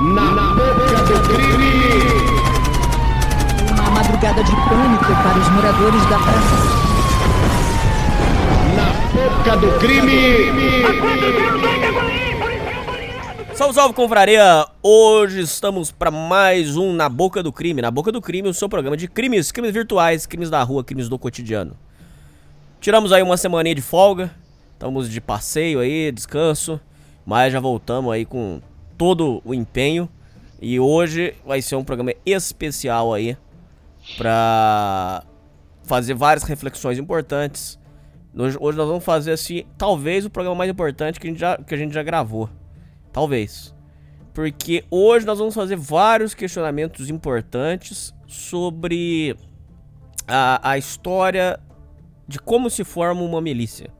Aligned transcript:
Na 0.00 0.54
boca 0.54 1.02
do 1.04 1.28
crime! 1.28 1.92
Uma 3.74 3.90
madrugada 3.90 4.42
de 4.42 4.50
pânico 4.50 5.04
para 5.04 5.38
os 5.38 5.48
moradores 5.50 6.02
da 6.06 6.18
praça. 6.18 6.56
Na 8.76 8.94
boca 9.12 9.56
do 9.58 9.78
crime! 9.78 10.84
Salve, 13.54 13.74
salve, 13.74 13.94
confraria! 13.94 14.66
Hoje 14.82 15.40
estamos 15.40 15.92
para 15.92 16.10
mais 16.10 16.78
um 16.78 16.94
Na 16.94 17.10
Boca 17.10 17.42
do 17.42 17.52
Crime. 17.52 17.82
Na 17.82 17.90
Boca 17.90 18.10
do 18.10 18.22
Crime, 18.22 18.48
o 18.48 18.54
seu 18.54 18.70
programa 18.70 18.96
de 18.96 19.06
crimes, 19.06 19.52
crimes 19.52 19.74
virtuais, 19.74 20.24
crimes 20.24 20.48
da 20.48 20.62
rua, 20.62 20.82
crimes 20.82 21.10
do 21.10 21.18
cotidiano. 21.18 21.76
Tiramos 22.80 23.12
aí 23.12 23.22
uma 23.22 23.36
semaninha 23.36 23.74
de 23.74 23.82
folga, 23.82 24.34
estamos 24.72 25.10
de 25.10 25.20
passeio 25.20 25.78
aí, 25.78 26.10
descanso, 26.10 26.80
mas 27.26 27.52
já 27.52 27.60
voltamos 27.60 28.10
aí 28.14 28.24
com 28.24 28.62
todo 29.00 29.40
o 29.46 29.54
empenho. 29.54 30.10
E 30.60 30.78
hoje 30.78 31.34
vai 31.42 31.62
ser 31.62 31.74
um 31.74 31.82
programa 31.82 32.12
especial 32.26 33.14
aí 33.14 33.34
para 34.18 35.24
fazer 35.84 36.12
várias 36.12 36.44
reflexões 36.44 36.98
importantes. 36.98 37.78
Hoje, 38.36 38.76
nós 38.76 38.86
vamos 38.86 39.02
fazer 39.02 39.32
assim, 39.32 39.64
talvez 39.78 40.26
o 40.26 40.30
programa 40.30 40.54
mais 40.54 40.70
importante 40.70 41.18
que 41.18 41.26
a 41.26 41.30
gente 41.30 41.40
já, 41.40 41.56
que 41.56 41.74
a 41.74 41.78
gente 41.78 41.94
já 41.94 42.02
gravou. 42.02 42.50
Talvez. 43.10 43.74
Porque 44.34 44.84
hoje 44.90 45.24
nós 45.24 45.38
vamos 45.38 45.54
fazer 45.54 45.76
vários 45.76 46.34
questionamentos 46.34 47.08
importantes 47.08 48.14
sobre 48.26 49.34
a, 50.28 50.72
a 50.72 50.76
história 50.76 51.58
de 52.28 52.38
como 52.38 52.68
se 52.68 52.84
forma 52.84 53.22
uma 53.22 53.40
milícia. 53.40 53.90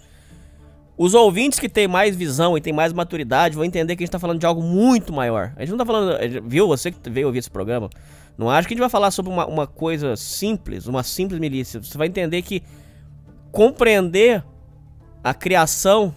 Os 1.02 1.14
ouvintes 1.14 1.58
que 1.58 1.66
têm 1.66 1.88
mais 1.88 2.14
visão 2.14 2.58
e 2.58 2.60
têm 2.60 2.74
mais 2.74 2.92
maturidade 2.92 3.54
vão 3.54 3.64
entender 3.64 3.96
que 3.96 4.02
a 4.02 4.04
gente 4.04 4.10
está 4.10 4.18
falando 4.18 4.38
de 4.38 4.44
algo 4.44 4.62
muito 4.62 5.14
maior. 5.14 5.50
A 5.56 5.60
gente 5.60 5.70
não 5.70 5.76
está 5.76 5.86
falando. 5.86 6.18
Viu? 6.46 6.68
Você 6.68 6.92
que 6.92 7.08
veio 7.08 7.26
ouvir 7.26 7.38
esse 7.38 7.50
programa. 7.50 7.88
Não 8.36 8.50
acho 8.50 8.68
que 8.68 8.74
a 8.74 8.76
gente 8.76 8.82
vai 8.82 8.90
falar 8.90 9.10
sobre 9.10 9.32
uma, 9.32 9.46
uma 9.46 9.66
coisa 9.66 10.14
simples, 10.14 10.86
uma 10.86 11.02
simples 11.02 11.40
milícia. 11.40 11.82
Você 11.82 11.96
vai 11.96 12.06
entender 12.06 12.42
que 12.42 12.62
compreender 13.50 14.44
a 15.24 15.32
criação 15.32 16.14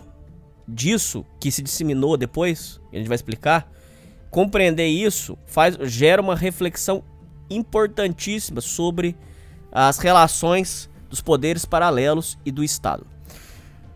disso 0.67 1.25
que 1.39 1.49
se 1.49 1.61
disseminou 1.61 2.17
depois, 2.17 2.81
a 2.91 2.97
gente 2.97 3.07
vai 3.07 3.15
explicar, 3.15 3.71
compreender 4.29 4.87
isso 4.87 5.37
faz 5.45 5.77
gera 5.83 6.21
uma 6.21 6.35
reflexão 6.35 7.05
importantíssima 7.49 8.59
sobre 8.59 9.15
as 9.71 9.97
relações 9.97 10.89
dos 11.09 11.21
poderes 11.21 11.63
paralelos 11.63 12.37
e 12.45 12.51
do 12.51 12.61
Estado. 12.65 13.07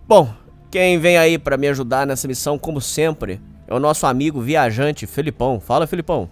Bom, 0.08 0.34
quem 0.78 1.00
vem 1.00 1.18
aí 1.18 1.40
para 1.40 1.58
me 1.58 1.68
ajudar 1.70 2.06
nessa 2.06 2.28
missão, 2.28 2.56
como 2.56 2.80
sempre, 2.80 3.42
é 3.68 3.74
o 3.74 3.80
nosso 3.80 4.06
amigo 4.06 4.40
viajante 4.40 5.08
Felipão. 5.08 5.60
Fala, 5.60 5.88
Felipão. 5.88 6.30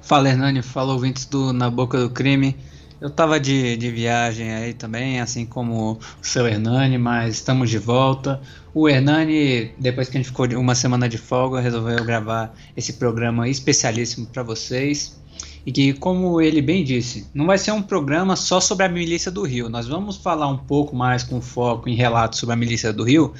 Fala, 0.00 0.28
Hernani. 0.28 0.60
Fala, 0.60 0.92
ouvintes 0.92 1.24
do 1.26 1.52
Na 1.52 1.70
Boca 1.70 1.96
do 2.00 2.10
Crime. 2.10 2.56
Eu 3.00 3.08
tava 3.10 3.38
de, 3.38 3.76
de 3.76 3.92
viagem 3.92 4.52
aí 4.52 4.74
também, 4.74 5.20
assim 5.20 5.46
como 5.46 5.92
o 5.92 6.26
seu 6.26 6.48
Hernani, 6.48 6.98
mas 6.98 7.34
estamos 7.34 7.70
de 7.70 7.78
volta. 7.78 8.40
O 8.74 8.88
Hernani, 8.88 9.70
depois 9.78 10.08
que 10.08 10.16
a 10.16 10.20
gente 10.20 10.30
ficou 10.30 10.48
uma 10.58 10.74
semana 10.74 11.08
de 11.08 11.16
folga, 11.16 11.60
resolveu 11.60 12.04
gravar 12.04 12.52
esse 12.76 12.94
programa 12.94 13.48
especialíssimo 13.48 14.26
para 14.26 14.42
vocês. 14.42 15.16
E 15.64 15.70
que, 15.70 15.92
como 15.92 16.40
ele 16.40 16.60
bem 16.60 16.82
disse, 16.82 17.26
não 17.32 17.46
vai 17.46 17.56
ser 17.56 17.70
um 17.72 17.82
programa 17.82 18.34
só 18.34 18.60
sobre 18.60 18.84
a 18.84 18.88
milícia 18.88 19.30
do 19.30 19.42
Rio. 19.42 19.68
Nós 19.68 19.86
vamos 19.86 20.16
falar 20.16 20.48
um 20.48 20.58
pouco 20.58 20.94
mais 20.96 21.22
com 21.22 21.40
foco 21.40 21.88
em 21.88 21.94
relatos 21.94 22.40
sobre 22.40 22.54
a 22.54 22.56
milícia 22.56 22.92
do 22.92 23.04
Rio. 23.04 23.32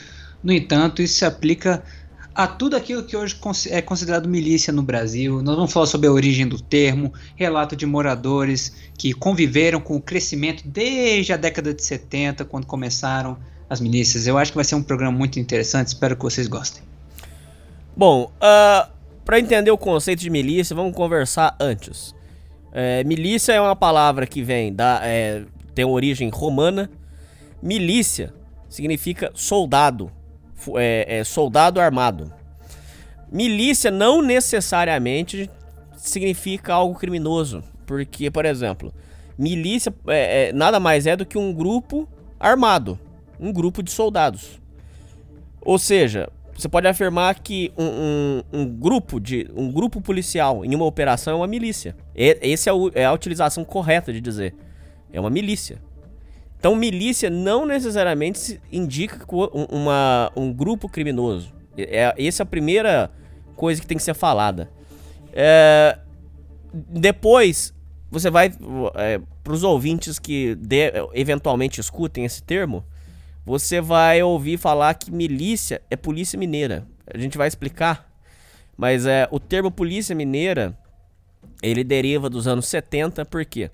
No 0.43 0.53
entanto, 0.53 1.03
isso 1.03 1.15
se 1.15 1.25
aplica 1.25 1.83
a 2.35 2.47
tudo 2.47 2.77
aquilo 2.77 3.03
que 3.03 3.17
hoje 3.17 3.37
é 3.71 3.83
considerado 3.83 4.29
milícia 4.29 4.73
no 4.73 4.83
Brasil. 4.83 5.43
Nós 5.43 5.57
vamos 5.57 5.73
falar 5.73 5.87
sobre 5.87 6.09
a 6.09 6.13
origem 6.13 6.47
do 6.47 6.61
termo, 6.61 7.13
relato 7.37 7.77
de 7.77 7.85
moradores 7.85 8.73
que 8.97 9.13
conviveram 9.13 9.81
com 9.81 9.97
o 9.97 10.01
crescimento 10.01 10.67
desde 10.67 11.33
a 11.33 11.37
década 11.37 11.75
de 11.75 11.85
70, 11.85 12.45
quando 12.45 12.67
começaram 12.67 13.37
as 13.69 13.81
milícias. 13.81 14.27
Eu 14.27 14.39
acho 14.39 14.53
que 14.53 14.57
vai 14.57 14.65
ser 14.65 14.75
um 14.75 14.83
programa 14.83 15.17
muito 15.17 15.39
interessante, 15.39 15.89
espero 15.89 16.17
que 16.17 16.23
vocês 16.23 16.47
gostem. 16.47 16.83
Bom, 17.97 18.33
uh, 18.37 18.91
para 19.25 19.39
entender 19.39 19.71
o 19.71 19.79
conceito 19.79 20.21
de 20.21 20.31
milícia, 20.31 20.75
vamos 20.75 20.95
conversar 20.95 21.57
antes. 21.61 22.15
É, 22.73 23.05
milícia 23.05 23.53
é 23.53 23.61
uma 23.61 23.77
palavra 23.77 24.27
que 24.27 24.43
vem 24.43 24.73
da. 24.73 25.01
É, 25.05 25.45
tem 25.75 25.85
origem 25.85 26.29
romana. 26.29 26.91
Milícia 27.63 28.33
significa 28.69 29.31
soldado, 29.35 30.11
é, 30.77 31.19
é, 31.19 31.25
soldado 31.25 31.81
armado. 31.81 32.33
Milícia 33.31 33.91
não 33.91 34.21
necessariamente 34.21 35.49
significa 35.97 36.75
algo 36.75 36.99
criminoso, 36.99 37.63
porque, 37.87 38.31
por 38.31 38.45
exemplo, 38.45 38.93
milícia 39.39 39.95
é, 40.09 40.49
é, 40.49 40.53
nada 40.53 40.81
mais 40.81 41.07
é 41.07 41.17
do 41.17 41.25
que 41.25 41.39
um 41.39 41.53
grupo 41.53 42.09
armado, 42.41 42.99
um 43.39 43.53
grupo 43.53 43.83
de 43.83 43.91
soldados. 43.91 44.61
Ou 45.61 45.79
seja, 45.79 46.29
você 46.63 46.69
pode 46.69 46.87
afirmar 46.87 47.41
que 47.41 47.73
um, 47.77 47.85
um, 47.85 48.43
um, 48.53 48.67
grupo 48.67 49.19
de 49.19 49.51
um 49.57 49.71
grupo 49.71 50.01
policial 50.01 50.65
em 50.65 50.73
uma 50.77 50.85
operação 50.85 51.33
é 51.33 51.37
uma 51.37 51.47
milícia. 51.49 51.97
E, 52.15 52.39
essa 52.41 52.71
é, 52.71 52.73
é, 52.95 53.05
a 53.05 53.13
utilização 53.13 53.65
correta 53.65 54.13
de 54.13 54.21
dizer. 54.21 54.55
É 55.13 55.19
uma 55.19 55.29
milícia. 55.29 55.83
Então, 56.57 56.77
milícia 56.77 57.29
não 57.29 57.67
necessariamente 57.67 58.61
indica 58.71 59.27
uma, 59.29 60.31
um 60.37 60.53
grupo 60.53 60.89
criminoso. 60.89 61.53
É, 61.77 62.15
essa 62.17 62.43
é 62.43 62.45
a 62.45 62.47
primeira 62.47 63.11
coisa 63.57 63.81
que 63.81 63.87
tem 63.87 63.97
que 63.97 64.03
ser 64.05 64.15
falada. 64.15 64.71
É, 65.33 65.99
depois, 66.73 67.75
você 68.09 68.31
vai. 68.31 68.53
É, 68.95 69.21
Para 69.43 69.53
os 69.53 69.65
ouvintes 69.65 70.21
que 70.21 70.55
de, 70.55 70.93
eventualmente 71.13 71.81
escutem 71.81 72.25
esse 72.25 72.41
termo, 72.41 72.85
você 73.45 73.81
vai 73.81 74.23
ouvir 74.23 74.59
falar 74.59 74.95
que 74.95 75.11
milícia 75.11 75.83
é 75.91 75.97
polícia 75.97 76.39
mineira. 76.39 76.87
A 77.13 77.19
gente 77.19 77.37
vai 77.37 77.49
explicar. 77.49 78.09
Mas 78.77 79.05
é, 79.07 79.29
o 79.31 79.39
termo 79.39 79.71
polícia 79.71 80.15
mineira, 80.15 80.77
ele 81.63 81.85
deriva 81.85 82.31
dos 82.31 82.47
anos 82.47 82.67
70, 82.67 83.25
por 83.25 83.45
quê? 83.45 83.71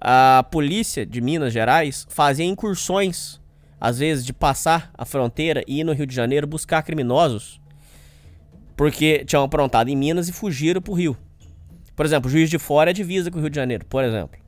A 0.00 0.44
polícia 0.50 1.04
de 1.04 1.20
Minas 1.20 1.52
Gerais 1.52 2.06
fazia 2.08 2.44
incursões, 2.44 3.40
às 3.80 3.98
vezes 3.98 4.24
de 4.24 4.32
passar 4.32 4.90
a 4.96 5.04
fronteira 5.04 5.62
e 5.66 5.80
ir 5.80 5.84
no 5.84 5.92
Rio 5.92 6.06
de 6.06 6.14
Janeiro 6.14 6.46
buscar 6.46 6.82
criminosos, 6.82 7.60
porque 8.76 9.24
tinham 9.24 9.42
aprontado 9.42 9.88
em 9.88 9.96
Minas 9.96 10.28
e 10.28 10.32
fugiram 10.32 10.80
para 10.80 10.92
o 10.92 10.94
Rio. 10.94 11.16
Por 11.96 12.06
exemplo, 12.06 12.30
Juiz 12.30 12.48
de 12.48 12.58
Fora 12.58 12.90
é 12.90 12.92
divisa 12.92 13.30
com 13.30 13.38
o 13.38 13.40
Rio 13.40 13.50
de 13.50 13.56
Janeiro, 13.56 13.84
por 13.86 14.04
exemplo. 14.04 14.38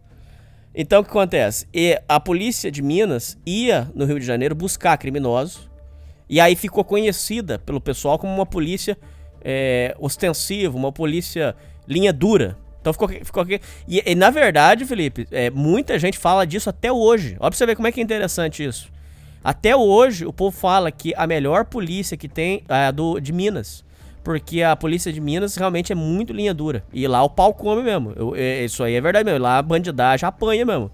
Então 0.74 1.00
o 1.00 1.04
que 1.04 1.10
acontece? 1.10 1.66
E 1.74 2.00
a 2.08 2.20
polícia 2.20 2.70
de 2.70 2.80
Minas 2.80 3.36
ia 3.44 3.90
no 3.94 4.04
Rio 4.04 4.20
de 4.20 4.26
Janeiro 4.26 4.54
buscar 4.54 4.96
criminosos 4.96 5.68
e 6.28 6.40
aí 6.40 6.54
ficou 6.54 6.84
conhecida 6.84 7.58
pelo 7.58 7.80
pessoal 7.80 8.18
como 8.18 8.32
uma 8.32 8.46
polícia 8.46 8.96
é, 9.42 9.96
ostensiva, 9.98 10.76
uma 10.76 10.92
polícia 10.92 11.56
linha 11.88 12.12
dura. 12.12 12.56
Então 12.80 12.92
ficou, 12.92 13.08
ficou 13.08 13.42
aqui. 13.42 13.60
E, 13.88 14.02
e 14.06 14.14
na 14.14 14.30
verdade, 14.30 14.84
Felipe, 14.84 15.26
é, 15.32 15.50
muita 15.50 15.98
gente 15.98 16.16
fala 16.16 16.46
disso 16.46 16.70
até 16.70 16.92
hoje. 16.92 17.36
Olha 17.40 17.50
pra 17.50 17.58
você 17.58 17.66
ver 17.66 17.74
como 17.74 17.88
é 17.88 17.92
que 17.92 18.00
é 18.00 18.02
interessante 18.02 18.64
isso. 18.64 18.92
Até 19.42 19.74
hoje, 19.74 20.24
o 20.24 20.32
povo 20.32 20.56
fala 20.56 20.92
que 20.92 21.12
a 21.16 21.26
melhor 21.26 21.64
polícia 21.64 22.16
que 22.16 22.28
tem 22.28 22.62
é 22.68 22.86
a 22.86 22.90
do, 22.90 23.18
de 23.18 23.32
Minas. 23.32 23.84
Porque 24.22 24.62
a 24.62 24.76
polícia 24.76 25.12
de 25.12 25.20
Minas 25.20 25.56
realmente 25.56 25.92
é 25.92 25.94
muito 25.94 26.32
linha 26.32 26.52
dura. 26.52 26.84
E 26.92 27.06
lá 27.06 27.22
o 27.22 27.30
pau 27.30 27.54
come 27.54 27.82
mesmo. 27.82 28.12
Eu, 28.14 28.34
é, 28.36 28.64
isso 28.64 28.82
aí 28.82 28.94
é 28.94 29.00
verdade 29.00 29.24
mesmo. 29.24 29.40
Lá 29.40 29.58
a 29.58 29.62
bandidagem 29.62 30.26
apanha 30.26 30.64
mesmo. 30.64 30.90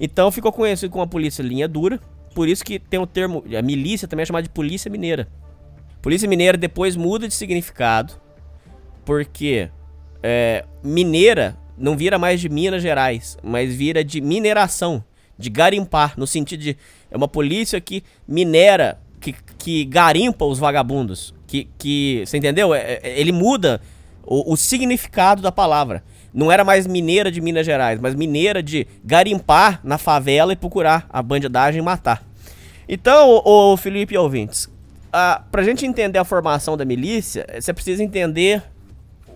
Então 0.00 0.30
ficou 0.30 0.52
conhecido 0.52 0.90
como 0.90 1.04
a 1.04 1.06
polícia 1.06 1.42
linha 1.42 1.68
dura. 1.68 2.00
Por 2.34 2.48
isso 2.48 2.64
que 2.64 2.78
tem 2.78 2.98
o 2.98 3.06
termo. 3.06 3.44
A 3.56 3.62
milícia 3.62 4.08
também 4.08 4.24
é 4.24 4.26
chamada 4.26 4.42
de 4.42 4.50
polícia 4.50 4.90
mineira. 4.90 5.28
Polícia 6.02 6.28
mineira 6.28 6.58
depois 6.58 6.96
muda 6.96 7.28
de 7.28 7.34
significado. 7.34 8.14
Porque 9.04 9.70
é, 10.22 10.64
mineira 10.82 11.56
não 11.76 11.96
vira 11.96 12.18
mais 12.18 12.40
de 12.40 12.48
Minas 12.48 12.82
Gerais, 12.82 13.36
mas 13.42 13.74
vira 13.74 14.02
de 14.02 14.20
mineração, 14.20 15.04
de 15.38 15.50
garimpar, 15.50 16.14
no 16.16 16.26
sentido 16.26 16.60
de 16.62 16.76
é 17.10 17.16
uma 17.16 17.28
polícia 17.28 17.80
que 17.80 18.02
minera, 18.26 18.98
que, 19.20 19.34
que 19.58 19.84
garimpa 19.84 20.44
os 20.44 20.58
vagabundos, 20.58 21.34
que, 21.46 21.68
que 21.78 22.22
você 22.26 22.36
entendeu? 22.36 22.74
É, 22.74 23.00
é, 23.02 23.20
ele 23.20 23.32
muda 23.32 23.80
o, 24.24 24.52
o 24.52 24.56
significado 24.56 25.40
da 25.40 25.52
palavra. 25.52 26.02
Não 26.32 26.52
era 26.52 26.64
mais 26.64 26.86
mineira 26.86 27.30
de 27.30 27.40
Minas 27.40 27.64
Gerais, 27.64 27.98
mas 28.00 28.14
mineira 28.14 28.62
de 28.62 28.86
garimpar 29.02 29.80
na 29.82 29.96
favela 29.96 30.52
e 30.52 30.56
procurar 30.56 31.06
a 31.08 31.22
bandidagem 31.22 31.80
e 31.80 31.82
matar. 31.82 32.22
Então, 32.88 33.42
o, 33.44 33.76
Felipe 33.76 34.16
ouvintes, 34.16 34.68
a, 35.12 35.42
pra 35.50 35.62
gente 35.62 35.86
entender 35.86 36.18
a 36.18 36.24
formação 36.24 36.76
da 36.76 36.84
milícia, 36.84 37.46
você 37.58 37.72
precisa 37.72 38.02
entender 38.02 38.62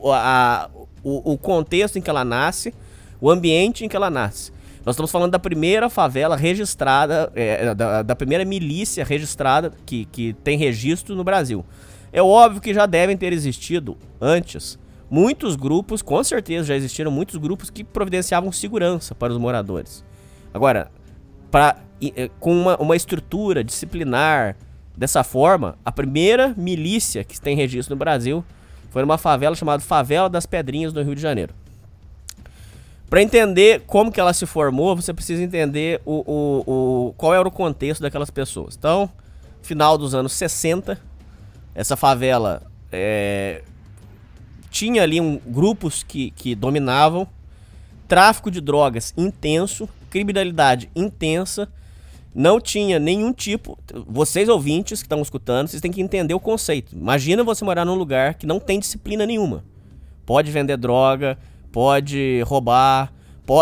a, 0.04 0.68
o, 1.02 1.32
o 1.32 1.38
contexto 1.38 1.98
em 1.98 2.02
que 2.02 2.10
ela 2.10 2.24
nasce, 2.24 2.74
o 3.20 3.30
ambiente 3.30 3.84
em 3.84 3.88
que 3.88 3.96
ela 3.96 4.10
nasce. 4.10 4.52
Nós 4.84 4.94
estamos 4.94 5.10
falando 5.10 5.32
da 5.32 5.38
primeira 5.38 5.90
favela 5.90 6.36
registrada, 6.36 7.30
é, 7.34 7.74
da, 7.74 8.02
da, 8.02 8.16
primeira 8.16 8.44
milícia 8.44 9.04
registrada 9.04 9.72
que, 9.84 10.06
que 10.06 10.32
tem 10.44 10.56
registro 10.56 11.14
no 11.14 11.22
Brasil. 11.22 11.64
É 12.12 12.22
óbvio 12.22 12.60
que 12.60 12.74
já 12.74 12.86
devem 12.86 13.16
ter 13.16 13.32
existido 13.32 13.96
antes 14.20 14.78
muitos 15.10 15.56
grupos, 15.56 16.00
com 16.02 16.22
certeza 16.22 16.68
já 16.68 16.76
existiram 16.76 17.10
muitos 17.10 17.36
grupos 17.36 17.68
que 17.68 17.82
providenciavam 17.82 18.52
segurança 18.52 19.14
para 19.14 19.32
os 19.32 19.38
moradores. 19.38 20.04
Agora, 20.54 20.90
pra, 21.50 21.76
eh, 22.00 22.30
com 22.38 22.52
uma, 22.52 22.76
uma 22.76 22.96
estrutura 22.96 23.64
disciplinar 23.64 24.56
dessa 24.96 25.24
forma, 25.24 25.76
a 25.84 25.90
primeira 25.90 26.54
milícia 26.56 27.24
que 27.24 27.40
tem 27.40 27.56
registro 27.56 27.94
no 27.94 27.98
Brasil 27.98 28.44
foi 28.90 29.02
numa 29.02 29.18
favela 29.18 29.56
chamada 29.56 29.82
Favela 29.82 30.28
das 30.28 30.46
Pedrinhas, 30.46 30.92
no 30.92 31.02
Rio 31.02 31.14
de 31.14 31.20
Janeiro. 31.20 31.54
Para 33.08 33.22
entender 33.22 33.82
como 33.86 34.12
que 34.12 34.20
ela 34.20 34.32
se 34.32 34.46
formou, 34.46 34.94
você 34.94 35.12
precisa 35.12 35.42
entender 35.42 36.00
o, 36.04 36.22
o, 36.26 37.08
o, 37.08 37.12
qual 37.16 37.34
era 37.34 37.46
o 37.46 37.50
contexto 37.50 38.02
daquelas 38.02 38.30
pessoas. 38.30 38.76
Então, 38.76 39.10
final 39.62 39.98
dos 39.98 40.14
anos 40.14 40.32
60, 40.32 40.96
essa 41.74 41.96
favela 41.96 42.62
é, 42.92 43.62
tinha 44.70 45.02
ali 45.02 45.20
um, 45.20 45.38
grupos 45.38 46.02
que, 46.02 46.30
que 46.32 46.54
dominavam, 46.54 47.26
tráfico 48.06 48.50
de 48.50 48.60
drogas 48.60 49.12
intenso, 49.16 49.88
criminalidade 50.08 50.90
intensa, 50.94 51.68
não 52.34 52.60
tinha 52.60 52.98
nenhum 52.98 53.32
tipo. 53.32 53.78
Vocês 54.06 54.48
ouvintes 54.48 55.00
que 55.00 55.06
estão 55.06 55.20
escutando, 55.20 55.68
vocês 55.68 55.82
têm 55.82 55.90
que 55.90 56.00
entender 56.00 56.34
o 56.34 56.40
conceito. 56.40 56.94
Imagina 56.94 57.42
você 57.42 57.64
morar 57.64 57.84
num 57.84 57.94
lugar 57.94 58.34
que 58.34 58.46
não 58.46 58.60
tem 58.60 58.78
disciplina 58.78 59.26
nenhuma. 59.26 59.64
Pode 60.24 60.50
vender 60.50 60.76
droga, 60.76 61.36
pode 61.72 62.42
roubar. 62.46 63.12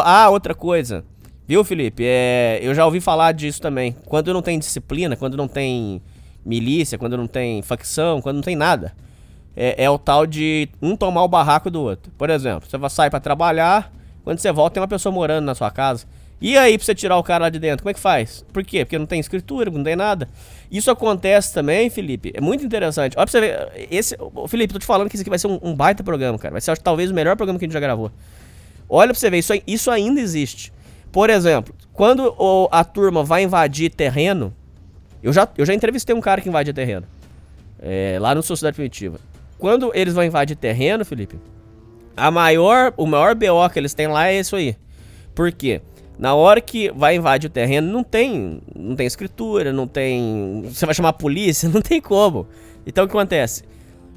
Ah, 0.04 0.28
outra 0.28 0.54
coisa. 0.54 1.02
Viu, 1.46 1.64
Felipe? 1.64 2.02
É... 2.04 2.58
Eu 2.60 2.74
já 2.74 2.84
ouvi 2.84 3.00
falar 3.00 3.32
disso 3.32 3.60
também. 3.60 3.96
Quando 4.04 4.34
não 4.34 4.42
tem 4.42 4.58
disciplina, 4.58 5.16
quando 5.16 5.34
não 5.34 5.48
tem 5.48 6.02
milícia, 6.48 6.96
quando 6.96 7.16
não 7.16 7.26
tem 7.26 7.60
facção, 7.62 8.22
quando 8.22 8.36
não 8.36 8.42
tem 8.42 8.56
nada. 8.56 8.94
É, 9.54 9.84
é 9.84 9.90
o 9.90 9.98
tal 9.98 10.26
de 10.26 10.68
um 10.80 10.96
tomar 10.96 11.22
o 11.22 11.28
barraco 11.28 11.70
do 11.70 11.82
outro. 11.82 12.10
Por 12.16 12.30
exemplo, 12.30 12.68
você 12.68 12.88
sair 12.88 13.10
para 13.10 13.20
trabalhar, 13.20 13.92
quando 14.24 14.38
você 14.38 14.50
volta 14.50 14.74
tem 14.74 14.80
uma 14.80 14.88
pessoa 14.88 15.12
morando 15.12 15.44
na 15.44 15.54
sua 15.54 15.70
casa. 15.70 16.06
E 16.40 16.56
aí, 16.56 16.78
pra 16.78 16.84
você 16.84 16.94
tirar 16.94 17.16
o 17.18 17.22
cara 17.22 17.44
lá 17.44 17.50
de 17.50 17.58
dentro, 17.58 17.82
como 17.82 17.90
é 17.90 17.94
que 17.94 17.98
faz? 17.98 18.44
Por 18.52 18.62
quê? 18.64 18.84
Porque 18.84 18.96
não 18.96 19.06
tem 19.06 19.18
escritura, 19.18 19.70
não 19.70 19.82
tem 19.82 19.96
nada. 19.96 20.28
Isso 20.70 20.88
acontece 20.88 21.52
também, 21.52 21.90
Felipe. 21.90 22.32
É 22.32 22.40
muito 22.40 22.64
interessante. 22.64 23.18
Olha 23.18 23.26
pra 23.26 23.32
você 23.32 23.40
ver. 23.40 23.88
Esse, 23.90 24.16
Felipe, 24.46 24.72
tô 24.72 24.78
te 24.78 24.86
falando 24.86 25.08
que 25.08 25.16
isso 25.16 25.22
aqui 25.22 25.30
vai 25.30 25.38
ser 25.38 25.48
um, 25.48 25.58
um 25.60 25.74
baita 25.74 26.04
programa, 26.04 26.38
cara. 26.38 26.52
Vai 26.52 26.60
ser 26.60 26.78
talvez 26.78 27.10
o 27.10 27.14
melhor 27.14 27.36
programa 27.36 27.58
que 27.58 27.64
a 27.64 27.66
gente 27.66 27.74
já 27.74 27.80
gravou. 27.80 28.12
Olha 28.88 29.12
pra 29.12 29.18
você 29.18 29.28
ver, 29.28 29.38
isso, 29.38 29.52
isso 29.66 29.90
ainda 29.90 30.20
existe. 30.20 30.72
Por 31.10 31.28
exemplo, 31.28 31.74
quando 31.92 32.34
o, 32.38 32.68
a 32.70 32.84
turma 32.84 33.24
vai 33.24 33.42
invadir 33.42 33.90
terreno, 33.90 34.54
eu 35.22 35.32
já, 35.32 35.48
eu 35.56 35.66
já 35.66 35.74
entrevistei 35.74 36.14
um 36.14 36.20
cara 36.20 36.40
que 36.40 36.48
invadia 36.48 36.72
terreno. 36.72 37.06
É, 37.80 38.18
lá 38.20 38.34
no 38.34 38.42
Sociedade 38.42 38.74
Primitiva. 38.74 39.18
Quando 39.58 39.90
eles 39.94 40.14
vão 40.14 40.24
invadir 40.24 40.56
terreno, 40.56 41.04
Felipe, 41.04 41.38
a 42.16 42.30
maior, 42.30 42.92
o 42.96 43.06
maior 43.06 43.34
BO 43.34 43.68
que 43.72 43.78
eles 43.78 43.94
têm 43.94 44.08
lá 44.08 44.28
é 44.28 44.38
isso 44.38 44.56
aí. 44.56 44.76
Por 45.34 45.50
quê? 45.52 45.80
Na 46.18 46.34
hora 46.34 46.60
que 46.60 46.90
vai 46.90 47.14
invadir 47.14 47.48
o 47.48 47.52
terreno, 47.52 47.92
não 47.92 48.02
tem, 48.02 48.60
não 48.74 48.96
tem 48.96 49.06
escritura, 49.06 49.72
não 49.72 49.86
tem. 49.86 50.62
Você 50.64 50.84
vai 50.84 50.94
chamar 50.94 51.10
a 51.10 51.12
polícia? 51.12 51.68
Não 51.70 51.80
tem 51.80 52.00
como. 52.00 52.48
Então 52.84 53.04
o 53.04 53.06
que 53.06 53.16
acontece? 53.16 53.62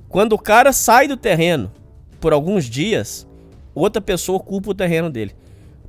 Quando 0.09 0.33
o 0.33 0.39
cara 0.39 0.74
sai 0.74 1.07
do 1.07 1.15
terreno 1.15 1.71
por 2.19 2.33
alguns 2.33 2.65
dias, 2.65 3.27
outra 3.75 4.01
pessoa 4.01 4.38
ocupa 4.38 4.71
o 4.71 4.74
terreno 4.74 5.12
dele. 5.12 5.36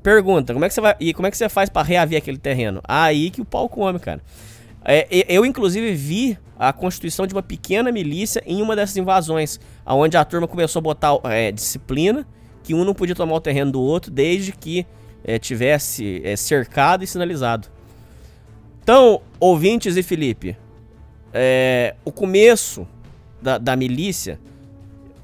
Pergunta, 0.03 0.53
como 0.53 0.65
é 0.65 0.69
que 0.69 0.75
você 0.75 0.81
vai. 0.81 0.97
E 1.01 1.15
como 1.15 1.27
é 1.27 1.31
que 1.31 1.37
você 1.37 1.49
faz 1.49 1.71
para 1.71 1.87
reaver 1.87 2.19
aquele 2.19 2.39
terreno? 2.39 2.83
Aí 2.85 3.31
que 3.31 3.41
o 3.41 3.45
pau 3.45 3.69
come, 3.69 3.99
cara. 3.99 4.21
É, 4.85 5.07
eu, 5.29 5.45
inclusive, 5.47 5.95
vi 5.95 6.39
a 6.59 6.73
constituição 6.73 7.27
de 7.27 7.35
uma 7.35 7.43
pequena 7.43 7.91
milícia 7.91 8.43
em 8.47 8.63
uma 8.63 8.77
dessas 8.77 8.97
invasões, 8.97 9.59
onde 9.87 10.17
a 10.17 10.25
turma 10.25 10.47
começou 10.47 10.81
a 10.81 10.83
botar 10.83 11.19
é, 11.25 11.51
disciplina, 11.51 12.27
que 12.63 12.75
um 12.75 12.85
não 12.85 12.95
podia 12.95 13.15
tomar 13.15 13.35
o 13.35 13.41
terreno 13.41 13.73
do 13.73 13.81
outro, 13.81 14.11
desde 14.11 14.53
que 14.53 14.87
é, 15.25 15.39
tivesse 15.39 16.21
é, 16.25 16.37
cercado 16.37 17.03
e 17.03 17.07
sinalizado. 17.07 17.69
Então, 18.83 19.23
ouvintes 19.39 19.97
e 19.97 20.03
Felipe, 20.03 20.57
é, 21.33 21.95
o 22.05 22.11
começo 22.11 22.87
da, 23.41 23.59
da, 23.59 23.77
milícia 23.77 24.39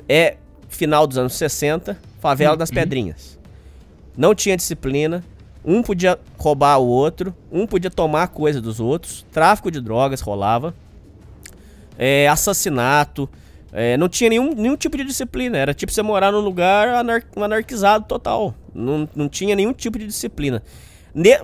é 0.08 0.36
final 0.68 1.06
dos 1.06 1.18
anos 1.18 1.34
60, 1.34 1.98
favela 2.20 2.56
das 2.56 2.68
uhum. 2.68 2.74
Pedrinhas. 2.76 3.38
Não 4.16 4.34
tinha 4.34 4.56
disciplina, 4.56 5.24
um 5.64 5.82
podia 5.82 6.18
roubar 6.38 6.78
o 6.78 6.86
outro, 6.86 7.34
um 7.50 7.66
podia 7.66 7.90
tomar 7.90 8.28
coisa 8.28 8.60
dos 8.60 8.80
outros, 8.80 9.26
tráfico 9.32 9.70
de 9.70 9.80
drogas 9.80 10.20
rolava, 10.20 10.74
é, 11.98 12.28
assassinato, 12.28 13.28
é, 13.72 13.96
não 13.96 14.08
tinha 14.08 14.30
nenhum, 14.30 14.54
nenhum 14.54 14.76
tipo 14.76 14.96
de 14.96 15.04
disciplina. 15.04 15.58
Era 15.58 15.74
tipo 15.74 15.92
você 15.92 16.02
morar 16.02 16.32
num 16.32 16.40
lugar 16.40 16.88
anar 16.88 17.22
anarquizado 17.36 18.06
total. 18.06 18.54
Não, 18.74 19.08
não 19.14 19.28
tinha 19.28 19.54
nenhum 19.54 19.72
tipo 19.72 19.98
de 19.98 20.06
disciplina. 20.06 20.62
Ne 21.14 21.38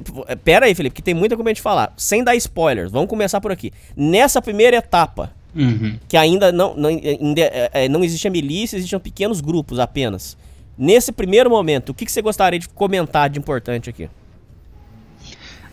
Pera 0.44 0.66
aí, 0.66 0.74
Felipe, 0.74 0.96
que 0.96 1.02
tem 1.02 1.14
muita 1.14 1.36
coisa 1.36 1.50
a 1.50 1.52
gente 1.52 1.62
falar. 1.62 1.92
Sem 1.96 2.22
dar 2.22 2.34
spoilers, 2.36 2.90
vamos 2.90 3.08
começar 3.08 3.40
por 3.40 3.50
aqui. 3.50 3.72
Nessa 3.96 4.40
primeira 4.40 4.76
etapa, 4.76 5.32
uhum. 5.54 5.98
que 6.08 6.16
ainda 6.16 6.52
não, 6.52 6.74
não, 6.74 6.88
ainda, 6.88 7.40
é, 7.40 7.70
é 7.72 7.88
não 7.88 8.04
existia 8.04 8.30
milícia, 8.30 8.76
existiam 8.76 9.00
pequenos 9.00 9.40
grupos 9.40 9.78
apenas. 9.78 10.36
Nesse 10.76 11.12
primeiro 11.12 11.48
momento, 11.48 11.90
o 11.90 11.94
que, 11.94 12.04
que 12.04 12.12
você 12.12 12.20
gostaria 12.20 12.58
de 12.58 12.68
comentar 12.68 13.30
de 13.30 13.38
importante 13.38 13.88
aqui? 13.88 14.08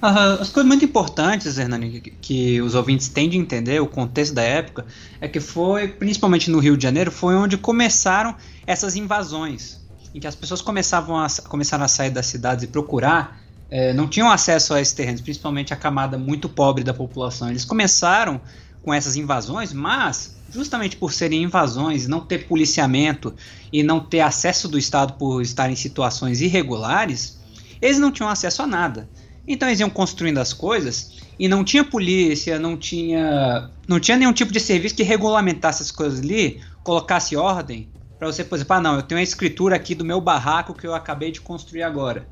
as 0.02 0.50
coisas 0.50 0.68
muito 0.68 0.84
importantes, 0.84 1.60
Hernani, 1.60 2.02
que, 2.02 2.60
os 2.60 2.74
ouvintes 2.74 3.08
têm 3.08 3.30
de 3.30 3.38
entender, 3.38 3.80
o 3.80 3.86
contexto 3.86 4.34
da 4.34 4.42
época, 4.42 4.86
é 5.20 5.28
que 5.28 5.40
foi, 5.40 5.90
principalmente 5.90 6.50
no 6.50 6.58
Rio 6.58 6.76
de 6.76 6.82
Janeiro, 6.82 7.12
foi 7.12 7.36
onde 7.36 7.56
começaram 7.56 8.36
essas 8.66 8.96
invasões, 8.96 9.80
em 10.14 10.20
que 10.20 10.26
as 10.26 10.34
pessoas 10.34 10.60
começavam 10.60 11.16
a, 11.18 11.28
começaram 11.48 11.86
a 11.86 11.88
sair 11.88 12.10
das 12.10 12.26
cidades 12.26 12.64
e 12.64 12.68
procurar, 12.68 13.40
é, 13.70 13.94
não 13.94 14.08
tinham 14.08 14.30
acesso 14.30 14.74
a 14.74 14.82
esses 14.82 14.94
terrenos, 14.94 15.22
principalmente 15.22 15.72
a 15.72 15.78
camada 15.78 16.18
muito 16.18 16.50
pobre 16.50 16.84
da 16.84 16.94
população. 16.94 17.50
Eles 17.50 17.64
começaram 17.64 18.42
com 18.82 18.92
essas 18.92 19.16
invasões, 19.16 19.72
mas 19.72 20.36
justamente 20.52 20.98
por 20.98 21.14
serem 21.14 21.44
invasões, 21.44 22.08
não 22.08 22.20
ter 22.20 22.48
policiamento 22.48 23.34
e 23.72 23.82
não 23.82 24.00
ter 24.00 24.20
acesso 24.20 24.68
do 24.68 24.78
Estado 24.78 25.14
por 25.14 25.42
estar 25.42 25.70
em 25.72 25.76
situações 25.76 26.42
irregulares, 26.42 27.40
eles 27.82 27.98
não 27.98 28.12
tinham 28.12 28.30
acesso 28.30 28.62
a 28.62 28.68
nada. 28.68 29.10
Então 29.48 29.68
eles 29.68 29.80
iam 29.80 29.90
construindo 29.90 30.38
as 30.38 30.54
coisas 30.54 31.22
e 31.40 31.48
não 31.48 31.64
tinha 31.64 31.84
polícia, 31.84 32.60
não 32.60 32.78
tinha, 32.78 33.72
não 33.88 34.00
tinha 34.00 34.18
nenhum 34.18 34.34
tipo 34.34 34.52
de 34.52 34.60
serviço 34.60 34.96
que 34.96 35.04
regulamentasse 35.04 35.82
as 35.82 35.90
coisas 35.90 36.20
ali, 36.20 36.62
colocasse 36.84 37.36
ordem 37.36 37.90
para 38.22 38.32
você, 38.32 38.44
por 38.44 38.54
exemplo, 38.54 38.76
ah, 38.76 38.80
não, 38.80 38.96
eu 38.98 39.02
tenho 39.02 39.20
a 39.20 39.24
escritura 39.24 39.76
aqui 39.76 39.96
do 39.96 40.06
meu 40.06 40.22
barraco 40.22 40.76
que 40.76 40.86
eu 40.86 40.94
acabei 40.94 41.32
de 41.32 41.42
construir 41.42 41.82
agora. 41.82 42.28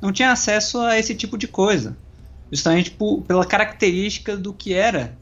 Não 0.00 0.12
tinha 0.12 0.30
acesso 0.30 0.78
a 0.78 0.96
esse 0.96 1.16
tipo 1.16 1.36
de 1.36 1.48
coisa, 1.48 1.96
justamente 2.48 2.92
por, 2.92 3.22
pela 3.22 3.44
característica 3.44 4.36
do 4.36 4.52
que 4.52 4.72
era 4.72 5.18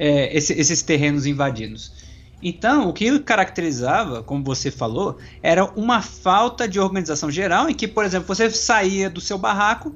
é, 0.00 0.34
esse, 0.34 0.54
esses 0.54 0.80
terrenos 0.80 1.26
invadidos. 1.26 1.92
Então, 2.42 2.88
o 2.88 2.92
que 2.94 3.18
caracterizava, 3.18 4.22
como 4.22 4.42
você 4.42 4.70
falou, 4.70 5.18
era 5.42 5.66
uma 5.76 6.00
falta 6.00 6.66
de 6.66 6.80
organização 6.80 7.30
geral, 7.30 7.68
em 7.68 7.74
que, 7.74 7.86
por 7.86 8.02
exemplo, 8.02 8.26
você 8.26 8.48
saía 8.50 9.10
do 9.10 9.20
seu 9.20 9.36
barraco 9.36 9.94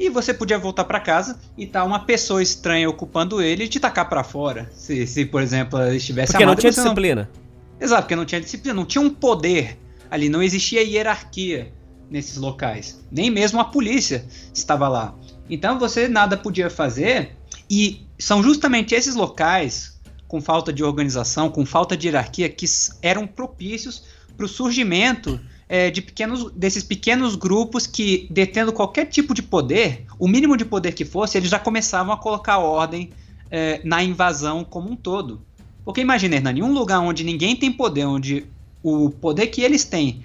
e 0.00 0.08
você 0.08 0.32
podia 0.32 0.58
voltar 0.58 0.84
para 0.84 0.98
casa 0.98 1.38
e 1.58 1.66
tá 1.66 1.84
uma 1.84 2.00
pessoa 2.00 2.42
estranha 2.42 2.88
ocupando 2.88 3.42
ele 3.42 3.64
e 3.64 3.68
te 3.68 3.78
tacar 3.78 4.08
para 4.08 4.24
fora. 4.24 4.70
Se, 4.72 5.06
se, 5.06 5.26
por 5.26 5.42
exemplo, 5.42 5.78
estivesse 5.92 6.32
Porque 6.32 6.46
não 6.46 6.56
tinha 6.56 6.72
disciplina. 6.72 7.30
Não... 7.30 7.84
Exato, 7.84 8.02
porque 8.02 8.16
não 8.16 8.24
tinha 8.24 8.40
disciplina, 8.40 8.74
não 8.74 8.86
tinha 8.86 9.02
um 9.02 9.10
poder 9.10 9.78
ali, 10.10 10.30
não 10.30 10.42
existia 10.42 10.82
hierarquia 10.82 11.70
nesses 12.10 12.38
locais. 12.38 13.04
Nem 13.12 13.30
mesmo 13.30 13.60
a 13.60 13.64
polícia 13.64 14.24
estava 14.54 14.88
lá. 14.88 15.14
Então 15.50 15.78
você 15.78 16.08
nada 16.08 16.34
podia 16.34 16.70
fazer 16.70 17.36
e 17.70 18.02
são 18.18 18.42
justamente 18.42 18.94
esses 18.94 19.14
locais 19.14 19.98
com 20.28 20.40
falta 20.40 20.72
de 20.72 20.82
organização, 20.82 21.50
com 21.50 21.64
falta 21.64 21.96
de 21.96 22.08
hierarquia 22.08 22.48
que 22.48 22.66
eram 23.02 23.26
propícios 23.26 24.04
para 24.36 24.46
o 24.46 24.48
surgimento 24.48 25.40
é, 25.68 25.90
de 25.90 26.02
pequenos, 26.02 26.50
desses 26.52 26.82
pequenos 26.82 27.36
grupos 27.36 27.86
que, 27.86 28.26
detendo 28.30 28.72
qualquer 28.72 29.06
tipo 29.06 29.32
de 29.32 29.42
poder, 29.42 30.04
o 30.18 30.26
mínimo 30.26 30.56
de 30.56 30.64
poder 30.64 30.92
que 30.92 31.04
fosse, 31.04 31.38
eles 31.38 31.50
já 31.50 31.58
começavam 31.58 32.12
a 32.12 32.16
colocar 32.16 32.58
ordem 32.58 33.10
é, 33.50 33.80
na 33.84 34.02
invasão 34.02 34.64
como 34.64 34.90
um 34.90 34.96
todo. 34.96 35.40
Porque 35.84 36.00
imagina, 36.00 36.36
Hernani, 36.36 36.62
um 36.62 36.72
lugar 36.72 37.00
onde 37.00 37.22
ninguém 37.24 37.54
tem 37.54 37.70
poder, 37.70 38.04
onde 38.04 38.46
o 38.82 39.10
poder 39.10 39.46
que 39.48 39.62
eles 39.62 39.84
têm 39.84 40.22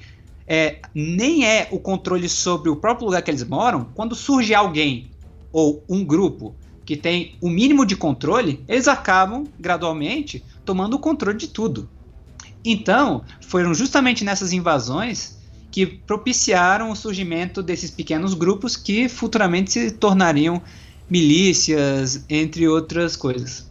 é, 0.47 0.79
nem 0.93 1.45
é 1.45 1.67
o 1.71 1.79
controle 1.79 2.27
sobre 2.27 2.69
o 2.69 2.75
próprio 2.75 3.05
lugar 3.05 3.21
que 3.21 3.29
eles 3.29 3.43
moram, 3.43 3.87
quando 3.93 4.15
surge 4.15 4.55
alguém 4.55 5.11
ou 5.51 5.83
um 5.87 6.03
grupo 6.03 6.55
que 6.89 6.97
tem 6.97 7.35
o 7.39 7.51
mínimo 7.51 7.85
de 7.85 7.95
controle, 7.95 8.63
eles 8.67 8.87
acabam 8.87 9.45
gradualmente 9.59 10.43
tomando 10.65 10.95
o 10.95 10.99
controle 10.99 11.37
de 11.37 11.47
tudo. 11.47 11.87
Então, 12.65 13.23
foram 13.41 13.75
justamente 13.75 14.23
nessas 14.23 14.51
invasões 14.53 15.37
que 15.69 15.85
propiciaram 15.85 16.89
o 16.89 16.95
surgimento 16.95 17.61
desses 17.61 17.91
pequenos 17.91 18.33
grupos 18.33 18.75
que 18.75 19.07
futuramente 19.07 19.71
se 19.71 19.91
tornariam 19.91 20.63
milícias, 21.07 22.25
entre 22.27 22.67
outras 22.67 23.15
coisas. 23.15 23.69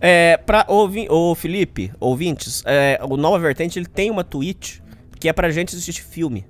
É, 0.00 0.38
pra 0.38 0.64
ouvir, 0.66 1.12
ô 1.12 1.34
Felipe, 1.34 1.92
ouvintes, 2.00 2.62
é, 2.64 2.98
o 3.02 3.18
Nova 3.18 3.38
Vertente 3.38 3.78
ele 3.78 3.84
tem 3.84 4.10
uma 4.10 4.24
tweet 4.24 4.82
que 5.20 5.28
é 5.28 5.32
pra 5.34 5.50
gente 5.50 5.76
assistir 5.76 6.02
filme. 6.02 6.46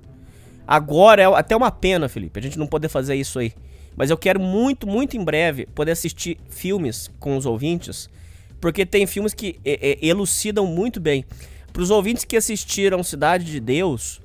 Agora 0.65 1.21
é 1.21 1.25
até 1.25 1.53
uma 1.53 1.69
pena, 1.69 2.07
Felipe, 2.07 2.39
a 2.39 2.43
gente 2.43 2.57
não 2.57 2.65
poder 2.65 2.87
fazer 2.87 3.15
isso 3.15 3.39
aí. 3.39 3.51
Mas 3.99 4.09
eu 4.09 4.17
quero 4.17 4.39
muito, 4.39 4.87
muito 4.87 5.17
em 5.17 5.23
breve 5.25 5.65
poder 5.65 5.91
assistir 5.91 6.37
filmes 6.49 7.11
com 7.19 7.35
os 7.35 7.45
ouvintes, 7.45 8.09
porque 8.61 8.85
tem 8.85 9.05
filmes 9.05 9.33
que 9.33 9.59
é, 9.65 9.89
é, 9.91 10.07
elucidam 10.07 10.65
muito 10.65 11.01
bem. 11.01 11.25
Para 11.73 11.81
os 11.81 11.89
ouvintes 11.91 12.23
que 12.23 12.37
assistiram 12.37 13.03
Cidade 13.03 13.43
de 13.43 13.59
Deus, 13.59 14.21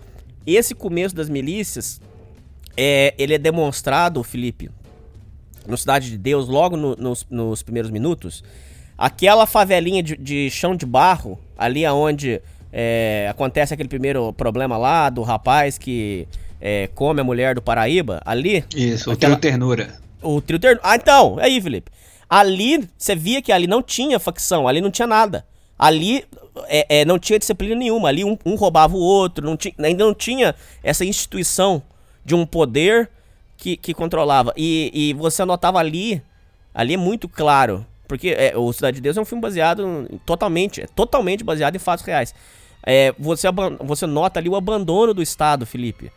esse 0.47 0.77
começo 0.77 1.13
das 1.13 1.29
milícias, 1.29 2.01
é, 2.77 3.17
ele 3.19 3.35
é 3.35 3.39
demonstrado, 3.39 4.23
Felipe, 4.23 4.71
no 5.67 5.77
Cidade 5.77 6.09
de 6.09 6.19
Deus, 6.19 6.47
logo 6.47 6.77
no, 6.77 6.95
nos, 6.95 7.27
nos, 7.29 7.65
primeiros 7.65 7.91
minutos. 7.91 8.45
Aquela 8.97 9.45
favelinha 9.45 10.05
de, 10.05 10.17
de 10.17 10.51
chão 10.53 10.77
de 10.77 10.87
barro, 10.87 11.37
ali 11.59 11.85
aonde 11.85 12.41
é, 12.73 13.27
acontece 13.29 13.75
aquele 13.75 13.89
primeiro 13.89 14.33
problema 14.35 14.77
lá 14.77 15.11
do 15.11 15.23
rapaz 15.23 15.77
que 15.77 16.29
é, 16.67 16.89
come 16.95 17.21
a 17.21 17.25
mulher 17.25 17.55
do 17.55 17.61
Paraíba, 17.61 18.23
ali. 18.25 18.65
Isso, 18.75 19.11
aquela, 19.11 19.35
o 19.35 19.37
trio 19.37 19.53
ternura. 19.53 19.95
O 20.23 20.41
trio 20.41 20.59
ternura. 20.59 20.81
Ah, 20.83 20.97
então, 20.97 21.37
aí, 21.39 21.61
Felipe. 21.61 21.93
Ali, 22.29 22.89
você 22.97 23.15
via 23.15 23.43
que 23.43 23.53
ali 23.53 23.67
não 23.67 23.83
tinha 23.83 24.19
facção, 24.19 24.67
ali 24.67 24.81
não 24.81 24.91
tinha 24.91 25.07
nada. 25.07 25.45
Ali 25.79 26.25
é, 26.67 27.01
é, 27.01 27.05
não 27.05 27.19
tinha 27.19 27.39
disciplina 27.39 27.75
nenhuma. 27.75 28.09
Ali 28.09 28.25
um, 28.25 28.39
um 28.47 28.55
roubava 28.55 28.97
o 28.97 28.99
outro, 28.99 29.45
não 29.45 29.59
tinha, 29.59 29.75
ainda 29.79 30.07
não 30.07 30.15
tinha 30.15 30.55
essa 30.83 31.05
instituição 31.05 31.83
de 32.25 32.35
um 32.35 32.47
poder 32.47 33.11
que, 33.59 33.77
que 33.77 33.93
controlava. 33.93 34.55
E, 34.57 34.91
e 34.95 35.13
você 35.13 35.45
notava 35.45 35.79
ali, 35.79 36.23
ali 36.75 36.95
é 36.95 36.97
muito 36.97 37.29
claro. 37.29 37.85
Porque 38.09 38.31
é, 38.31 38.57
o 38.57 38.73
Cidade 38.73 38.97
de 38.97 39.01
Deus 39.03 39.19
é 39.19 39.21
um 39.21 39.25
filme 39.27 39.43
baseado 39.43 40.09
totalmente, 40.25 40.81
é 40.81 40.87
totalmente 40.87 41.45
baseado 41.45 41.77
em 41.77 41.79
fatos 41.79 42.07
reais 42.07 42.35
é, 42.85 43.15
você, 43.19 43.49
você 43.81 44.07
nota 44.07 44.39
ali 44.39 44.49
o 44.49 44.57
abandono 44.57 45.15
do 45.15 45.23
Estado, 45.23 45.65
Felipe. 45.65 46.13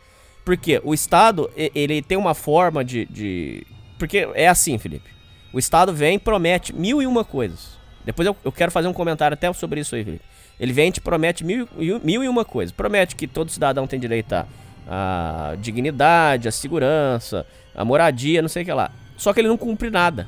Porque 0.48 0.80
o 0.82 0.94
Estado, 0.94 1.50
ele 1.54 2.00
tem 2.00 2.16
uma 2.16 2.32
forma 2.32 2.82
de, 2.82 3.04
de... 3.10 3.66
Porque 3.98 4.26
é 4.32 4.48
assim, 4.48 4.78
Felipe. 4.78 5.10
O 5.52 5.58
Estado 5.58 5.92
vem 5.92 6.18
promete 6.18 6.74
mil 6.74 7.02
e 7.02 7.06
uma 7.06 7.22
coisas. 7.22 7.76
Depois 8.02 8.24
eu, 8.24 8.34
eu 8.42 8.50
quero 8.50 8.72
fazer 8.72 8.88
um 8.88 8.94
comentário 8.94 9.34
até 9.34 9.52
sobre 9.52 9.80
isso 9.80 9.94
aí, 9.94 10.02
Felipe. 10.02 10.24
Ele 10.58 10.72
vem 10.72 10.88
e 10.88 10.92
te 10.92 11.02
promete 11.02 11.44
mil, 11.44 11.68
mil 12.02 12.24
e 12.24 12.28
uma 12.28 12.46
coisas. 12.46 12.72
Promete 12.72 13.14
que 13.14 13.26
todo 13.26 13.50
cidadão 13.50 13.86
tem 13.86 14.00
direito 14.00 14.32
à, 14.32 14.46
à 14.88 15.54
dignidade, 15.56 16.48
à 16.48 16.50
segurança, 16.50 17.44
à 17.74 17.84
moradia, 17.84 18.40
não 18.40 18.48
sei 18.48 18.62
o 18.62 18.64
que 18.64 18.72
lá. 18.72 18.90
Só 19.18 19.34
que 19.34 19.40
ele 19.42 19.48
não 19.48 19.58
cumpre 19.58 19.90
nada. 19.90 20.26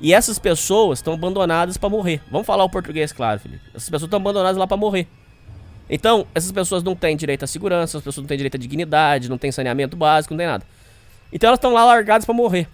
E 0.00 0.14
essas 0.14 0.38
pessoas 0.38 1.00
estão 1.00 1.12
abandonadas 1.12 1.76
para 1.76 1.90
morrer. 1.90 2.22
Vamos 2.30 2.46
falar 2.46 2.64
o 2.64 2.70
português, 2.70 3.12
claro, 3.12 3.38
Felipe. 3.38 3.62
Essas 3.74 3.90
pessoas 3.90 4.04
estão 4.04 4.20
abandonadas 4.20 4.56
lá 4.56 4.66
para 4.66 4.78
morrer. 4.78 5.06
Então, 5.90 6.24
essas 6.32 6.52
pessoas 6.52 6.84
não 6.84 6.94
têm 6.94 7.16
direito 7.16 7.42
à 7.42 7.48
segurança, 7.48 7.98
as 7.98 8.04
pessoas 8.04 8.22
não 8.22 8.28
têm 8.28 8.36
direito 8.36 8.54
à 8.54 8.58
dignidade, 8.58 9.28
não 9.28 9.36
têm 9.36 9.50
saneamento 9.50 9.96
básico, 9.96 10.32
não 10.32 10.38
tem 10.38 10.46
nada. 10.46 10.64
Então 11.32 11.48
elas 11.48 11.58
estão 11.58 11.72
lá 11.72 11.84
largadas 11.84 12.24
para 12.24 12.32
morrer. 12.32 12.68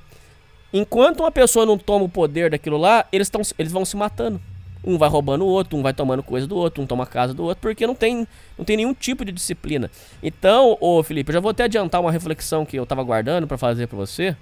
Enquanto 0.73 1.21
uma 1.21 1.31
pessoa 1.31 1.65
não 1.65 1.79
toma 1.79 2.05
o 2.05 2.09
poder 2.09 2.51
daquilo 2.51 2.77
lá, 2.77 3.07
eles, 3.11 3.31
tão, 3.31 3.41
eles 3.59 3.73
vão 3.73 3.85
se 3.87 3.97
matando. 3.97 4.39
Um 4.85 4.99
vai 4.99 5.09
roubando 5.09 5.45
o 5.45 5.49
outro, 5.49 5.79
um 5.79 5.83
vai 5.83 5.95
tomando 5.95 6.23
coisa 6.23 6.47
do 6.47 6.57
outro, 6.57 6.83
um 6.83 6.87
toma 6.87 7.07
casa 7.07 7.33
do 7.33 7.43
outro, 7.43 7.61
porque 7.61 7.87
não 7.87 7.95
tem, 7.95 8.29
não 8.57 8.65
tem 8.65 8.77
nenhum 8.77 8.93
tipo 8.93 9.25
de 9.25 9.33
disciplina. 9.33 9.91
Então, 10.23 10.77
ô 10.79 11.03
Felipe, 11.03 11.31
eu 11.31 11.35
já 11.35 11.41
vou 11.41 11.51
até 11.51 11.65
adiantar 11.65 12.01
uma 12.01 12.13
reflexão 12.13 12.67
que 12.67 12.77
eu 12.77 12.85
tava 12.85 13.03
guardando 13.03 13.47
para 13.47 13.57
fazer 13.57 13.87
para 13.87 13.97
você. 13.97 14.37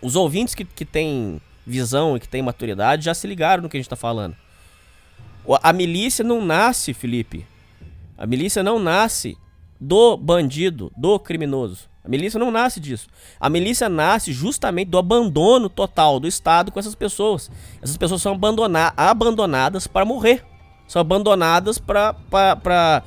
Os 0.00 0.16
ouvintes 0.16 0.54
que, 0.54 0.64
que 0.64 0.84
têm 0.84 1.40
visão 1.66 2.16
e 2.16 2.20
que 2.20 2.28
têm 2.28 2.42
maturidade 2.42 3.04
já 3.04 3.14
se 3.14 3.26
ligaram 3.26 3.62
no 3.62 3.68
que 3.68 3.76
a 3.76 3.80
gente 3.80 3.88
tá 3.88 3.96
falando. 3.96 4.34
A 5.62 5.72
milícia 5.72 6.24
não 6.24 6.44
nasce, 6.44 6.92
Felipe, 6.92 7.46
a 8.16 8.26
milícia 8.26 8.62
não 8.62 8.78
nasce 8.78 9.36
do 9.80 10.16
bandido, 10.16 10.90
do 10.96 11.18
criminoso. 11.18 11.88
A 12.04 12.08
milícia 12.08 12.38
não 12.38 12.50
nasce 12.50 12.78
disso. 12.78 13.08
A 13.38 13.50
milícia 13.50 13.88
nasce 13.88 14.32
justamente 14.32 14.88
do 14.88 14.98
abandono 14.98 15.68
total 15.68 16.20
do 16.20 16.28
Estado 16.28 16.70
com 16.70 16.78
essas 16.78 16.94
pessoas. 16.94 17.50
Essas 17.82 17.96
pessoas 17.96 18.22
são 18.22 18.32
abandona 18.32 18.92
abandonadas 18.96 19.86
para 19.86 20.04
morrer. 20.04 20.44
São 20.86 21.00
abandonadas 21.00 21.78
para. 21.78 23.02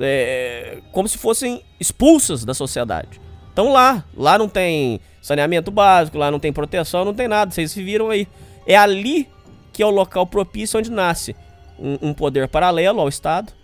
É, 0.00 0.78
como 0.90 1.06
se 1.06 1.18
fossem 1.18 1.62
expulsas 1.78 2.44
da 2.44 2.54
sociedade. 2.54 3.20
Então 3.52 3.70
lá. 3.72 4.02
Lá 4.16 4.38
não 4.38 4.48
tem 4.48 5.00
saneamento 5.20 5.70
básico, 5.70 6.16
lá 6.16 6.30
não 6.30 6.40
tem 6.40 6.52
proteção, 6.52 7.04
não 7.04 7.14
tem 7.14 7.28
nada. 7.28 7.50
Vocês 7.50 7.70
se 7.70 7.82
viram 7.82 8.08
aí. 8.08 8.26
É 8.66 8.74
ali 8.74 9.28
que 9.70 9.82
é 9.82 9.86
o 9.86 9.90
local 9.90 10.26
propício 10.26 10.78
onde 10.78 10.90
nasce 10.90 11.36
um, 11.78 12.08
um 12.08 12.14
poder 12.14 12.48
paralelo 12.48 13.00
ao 13.00 13.08
Estado 13.08 13.59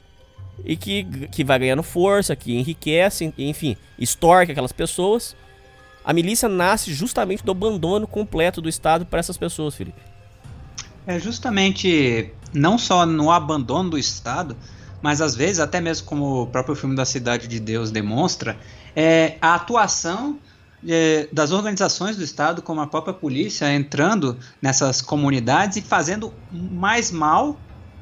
e 0.64 0.76
que, 0.76 1.04
que 1.30 1.44
vai 1.44 1.58
ganhando 1.58 1.82
força, 1.82 2.34
que 2.34 2.56
enriquece, 2.56 3.32
enfim, 3.36 3.76
extorque 3.98 4.52
aquelas 4.52 4.72
pessoas. 4.72 5.36
A 6.04 6.12
milícia 6.12 6.48
nasce 6.48 6.92
justamente 6.92 7.44
do 7.44 7.50
abandono 7.50 8.06
completo 8.06 8.60
do 8.60 8.68
Estado 8.68 9.04
para 9.04 9.18
essas 9.18 9.36
pessoas, 9.36 9.74
Felipe. 9.74 10.00
É 11.06 11.18
justamente 11.18 12.32
não 12.52 12.78
só 12.78 13.04
no 13.04 13.30
abandono 13.30 13.90
do 13.90 13.98
Estado, 13.98 14.56
mas 15.02 15.20
às 15.20 15.34
vezes, 15.34 15.60
até 15.60 15.80
mesmo 15.80 16.06
como 16.06 16.42
o 16.42 16.46
próprio 16.46 16.74
filme 16.74 16.96
da 16.96 17.04
Cidade 17.04 17.46
de 17.46 17.60
Deus 17.60 17.90
demonstra, 17.90 18.56
é 18.94 19.36
a 19.40 19.54
atuação 19.54 20.38
é, 20.86 21.28
das 21.32 21.52
organizações 21.52 22.16
do 22.16 22.22
Estado, 22.22 22.62
como 22.62 22.80
a 22.80 22.86
própria 22.86 23.14
polícia, 23.14 23.72
entrando 23.72 24.38
nessas 24.60 25.00
comunidades 25.00 25.76
e 25.76 25.82
fazendo 25.82 26.32
mais 26.50 27.10
mal 27.10 27.58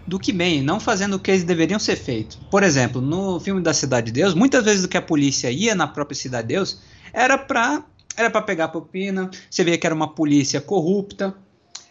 do 0.07 0.19
que 0.19 0.33
bem, 0.33 0.63
não 0.63 0.79
fazendo 0.79 1.15
o 1.15 1.19
que 1.19 1.31
eles 1.31 1.45
deveriam 1.45 1.79
ser 1.79 1.97
feito. 1.97 2.39
Por 2.51 2.63
exemplo, 2.63 3.01
no 3.01 3.41
filme 3.41 3.61
da 3.61 3.73
Cidade 3.73 4.07
de 4.07 4.13
Deus, 4.13 4.35
muitas 4.35 4.65
vezes 4.65 4.85
o 4.85 4.89
que 4.89 4.97
a 4.97 5.03
polícia 5.03 5.51
ia 5.51 5.75
na 5.75 5.87
própria 5.87 6.17
Cidade 6.17 6.49
de 6.49 6.55
Deus 6.55 6.81
era 7.13 7.39
para 7.39 7.85
era 8.17 8.31
para 8.31 8.43
pegar 8.43 8.69
propina, 8.69 9.29
você 9.51 9.65
vê 9.65 9.77
que 9.77 9.87
era 9.87 9.95
uma 9.95 10.15
polícia 10.15 10.61
corrupta, 10.61 11.35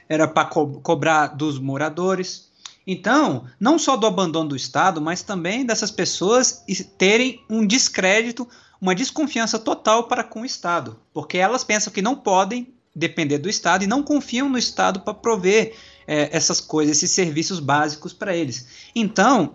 era 0.08 0.28
para 0.28 0.46
co 0.46 0.80
cobrar 0.82 1.28
dos 1.28 1.60
moradores. 1.60 2.50
Então, 2.86 3.46
não 3.60 3.78
só 3.78 3.96
do 3.96 4.08
abandono 4.08 4.50
do 4.50 4.56
Estado, 4.56 5.02
mas 5.02 5.22
também 5.22 5.66
dessas 5.66 5.92
pessoas 5.92 6.64
terem 6.98 7.44
um 7.50 7.66
descrédito, 7.66 8.48
uma 8.80 8.96
desconfiança 8.96 9.58
total 9.58 10.08
para 10.08 10.24
com 10.24 10.42
o 10.42 10.46
Estado, 10.46 11.00
porque 11.14 11.38
elas 11.38 11.64
pensam 11.64 11.92
que 11.92 12.02
não 12.02 12.16
podem 12.16 12.74
depender 12.96 13.38
do 13.38 13.50
Estado 13.50 13.84
e 13.84 13.88
não 13.88 14.04
confiam 14.04 14.50
no 14.50 14.58
Estado 14.58 15.00
para 15.02 15.14
prover 15.14 15.76
é, 16.08 16.36
essas 16.36 16.60
coisas, 16.60 16.98
esses 16.98 17.12
serviços 17.12 17.60
básicos 17.60 18.14
para 18.14 18.36
eles. 18.36 18.68
Então, 18.96 19.54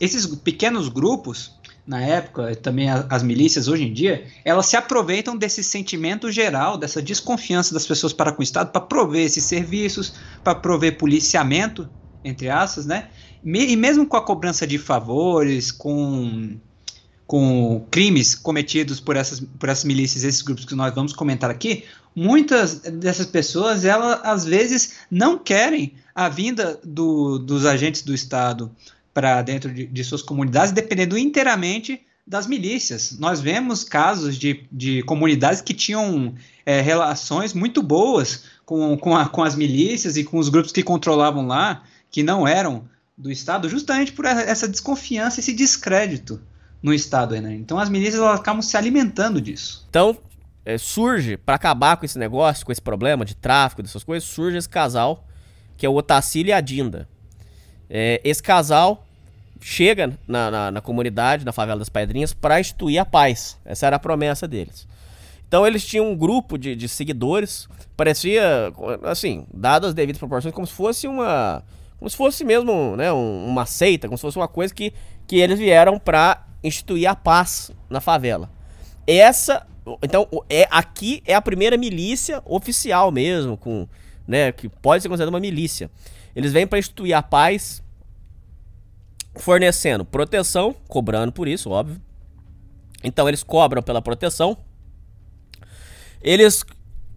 esses 0.00 0.26
pequenos 0.26 0.88
grupos, 0.88 1.52
na 1.86 2.00
época, 2.00 2.54
também 2.56 2.90
as 2.90 3.22
milícias 3.22 3.68
hoje 3.68 3.84
em 3.84 3.92
dia, 3.92 4.26
elas 4.44 4.66
se 4.66 4.76
aproveitam 4.76 5.36
desse 5.36 5.62
sentimento 5.62 6.30
geral, 6.32 6.76
dessa 6.76 7.00
desconfiança 7.00 7.72
das 7.72 7.86
pessoas 7.86 8.12
para 8.12 8.32
com 8.32 8.40
o 8.40 8.42
Estado, 8.42 8.72
para 8.72 8.80
prover 8.80 9.24
esses 9.24 9.44
serviços, 9.44 10.14
para 10.42 10.54
prover 10.54 10.98
policiamento, 10.98 11.88
entre 12.24 12.48
aspas, 12.48 12.86
né? 12.86 13.08
E 13.44 13.76
mesmo 13.76 14.04
com 14.06 14.16
a 14.16 14.22
cobrança 14.22 14.66
de 14.66 14.78
favores, 14.78 15.70
com 15.70 16.58
com 17.26 17.84
crimes 17.90 18.34
cometidos 18.36 19.00
por 19.00 19.16
essas, 19.16 19.40
por 19.40 19.68
essas 19.68 19.84
milícias, 19.84 20.22
esses 20.22 20.42
grupos 20.42 20.64
que 20.64 20.74
nós 20.74 20.94
vamos 20.94 21.12
comentar 21.12 21.50
aqui, 21.50 21.84
muitas 22.16 22.78
dessas 22.78 23.26
pessoas, 23.26 23.84
elas 23.84 24.20
às 24.24 24.46
vezes 24.46 24.94
não 25.10 25.38
querem 25.38 25.92
a 26.14 26.30
vinda 26.30 26.80
do, 26.82 27.38
dos 27.38 27.66
agentes 27.66 28.00
do 28.00 28.14
Estado 28.14 28.74
para 29.12 29.42
dentro 29.42 29.72
de, 29.72 29.86
de, 29.86 30.04
suas 30.04 30.22
comunidades, 30.22 30.72
dependendo 30.72 31.18
inteiramente 31.18 32.00
das 32.26 32.46
milícias. 32.46 33.18
Nós 33.18 33.40
vemos 33.40 33.84
casos 33.84 34.38
de, 34.38 34.64
de 34.72 35.02
comunidades 35.02 35.60
que 35.60 35.74
tinham 35.74 36.34
é, 36.64 36.80
relações 36.80 37.52
muito 37.52 37.82
boas 37.82 38.44
com, 38.64 38.96
com, 38.96 39.14
a, 39.14 39.28
com 39.28 39.42
as 39.42 39.54
milícias 39.54 40.16
e 40.16 40.24
com 40.24 40.38
os 40.38 40.48
grupos 40.48 40.72
que 40.72 40.82
controlavam 40.82 41.46
lá, 41.46 41.84
que 42.10 42.22
não 42.22 42.48
eram 42.48 42.88
do 43.16 43.30
Estado, 43.30 43.68
justamente 43.68 44.12
por 44.12 44.24
essa 44.24 44.66
desconfiança, 44.66 45.40
esse 45.40 45.52
descrédito 45.52 46.40
no 46.82 46.92
Estado, 46.92 47.34
Renan. 47.34 47.54
Então 47.54 47.78
as 47.78 47.88
milícias 47.88 48.20
elas 48.20 48.40
acabam 48.40 48.62
se 48.62 48.76
alimentando 48.76 49.40
disso. 49.40 49.86
Então 49.88 50.18
é, 50.66 50.76
surge, 50.76 51.36
para 51.36 51.54
acabar 51.54 51.96
com 51.96 52.04
esse 52.04 52.18
negócio, 52.18 52.66
com 52.66 52.72
esse 52.72 52.82
problema 52.82 53.24
de 53.24 53.36
tráfico, 53.36 53.84
dessas 53.84 54.02
coisas, 54.02 54.28
surge 54.28 54.58
esse 54.58 54.68
casal, 54.68 55.24
que 55.76 55.86
é 55.86 55.88
o 55.88 55.94
Otacílio 55.94 56.50
e 56.50 56.52
a 56.52 56.60
Dinda. 56.60 57.08
É, 57.88 58.20
esse 58.24 58.42
casal 58.42 59.06
chega 59.60 60.18
na, 60.26 60.50
na, 60.50 60.70
na, 60.72 60.80
comunidade, 60.80 61.44
na 61.44 61.52
favela 61.52 61.78
das 61.78 61.88
Pedrinhas, 61.88 62.34
para 62.34 62.58
instituir 62.58 63.00
a 63.00 63.04
paz. 63.04 63.56
Essa 63.64 63.86
era 63.86 63.94
a 63.94 63.98
promessa 64.00 64.48
deles. 64.48 64.88
Então 65.46 65.64
eles 65.64 65.86
tinham 65.86 66.10
um 66.10 66.16
grupo 66.16 66.58
de, 66.58 66.74
de 66.74 66.88
seguidores, 66.88 67.68
parecia, 67.96 68.72
assim, 69.04 69.46
dadas 69.54 69.90
as 69.90 69.94
devidas 69.94 70.18
proporções, 70.18 70.52
como 70.52 70.66
se 70.66 70.72
fosse 70.72 71.06
uma. 71.06 71.62
Como 71.96 72.10
se 72.10 72.16
fosse 72.16 72.44
mesmo 72.44 72.96
né, 72.96 73.12
um, 73.12 73.46
uma 73.46 73.64
seita, 73.64 74.08
como 74.08 74.18
se 74.18 74.22
fosse 74.22 74.36
uma 74.36 74.48
coisa 74.48 74.74
que, 74.74 74.92
que 75.28 75.36
eles 75.36 75.58
vieram 75.58 75.98
para 75.98 76.44
instituir 76.62 77.08
a 77.08 77.14
paz 77.14 77.70
na 77.88 78.00
favela. 78.00 78.50
Essa 79.06 79.64
então, 80.02 80.28
é, 80.48 80.66
aqui 80.70 81.22
é 81.24 81.34
a 81.34 81.40
primeira 81.40 81.76
milícia 81.76 82.42
oficial 82.44 83.12
mesmo, 83.12 83.56
com, 83.56 83.86
né, 84.26 84.50
que 84.50 84.68
pode 84.68 85.02
ser 85.02 85.08
considerada 85.08 85.34
uma 85.34 85.40
milícia. 85.40 85.90
Eles 86.34 86.52
vêm 86.52 86.66
para 86.66 86.78
instituir 86.78 87.16
a 87.16 87.22
paz, 87.22 87.82
fornecendo 89.36 90.04
proteção, 90.04 90.74
cobrando 90.88 91.32
por 91.32 91.46
isso, 91.46 91.70
óbvio. 91.70 92.00
Então 93.04 93.28
eles 93.28 93.42
cobram 93.42 93.82
pela 93.82 94.02
proteção. 94.02 94.56
Eles 96.20 96.64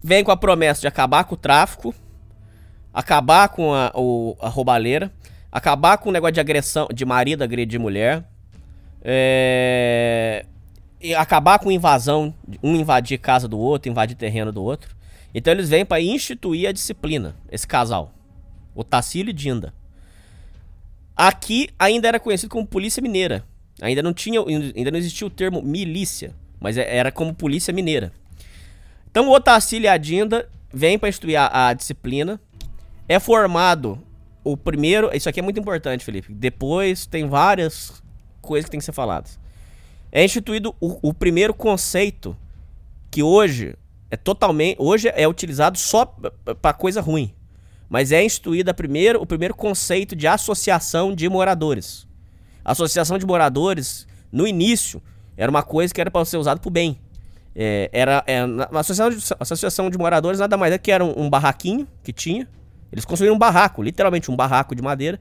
vêm 0.02 0.22
com 0.22 0.30
a 0.30 0.36
promessa 0.36 0.82
de 0.82 0.86
acabar 0.86 1.24
com 1.24 1.34
o 1.34 1.38
tráfico, 1.38 1.94
acabar 2.94 3.48
com 3.48 3.74
a, 3.74 3.90
o, 3.94 4.36
a 4.40 4.48
roubalheira, 4.48 5.12
acabar 5.50 5.98
com 5.98 6.08
o 6.08 6.12
negócio 6.12 6.34
de 6.34 6.40
agressão, 6.40 6.86
de 6.94 7.04
marido 7.04 7.42
agredir 7.42 7.80
mulher, 7.80 8.24
é, 9.02 10.46
acabar 11.16 11.58
com 11.58 11.70
invasão, 11.70 12.34
um 12.62 12.76
invadir 12.76 13.18
casa 13.18 13.48
do 13.48 13.58
outro, 13.58 13.90
invadir 13.90 14.16
terreno 14.16 14.52
do 14.52 14.62
outro. 14.62 14.94
Então 15.34 15.52
eles 15.52 15.68
vêm 15.68 15.84
para 15.84 16.00
instituir 16.00 16.68
a 16.68 16.72
disciplina, 16.72 17.36
esse 17.50 17.66
casal, 17.66 18.12
o 18.74 18.84
Tassilo 18.84 19.30
e 19.30 19.32
Dinda. 19.32 19.72
Aqui 21.16 21.68
ainda 21.78 22.08
era 22.08 22.20
conhecido 22.20 22.50
como 22.50 22.66
Polícia 22.66 23.02
Mineira. 23.02 23.44
Ainda 23.80 24.02
não 24.02 24.12
tinha, 24.12 24.40
ainda 24.40 24.90
não 24.90 24.98
existia 24.98 25.26
o 25.26 25.30
termo 25.30 25.62
milícia, 25.62 26.34
mas 26.58 26.76
é, 26.76 26.96
era 26.96 27.10
como 27.10 27.34
Polícia 27.34 27.72
Mineira. 27.72 28.12
Então 29.10 29.28
o 29.28 29.32
Otacílio 29.32 29.86
e 29.86 29.88
a 29.88 29.96
Dinda 29.96 30.48
vêm 30.72 30.98
para 30.98 31.08
instituir 31.08 31.38
a, 31.38 31.68
a, 31.68 31.72
disciplina. 31.72 32.40
É 33.08 33.18
formado 33.18 33.98
o 34.44 34.56
primeiro. 34.56 35.10
Isso 35.14 35.28
aqui 35.28 35.40
é 35.40 35.42
muito 35.42 35.58
importante, 35.58 36.04
Felipe. 36.04 36.32
Depois 36.32 37.06
tem 37.06 37.26
várias 37.26 38.02
coisas 38.40 38.66
que 38.66 38.70
tem 38.70 38.78
que 38.78 38.84
ser 38.84 38.92
faladas. 38.92 39.39
É 40.12 40.24
instituído 40.24 40.74
o, 40.80 41.10
o 41.10 41.14
primeiro 41.14 41.54
conceito 41.54 42.36
que 43.10 43.22
hoje 43.22 43.76
é 44.10 44.16
totalmente. 44.16 44.76
Hoje 44.78 45.10
é 45.14 45.26
utilizado 45.26 45.78
só 45.78 46.04
para 46.60 46.72
coisa 46.72 47.00
ruim. 47.00 47.32
Mas 47.88 48.12
é 48.12 48.24
instituído 48.24 48.72
primeiro, 48.74 49.20
o 49.20 49.26
primeiro 49.26 49.54
conceito 49.54 50.14
de 50.14 50.26
associação 50.26 51.14
de 51.14 51.28
moradores. 51.28 52.06
associação 52.64 53.18
de 53.18 53.26
moradores, 53.26 54.06
no 54.30 54.46
início, 54.46 55.02
era 55.36 55.50
uma 55.50 55.62
coisa 55.62 55.92
que 55.92 56.00
era 56.00 56.10
para 56.10 56.24
ser 56.24 56.36
usado 56.36 56.60
para 56.60 56.68
o 56.68 56.70
bem. 56.70 56.98
É, 57.54 57.90
era, 57.92 58.22
é, 58.28 58.40
a, 58.40 58.78
associação 58.78 59.10
de, 59.10 59.16
associação 59.40 59.90
de 59.90 59.98
moradores 59.98 60.38
nada 60.38 60.56
mais 60.56 60.72
é 60.72 60.78
que 60.78 60.92
era 60.92 61.04
um, 61.04 61.24
um 61.24 61.30
barraquinho 61.30 61.86
que 62.02 62.12
tinha. 62.12 62.48
Eles 62.92 63.04
construíram 63.04 63.34
um 63.34 63.38
barraco, 63.38 63.82
literalmente 63.82 64.30
um 64.30 64.36
barraco 64.36 64.74
de 64.74 64.82
madeira. 64.82 65.20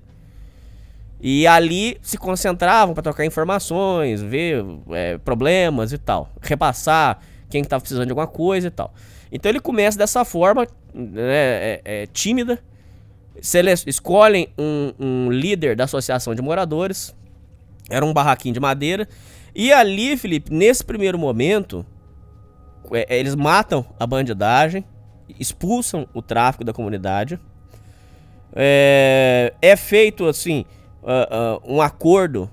E 1.21 1.45
ali 1.45 1.97
se 2.01 2.17
concentravam 2.17 2.93
para 2.93 3.03
trocar 3.03 3.25
informações, 3.25 4.21
ver 4.21 4.63
é, 4.91 5.17
problemas 5.17 5.91
e 5.91 5.97
tal, 5.97 6.31
repassar 6.41 7.19
quem 7.49 7.61
estava 7.61 7.81
precisando 7.81 8.05
de 8.05 8.11
alguma 8.11 8.27
coisa 8.27 8.67
e 8.67 8.71
tal. 8.71 8.93
Então 9.31 9.49
ele 9.49 9.59
começa 9.59 9.97
dessa 9.97 10.23
forma, 10.23 10.65
né, 10.93 11.21
é, 11.21 11.81
é, 11.83 12.07
tímida. 12.07 12.59
Escolhem 13.85 14.49
um, 14.57 14.93
um, 14.99 15.31
líder 15.31 15.75
da 15.75 15.85
associação 15.85 16.33
de 16.33 16.41
moradores. 16.41 17.15
Era 17.89 18.05
um 18.05 18.13
barraquinho 18.13 18.53
de 18.53 18.59
madeira. 18.59 19.07
E 19.53 19.71
ali, 19.71 20.15
Felipe, 20.17 20.53
nesse 20.53 20.83
primeiro 20.83 21.17
momento, 21.17 21.85
é, 22.91 23.15
é, 23.15 23.19
eles 23.19 23.35
matam 23.35 23.85
a 23.99 24.05
bandidagem, 24.05 24.85
expulsam 25.39 26.07
o 26.13 26.21
tráfico 26.21 26.63
da 26.63 26.73
comunidade. 26.73 27.39
É, 28.53 29.53
é 29.61 29.75
feito 29.75 30.25
assim 30.25 30.65
uh, 31.03 31.62
um 31.65 31.82
acordo 31.82 32.50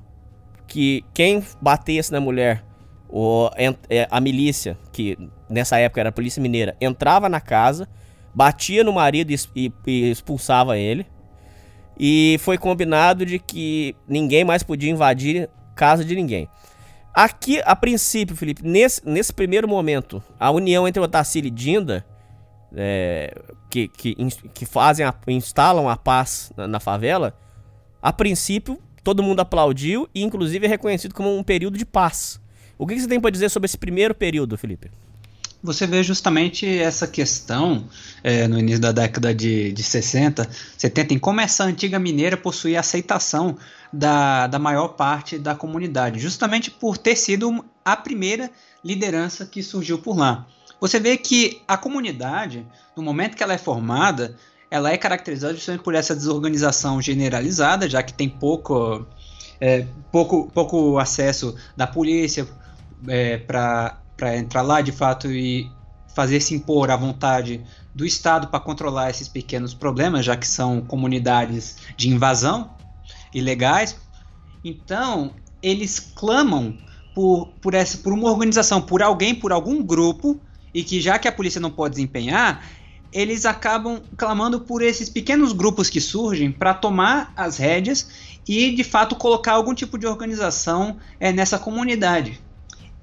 que 0.67 1.05
quem 1.15 1.43
batesse 1.61 2.13
na 2.13 2.21
mulher, 2.21 2.65
ou, 3.09 3.51
é, 3.89 4.09
a 4.11 4.21
milícia, 4.21 4.77
que 4.93 5.17
nessa 5.49 5.79
época 5.79 6.01
era 6.01 6.09
a 6.09 6.13
polícia 6.13 6.43
mineira, 6.43 6.77
entrava 6.81 7.29
na 7.29 7.41
casa, 7.41 7.89
batia 8.35 8.83
no 8.83 8.93
marido 8.93 9.33
e, 9.33 9.73
e 9.87 10.11
expulsava 10.11 10.77
ele. 10.77 11.07
E 11.99 12.37
foi 12.41 12.59
combinado 12.59 13.25
de 13.25 13.39
que 13.39 13.97
ninguém 14.07 14.45
mais 14.45 14.63
podia 14.63 14.91
invadir 14.91 15.49
casa 15.75 16.05
de 16.05 16.15
ninguém. 16.15 16.49
Aqui, 17.15 17.63
a 17.65 17.75
princípio, 17.75 18.37
Felipe, 18.37 18.63
nesse, 18.63 19.01
nesse 19.09 19.33
primeiro 19.33 19.67
momento, 19.67 20.23
a 20.39 20.51
união 20.51 20.87
entre 20.87 21.01
o 21.01 21.05
Otacílio 21.05 21.49
e 21.49 21.51
Dinda, 21.51 22.05
é, 22.75 23.35
que, 23.71 23.89
que, 23.89 24.15
que 24.53 24.67
fazem 24.67 25.07
a, 25.07 25.15
instalam 25.29 25.89
a 25.89 25.97
paz 25.97 26.53
na, 26.55 26.69
na, 26.69 26.79
favela, 26.81 27.35
a 28.07 28.13
princípio, 28.13 28.79
todo 29.03 29.21
mundo 29.21 29.41
aplaudiu 29.41 30.09
e, 30.15 30.23
inclusive, 30.23 30.65
é 30.65 30.69
reconhecido 30.69 31.13
como 31.13 31.37
um 31.37 31.43
período 31.43 31.77
de 31.77 31.85
paz. 31.85 32.41
O 32.79 32.87
que, 32.87 33.01
você 33.01 33.09
tem 33.09 33.21
para 33.21 33.33
dizer 33.33 33.49
sobre 33.49 33.67
esse 33.67 33.77
primeiro 33.77 34.15
período, 34.15 34.57
Felipe? 34.57 34.93
Você 35.61 35.89
vê 35.89 36.05
justamente 36.05 36.69
essa 36.69 37.09
questão 37.09 37.89
é, 38.23 38.47
no 38.47 38.61
início 38.61 38.81
da 38.81 38.93
década 38.93 39.35
de, 39.35 39.73
de 39.73 39.83
60, 39.83 40.49
70, 40.79 41.15
em 41.15 41.19
como 41.19 41.41
essa 41.41 41.65
antiga 41.65 41.99
mineira 41.99 42.37
possuía 42.37 42.79
aceitação 42.79 43.59
da, 43.93 44.47
da 44.47 44.61
maior 44.61 44.91
parte 44.91 45.37
da 45.37 45.57
comunidade, 45.57 46.21
justamente 46.21 46.71
por 46.71 46.97
ter 46.97 47.17
sido 47.17 47.65
a 47.85 47.97
primeira 47.97 48.53
liderança 48.85 49.45
que 49.45 49.65
surgiu 49.65 49.99
por 49.99 50.17
lá. 50.17 50.47
Você 50.81 51.01
vê 51.01 51.17
que 51.17 51.61
a 51.67 51.77
comunidade, 51.77 52.65
no 52.97 53.03
momento 53.03 53.37
que 53.37 53.43
ela 53.43 53.55
é 53.55 53.59
formada, 53.59 54.37
ela 54.71 54.91
é 54.91 54.97
caracterizada 54.97 55.55
justamente 55.55 55.83
por 55.83 55.95
essa 55.95 56.15
desorganização 56.15 57.01
generalizada, 57.01 57.89
já 57.89 58.03
que 58.03 58.13
tem 58.13 58.29
pouco, 58.29 59.07
é, 59.61 59.87
pouco, 60.11 60.51
pouco 60.53 60.99
acesso 60.99 61.55
da 61.77 61.87
polícia 61.87 62.47
é, 63.09 63.39
para 63.39 64.37
entrar 64.37 64.63
lá 64.63 64.81
de 64.81 64.93
fato 64.93 65.31
e 65.31 65.71
fazer 66.15 66.41
se 66.41 66.55
impor 66.55 66.91
à 66.91 66.97
vontade 66.97 67.63
do 67.95 68.05
Estado 68.05 68.49
para 68.49 68.59
controlar 68.59 69.11
esses 69.11 69.29
pequenos 69.29 69.75
problemas, 69.75 70.25
já 70.25 70.37
que 70.37 70.49
são 70.49 70.81
comunidades 70.81 71.77
de 71.97 72.09
invasão 72.09 72.75
ilegais. 73.33 73.97
Então, 74.65 75.35
eles 75.63 76.01
clamam 76.01 76.77
por, 77.15 77.49
por, 77.61 77.75
essa, 77.75 77.99
por 77.99 78.13
uma 78.13 78.31
organização, 78.31 78.81
por 78.81 79.03
alguém, 79.03 79.35
por 79.35 79.53
algum 79.53 79.83
grupo, 79.83 80.41
e 80.73 80.83
que 80.83 81.01
já 81.01 81.19
que 81.19 81.29
a 81.29 81.33
polícia 81.33 81.61
não 81.61 81.71
pode 81.71 81.95
desempenhar, 81.95 82.63
eles 83.17 83.47
acabam 83.47 84.03
clamando 84.15 84.61
por 84.61 84.83
esses 84.83 85.09
pequenos 85.09 85.55
grupos 85.55 85.89
que 85.89 86.03
surgem 86.03 86.53
para 86.53 86.75
tomar 86.75 87.33
as 87.35 87.57
rédeas 87.57 88.07
e 88.47 88.71
de 88.73 88.85
fato 88.85 89.17
colocar 89.17 89.53
algum 89.53 89.73
tipo 89.73 89.97
de 89.97 90.07
organização 90.07 90.99
é, 91.19 91.33
nessa 91.33 91.59
comunidade. 91.59 92.39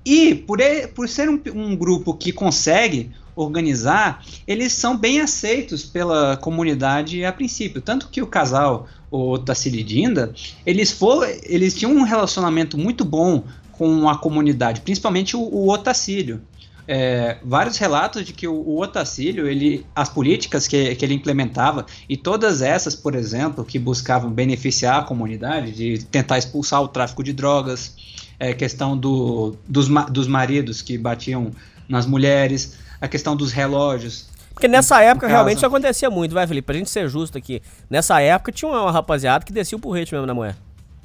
E 0.05 0.35
por, 0.35 0.59
por 0.93 1.09
ser 1.09 1.29
um, 1.29 1.41
um, 1.55 1.75
grupo 1.75 2.13
que 2.13 2.31
consegue 2.31 3.09
organizar, 3.35 4.23
eles 4.45 4.73
são 4.73 4.95
bem 4.95 5.19
aceitos 5.19 5.83
pela 5.83 6.37
comunidade 6.37 7.25
a 7.25 7.33
princípio. 7.33 7.81
Tanto 7.81 8.09
que 8.09 8.21
o 8.21 8.27
casal, 8.27 8.87
o 9.09 9.39
Tassili 9.39 9.81
Dinda, 9.81 10.31
eles, 10.63 10.95
eles 11.41 11.73
tinham 11.73 11.91
um 11.91 12.03
relacionamento 12.03 12.77
muito 12.77 13.03
bom 13.03 13.43
com 13.71 14.07
a 14.07 14.15
comunidade, 14.15 14.81
principalmente 14.81 15.35
o, 15.35 15.41
o 15.41 15.71
Otacílio. 15.71 16.39
É, 16.87 17.37
vários 17.43 17.77
relatos 17.77 18.25
de 18.25 18.33
que 18.33 18.47
o, 18.47 18.53
o 18.53 18.81
Otacílio, 18.81 19.47
ele, 19.47 19.85
as 19.95 20.09
políticas 20.09 20.67
que, 20.67 20.95
que 20.95 21.05
ele 21.05 21.13
implementava, 21.13 21.85
e 22.09 22.17
todas 22.17 22.61
essas, 22.61 22.95
por 22.95 23.15
exemplo, 23.15 23.63
que 23.63 23.79
buscavam 23.79 24.29
beneficiar 24.29 24.99
a 24.99 25.03
comunidade, 25.03 25.71
de 25.71 26.03
tentar 26.05 26.37
expulsar 26.37 26.81
o 26.81 26.87
tráfico 26.87 27.23
de 27.23 27.31
drogas, 27.31 27.95
é, 28.39 28.53
questão 28.53 28.97
do, 28.97 29.55
dos, 29.67 29.87
dos 30.09 30.27
maridos 30.27 30.81
que 30.81 30.97
batiam 30.97 31.51
nas 31.87 32.05
mulheres, 32.05 32.77
a 32.99 33.07
questão 33.07 33.35
dos 33.35 33.51
relógios. 33.51 34.27
Porque 34.53 34.67
nessa 34.67 35.01
época 35.01 35.27
realmente 35.27 35.57
isso 35.57 35.65
acontecia 35.65 36.09
muito, 36.09 36.33
vai, 36.33 36.45
Felipe? 36.45 36.65
Pra 36.65 36.75
gente 36.75 36.89
ser 36.89 37.07
justo 37.09 37.37
aqui. 37.37 37.61
Nessa 37.89 38.21
época 38.21 38.51
tinha 38.51 38.69
uma 38.69 38.91
rapaziada 38.91 39.43
que 39.43 39.51
descia 39.51 39.77
o 39.77 39.81
porrete 39.81 40.13
mesmo 40.13 40.27
na 40.27 40.33
mulher. 40.33 40.55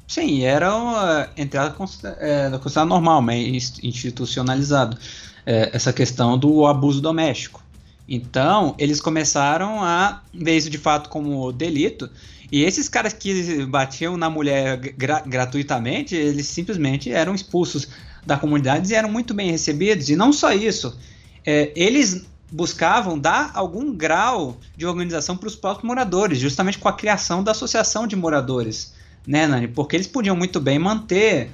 Sim, 0.07 0.43
era 0.43 0.75
uma 0.75 1.29
entrada 1.37 1.69
é, 1.69 2.49
considerada 2.57 2.85
normal, 2.85 3.21
mas 3.21 3.73
institucionalizado. 3.83 4.97
É, 5.45 5.71
essa 5.73 5.91
questão 5.93 6.37
do 6.37 6.65
abuso 6.67 7.01
doméstico. 7.01 7.63
Então, 8.07 8.75
eles 8.77 8.99
começaram 8.99 9.83
a 9.83 10.21
ver 10.33 10.57
isso 10.57 10.69
de 10.69 10.77
fato 10.77 11.09
como 11.09 11.51
delito 11.51 12.09
e 12.51 12.63
esses 12.63 12.89
caras 12.89 13.13
que 13.13 13.65
batiam 13.65 14.17
na 14.17 14.29
mulher 14.29 14.77
gra 14.77 15.21
gratuitamente, 15.21 16.15
eles 16.15 16.47
simplesmente 16.47 17.11
eram 17.11 17.35
expulsos 17.35 17.87
da 18.25 18.37
comunidade 18.37 18.91
e 18.91 18.95
eram 18.95 19.09
muito 19.09 19.33
bem 19.33 19.51
recebidos. 19.51 20.09
E 20.09 20.15
não 20.15 20.33
só 20.33 20.51
isso, 20.51 20.97
é, 21.45 21.71
eles 21.75 22.25
buscavam 22.51 23.19
dar 23.19 23.51
algum 23.53 23.93
grau 23.93 24.57
de 24.75 24.87
organização 24.87 25.37
para 25.37 25.47
os 25.47 25.55
próprios 25.55 25.87
moradores, 25.87 26.39
justamente 26.39 26.79
com 26.79 26.89
a 26.89 26.93
criação 26.93 27.43
da 27.43 27.51
associação 27.51 28.07
de 28.07 28.15
moradores, 28.15 28.93
né, 29.27 29.45
Nani? 29.45 29.67
Porque 29.67 29.95
eles 29.95 30.07
podiam 30.07 30.35
muito 30.35 30.59
bem 30.59 30.79
manter 30.79 31.51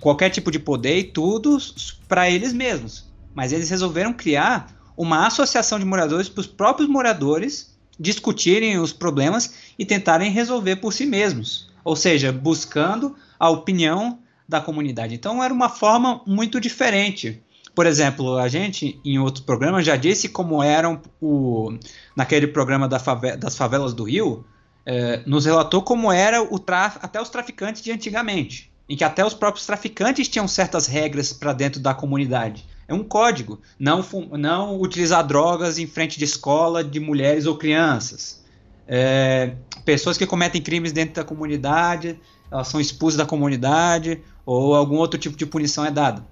qualquer 0.00 0.30
tipo 0.30 0.50
de 0.50 0.58
poder 0.58 0.98
e 0.98 1.04
tudo 1.04 1.58
para 2.06 2.30
eles 2.30 2.52
mesmos. 2.52 3.06
Mas 3.34 3.52
eles 3.52 3.70
resolveram 3.70 4.12
criar 4.12 4.74
uma 4.96 5.26
associação 5.26 5.78
de 5.78 5.84
moradores 5.84 6.28
para 6.28 6.40
os 6.40 6.46
próprios 6.46 6.88
moradores 6.88 7.76
discutirem 7.98 8.78
os 8.78 8.92
problemas 8.92 9.54
e 9.78 9.84
tentarem 9.84 10.30
resolver 10.30 10.76
por 10.76 10.92
si 10.92 11.06
mesmos, 11.06 11.70
ou 11.82 11.96
seja, 11.96 12.30
buscando 12.30 13.16
a 13.38 13.48
opinião 13.48 14.18
da 14.48 14.60
comunidade. 14.60 15.14
Então 15.14 15.42
era 15.42 15.52
uma 15.52 15.68
forma 15.68 16.20
muito 16.26 16.60
diferente. 16.60 17.42
Por 17.74 17.86
exemplo, 17.86 18.38
a 18.38 18.48
gente 18.48 18.98
em 19.04 19.18
outros 19.18 19.44
programas 19.44 19.84
já 19.84 19.96
disse 19.96 20.28
como 20.28 20.62
eram 20.62 21.00
o 21.20 21.76
naquele 22.14 22.46
programa 22.46 22.88
da 22.88 22.98
fave 22.98 23.36
das 23.36 23.56
favelas 23.56 23.92
do 23.92 24.04
Rio, 24.04 24.44
é, 24.84 25.22
nos 25.26 25.44
relatou 25.44 25.82
como 25.82 26.12
era 26.12 26.42
o 26.42 26.58
traf, 26.58 26.98
até 27.02 27.20
os 27.20 27.28
traficantes 27.28 27.82
de 27.82 27.90
antigamente, 27.90 28.70
em 28.88 28.96
que 28.96 29.04
até 29.04 29.24
os 29.24 29.34
próprios 29.34 29.66
traficantes 29.66 30.28
tinham 30.28 30.46
certas 30.46 30.86
regras 30.86 31.32
para 31.32 31.52
dentro 31.52 31.80
da 31.80 31.94
comunidade. 31.94 32.64
É 32.88 32.94
um 32.94 33.02
código, 33.02 33.60
não, 33.78 34.04
não 34.32 34.80
utilizar 34.80 35.26
drogas 35.26 35.78
em 35.78 35.86
frente 35.86 36.18
de 36.18 36.24
escola 36.24 36.84
de 36.84 37.00
mulheres 37.00 37.46
ou 37.46 37.56
crianças. 37.56 38.44
É, 38.86 39.54
pessoas 39.84 40.16
que 40.16 40.24
cometem 40.24 40.62
crimes 40.62 40.92
dentro 40.92 41.16
da 41.16 41.24
comunidade, 41.24 42.20
elas 42.50 42.68
são 42.68 42.80
expulsas 42.80 43.18
da 43.18 43.26
comunidade 43.26 44.22
ou 44.44 44.76
algum 44.76 44.96
outro 44.96 45.18
tipo 45.18 45.36
de 45.36 45.44
punição 45.44 45.84
é 45.84 45.90
dada. 45.90 46.24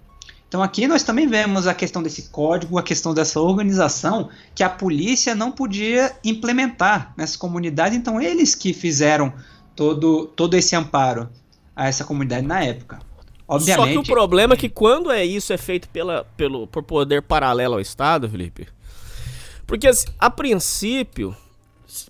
Então 0.47 0.63
aqui 0.63 0.87
nós 0.87 1.03
também 1.03 1.27
vemos 1.27 1.67
a 1.67 1.75
questão 1.75 2.01
desse 2.01 2.29
código, 2.29 2.79
a 2.79 2.83
questão 2.85 3.13
dessa 3.13 3.41
organização 3.41 4.29
que 4.55 4.63
a 4.63 4.71
polícia 4.71 5.35
não 5.35 5.51
podia 5.51 6.15
implementar 6.23 7.13
nessa 7.17 7.37
comunidade, 7.37 7.97
então 7.97 8.21
eles 8.21 8.55
que 8.55 8.73
fizeram 8.73 9.33
todo, 9.75 10.27
todo 10.27 10.55
esse 10.55 10.77
amparo 10.77 11.29
a 11.75 11.89
essa 11.89 12.05
comunidade 12.05 12.47
na 12.47 12.63
época. 12.63 13.01
Obviamente, 13.47 13.87
Só 13.87 13.93
que 13.93 13.99
o 13.99 14.15
problema 14.15 14.55
é 14.55 14.57
que 14.57 14.69
quando 14.69 15.11
é 15.11 15.25
isso 15.25 15.53
é 15.53 15.59
feito 15.59 15.89
pela, 15.91 16.25
pelo, 16.37 16.67
por 16.67 16.83
poder 16.83 17.23
paralelo 17.23 17.75
ao 17.75 17.81
Estado, 17.81 18.29
Felipe, 18.29 18.67
porque 19.67 19.87
assim, 19.87 20.07
a 20.19 20.31
princípio 20.31 21.37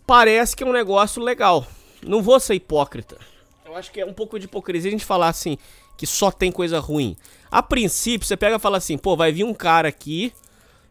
parece 0.07 0.55
que 0.55 0.63
é 0.63 0.67
um 0.67 0.73
negócio 0.73 1.23
legal. 1.23 1.67
Não 2.07 2.23
vou 2.23 2.39
ser 2.39 2.55
hipócrita. 2.55 3.17
Eu 3.65 3.77
acho 3.77 3.91
que 3.91 4.01
é 4.01 4.07
um 4.07 4.13
pouco 4.13 4.39
de 4.39 4.45
hipocrisia 4.45 4.89
a 4.89 4.93
gente 4.93 5.05
falar 5.05 5.29
assim, 5.29 5.59
que 5.97 6.07
só 6.07 6.31
tem 6.31 6.53
coisa 6.53 6.79
ruim. 6.79 7.17
A 7.51 7.63
princípio, 7.63 8.27
você 8.27 8.37
pega 8.37 8.57
e 8.57 8.61
fala 8.61 8.79
assim, 8.79 8.97
pô, 8.97 9.17
vai 9.17 9.33
vir 9.33 9.45
um 9.45 9.55
cara 9.55 9.89
aqui, 9.89 10.33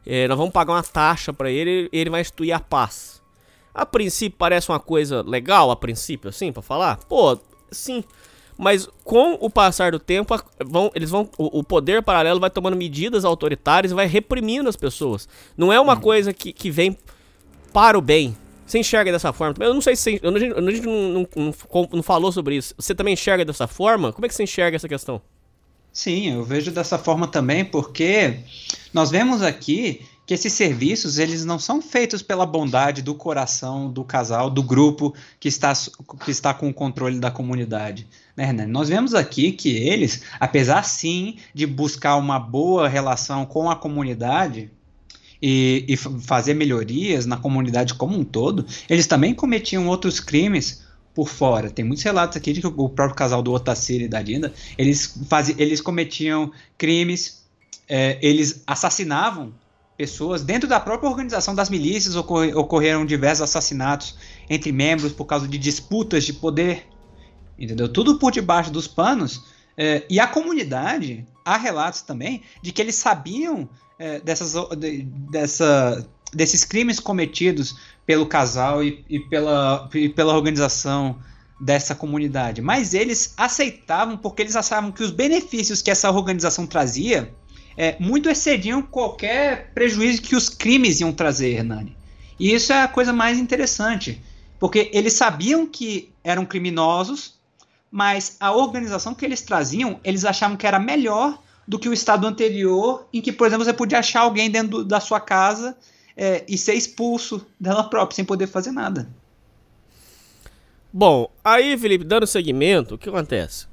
é, 0.05 0.27
nós 0.27 0.37
vamos 0.37 0.53
pagar 0.53 0.73
uma 0.73 0.83
taxa 0.83 1.31
para 1.31 1.49
ele, 1.49 1.89
ele 1.93 2.09
vai 2.09 2.21
instituir 2.21 2.53
a 2.53 2.59
paz. 2.59 3.21
A 3.73 3.85
princípio 3.85 4.37
parece 4.37 4.69
uma 4.69 4.79
coisa 4.79 5.21
legal, 5.21 5.71
a 5.71 5.75
princípio, 5.75 6.29
assim, 6.29 6.51
para 6.51 6.61
falar? 6.61 6.97
Pô, 7.05 7.39
sim. 7.71 8.03
Mas 8.63 8.87
com 9.03 9.37
o 9.39 9.49
passar 9.49 9.91
do 9.91 9.99
tempo, 9.99 10.33
vão, 10.65 10.89
eles 10.95 11.09
vão, 11.09 11.29
o, 11.37 11.59
o, 11.59 11.63
poder 11.63 12.01
paralelo 12.01 12.39
vai 12.39 12.49
tomando 12.49 12.77
medidas 12.77 13.25
autoritárias 13.25 13.91
e 13.91 13.95
vai 13.95 14.07
reprimindo 14.07 14.69
as 14.69 14.75
pessoas. 14.75 15.27
Não 15.57 15.71
é 15.71 15.79
uma 15.79 15.93
hum. 15.93 16.01
coisa 16.01 16.33
que, 16.33 16.53
que 16.53 16.71
vem 16.71 16.97
para 17.73 17.97
o 17.97 18.01
bem. 18.01 18.35
Você 18.65 18.79
enxerga 18.79 19.11
dessa 19.11 19.33
forma? 19.33 19.55
Eu 19.59 19.73
não 19.73 19.81
sei 19.81 19.95
se 19.95 20.21
a 20.23 20.39
gente 20.39 20.85
não, 20.85 21.27
não, 21.35 21.53
não, 21.91 22.01
falou 22.01 22.31
sobre 22.31 22.55
isso. 22.55 22.73
Você 22.77 22.95
também 22.95 23.13
enxerga 23.13 23.43
dessa 23.43 23.67
forma? 23.67 24.13
Como 24.13 24.25
é 24.25 24.29
que 24.29 24.33
você 24.33 24.43
enxerga 24.43 24.77
essa 24.77 24.87
questão? 24.87 25.21
Sim, 25.91 26.33
eu 26.33 26.43
vejo 26.43 26.71
dessa 26.71 26.97
forma 26.97 27.27
também, 27.27 27.63
porque 27.63 28.39
nós 28.93 29.11
vemos 29.11 29.43
aqui 29.43 30.01
que 30.33 30.35
esses 30.35 30.53
serviços 30.53 31.19
eles 31.19 31.45
não 31.45 31.59
são 31.59 31.79
feitos 31.79 32.23
pela 32.23 32.43
bondade 32.43 33.03
do 33.03 33.13
coração 33.13 33.91
do 33.91 34.03
casal, 34.03 34.49
do 34.49 34.63
grupo 34.63 35.13
que 35.39 35.47
está, 35.47 35.71
que 36.25 36.31
está 36.31 36.53
com 36.55 36.69
o 36.69 36.73
controle 36.73 37.19
da 37.19 37.29
comunidade. 37.29 38.07
Né, 38.35 38.51
Nós 38.65 38.89
vemos 38.89 39.13
aqui 39.13 39.51
que 39.51 39.69
eles, 39.69 40.23
apesar 40.39 40.83
sim 40.83 41.37
de 41.53 41.67
buscar 41.67 42.15
uma 42.15 42.39
boa 42.39 42.87
relação 42.87 43.45
com 43.45 43.69
a 43.69 43.75
comunidade, 43.75 44.71
e, 45.45 45.83
e 45.89 45.97
fazer 45.97 46.53
melhorias 46.53 47.25
na 47.25 47.35
comunidade 47.35 47.95
como 47.95 48.17
um 48.17 48.23
todo, 48.23 48.65
eles 48.89 49.05
também 49.07 49.35
cometiam 49.35 49.87
outros 49.87 50.21
crimes 50.21 50.81
por 51.13 51.27
fora. 51.27 51.69
Tem 51.69 51.83
muitos 51.83 52.01
relatos 52.01 52.37
aqui 52.37 52.53
de 52.53 52.61
que 52.61 52.67
o 52.67 52.87
próprio 52.87 53.15
casal 53.15 53.43
do 53.43 53.51
Otacir 53.51 54.01
e 54.01 54.07
da 54.07 54.21
Dinda, 54.21 54.53
eles, 54.77 55.19
faz, 55.27 55.49
eles 55.59 55.81
cometiam 55.81 56.49
crimes, 56.77 57.43
é, 57.89 58.17
eles 58.21 58.63
assassinavam 58.65 59.53
pessoas 59.97 60.43
dentro 60.43 60.67
da 60.67 60.79
própria 60.79 61.09
organização 61.09 61.53
das 61.53 61.69
milícias 61.69 62.15
ocorre, 62.15 62.53
ocorreram 62.53 63.05
diversos 63.05 63.43
assassinatos 63.43 64.15
entre 64.49 64.71
membros 64.71 65.13
por 65.13 65.25
causa 65.25 65.47
de 65.47 65.57
disputas 65.57 66.23
de 66.23 66.33
poder 66.33 66.87
entendeu 67.57 67.87
tudo 67.87 68.17
por 68.17 68.31
debaixo 68.31 68.71
dos 68.71 68.87
panos 68.87 69.43
é, 69.77 70.03
e 70.09 70.19
a 70.19 70.27
comunidade 70.27 71.25
há 71.43 71.57
relatos 71.57 72.01
também 72.01 72.41
de 72.61 72.71
que 72.71 72.81
eles 72.81 72.95
sabiam 72.95 73.69
é, 73.97 74.19
dessas, 74.19 74.53
de, 74.77 75.03
dessa, 75.31 76.07
desses 76.33 76.63
crimes 76.63 76.99
cometidos 76.99 77.75
pelo 78.05 78.25
casal 78.25 78.83
e, 78.83 79.03
e, 79.09 79.19
pela, 79.19 79.89
e 79.93 80.09
pela 80.09 80.35
organização 80.35 81.17
dessa 81.59 81.95
comunidade. 81.95 82.61
Mas 82.61 82.93
eles 82.93 83.33
aceitavam 83.37 84.17
porque 84.17 84.41
eles 84.41 84.55
achavam 84.55 84.91
que 84.91 85.03
os 85.03 85.11
benefícios 85.11 85.81
que 85.81 85.91
essa 85.91 86.11
organização 86.11 86.67
trazia 86.67 87.33
é, 87.77 87.95
muito 87.99 88.29
excediam 88.29 88.81
qualquer 88.81 89.71
prejuízo 89.73 90.21
que 90.21 90.35
os 90.35 90.49
crimes 90.49 90.99
iam 91.01 91.11
trazer, 91.11 91.53
Hernani. 91.53 91.95
E 92.39 92.53
isso 92.53 92.73
é 92.73 92.81
a 92.81 92.87
coisa 92.87 93.13
mais 93.13 93.37
interessante, 93.37 94.21
porque 94.59 94.89
eles 94.93 95.13
sabiam 95.13 95.65
que 95.65 96.11
eram 96.23 96.45
criminosos, 96.45 97.35
mas 97.91 98.37
a 98.39 98.51
organização 98.51 99.13
que 99.13 99.25
eles 99.25 99.41
traziam, 99.41 99.99
eles 100.03 100.25
achavam 100.25 100.57
que 100.57 100.65
era 100.65 100.79
melhor 100.79 101.39
do 101.67 101.79
que 101.79 101.87
o 101.87 101.93
estado 101.93 102.27
anterior, 102.27 103.07
em 103.13 103.21
que, 103.21 103.31
por 103.31 103.47
exemplo, 103.47 103.63
você 103.63 103.73
podia 103.73 103.99
achar 103.99 104.21
alguém 104.21 104.49
dentro 104.49 104.69
do, 104.69 104.85
da 104.85 104.99
sua 104.99 105.19
casa 105.19 105.77
é, 106.17 106.43
e 106.47 106.57
ser 106.57 106.73
expulso 106.73 107.45
dela 107.59 107.83
própria, 107.83 108.15
sem 108.15 108.25
poder 108.25 108.47
fazer 108.47 108.71
nada. 108.71 109.07
Bom, 110.91 111.31
aí, 111.43 111.77
Felipe, 111.77 112.03
dando 112.03 112.27
seguimento, 112.27 112.95
o 112.95 112.97
que 112.97 113.09
acontece? 113.09 113.67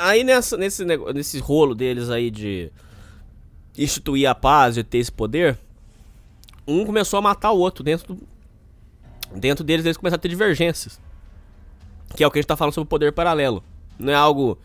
Aí 0.00 0.24
nessa, 0.24 0.56
nesse, 0.56 0.82
nesse 0.82 1.38
rolo 1.40 1.74
deles 1.74 2.08
aí 2.08 2.30
de 2.30 2.72
instituir 3.76 4.26
a 4.26 4.34
paz 4.34 4.78
e 4.78 4.82
ter 4.82 4.96
esse 4.96 5.12
poder, 5.12 5.58
um 6.66 6.86
começou 6.86 7.18
a 7.18 7.22
matar 7.22 7.52
o 7.52 7.58
outro 7.58 7.84
dentro 7.84 8.14
do, 8.14 8.22
dentro 9.38 9.62
deles 9.62 9.84
eles 9.84 9.98
começaram 9.98 10.18
a 10.18 10.22
ter 10.22 10.30
divergências. 10.30 10.98
Que 12.16 12.24
é 12.24 12.26
o 12.26 12.30
que 12.30 12.38
a 12.38 12.40
gente 12.40 12.48
tá 12.48 12.56
falando 12.56 12.72
sobre 12.72 12.86
o 12.86 12.88
poder 12.88 13.12
paralelo. 13.12 13.62
Não 13.98 14.10
é 14.10 14.16
algo 14.16 14.58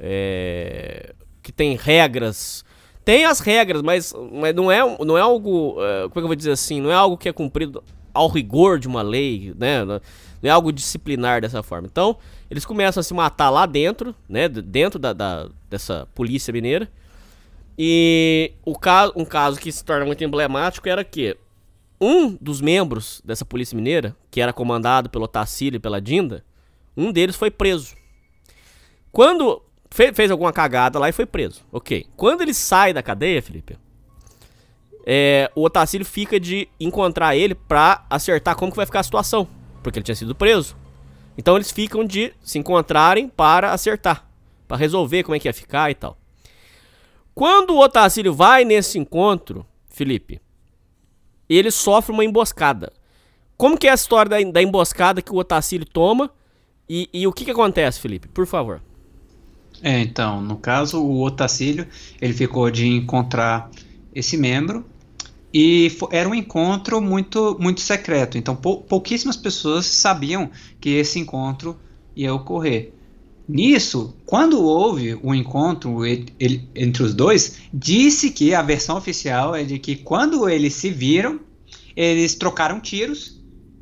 é, 0.00 1.14
que 1.44 1.52
tem 1.52 1.76
regras. 1.76 2.64
Tem 3.04 3.24
as 3.24 3.38
regras, 3.38 3.82
mas, 3.82 4.12
mas 4.32 4.52
não, 4.52 4.70
é, 4.70 4.80
não 5.04 5.16
é 5.16 5.20
algo. 5.20 5.74
Uh, 5.74 6.10
como 6.10 6.10
é 6.10 6.12
que 6.14 6.18
eu 6.18 6.26
vou 6.26 6.34
dizer 6.34 6.50
assim? 6.50 6.80
Não 6.80 6.90
é 6.90 6.94
algo 6.94 7.16
que 7.16 7.28
é 7.28 7.32
cumprido 7.32 7.84
ao 8.16 8.28
rigor 8.28 8.78
de 8.78 8.88
uma 8.88 9.02
lei, 9.02 9.54
né? 9.58 9.84
Não 9.84 10.00
é 10.42 10.48
algo 10.48 10.72
disciplinar 10.72 11.40
dessa 11.40 11.62
forma. 11.62 11.88
Então, 11.90 12.16
eles 12.50 12.64
começam 12.64 13.00
a 13.00 13.04
se 13.04 13.14
matar 13.14 13.50
lá 13.50 13.66
dentro, 13.66 14.14
né? 14.28 14.48
Dentro 14.48 14.98
da, 14.98 15.12
da 15.12 15.48
dessa 15.68 16.08
polícia 16.14 16.52
mineira. 16.52 16.90
E 17.78 18.52
o 18.64 18.78
caso, 18.78 19.12
um 19.16 19.24
caso 19.24 19.60
que 19.60 19.70
se 19.70 19.84
torna 19.84 20.06
muito 20.06 20.24
emblemático 20.24 20.88
era 20.88 21.04
que 21.04 21.36
um 22.00 22.36
dos 22.40 22.60
membros 22.60 23.22
dessa 23.24 23.44
polícia 23.44 23.76
mineira, 23.76 24.16
que 24.30 24.40
era 24.40 24.52
comandado 24.52 25.10
pelo 25.10 25.28
Tassilo 25.28 25.76
e 25.76 25.80
pela 25.80 26.00
Dinda, 26.00 26.44
um 26.96 27.12
deles 27.12 27.36
foi 27.36 27.50
preso. 27.50 27.94
Quando 29.12 29.62
Fe 29.90 30.12
fez 30.12 30.30
alguma 30.30 30.52
cagada 30.52 30.98
lá 30.98 31.08
e 31.08 31.12
foi 31.12 31.26
preso. 31.26 31.62
Ok. 31.72 32.06
Quando 32.16 32.42
ele 32.42 32.52
sai 32.52 32.92
da 32.92 33.02
cadeia, 33.02 33.42
Felipe, 33.42 33.78
é, 35.08 35.48
o 35.54 35.62
Otacílio 35.62 36.04
fica 36.04 36.40
de 36.40 36.68
encontrar 36.80 37.36
ele 37.36 37.54
pra 37.54 38.04
acertar 38.10 38.56
como 38.56 38.72
que 38.72 38.76
vai 38.76 38.86
ficar 38.86 39.00
a 39.00 39.04
situação. 39.04 39.46
Porque 39.80 40.00
ele 40.00 40.04
tinha 40.04 40.16
sido 40.16 40.34
preso. 40.34 40.76
Então 41.38 41.54
eles 41.54 41.70
ficam 41.70 42.04
de 42.04 42.32
se 42.42 42.58
encontrarem 42.58 43.28
para 43.28 43.72
acertar. 43.72 44.26
para 44.66 44.76
resolver 44.76 45.22
como 45.22 45.36
é 45.36 45.38
que 45.38 45.46
ia 45.46 45.54
ficar 45.54 45.92
e 45.92 45.94
tal. 45.94 46.18
Quando 47.32 47.70
o 47.70 47.80
Otacílio 47.80 48.34
vai 48.34 48.64
nesse 48.64 48.98
encontro, 48.98 49.64
Felipe, 49.88 50.40
ele 51.48 51.70
sofre 51.70 52.12
uma 52.12 52.24
emboscada. 52.24 52.92
Como 53.56 53.78
que 53.78 53.86
é 53.86 53.92
a 53.92 53.94
história 53.94 54.28
da, 54.28 54.50
da 54.50 54.60
emboscada 54.60 55.22
que 55.22 55.32
o 55.32 55.36
Otacílio 55.36 55.86
toma? 55.86 56.30
E, 56.88 57.08
e 57.12 57.26
o 57.26 57.32
que 57.32 57.44
que 57.44 57.50
acontece, 57.52 58.00
Felipe? 58.00 58.26
Por 58.26 58.46
favor. 58.46 58.82
É, 59.82 60.00
então, 60.00 60.40
no 60.40 60.56
caso, 60.56 61.00
o 61.00 61.22
Otacílio, 61.22 61.86
ele 62.20 62.32
ficou 62.32 62.70
de 62.70 62.88
encontrar 62.88 63.70
esse 64.12 64.36
membro 64.36 64.84
e 65.58 65.90
era 66.10 66.28
um 66.28 66.34
encontro 66.34 67.00
muito, 67.00 67.56
muito 67.58 67.80
secreto. 67.80 68.36
Então, 68.36 68.54
pou, 68.54 68.82
pouquíssimas 68.82 69.38
pessoas 69.38 69.86
sabiam 69.86 70.50
que 70.78 70.90
esse 70.90 71.18
encontro 71.18 71.78
ia 72.14 72.34
ocorrer. 72.34 72.92
Nisso, 73.48 74.14
quando 74.26 74.62
houve 74.62 75.14
o 75.14 75.30
um 75.30 75.34
encontro 75.34 76.04
ele, 76.04 76.26
ele, 76.38 76.68
entre 76.74 77.02
os 77.02 77.14
dois, 77.14 77.56
disse 77.72 78.32
que 78.32 78.52
a 78.52 78.60
versão 78.60 78.98
oficial 78.98 79.56
é 79.56 79.64
de 79.64 79.78
que 79.78 79.96
quando 79.96 80.46
eles 80.46 80.74
se 80.74 80.90
viram, 80.90 81.40
eles 81.96 82.34
trocaram 82.34 82.78
tiros 82.78 83.40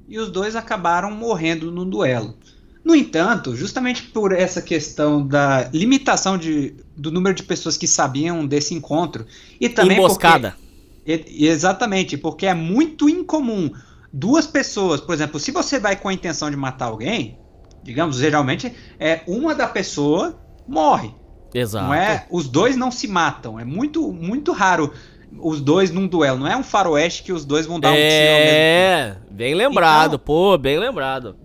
e 0.09 0.17
os 0.17 0.31
dois 0.31 0.55
acabaram 0.55 1.11
morrendo 1.11 1.73
no 1.73 1.85
duelo. 1.85 2.37
No 2.85 2.95
entanto, 2.95 3.57
justamente 3.57 4.05
por 4.05 4.31
essa 4.31 4.63
questão 4.63 5.27
da 5.27 5.69
limitação 5.73 6.39
de, 6.39 6.73
do 6.97 7.11
número 7.11 7.35
de 7.35 7.43
pessoas 7.43 7.77
que 7.77 7.89
sabiam 7.89 8.47
desse 8.47 8.75
encontro 8.75 9.27
e 9.61 9.69
também 9.69 9.99
emboscada. 9.99 10.51
Porque, 10.51 10.64
exatamente, 11.07 12.17
porque 12.17 12.47
é 12.47 12.55
muito 12.55 13.09
incomum 13.09 13.71
duas 14.13 14.47
pessoas, 14.47 15.01
por 15.01 15.15
exemplo, 15.15 15.39
se 15.41 15.51
você 15.51 15.79
vai 15.79 15.97
com 15.97 16.09
a 16.09 16.13
intenção 16.15 16.51
de 16.51 16.57
matar 16.57 16.87
alguém, 16.87 17.39
digamos, 17.83 18.17
geralmente 18.17 18.73
é 18.99 19.21
uma 19.27 19.55
da 19.55 19.67
pessoa 19.67 20.39
morre. 20.67 21.11
Exato. 21.53 21.87
Não 21.87 21.95
é, 21.95 22.27
os 22.31 22.49
dois 22.49 22.77
não 22.77 22.91
se 22.91 23.07
matam. 23.07 23.61
É 23.61 23.65
muito 23.65 24.13
muito 24.13 24.51
raro 24.53 24.93
os 25.41 25.61
dois 25.61 25.91
num 25.91 26.07
duelo. 26.07 26.39
Não 26.39 26.49
é 26.49 26.57
um 26.57 26.63
faroeste 26.65 27.23
que 27.23 27.33
os 27.33 27.45
dois 27.45 27.67
vão 27.67 27.79
dar 27.79 27.91
um 27.91 27.95
tiro. 27.95 28.05
É, 28.07 29.17
bem 29.31 29.55
lembrado, 29.55 30.15
Então- 30.15 30.19
pô, 30.25 30.59
bem 30.59 30.79
lembrado. 30.79 31.37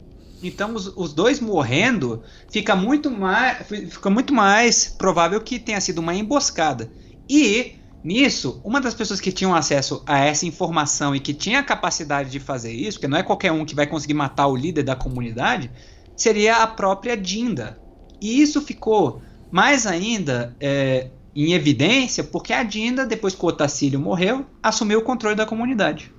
Então, 0.41 0.73
os, 0.73 0.87
os 0.95 1.13
dois 1.13 1.39
morrendo, 1.41 2.23
fica 2.49 2.73
muito, 2.75 3.11
mais, 3.11 3.57
fica 3.67 4.09
muito 4.09 4.33
mais 4.33 4.87
provável 4.87 5.41
que 5.41 5.59
tenha 5.59 5.81
sido 5.81 5.99
uma 5.99 6.15
emboscada. 6.15 6.89
E, 7.29 7.73
nisso, 8.03 8.61
uma 8.63 8.79
das 8.79 8.93
pessoas 8.93 9.19
que 9.19 9.31
tinham 9.31 9.53
acesso 9.53 10.03
a 10.05 10.19
essa 10.19 10.45
informação 10.45 11.15
e 11.15 11.19
que 11.19 11.33
tinha 11.33 11.59
a 11.59 11.63
capacidade 11.63 12.29
de 12.29 12.39
fazer 12.39 12.71
isso, 12.71 12.97
porque 12.97 13.07
não 13.07 13.17
é 13.17 13.23
qualquer 13.23 13.51
um 13.51 13.65
que 13.65 13.75
vai 13.75 13.87
conseguir 13.87 14.13
matar 14.13 14.47
o 14.47 14.55
líder 14.55 14.83
da 14.83 14.95
comunidade, 14.95 15.69
seria 16.15 16.57
a 16.57 16.67
própria 16.67 17.15
Dinda. 17.15 17.79
E 18.21 18.41
isso 18.41 18.61
ficou 18.61 19.21
mais 19.51 19.85
ainda 19.87 20.55
é, 20.59 21.09
em 21.35 21.53
evidência 21.53 22.23
porque 22.23 22.53
a 22.53 22.63
Dinda, 22.63 23.05
depois 23.05 23.35
que 23.35 23.43
o 23.43 23.47
Otacílio 23.47 23.99
morreu, 23.99 24.45
assumiu 24.61 24.99
o 24.99 25.03
controle 25.03 25.35
da 25.35 25.45
comunidade. 25.45 26.11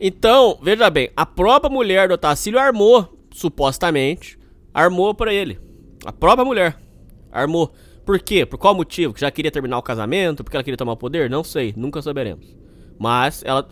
Então, 0.00 0.58
veja 0.60 0.90
bem, 0.90 1.10
a 1.16 1.24
própria 1.24 1.70
mulher 1.70 2.08
do 2.08 2.14
Otacílio 2.14 2.58
armou, 2.58 3.16
supostamente, 3.32 4.36
armou 4.74 5.14
pra 5.14 5.32
ele. 5.32 5.60
A 6.04 6.12
própria 6.12 6.44
mulher 6.44 6.76
armou. 7.30 7.72
Por 8.04 8.18
quê? 8.20 8.44
Por 8.44 8.58
qual 8.58 8.74
motivo? 8.74 9.14
Que 9.14 9.20
já 9.20 9.30
queria 9.30 9.50
terminar 9.50 9.78
o 9.78 9.82
casamento? 9.82 10.42
Porque 10.42 10.56
ela 10.56 10.64
queria 10.64 10.76
tomar 10.76 10.92
o 10.92 10.96
poder? 10.96 11.30
Não 11.30 11.44
sei, 11.44 11.72
nunca 11.76 12.02
saberemos. 12.02 12.56
Mas 12.98 13.42
ela, 13.44 13.68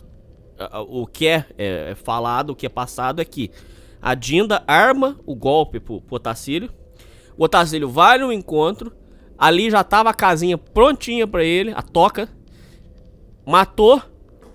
o 0.89 1.07
que 1.07 1.27
é, 1.27 1.47
é, 1.59 1.91
é 1.91 1.95
falado, 1.95 2.51
o 2.51 2.57
que 2.57 2.67
é 2.67 2.69
passado 2.69 3.21
é 3.21 3.25
que 3.25 3.51
a 4.01 4.15
Dinda 4.15 4.63
arma 4.67 5.19
o 5.27 5.35
golpe 5.35 5.81
pro, 5.81 6.01
pro 6.01 6.17
Otacílio. 6.17 6.71
O 7.37 7.45
Otacílio 7.45 7.89
vai 7.89 8.19
no 8.19 8.33
encontro. 8.33 8.93
Ali 9.37 9.71
já 9.71 9.83
tava 9.83 10.11
a 10.11 10.15
casinha 10.15 10.59
prontinha 10.59 11.27
pra 11.27 11.43
ele, 11.43 11.73
a 11.75 11.83
toca. 11.83 12.29
Matou 13.47 14.03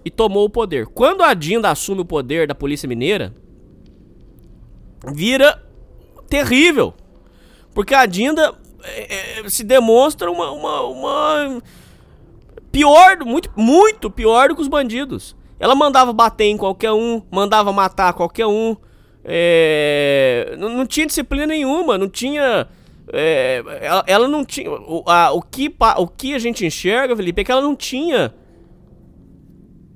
e 0.06 0.12
tomou 0.12 0.46
o 0.46 0.50
poder. 0.50 0.86
Quando 0.86 1.24
a 1.24 1.34
Dinda 1.34 1.70
assume 1.70 2.02
o 2.02 2.06
poder 2.06 2.48
da 2.48 2.54
Polícia 2.54 2.88
Mineira, 2.88 3.36
vira 5.12 5.62
terrível. 6.30 6.94
Porque 7.74 7.96
a 7.96 8.06
Dinda 8.06 8.54
é, 8.86 9.40
é, 9.40 9.50
se 9.50 9.64
demonstra 9.64 10.30
uma, 10.32 10.52
uma, 10.52 10.82
uma 10.82 11.64
pior, 12.72 13.18
muito, 13.26 13.52
muito 13.56 14.10
pior 14.10 14.50
do 14.50 14.56
que 14.56 14.62
os 14.62 14.68
bandidos. 14.68 15.36
Ela 15.60 15.76
mandava 15.76 16.12
bater 16.12 16.46
em 16.46 16.58
qualquer 16.58 16.92
um, 16.92 17.22
mandava 17.32 17.72
matar 17.72 18.14
qualquer 18.14 18.46
um. 18.46 18.76
é, 19.24 20.56
não, 20.60 20.70
não 20.70 20.86
tinha 20.86 21.06
disciplina 21.06 21.48
nenhuma, 21.48 21.98
não 21.98 22.10
tinha. 22.10 22.68
é, 23.14 23.64
ela, 23.82 24.04
ela 24.06 24.28
não 24.28 24.44
tinha. 24.44 24.70
O, 24.70 25.04
a, 25.08 25.32
o, 25.32 25.42
que, 25.42 25.74
o 25.98 26.08
que 26.08 26.34
a 26.36 26.40
gente 26.40 26.66
enxerga, 26.66 27.16
Felipe, 27.16 27.42
é 27.42 27.44
que 27.46 27.52
ela 27.52 27.62
não 27.62 27.76
tinha 27.76 28.34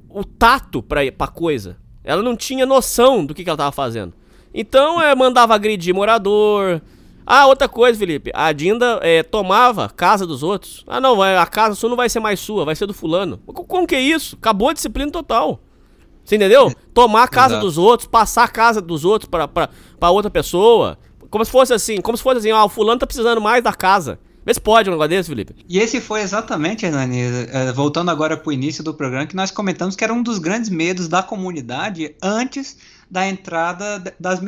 o 0.10 0.24
tato 0.24 0.82
pra, 0.82 1.02
pra 1.12 1.28
coisa. 1.28 1.78
Ela 2.04 2.24
não 2.24 2.36
tinha 2.36 2.66
noção 2.66 3.26
do 3.26 3.36
que, 3.36 3.44
que 3.44 3.50
ela 3.50 3.58
tava 3.58 3.72
fazendo. 3.72 4.14
Então, 4.54 5.02
é, 5.02 5.14
mandava 5.14 5.54
agredir 5.54 5.94
morador. 5.94 6.82
Ah, 7.32 7.46
outra 7.46 7.70
coisa, 7.70 7.98
Felipe. 8.00 8.32
A 8.34 8.52
Dinda 8.52 9.00
é, 9.04 9.22
tomava 9.22 9.88
casa 9.88 10.26
dos 10.26 10.42
outros. 10.42 10.84
Ah, 10.88 11.00
não, 11.00 11.22
a 11.22 11.46
casa 11.46 11.76
sua 11.76 11.88
não 11.88 11.96
vai 11.96 12.10
ser 12.10 12.20
mais 12.20 12.40
sua, 12.40 12.66
vai 12.66 12.76
ser 12.76 12.88
do 12.88 12.94
fulano. 12.94 13.38
Co- 13.46 13.64
Como 13.66 13.86
que 13.86 13.94
é 13.94 14.02
isso? 14.02 14.36
Acabou 14.36 14.70
a 14.70 14.74
disciplina 14.74 15.12
total. 15.12 15.60
Você 16.26 16.36
entendeu? 16.38 16.74
Tomar 16.92 17.24
a 17.24 17.28
casa 17.28 17.54
Exato. 17.56 17.66
dos 17.68 17.78
outros, 17.78 18.08
passar 18.10 18.46
a 18.46 18.48
casa 18.48 18.82
dos 18.82 19.06
outros 19.06 19.30
pra, 19.30 19.48
pra, 19.48 19.70
pra 20.00 20.10
outra 20.10 20.32
pessoa. 20.32 20.98
Como 21.30 21.46
se 21.46 21.52
fosse 21.52 21.72
assim, 21.72 22.02
como 22.02 22.18
se 22.18 22.24
fosse 22.24 22.40
assim, 22.40 22.52
ó, 22.52 22.66
o 22.66 22.70
fulano 22.70 23.00
tá 23.00 23.06
precisando 23.06 23.40
mais 23.40 23.64
da 23.64 23.74
casa. 23.74 24.20
Vê 24.44 24.52
se 24.54 24.60
pode 24.62 24.90
um 24.90 24.94
negócio 24.94 25.10
desse, 25.10 25.30
Felipe. 25.30 25.54
E 25.70 25.78
esse 25.78 26.02
foi 26.02 26.22
exatamente, 26.22 26.84
Hernani, 26.86 27.20
eh, 27.22 27.72
voltando 27.74 28.10
agora 28.10 28.36
para 28.38 28.50
o 28.50 28.52
início 28.52 28.84
do 28.84 28.94
programa, 28.94 29.28
que 29.28 29.36
nós 29.36 29.52
comentamos 29.52 29.96
que 29.96 30.04
era 30.04 30.12
um 30.14 30.24
dos 30.24 30.40
grandes 30.40 30.70
medos 30.72 31.08
da 31.08 31.22
comunidade 31.22 32.16
antes 32.24 32.78
da 33.12 33.28
entrada 33.28 34.02
das, 34.20 34.40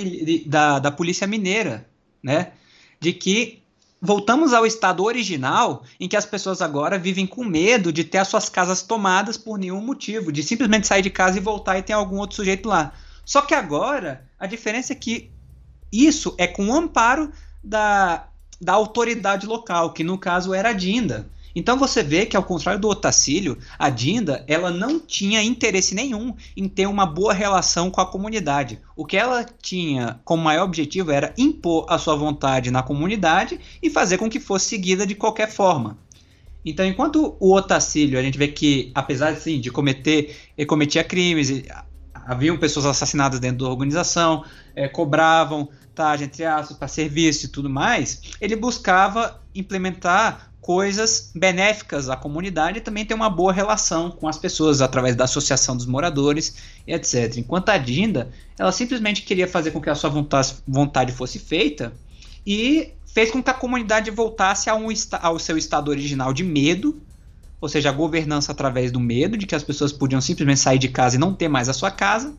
da, 0.48 0.80
da 0.80 0.90
polícia 0.92 1.28
mineira, 1.28 1.86
né? 2.24 2.54
De 3.02 3.12
que 3.12 3.62
voltamos 4.02 4.54
ao 4.54 4.66
estado 4.66 5.04
original 5.04 5.84
em 6.00 6.08
que 6.08 6.16
as 6.16 6.26
pessoas 6.26 6.62
agora 6.62 6.98
vivem 6.98 7.28
com 7.28 7.44
medo 7.44 7.92
de 7.92 8.04
ter 8.04 8.20
as 8.20 8.28
suas 8.28 8.50
casas 8.50 8.82
tomadas 8.82 9.38
por 9.38 9.60
nenhum 9.60 9.82
motivo, 9.82 10.32
de 10.32 10.42
simplesmente 10.42 10.88
sair 10.88 11.02
de 11.02 11.10
casa 11.10 11.38
e 11.38 11.42
voltar 11.42 11.78
e 11.78 11.84
ter 11.84 11.94
algum 11.94 12.18
outro 12.18 12.38
sujeito 12.38 12.70
lá. 12.70 12.94
Só 13.26 13.42
que 13.42 13.54
agora 13.54 14.26
a 14.40 14.48
diferença 14.48 14.94
é 14.94 14.96
que 14.96 15.30
isso 15.92 16.34
é 16.38 16.48
com 16.48 16.68
o 16.68 16.74
amparo 16.74 17.32
da, 17.64 18.28
da 18.60 18.74
autoridade 18.74 19.46
local, 19.46 19.94
que 19.94 20.04
no 20.04 20.18
caso 20.18 20.54
era 20.54 20.70
a 20.70 20.74
Dinda. 20.74 21.30
Então 21.56 21.78
você 21.78 22.02
vê 22.02 22.26
que 22.26 22.38
ao 22.38 22.44
contrário 22.44 22.80
do 22.80 22.90
Otacílio, 22.90 23.58
a 23.78 23.90
Dinda 23.90 24.44
ela 24.48 24.72
não 24.72 25.00
tinha 25.00 25.44
interesse 25.44 25.94
nenhum 25.94 26.34
em 26.56 26.68
ter 26.68 26.88
uma 26.88 27.06
boa 27.06 27.34
relação 27.34 27.90
com 27.90 28.02
a 28.02 28.06
comunidade. 28.06 28.80
O 28.96 29.06
que 29.06 29.18
ela 29.18 29.46
tinha 29.62 30.20
como 30.24 30.44
maior 30.44 30.64
objetivo 30.64 31.12
era 31.12 31.34
impor 31.38 31.86
a 31.90 31.98
sua 31.98 32.16
vontade 32.16 32.72
na 32.72 32.84
comunidade 32.84 33.60
e 33.82 33.90
fazer 33.90 34.18
com 34.18 34.30
que 34.30 34.40
fosse 34.40 34.68
seguida 34.68 35.06
de 35.06 35.16
qualquer 35.16 35.50
forma. 35.50 35.98
Então, 36.64 36.86
enquanto 36.86 37.36
o 37.40 37.56
Otacílio, 37.56 38.20
a 38.20 38.22
gente 38.22 38.38
vê 38.38 38.48
que, 38.48 38.92
apesar 38.94 39.30
assim, 39.30 39.60
de 39.60 39.72
cometer, 39.72 40.36
ele 40.56 40.68
cometia 40.68 41.04
crimes, 41.04 41.50
e 41.50 41.66
haviam 42.14 42.56
pessoas 42.58 42.86
assassinadas 42.86 43.40
dentro 43.40 43.66
da 43.66 43.72
organização, 43.72 44.46
eh, 44.76 44.88
cobravam 44.88 45.70
taxa, 45.94 46.24
entre 46.24 46.46
aspas, 46.46 46.78
para 46.78 46.88
serviço 46.88 47.46
e 47.46 47.50
tudo 47.50 47.70
mais, 47.70 48.22
ele 48.40 48.56
buscava 48.56 49.42
implementar 49.54 50.51
coisas 50.62 51.32
benéficas 51.36 52.08
à 52.08 52.16
comunidade 52.16 52.78
e 52.78 52.82
também 52.82 53.04
ter 53.04 53.16
uma 53.16 53.30
boa 53.30 53.52
relação 53.52 54.12
com 54.12 54.28
as 54.28 54.38
pessoas 54.38 54.80
através 54.80 55.16
da 55.16 55.24
associação 55.24 55.76
dos 55.76 55.88
moradores 55.88 56.56
e 56.86 56.94
etc. 56.94 57.38
Enquanto 57.38 57.70
a 57.70 57.78
Dinda, 57.80 58.30
ela 58.58 58.72
simplesmente 58.72 59.24
queria 59.24 59.48
fazer 59.48 59.72
com 59.72 59.82
que 59.82 59.90
a 59.90 59.96
sua 59.96 60.12
vontade, 60.12 60.56
vontade 60.68 61.12
fosse 61.12 61.40
feita 61.40 61.92
e 62.46 62.94
fez 63.08 63.32
com 63.32 63.42
que 63.42 63.50
a 63.50 63.56
comunidade 63.56 64.12
voltasse 64.12 64.70
a 64.70 64.76
um 64.76 64.88
ao 65.22 65.40
seu 65.40 65.58
estado 65.58 65.90
original 65.90 66.32
de 66.32 66.44
medo, 66.44 67.02
ou 67.60 67.68
seja, 67.68 67.90
a 67.90 67.94
governança 67.94 68.52
através 68.52 68.92
do 68.92 69.00
medo, 69.00 69.38
de 69.38 69.48
que 69.48 69.56
as 69.56 69.64
pessoas 69.64 69.92
podiam 69.92 70.22
simplesmente 70.22 70.60
sair 70.60 70.80
de 70.80 70.90
casa 70.90 71.16
e 71.16 71.20
não 71.20 71.34
ter 71.34 71.48
mais 71.48 71.70
a 71.70 71.74
sua 71.74 71.92
casa, 71.92 72.36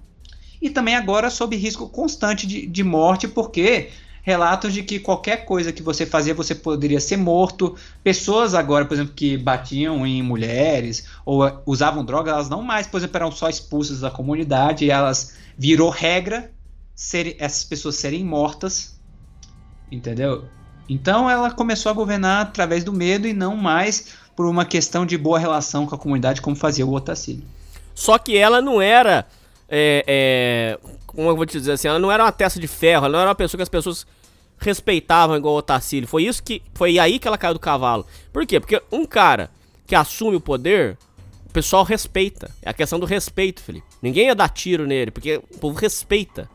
e 0.60 0.70
também 0.70 0.94
agora 0.94 1.28
sob 1.28 1.56
risco 1.56 1.88
constante 1.88 2.46
de, 2.46 2.66
de 2.66 2.84
morte, 2.84 3.26
porque 3.26 3.90
relatos 4.22 4.72
de 4.72 4.82
que 4.84 5.00
qualquer 5.00 5.44
coisa 5.44 5.72
que 5.72 5.82
você 5.82 6.06
fazia 6.06 6.32
você 6.32 6.54
poderia 6.54 7.00
ser 7.00 7.16
morto. 7.16 7.76
Pessoas 8.02 8.54
agora, 8.54 8.84
por 8.84 8.94
exemplo, 8.94 9.12
que 9.14 9.36
batiam 9.36 10.06
em 10.06 10.22
mulheres 10.22 11.06
ou 11.26 11.46
eh, 11.46 11.54
usavam 11.66 12.04
drogas, 12.04 12.32
elas 12.32 12.48
não 12.48 12.62
mais, 12.62 12.86
por 12.86 12.98
exemplo, 12.98 13.16
eram 13.16 13.32
só 13.32 13.48
expulsas 13.48 14.00
da 14.00 14.10
comunidade, 14.10 14.84
e 14.84 14.90
elas 14.90 15.36
virou 15.58 15.90
regra 15.90 16.50
ser, 16.94 17.36
essas 17.38 17.64
pessoas 17.64 17.96
serem 17.96 18.24
mortas, 18.24 18.98
entendeu? 19.90 20.44
Então 20.88 21.28
ela 21.28 21.50
começou 21.50 21.90
a 21.90 21.94
governar 21.94 22.42
através 22.42 22.84
do 22.84 22.92
medo 22.92 23.26
e 23.26 23.32
não 23.32 23.56
mais 23.56 24.14
por 24.36 24.46
uma 24.46 24.64
questão 24.64 25.04
de 25.04 25.18
boa 25.18 25.38
relação 25.38 25.84
com 25.86 25.94
a 25.94 25.98
comunidade, 25.98 26.40
como 26.40 26.56
fazia 26.56 26.86
o 26.86 26.94
Otacílio. 26.94 27.44
Só 27.94 28.18
que 28.18 28.36
ela 28.36 28.62
não 28.62 28.80
era. 28.80 29.26
é, 29.68 30.04
é, 30.06 30.78
como 31.14 31.28
eu 31.28 31.36
vou 31.36 31.46
te 31.46 31.58
dizer 31.58 31.72
assim? 31.72 31.88
Ela 31.88 31.98
não 31.98 32.10
era 32.10 32.24
uma 32.24 32.32
testa 32.32 32.58
de 32.58 32.66
ferro, 32.66 33.06
ela 33.06 33.12
não 33.12 33.20
era 33.20 33.28
uma 33.28 33.34
pessoa 33.34 33.58
que 33.58 33.62
as 33.62 33.68
pessoas 33.68 34.06
respeitavam 34.58 35.36
igual 35.36 35.54
o 35.54 35.58
Otacílio. 35.58 36.08
Foi 36.08 36.24
isso 36.24 36.42
que. 36.42 36.62
Foi 36.74 36.98
aí 36.98 37.18
que 37.18 37.28
ela 37.28 37.38
caiu 37.38 37.54
do 37.54 37.60
cavalo. 37.60 38.06
Por 38.32 38.46
quê? 38.46 38.58
Porque 38.58 38.80
um 38.90 39.04
cara 39.04 39.50
que 39.86 39.94
assume 39.94 40.36
o 40.36 40.40
poder, 40.40 40.96
o 41.46 41.52
pessoal 41.52 41.84
respeita. 41.84 42.50
É 42.62 42.70
a 42.70 42.74
questão 42.74 42.98
do 42.98 43.06
respeito, 43.06 43.62
Felipe. 43.62 43.86
Ninguém 44.00 44.26
ia 44.26 44.34
dar 44.34 44.48
tiro 44.48 44.86
nele, 44.86 45.10
porque 45.10 45.36
o 45.36 45.58
povo 45.58 45.78
respeita. 45.78 46.48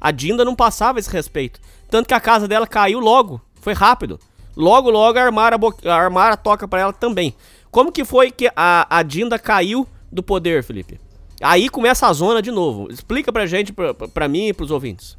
A 0.00 0.10
Dinda 0.10 0.44
não 0.44 0.56
passava 0.56 0.98
esse 0.98 1.10
respeito. 1.10 1.60
Tanto 1.90 2.06
que 2.06 2.14
a 2.14 2.20
casa 2.20 2.48
dela 2.48 2.66
caiu 2.66 3.00
logo. 3.00 3.40
Foi 3.60 3.74
rápido. 3.74 4.18
Logo, 4.56 4.90
logo 4.90 5.18
a, 5.18 5.22
armaram 5.22 6.32
a 6.32 6.36
toca 6.36 6.66
pra 6.66 6.80
ela 6.80 6.92
também. 6.92 7.34
Como 7.70 7.92
que 7.92 8.04
foi 8.04 8.30
que 8.30 8.50
a, 8.56 8.86
a 8.88 9.02
Dinda 9.02 9.38
caiu 9.38 9.86
do 10.10 10.22
poder, 10.22 10.64
Felipe? 10.64 10.98
Aí 11.40 11.68
começa 11.68 12.06
a 12.06 12.12
zona 12.12 12.42
de 12.42 12.50
novo. 12.50 12.90
Explica 12.90 13.32
pra 13.32 13.46
gente, 13.46 13.72
pra, 13.72 13.94
pra 13.94 14.28
mim 14.28 14.48
e 14.48 14.52
pros 14.52 14.70
ouvintes. 14.70 15.16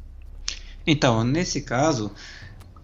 Então, 0.86 1.24
nesse 1.24 1.62
caso, 1.62 2.12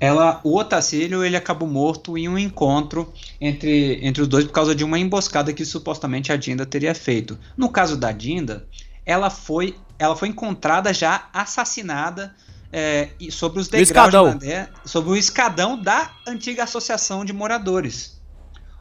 ela, 0.00 0.40
o 0.44 0.56
Otacílio 0.56 1.24
ele 1.24 1.36
acabou 1.36 1.68
morto 1.68 2.16
em 2.16 2.28
um 2.28 2.38
encontro 2.38 3.12
entre, 3.40 3.98
entre 4.02 4.22
os 4.22 4.28
dois 4.28 4.44
por 4.44 4.52
causa 4.52 4.74
de 4.74 4.84
uma 4.84 4.98
emboscada 4.98 5.52
que 5.52 5.64
supostamente 5.64 6.32
a 6.32 6.36
Dinda 6.36 6.64
teria 6.64 6.94
feito. 6.94 7.38
No 7.56 7.68
caso 7.68 7.96
da 7.96 8.12
Dinda, 8.12 8.66
ela 9.04 9.30
foi, 9.30 9.76
ela 9.98 10.14
foi 10.14 10.28
encontrada 10.28 10.92
já 10.92 11.28
assassinada 11.32 12.34
é, 12.72 13.08
e 13.18 13.32
sobre 13.32 13.60
os 13.60 13.68
degraus 13.68 13.88
escadão. 13.88 14.24
de 14.24 14.34
madeira, 14.34 14.70
sobre 14.84 15.10
o 15.10 15.16
escadão 15.16 15.80
da 15.80 16.12
antiga 16.26 16.64
associação 16.64 17.24
de 17.24 17.32
moradores. 17.32 18.17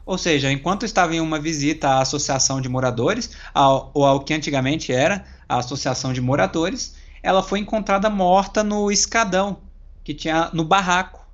Ou 0.08 0.16
seja, 0.16 0.50
enquanto 0.50 0.86
estava 0.86 1.14
em 1.14 1.20
uma 1.20 1.38
visita 1.38 1.86
à 1.86 2.00
associação 2.00 2.62
de 2.62 2.68
moradores, 2.70 3.28
ao, 3.52 3.90
ou 3.92 4.06
ao 4.06 4.20
que 4.20 4.32
antigamente 4.32 4.90
era 4.90 5.22
a 5.46 5.58
associação 5.58 6.14
de 6.14 6.20
moradores, 6.22 6.94
ela 7.22 7.42
foi 7.42 7.58
encontrada 7.58 8.08
morta 8.08 8.64
no 8.64 8.90
escadão 8.90 9.58
que 10.02 10.14
tinha 10.14 10.48
no 10.54 10.64
barraco. 10.64 11.28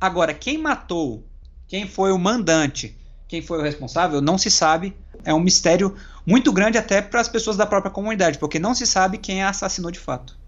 Agora, 0.00 0.32
quem 0.32 0.56
matou, 0.56 1.26
quem 1.66 1.88
foi 1.88 2.12
o 2.12 2.18
mandante, 2.18 2.96
quem 3.26 3.42
foi 3.42 3.58
o 3.58 3.62
responsável, 3.62 4.20
não 4.20 4.38
se 4.38 4.48
sabe. 4.48 4.94
é 5.24 5.34
um 5.34 5.40
mistério 5.40 5.96
muito 6.24 6.52
grande 6.52 6.78
até 6.78 7.02
para 7.02 7.20
as 7.20 7.28
pessoas 7.28 7.56
da 7.56 7.66
própria 7.66 7.90
comunidade, 7.90 8.38
porque 8.38 8.60
não 8.60 8.76
se 8.76 8.86
sabe 8.86 9.18
quem 9.18 9.42
a 9.42 9.48
assassinou 9.48 9.90
de 9.90 9.98
fato. 9.98 10.38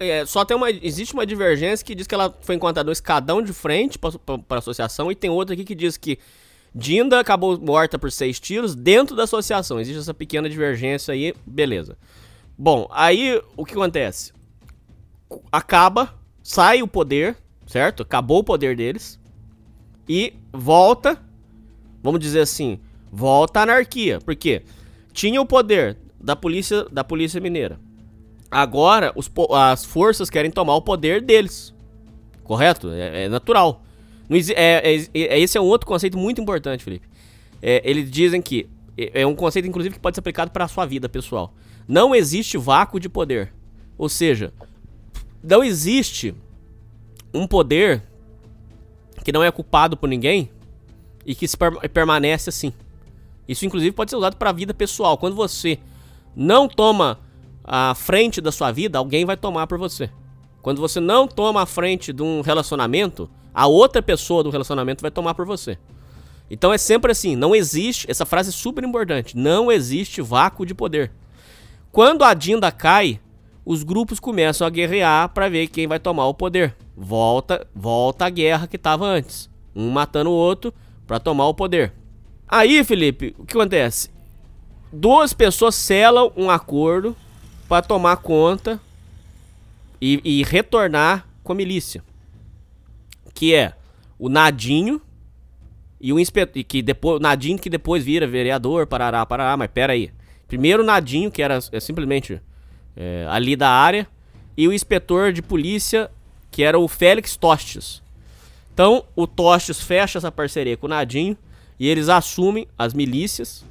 É, 0.00 0.26
só 0.26 0.44
tem 0.44 0.56
uma. 0.56 0.68
Existe 0.68 1.14
uma 1.14 1.24
divergência 1.24 1.86
que 1.86 1.94
diz 1.94 2.08
que 2.08 2.14
ela 2.16 2.34
foi 2.40 2.56
encontrada 2.56 2.86
no 2.86 2.92
escadão 2.92 3.40
de 3.40 3.52
frente 3.52 3.96
para 3.96 4.10
a 4.48 4.58
associação, 4.58 5.12
e 5.12 5.14
tem 5.14 5.30
outra 5.30 5.54
aqui 5.54 5.62
que 5.62 5.74
diz 5.76 5.96
que 5.96 6.18
Dinda 6.74 7.18
acabou 7.18 7.58
morta 7.58 7.98
por 7.98 8.12
seis 8.12 8.38
tiros 8.38 8.74
dentro 8.74 9.16
da 9.16 9.24
associação. 9.24 9.80
Existe 9.80 10.00
essa 10.00 10.14
pequena 10.14 10.48
divergência 10.48 11.12
aí, 11.12 11.34
beleza. 11.44 11.96
Bom, 12.56 12.88
aí 12.92 13.40
o 13.56 13.64
que 13.64 13.72
acontece? 13.72 14.32
Acaba, 15.50 16.14
sai 16.42 16.82
o 16.82 16.88
poder, 16.88 17.36
certo? 17.66 18.02
Acabou 18.02 18.38
o 18.38 18.44
poder 18.44 18.76
deles. 18.76 19.18
E 20.08 20.34
volta, 20.52 21.20
vamos 22.02 22.20
dizer 22.20 22.40
assim, 22.40 22.78
volta 23.10 23.60
a 23.60 23.62
anarquia. 23.62 24.20
Por 24.20 24.36
quê? 24.36 24.62
Tinha 25.12 25.40
o 25.40 25.46
poder 25.46 25.96
da 26.20 26.36
polícia, 26.36 26.84
da 26.90 27.02
polícia 27.02 27.40
mineira 27.40 27.80
Agora, 28.50 29.12
os, 29.14 29.30
as 29.52 29.84
forças 29.84 30.28
querem 30.28 30.50
tomar 30.50 30.74
o 30.74 30.82
poder 30.82 31.22
deles. 31.22 31.72
Correto? 32.42 32.90
É, 32.90 33.24
é 33.24 33.28
natural. 33.28 33.82
É, 34.54 34.94
é, 34.94 35.08
é, 35.12 35.40
esse 35.40 35.58
é 35.58 35.60
um 35.60 35.64
outro 35.64 35.86
conceito 35.86 36.16
muito 36.16 36.40
importante, 36.40 36.84
Felipe. 36.84 37.06
É, 37.60 37.82
eles 37.84 38.10
dizem 38.10 38.40
que. 38.40 38.68
É, 38.96 39.22
é 39.22 39.26
um 39.26 39.34
conceito, 39.34 39.66
inclusive, 39.66 39.96
que 39.96 40.00
pode 40.00 40.14
ser 40.16 40.20
aplicado 40.20 40.50
para 40.50 40.64
a 40.64 40.68
sua 40.68 40.86
vida 40.86 41.08
pessoal. 41.08 41.52
Não 41.88 42.14
existe 42.14 42.56
vácuo 42.56 43.00
de 43.00 43.08
poder. 43.08 43.52
Ou 43.98 44.08
seja, 44.08 44.52
não 45.42 45.64
existe 45.64 46.34
um 47.34 47.46
poder 47.46 48.02
que 49.24 49.32
não 49.32 49.42
é 49.42 49.50
culpado 49.50 49.96
por 49.96 50.08
ninguém 50.08 50.48
e 51.26 51.34
que 51.34 51.46
permanece 51.92 52.48
assim. 52.48 52.72
Isso, 53.48 53.66
inclusive, 53.66 53.92
pode 53.92 54.10
ser 54.10 54.16
usado 54.16 54.36
para 54.36 54.50
a 54.50 54.52
vida 54.52 54.72
pessoal. 54.72 55.18
Quando 55.18 55.34
você 55.34 55.78
não 56.36 56.68
toma 56.68 57.18
a 57.64 57.94
frente 57.94 58.40
da 58.40 58.52
sua 58.52 58.70
vida, 58.70 58.98
alguém 58.98 59.24
vai 59.24 59.36
tomar 59.36 59.66
por 59.66 59.76
você. 59.76 60.08
Quando 60.62 60.80
você 60.80 61.00
não 61.00 61.26
toma 61.26 61.62
a 61.62 61.66
frente 61.66 62.12
de 62.12 62.22
um 62.22 62.40
relacionamento, 62.40 63.28
a 63.54 63.66
outra 63.66 64.02
pessoa 64.02 64.42
do 64.42 64.50
relacionamento 64.50 65.02
vai 65.02 65.10
tomar 65.10 65.34
por 65.34 65.46
você. 65.46 65.78
Então 66.50 66.72
é 66.72 66.78
sempre 66.78 67.12
assim, 67.12 67.36
não 67.36 67.54
existe, 67.54 68.10
essa 68.10 68.26
frase 68.26 68.50
é 68.50 68.52
super 68.52 68.82
importante, 68.82 69.36
não 69.36 69.70
existe 69.70 70.20
vácuo 70.20 70.66
de 70.66 70.74
poder. 70.74 71.12
Quando 71.92 72.24
a 72.24 72.34
Dinda 72.34 72.72
cai, 72.72 73.20
os 73.64 73.82
grupos 73.82 74.18
começam 74.18 74.66
a 74.66 74.70
guerrear 74.70 75.28
para 75.28 75.48
ver 75.48 75.68
quem 75.68 75.86
vai 75.86 75.98
tomar 75.98 76.26
o 76.26 76.34
poder. 76.34 76.74
Volta, 76.96 77.66
volta 77.74 78.26
a 78.26 78.30
guerra 78.30 78.66
que 78.66 78.76
estava 78.76 79.06
antes, 79.06 79.48
um 79.74 79.90
matando 79.90 80.30
o 80.30 80.34
outro 80.34 80.74
para 81.06 81.20
tomar 81.20 81.46
o 81.46 81.54
poder. 81.54 81.92
Aí, 82.48 82.82
Felipe, 82.82 83.34
o 83.38 83.46
que 83.46 83.56
acontece? 83.56 84.10
Duas 84.92 85.32
pessoas 85.32 85.76
selam 85.76 86.32
um 86.36 86.50
acordo 86.50 87.16
para 87.68 87.80
tomar 87.80 88.16
conta 88.16 88.80
e, 90.00 90.20
e, 90.24 90.42
retornar 90.42 91.26
com 91.44 91.52
a 91.52 91.54
milícia. 91.54 92.02
Que 93.34 93.54
é 93.54 93.72
o 94.18 94.28
Nadinho 94.28 95.00
e 96.00 96.12
o 96.12 96.18
inspetor. 96.18 96.62
Que 96.64 96.82
depois, 96.82 97.16
o 97.16 97.22
Nadinho 97.22 97.58
que 97.58 97.70
depois 97.70 98.04
vira 98.04 98.26
vereador, 98.26 98.86
parará, 98.86 99.24
parará, 99.26 99.56
mas 99.56 99.70
pera 99.72 99.92
aí. 99.92 100.10
Primeiro 100.48 100.82
o 100.82 100.86
Nadinho, 100.86 101.30
que 101.30 101.42
era 101.42 101.58
é 101.70 101.80
simplesmente 101.80 102.40
é, 102.96 103.26
ali 103.28 103.54
da 103.54 103.70
área, 103.70 104.06
e 104.56 104.66
o 104.66 104.72
inspetor 104.72 105.32
de 105.32 105.42
polícia, 105.42 106.10
que 106.50 106.62
era 106.62 106.78
o 106.78 106.88
Félix 106.88 107.36
Tostes. 107.36 108.02
Então, 108.74 109.04
o 109.14 109.26
Tostes 109.26 109.80
fecha 109.80 110.18
essa 110.18 110.32
parceria 110.32 110.76
com 110.76 110.86
o 110.86 110.90
Nadinho 110.90 111.36
e 111.78 111.86
eles 111.88 112.08
assumem 112.08 112.66
as 112.78 112.92
milícias 112.92 113.64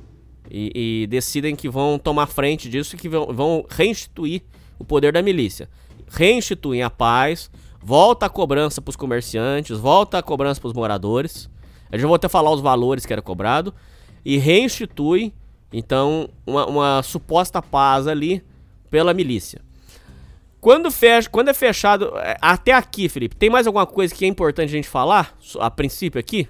e, 0.50 1.04
e, 1.04 1.08
decidem 1.08 1.56
que 1.56 1.70
vão 1.70 2.00
tomar 2.00 2.28
frente 2.28 2.70
disso 2.70 2.96
e 2.96 2.98
que 2.98 3.08
vão, 3.08 3.28
vão 3.28 3.66
reinstituir 3.70 4.42
o 4.80 4.86
poder 4.86 5.14
da 5.14 5.22
milícia. 5.22 5.70
Reinstituem 6.08 6.82
a 6.82 6.90
paz, 6.90 7.52
volta 7.82 8.26
a 8.26 8.30
cobrança 8.30 8.82
para 8.82 8.90
os 8.90 8.96
comerciantes, 8.96 9.78
volta 9.78 10.18
a 10.18 10.24
cobrança 10.24 10.60
para 10.60 10.68
os 10.68 10.74
moradores. 10.74 11.50
Eu 11.92 12.00
já 12.00 12.08
vou 12.08 12.16
até 12.16 12.28
falar 12.28 12.52
os 12.52 12.62
valores 12.62 13.06
que 13.06 13.14
era 13.14 13.22
cobrado. 13.22 13.74
E 14.24 14.38
reinstitui, 14.38 15.34
então, 15.72 16.30
uma, 16.46 16.66
uma 16.66 17.04
suposta 17.04 17.62
paz 17.62 18.08
ali 18.08 18.44
pela 18.90 19.14
milícia. 19.14 19.62
Quando, 20.60 20.92
fecha, 20.92 21.30
quando 21.30 21.50
é 21.50 21.54
fechado. 21.54 22.12
É, 22.18 22.38
até 22.42 22.74
aqui, 22.74 23.08
Felipe, 23.08 23.36
tem 23.36 23.50
mais 23.50 23.66
alguma 23.66 23.86
coisa 23.86 24.14
que 24.14 24.26
é 24.26 24.28
importante 24.28 24.70
a 24.70 24.76
gente 24.76 24.90
falar? 24.90 25.38
A 25.60 25.72
princípio 25.72 26.20
aqui? 26.20 26.48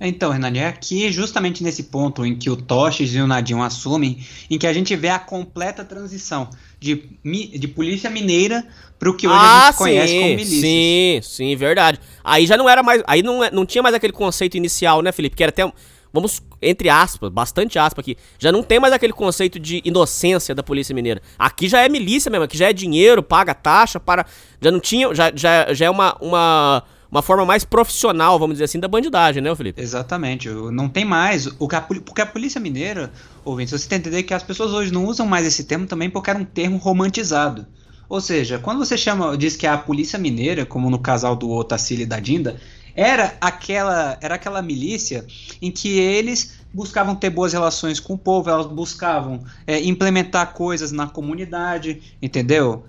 Então, 0.00 0.32
Renan, 0.32 0.52
é 0.56 0.66
aqui 0.66 1.12
justamente 1.12 1.62
nesse 1.62 1.84
ponto 1.84 2.26
em 2.26 2.36
que 2.36 2.50
o 2.50 2.56
Toches 2.56 3.14
e 3.14 3.20
o 3.20 3.26
Nadinho 3.26 3.62
assumem, 3.62 4.18
em 4.50 4.58
que 4.58 4.66
a 4.66 4.72
gente 4.72 4.96
vê 4.96 5.08
a 5.08 5.18
completa 5.18 5.84
transição 5.84 6.50
de, 6.82 7.58
de 7.58 7.68
polícia 7.68 8.10
mineira 8.10 8.66
para 8.98 9.08
o 9.08 9.16
que 9.16 9.26
hoje 9.26 9.36
ah, 9.38 9.62
a 9.62 9.66
gente 9.66 9.72
sim, 9.72 9.78
conhece 9.78 10.14
como 10.14 10.26
milícia. 10.26 10.60
Sim, 10.60 11.20
sim, 11.22 11.56
verdade. 11.56 12.00
Aí 12.24 12.46
já 12.46 12.56
não 12.56 12.68
era 12.68 12.82
mais, 12.82 13.02
aí 13.06 13.22
não, 13.22 13.40
não 13.50 13.64
tinha 13.64 13.82
mais 13.82 13.94
aquele 13.94 14.12
conceito 14.12 14.56
inicial, 14.56 15.00
né, 15.02 15.12
Felipe? 15.12 15.36
Que 15.36 15.42
era 15.42 15.50
até, 15.50 15.70
vamos, 16.12 16.42
entre 16.60 16.88
aspas, 16.88 17.30
bastante 17.30 17.78
aspas 17.78 18.02
aqui, 18.02 18.16
já 18.38 18.50
não 18.50 18.62
tem 18.62 18.80
mais 18.80 18.92
aquele 18.92 19.12
conceito 19.12 19.58
de 19.58 19.80
inocência 19.84 20.54
da 20.54 20.62
polícia 20.62 20.94
mineira. 20.94 21.22
Aqui 21.38 21.68
já 21.68 21.80
é 21.80 21.88
milícia 21.88 22.30
mesmo, 22.30 22.44
aqui 22.44 22.56
já 22.56 22.68
é 22.68 22.72
dinheiro, 22.72 23.22
paga 23.22 23.54
taxa, 23.54 24.00
para, 24.00 24.26
já 24.60 24.70
não 24.70 24.80
tinha, 24.80 25.14
já, 25.14 25.32
já, 25.34 25.72
já 25.72 25.86
é 25.86 25.90
uma, 25.90 26.16
uma 26.20 26.84
uma 27.12 27.20
forma 27.20 27.44
mais 27.44 27.62
profissional, 27.62 28.38
vamos 28.38 28.54
dizer 28.54 28.64
assim, 28.64 28.80
da 28.80 28.88
bandidagem, 28.88 29.42
né, 29.42 29.54
Felipe? 29.54 29.82
Exatamente. 29.82 30.48
Não 30.48 30.88
tem 30.88 31.04
mais. 31.04 31.46
O 31.58 31.68
que 31.68 31.76
a, 31.76 31.80
porque 31.82 32.22
a 32.22 32.26
Polícia 32.26 32.58
Mineira, 32.58 33.12
ouvinte, 33.44 33.70
você 33.70 33.86
tem 33.86 34.00
que 34.00 34.08
entender 34.08 34.22
que 34.22 34.32
as 34.32 34.42
pessoas 34.42 34.72
hoje 34.72 34.90
não 34.90 35.04
usam 35.04 35.26
mais 35.26 35.46
esse 35.46 35.64
termo 35.64 35.86
também 35.86 36.08
porque 36.08 36.30
era 36.30 36.38
um 36.38 36.44
termo 36.44 36.78
romantizado. 36.78 37.66
Ou 38.08 38.18
seja, 38.18 38.58
quando 38.58 38.78
você 38.78 38.96
chama, 38.96 39.36
diz 39.36 39.56
que 39.56 39.66
é 39.66 39.70
a 39.70 39.76
Polícia 39.76 40.18
Mineira, 40.18 40.64
como 40.64 40.88
no 40.88 40.98
casal 40.98 41.36
do 41.36 41.50
Otacílio 41.50 42.04
e 42.04 42.06
da 42.06 42.18
Dinda, 42.18 42.56
era 42.96 43.36
aquela, 43.42 44.16
era 44.22 44.36
aquela 44.36 44.62
milícia 44.62 45.26
em 45.60 45.70
que 45.70 45.98
eles 45.98 46.60
buscavam 46.72 47.14
ter 47.14 47.28
boas 47.28 47.52
relações 47.52 48.00
com 48.00 48.14
o 48.14 48.18
povo, 48.18 48.48
elas 48.48 48.66
buscavam 48.66 49.44
é, 49.66 49.80
implementar 49.82 50.54
coisas 50.54 50.92
na 50.92 51.06
comunidade, 51.06 52.00
entendeu? 52.22 52.84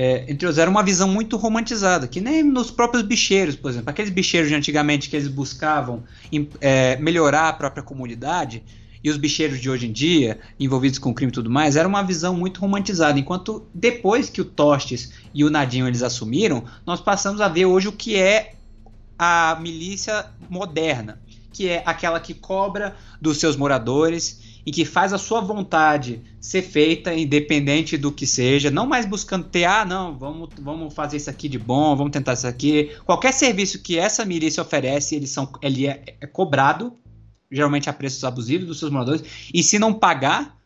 É, 0.00 0.30
entre 0.30 0.46
os 0.46 0.58
era 0.58 0.70
uma 0.70 0.84
visão 0.84 1.08
muito 1.08 1.36
romantizada, 1.36 2.06
que 2.06 2.20
nem 2.20 2.44
nos 2.44 2.70
próprios 2.70 3.02
bicheiros, 3.02 3.56
por 3.56 3.68
exemplo. 3.68 3.90
Aqueles 3.90 4.12
bicheiros 4.12 4.48
de 4.48 4.54
antigamente 4.54 5.10
que 5.10 5.16
eles 5.16 5.26
buscavam 5.26 6.04
é, 6.60 6.96
melhorar 6.98 7.48
a 7.48 7.52
própria 7.52 7.82
comunidade, 7.82 8.62
e 9.02 9.10
os 9.10 9.16
bicheiros 9.16 9.60
de 9.60 9.68
hoje 9.68 9.88
em 9.88 9.92
dia, 9.92 10.38
envolvidos 10.58 11.00
com 11.00 11.12
crime 11.12 11.30
e 11.30 11.34
tudo 11.34 11.50
mais, 11.50 11.74
era 11.74 11.86
uma 11.86 12.02
visão 12.02 12.36
muito 12.36 12.60
romantizada. 12.60 13.18
Enquanto 13.18 13.66
depois 13.74 14.30
que 14.30 14.40
o 14.40 14.44
Tostes 14.44 15.12
e 15.34 15.42
o 15.42 15.50
Nadinho 15.50 15.88
eles 15.88 16.02
assumiram, 16.02 16.62
nós 16.86 17.00
passamos 17.00 17.40
a 17.40 17.48
ver 17.48 17.66
hoje 17.66 17.88
o 17.88 17.92
que 17.92 18.16
é 18.16 18.54
a 19.18 19.58
milícia 19.60 20.26
moderna, 20.48 21.20
que 21.52 21.68
é 21.68 21.82
aquela 21.84 22.20
que 22.20 22.34
cobra 22.34 22.94
dos 23.20 23.38
seus 23.38 23.56
moradores 23.56 24.47
e 24.68 24.70
que 24.70 24.84
faz 24.84 25.14
a 25.14 25.18
sua 25.18 25.40
vontade 25.40 26.20
ser 26.38 26.60
feita, 26.60 27.14
independente 27.14 27.96
do 27.96 28.12
que 28.12 28.26
seja, 28.26 28.70
não 28.70 28.86
mais 28.86 29.06
buscando 29.06 29.44
ter, 29.44 29.64
ah, 29.64 29.82
não, 29.82 30.14
vamos, 30.14 30.50
vamos 30.60 30.92
fazer 30.92 31.16
isso 31.16 31.30
aqui 31.30 31.48
de 31.48 31.58
bom, 31.58 31.96
vamos 31.96 32.12
tentar 32.12 32.34
isso 32.34 32.46
aqui. 32.46 32.94
Qualquer 33.06 33.32
serviço 33.32 33.80
que 33.80 33.98
essa 33.98 34.26
milícia 34.26 34.62
oferece, 34.62 35.14
eles 35.14 35.30
são, 35.30 35.50
ele 35.62 35.86
é, 35.86 36.16
é 36.20 36.26
cobrado, 36.26 36.92
geralmente 37.50 37.88
a 37.88 37.94
preços 37.94 38.22
abusivos 38.24 38.66
dos 38.66 38.78
seus 38.78 38.90
moradores, 38.90 39.24
e 39.54 39.62
se 39.62 39.78
não 39.78 39.94
pagar, 39.94 40.58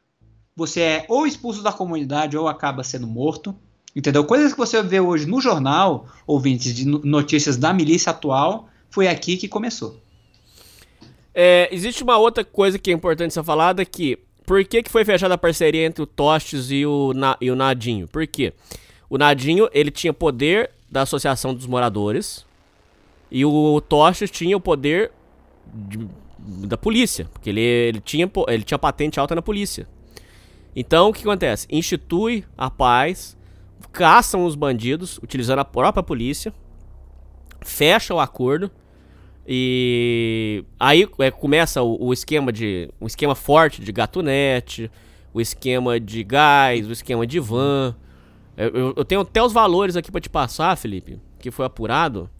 você 0.56 0.80
é 0.80 1.06
ou 1.08 1.24
expulso 1.24 1.62
da 1.62 1.70
comunidade 1.70 2.36
ou 2.36 2.48
acaba 2.48 2.82
sendo 2.82 3.06
morto. 3.06 3.54
Entendeu? 3.94 4.24
Coisas 4.24 4.52
que 4.52 4.58
você 4.58 4.82
vê 4.82 4.98
hoje 4.98 5.26
no 5.26 5.40
jornal, 5.40 6.08
ouvintes 6.26 6.74
de 6.74 6.84
notícias 6.86 7.56
da 7.56 7.72
milícia 7.72 8.10
atual, 8.10 8.68
foi 8.90 9.06
aqui 9.06 9.36
que 9.36 9.46
começou. 9.46 10.02
É, 11.34 11.68
existe 11.72 12.02
uma 12.02 12.18
outra 12.18 12.44
coisa 12.44 12.78
que 12.78 12.90
é 12.90 12.94
importante 12.94 13.32
ser 13.32 13.42
falada 13.42 13.84
que 13.84 14.18
por 14.46 14.64
que, 14.64 14.82
que 14.82 14.90
foi 14.90 15.04
fechada 15.04 15.34
a 15.34 15.38
parceria 15.38 15.86
entre 15.86 16.02
o 16.02 16.06
Tostes 16.06 16.70
e 16.70 16.84
o, 16.84 17.12
Na, 17.14 17.36
e 17.40 17.50
o 17.50 17.56
Nadinho? 17.56 18.08
Por 18.08 18.26
quê? 18.26 18.52
O 19.08 19.16
Nadinho, 19.16 19.68
ele 19.72 19.90
tinha 19.90 20.12
poder 20.12 20.70
da 20.90 21.02
Associação 21.02 21.54
dos 21.54 21.66
Moradores 21.66 22.44
e 23.30 23.44
o 23.44 23.80
Tostes 23.80 24.30
tinha 24.30 24.56
o 24.56 24.60
poder 24.60 25.10
de, 25.72 26.06
da 26.38 26.76
polícia, 26.76 27.26
porque 27.32 27.48
ele, 27.48 27.60
ele, 27.60 28.00
tinha, 28.00 28.30
ele 28.48 28.62
tinha 28.62 28.78
patente 28.78 29.18
alta 29.18 29.34
na 29.34 29.42
polícia. 29.42 29.88
Então, 30.74 31.10
o 31.10 31.12
que 31.12 31.22
acontece? 31.22 31.66
Institui 31.70 32.44
a 32.56 32.70
paz, 32.70 33.36
caçam 33.92 34.44
os 34.44 34.54
bandidos, 34.54 35.18
utilizando 35.18 35.60
a 35.60 35.64
própria 35.64 36.02
polícia, 36.02 36.52
fecha 37.60 38.12
o 38.12 38.20
acordo 38.20 38.70
e 39.46 40.64
aí 40.78 41.08
é, 41.18 41.30
começa 41.30 41.82
o, 41.82 42.06
o, 42.06 42.12
esquema 42.12 42.52
de. 42.52 42.88
um 43.00 43.06
esquema 43.06 43.34
forte 43.34 43.82
de 43.82 43.90
gatunete, 43.90 44.90
o 45.34 45.40
esquema 45.40 45.98
de 45.98 46.22
gás, 46.22 46.88
o 46.88 46.92
esquema 46.92 47.26
de 47.26 47.40
van. 47.40 47.94
Eu, 48.56 48.94
eu 48.96 49.04
tenho 49.04 49.22
até 49.22 49.42
os 49.42 49.52
valores 49.52 49.96
aqui 49.96 50.12
para 50.12 50.20
te 50.20 50.28
passar, 50.28 50.76
Felipe, 50.76 51.18
que 51.40 51.50
foi 51.50 51.66
apurado. 51.66 52.30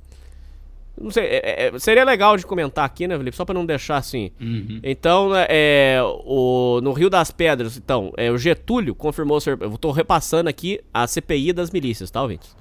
Não 1.00 1.10
sei, 1.10 1.24
é, 1.24 1.68
é, 1.68 1.78
seria 1.78 2.04
legal 2.04 2.36
de 2.36 2.46
comentar 2.46 2.84
aqui, 2.84 3.08
né, 3.08 3.16
Felipe? 3.16 3.36
Só 3.36 3.44
pra 3.44 3.54
não 3.54 3.64
deixar 3.64 3.96
assim. 3.96 4.30
Uhum. 4.38 4.78
Então, 4.82 5.30
né, 5.30 5.46
é, 5.48 6.00
o, 6.02 6.80
no 6.82 6.92
Rio 6.92 7.08
das 7.08 7.30
Pedras, 7.30 7.78
então, 7.78 8.12
é, 8.16 8.30
o 8.30 8.36
Getúlio 8.36 8.94
confirmou 8.94 9.40
ser. 9.40 9.58
Eu 9.60 9.76
tô 9.78 9.90
repassando 9.90 10.50
aqui 10.50 10.80
a 10.92 11.06
CPI 11.06 11.52
das 11.52 11.70
milícias, 11.70 12.10
tá, 12.10 12.22
ouvintes? 12.22 12.54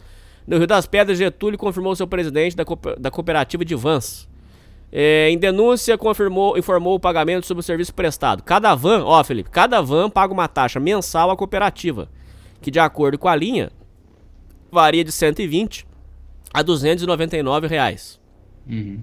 No 0.48 0.58
Rio 0.58 0.66
das 0.66 0.88
Pedras, 0.88 1.18
Getúlio 1.18 1.60
confirmou 1.60 1.96
ser 1.96 2.04
o 2.04 2.08
presidente 2.08 2.56
da, 2.56 2.64
da 2.98 3.12
cooperativa 3.12 3.66
de 3.66 3.76
Vans. 3.76 4.31
É, 4.92 5.30
em 5.30 5.38
denúncia, 5.38 5.98
confirmou, 5.98 6.58
informou 6.58 6.96
o 6.96 7.00
pagamento 7.00 7.46
sobre 7.46 7.62
o 7.62 7.64
serviço 7.64 7.94
prestado. 7.94 8.44
Cada 8.44 8.76
van, 8.76 9.06
ó, 9.06 9.24
Felipe, 9.24 9.50
cada 9.50 9.82
van 9.82 10.10
paga 10.10 10.34
uma 10.34 10.48
taxa 10.48 10.80
mensal 10.80 11.32
à 11.32 11.38
cooperativa, 11.38 12.10
que 12.62 12.70
de 12.70 12.80
acordo 12.80 13.18
com 13.18 13.30
a 13.30 13.36
linha, 13.36 13.72
varia 14.70 15.04
de 15.04 15.12
120 15.12 15.88
a 16.54 16.62
299 16.62 17.68
reais. 17.68 18.20
Uhum. 18.70 19.02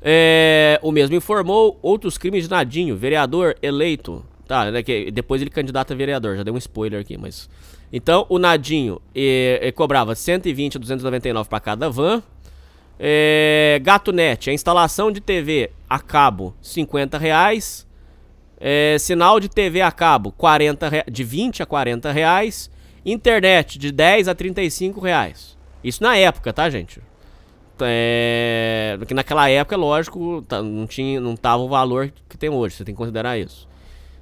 É, 0.00 0.78
o 0.82 0.92
mesmo 0.92 1.16
informou 1.16 1.78
outros 1.82 2.16
crimes 2.16 2.44
de 2.44 2.50
Nadinho, 2.50 2.96
vereador 2.96 3.56
eleito. 3.62 4.24
Tá, 4.46 4.70
né, 4.70 4.82
que 4.82 5.10
depois 5.10 5.40
ele 5.40 5.50
candidata 5.50 5.94
a 5.94 5.96
vereador, 5.96 6.36
já 6.36 6.42
dei 6.42 6.52
um 6.52 6.58
spoiler 6.58 7.00
aqui, 7.00 7.16
mas. 7.16 7.48
Então, 7.90 8.26
o 8.28 8.38
Nadinho 8.38 9.00
eh, 9.14 9.72
cobrava 9.74 10.14
120 10.14 10.76
a 10.76 10.80
299 10.80 11.48
para 11.48 11.60
cada 11.60 11.88
van. 11.88 12.22
É, 12.98 13.80
GatoNet, 13.82 14.50
a 14.50 14.52
instalação 14.52 15.10
de 15.10 15.20
TV 15.20 15.70
a 15.88 15.98
cabo, 15.98 16.54
50 16.62 17.18
reais. 17.18 17.86
É, 18.60 18.96
sinal 18.98 19.38
de 19.40 19.48
TV 19.48 19.80
a 19.82 19.90
cabo, 19.92 20.32
40 20.32 20.88
rea- 20.88 21.04
de 21.10 21.22
20 21.24 21.62
a 21.62 21.66
40 21.66 22.10
reais. 22.12 22.70
Internet, 23.04 23.78
de 23.78 23.92
10 23.92 24.28
a 24.28 24.34
35 24.34 25.00
reais. 25.00 25.58
Isso 25.82 26.02
na 26.02 26.16
época, 26.16 26.52
tá, 26.52 26.70
gente? 26.70 27.00
É, 27.80 28.94
porque 28.98 29.12
naquela 29.12 29.50
época, 29.50 29.76
lógico, 29.76 30.42
tá- 30.48 30.62
não, 30.62 30.86
tinha, 30.86 31.20
não 31.20 31.36
tava 31.36 31.62
o 31.62 31.68
valor 31.68 32.10
que 32.28 32.38
tem 32.38 32.48
hoje, 32.48 32.76
você 32.76 32.84
tem 32.84 32.94
que 32.94 32.98
considerar 32.98 33.36
isso. 33.36 33.68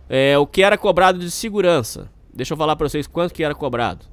É, 0.09 0.37
o 0.39 0.47
que 0.47 0.63
era 0.63 0.77
cobrado 0.77 1.19
de 1.19 1.31
segurança? 1.31 2.11
Deixa 2.35 2.55
eu 2.55 2.57
falar 2.57 2.75
pra 2.75 2.89
vocês 2.89 3.07
quanto 3.07 3.33
que 3.35 3.45
era 3.45 3.55
cobrado. 3.55 4.07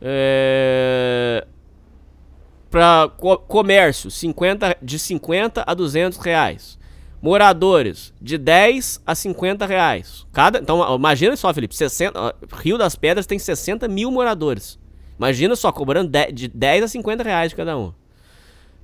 É, 0.00 1.44
para 2.70 3.08
comércio, 3.48 4.10
50, 4.10 4.76
de 4.82 4.98
50 4.98 5.64
a 5.66 5.74
200 5.74 6.18
reais. 6.18 6.78
Moradores, 7.20 8.12
de 8.20 8.38
10 8.38 9.02
a 9.04 9.14
50 9.14 9.66
reais. 9.66 10.24
Cada, 10.32 10.60
então, 10.60 10.94
imagina 10.94 11.36
só, 11.36 11.52
Felipe, 11.52 11.74
60, 11.74 12.20
ó, 12.20 12.32
Rio 12.56 12.78
das 12.78 12.94
Pedras 12.94 13.26
tem 13.26 13.38
60 13.38 13.88
mil 13.88 14.10
moradores. 14.10 14.78
Imagina 15.18 15.56
só, 15.56 15.72
cobrando 15.72 16.10
de, 16.10 16.30
de 16.30 16.48
10 16.48 16.84
a 16.84 16.88
50 16.88 17.24
reais 17.24 17.50
de 17.50 17.56
cada 17.56 17.76
um. 17.76 17.92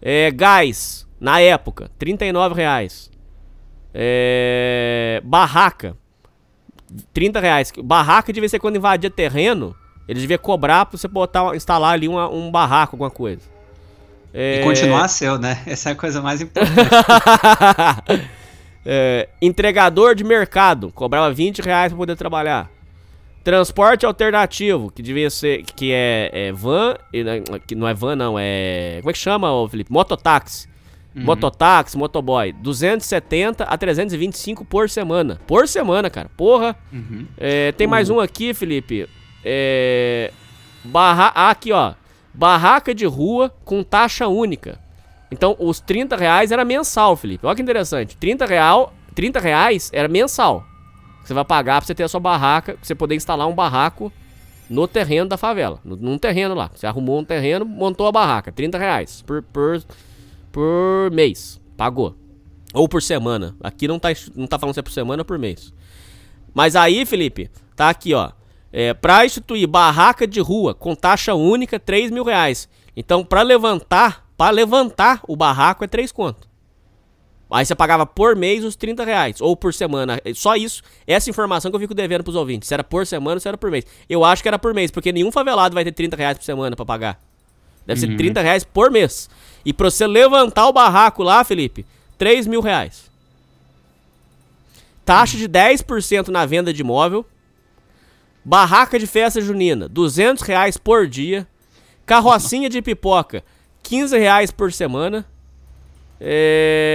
É, 0.03 0.31
gás, 0.33 1.07
na 1.21 1.41
época, 1.41 1.91
39 1.97 2.55
reais. 2.57 3.09
É, 3.93 5.23
barraca, 5.25 5.97
30 7.13 7.39
reais. 7.39 7.73
Barraca 7.85 8.33
devia 8.33 8.49
ser 8.49 8.59
quando 8.59 8.77
invadia 8.77 9.09
terreno, 9.09 9.77
eles 10.09 10.23
deviam 10.23 10.39
cobrar 10.39 10.87
pra 10.87 10.99
você 10.99 11.07
botar, 11.07 11.55
instalar 11.55 11.93
ali 11.93 12.09
uma- 12.09 12.29
um 12.29 12.51
barraco, 12.51 12.97
alguma 12.97 13.11
coisa. 13.11 13.54
E 14.35 14.61
É, 14.61 14.63
continuar 14.65 15.07
seu, 15.09 15.39
né? 15.39 15.63
Essa 15.67 15.91
é 15.91 15.93
a 15.93 15.95
coisa 15.95 16.21
mais 16.21 16.41
importante. 16.41 16.75
É, 18.87 19.31
entregador 19.41 20.15
de 20.15 20.23
mercado, 20.23 20.93
cobrava 20.95 21.33
20 21.33 21.63
reais 21.63 21.91
pra 21.91 21.97
poder 21.97 22.17
trabalhar. 22.17 22.71
Transporte 23.43 24.05
alternativo, 24.05 24.91
que 24.91 25.03
devia 25.03 25.31
ser, 25.31 25.63
que 25.63 25.91
é, 25.91 26.31
é 26.31 26.53
van, 26.53 26.95
e, 27.11 27.25
que 27.67 27.75
não 27.75 27.89
é 27.89 27.95
van 27.95 28.15
não, 28.15 28.39
é, 28.39 28.99
como 29.01 29.09
é 29.09 29.13
que 29.15 29.19
chama, 29.19 29.49
Felipe? 29.71 29.91
Mototáxi. 29.91 30.69
Mototáxi, 31.15 31.97
motoboy, 31.97 32.53
270 32.53 33.65
a 33.65 33.79
325 33.79 34.65
por 34.65 34.91
semana. 34.91 35.41
Por 35.47 35.69
semana, 35.69 36.11
cara. 36.11 36.29
Porra. 36.37 36.77
Uhum. 36.93 37.27
É, 37.39 37.71
tem 37.73 37.87
mais 37.87 38.11
um 38.11 38.19
aqui, 38.19 38.53
Felipe. 38.53 39.09
É, 39.45 40.33
barra, 40.83 41.31
ah, 41.35 41.51
aqui, 41.51 41.71
ó. 41.71 41.95
Barraca 42.35 42.95
de 42.95 43.07
rua 43.07 43.55
com 43.65 43.83
taxa 43.83 44.27
única. 44.27 44.79
Então, 45.31 45.57
os 45.59 45.81
30 45.81 46.17
reais 46.17 46.53
era 46.53 46.65
mensal, 46.65 47.17
Felipe. 47.17 47.47
Olha 47.47 47.57
que 47.57 47.63
interessante. 47.63 48.17
30, 48.17 48.47
real, 48.47 48.93
30 49.15 49.41
reais 49.41 49.91
era 49.93 50.09
mensal. 50.09 50.65
Você 51.25 51.33
vai 51.33 51.45
pagar 51.45 51.81
pra 51.81 51.87
você 51.87 51.95
ter 51.95 52.03
a 52.03 52.09
sua 52.09 52.21
barraca, 52.21 52.75
pra 52.75 52.85
você 52.85 52.95
poder 52.95 53.15
instalar 53.15 53.49
um 53.49 53.55
barraco 53.55 54.13
no 54.69 54.87
terreno 54.87 55.29
da 55.29 55.37
favela. 55.37 55.81
Num 55.85 56.19
terreno 56.19 56.55
lá. 56.55 56.71
Você 56.75 56.87
arrumou 56.87 57.19
um 57.19 57.25
terreno, 57.25 57.65
montou 57.65 58.07
a 58.07 58.13
barraca. 58.13 58.53
30 58.53 58.79
reais 58.79 59.23
por, 59.23 59.43
por, 59.43 59.83
por 60.53 61.11
mês. 61.13 61.61
Pagou. 61.77 62.15
Ou 62.73 62.89
por 62.89 63.03
semana. 63.03 63.57
Aqui 63.63 63.89
não 63.89 63.99
tá, 63.99 64.09
não 64.35 64.47
tá 64.47 64.59
falando 64.59 64.75
se 64.75 64.81
é 64.81 64.83
por 64.83 64.93
semana 64.93 65.23
ou 65.23 65.25
por 65.25 65.39
mês. 65.39 65.73
Mas 66.53 66.77
aí, 66.77 67.07
Felipe, 67.07 67.51
tá 67.75 67.89
aqui, 67.89 68.15
ó. 68.15 68.31
É, 68.77 68.93
pra 68.93 69.25
instituir 69.25 69.69
barraca 69.69 70.27
de 70.27 70.41
rua 70.41 70.75
com 70.75 70.97
taxa 70.97 71.33
única, 71.33 71.79
3 71.79 72.11
mil 72.11 72.25
reais. 72.25 72.69
Então, 72.97 73.25
pra 73.25 73.41
levantar, 73.41 74.27
para 74.37 74.51
levantar 74.51 75.21
o 75.29 75.37
barraco 75.37 75.85
é 75.85 75.87
3 75.87 76.11
conto. 76.11 76.49
Aí 77.49 77.65
você 77.65 77.73
pagava 77.73 78.05
por 78.05 78.35
mês 78.35 78.65
os 78.65 78.75
30 78.75 79.05
reais, 79.05 79.41
ou 79.41 79.57
por 79.57 79.73
semana. 79.73 80.21
É 80.25 80.35
Só 80.35 80.57
isso, 80.57 80.83
essa 81.07 81.31
informação 81.31 81.71
que 81.71 81.77
eu 81.77 81.81
fico 81.81 81.95
devendo 81.95 82.25
pros 82.25 82.35
ouvintes. 82.35 82.67
Se 82.67 82.75
era 82.75 82.83
por 82.83 83.07
semana 83.07 83.37
ou 83.37 83.41
se 83.41 83.47
era 83.47 83.57
por 83.57 83.71
mês. 83.71 83.87
Eu 84.11 84.25
acho 84.25 84.43
que 84.43 84.49
era 84.49 84.59
por 84.59 84.75
mês, 84.75 84.91
porque 84.91 85.13
nenhum 85.13 85.31
favelado 85.31 85.73
vai 85.73 85.85
ter 85.85 85.93
30 85.93 86.17
reais 86.17 86.37
por 86.37 86.43
semana 86.45 86.75
pra 86.75 86.85
pagar. 86.85 87.21
Deve 87.87 88.01
ser 88.01 88.17
30 88.17 88.41
reais 88.41 88.65
por 88.65 88.91
mês. 88.91 89.31
E 89.65 89.73
pra 89.73 89.89
você 89.89 90.05
levantar 90.05 90.67
o 90.67 90.73
barraco 90.73 91.23
lá, 91.23 91.45
Felipe, 91.45 91.87
3 92.19 92.49
mil 92.49 92.61
reais. 92.61 93.09
Taxa 95.05 95.37
de 95.37 95.49
10% 95.49 96.27
na 96.27 96.45
venda 96.45 96.73
de 96.73 96.81
imóvel. 96.81 97.25
Barraca 98.45 98.99
de 98.99 99.07
festa 99.07 99.41
junina, 99.41 99.89
200 99.89 100.43
reais 100.43 100.77
por 100.77 101.07
dia. 101.07 101.47
Carrocinha 102.05 102.69
de 102.69 102.83
pipoca, 102.83 103.43
15 103.83 104.19
reais 104.19 104.51
por 104.51 104.71
semana. 104.73 105.25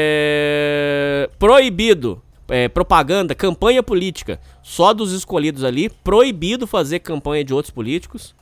É, 0.02 1.30
Proibido. 1.40 2.22
é, 2.48 2.68
propaganda, 2.68 3.34
campanha 3.36 3.82
política. 3.84 4.40
Só 4.62 4.94
dos 4.94 5.12
escolhidos 5.12 5.64
ali. 5.64 5.90
Proibido 5.90 6.66
fazer 6.68 7.00
campanha 7.00 7.44
de 7.44 7.54
outros 7.54 7.72
políticos. 7.72 8.36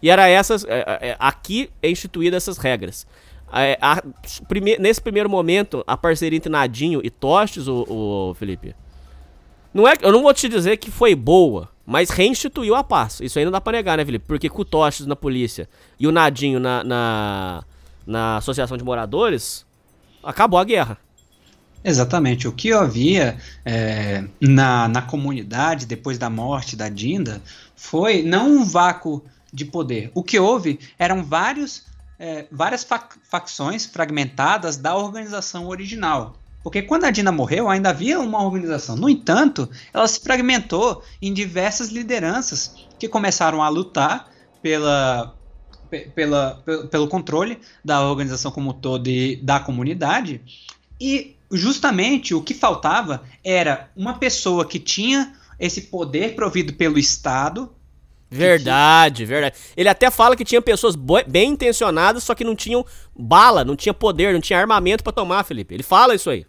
E 0.00 0.10
era 0.10 0.28
essas. 0.28 0.64
é, 0.64 0.98
é, 1.00 1.16
aqui 1.18 1.70
é 1.82 1.90
instituída 1.90 2.36
essas 2.36 2.58
regras. 2.58 3.06
É, 3.52 3.76
a- 3.80 4.02
prime- 4.48 4.78
nesse 4.78 5.00
primeiro 5.00 5.28
momento, 5.28 5.84
a 5.86 5.96
parceria 5.96 6.36
entre 6.36 6.50
Nadinho 6.50 7.00
e 7.04 7.10
Tostes, 7.10 7.68
o, 7.68 7.84
o 8.30 8.34
Felipe. 8.34 8.74
Não 9.74 9.86
é, 9.86 9.94
eu 10.02 10.10
não 10.12 10.22
vou 10.22 10.32
te 10.34 10.48
dizer 10.48 10.76
que 10.78 10.90
foi 10.90 11.14
boa, 11.14 11.68
mas 11.86 12.10
reinstituiu 12.10 12.74
a 12.74 12.84
paz. 12.84 13.20
Isso 13.20 13.38
aí 13.38 13.44
não 13.44 13.52
dá 13.52 13.60
pra 13.60 13.72
negar, 13.72 13.96
né, 13.98 14.04
Felipe? 14.04 14.24
Porque 14.26 14.48
com 14.48 14.62
o 14.62 14.64
Tostes 14.64 15.06
na 15.06 15.16
polícia 15.16 15.68
e 15.98 16.06
o 16.06 16.12
Nadinho 16.12 16.60
na, 16.60 16.84
na, 16.84 17.64
na 18.06 18.36
associação 18.36 18.76
de 18.76 18.84
moradores, 18.84 19.66
acabou 20.22 20.58
a 20.58 20.64
guerra. 20.64 20.98
Exatamente. 21.84 22.46
O 22.46 22.52
que 22.52 22.72
havia 22.72 23.36
é, 23.64 24.24
na, 24.40 24.86
na 24.86 25.02
comunidade 25.02 25.86
depois 25.86 26.16
da 26.16 26.30
morte 26.30 26.76
da 26.76 26.88
Dinda 26.88 27.42
foi 27.74 28.22
não 28.22 28.48
um 28.48 28.64
vácuo 28.64 29.24
de 29.52 29.64
poder. 29.64 30.10
O 30.14 30.22
que 30.22 30.38
houve 30.38 30.78
eram 30.98 31.24
vários, 31.24 31.84
é, 32.18 32.46
várias 32.50 32.84
fac- 32.84 33.16
facções 33.28 33.84
fragmentadas 33.84 34.76
da 34.76 34.96
organização 34.96 35.66
original. 35.68 36.36
Porque 36.62 36.82
quando 36.82 37.04
a 37.04 37.10
Dinda 37.10 37.32
morreu, 37.32 37.68
ainda 37.68 37.90
havia 37.90 38.20
uma 38.20 38.42
organização. 38.42 38.96
No 38.96 39.08
entanto, 39.08 39.68
ela 39.92 40.06
se 40.06 40.20
fragmentou 40.20 41.02
em 41.20 41.32
diversas 41.32 41.88
lideranças 41.90 42.74
que 42.98 43.08
começaram 43.08 43.62
a 43.62 43.68
lutar 43.68 44.30
pela, 44.62 45.34
pe- 45.90 46.08
pela, 46.14 46.62
pe- 46.64 46.86
pelo 46.86 47.08
controle 47.08 47.58
da 47.84 48.02
organização 48.08 48.52
como 48.52 48.72
todo 48.74 49.08
e 49.08 49.36
da 49.36 49.58
comunidade. 49.58 50.40
E 51.00 51.36
justamente 51.50 52.34
o 52.34 52.40
que 52.42 52.54
faltava 52.54 53.22
era 53.44 53.90
uma 53.96 54.14
pessoa 54.18 54.64
que 54.64 54.78
tinha 54.78 55.32
esse 55.58 55.82
poder 55.82 56.34
provido 56.36 56.72
pelo 56.74 56.98
Estado. 56.98 57.70
Verdade, 58.30 59.26
verdade. 59.26 59.56
Ele 59.76 59.88
até 59.88 60.10
fala 60.10 60.34
que 60.34 60.44
tinha 60.44 60.62
pessoas 60.62 60.96
bem 61.26 61.50
intencionadas, 61.50 62.22
só 62.24 62.34
que 62.34 62.44
não 62.44 62.56
tinham 62.56 62.84
bala, 63.14 63.62
não 63.64 63.76
tinha 63.76 63.92
poder, 63.92 64.32
não 64.32 64.40
tinha 64.40 64.58
armamento 64.58 65.04
pra 65.04 65.12
tomar, 65.12 65.44
Felipe. 65.44 65.74
Ele 65.74 65.82
fala 65.82 66.14
isso 66.14 66.30
aí. 66.30 66.46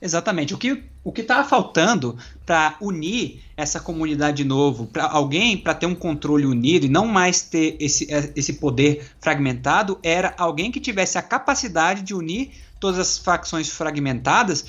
Exatamente. 0.00 0.54
O 0.54 0.58
que 0.58 0.82
o 1.02 1.12
que 1.12 1.22
estava 1.22 1.48
faltando 1.48 2.16
para 2.44 2.76
unir 2.80 3.42
essa 3.56 3.80
comunidade 3.80 4.38
de 4.38 4.44
novo, 4.44 4.86
para 4.86 5.04
alguém 5.10 5.56
para 5.56 5.72
ter 5.74 5.86
um 5.86 5.94
controle 5.94 6.44
unido 6.44 6.84
e 6.84 6.90
não 6.90 7.06
mais 7.06 7.40
ter 7.40 7.76
esse, 7.80 8.06
esse 8.36 8.54
poder 8.54 9.10
fragmentado, 9.18 9.98
era 10.02 10.34
alguém 10.36 10.70
que 10.70 10.78
tivesse 10.78 11.16
a 11.16 11.22
capacidade 11.22 12.02
de 12.02 12.14
unir 12.14 12.50
todas 12.78 12.98
as 12.98 13.18
facções 13.18 13.70
fragmentadas 13.70 14.66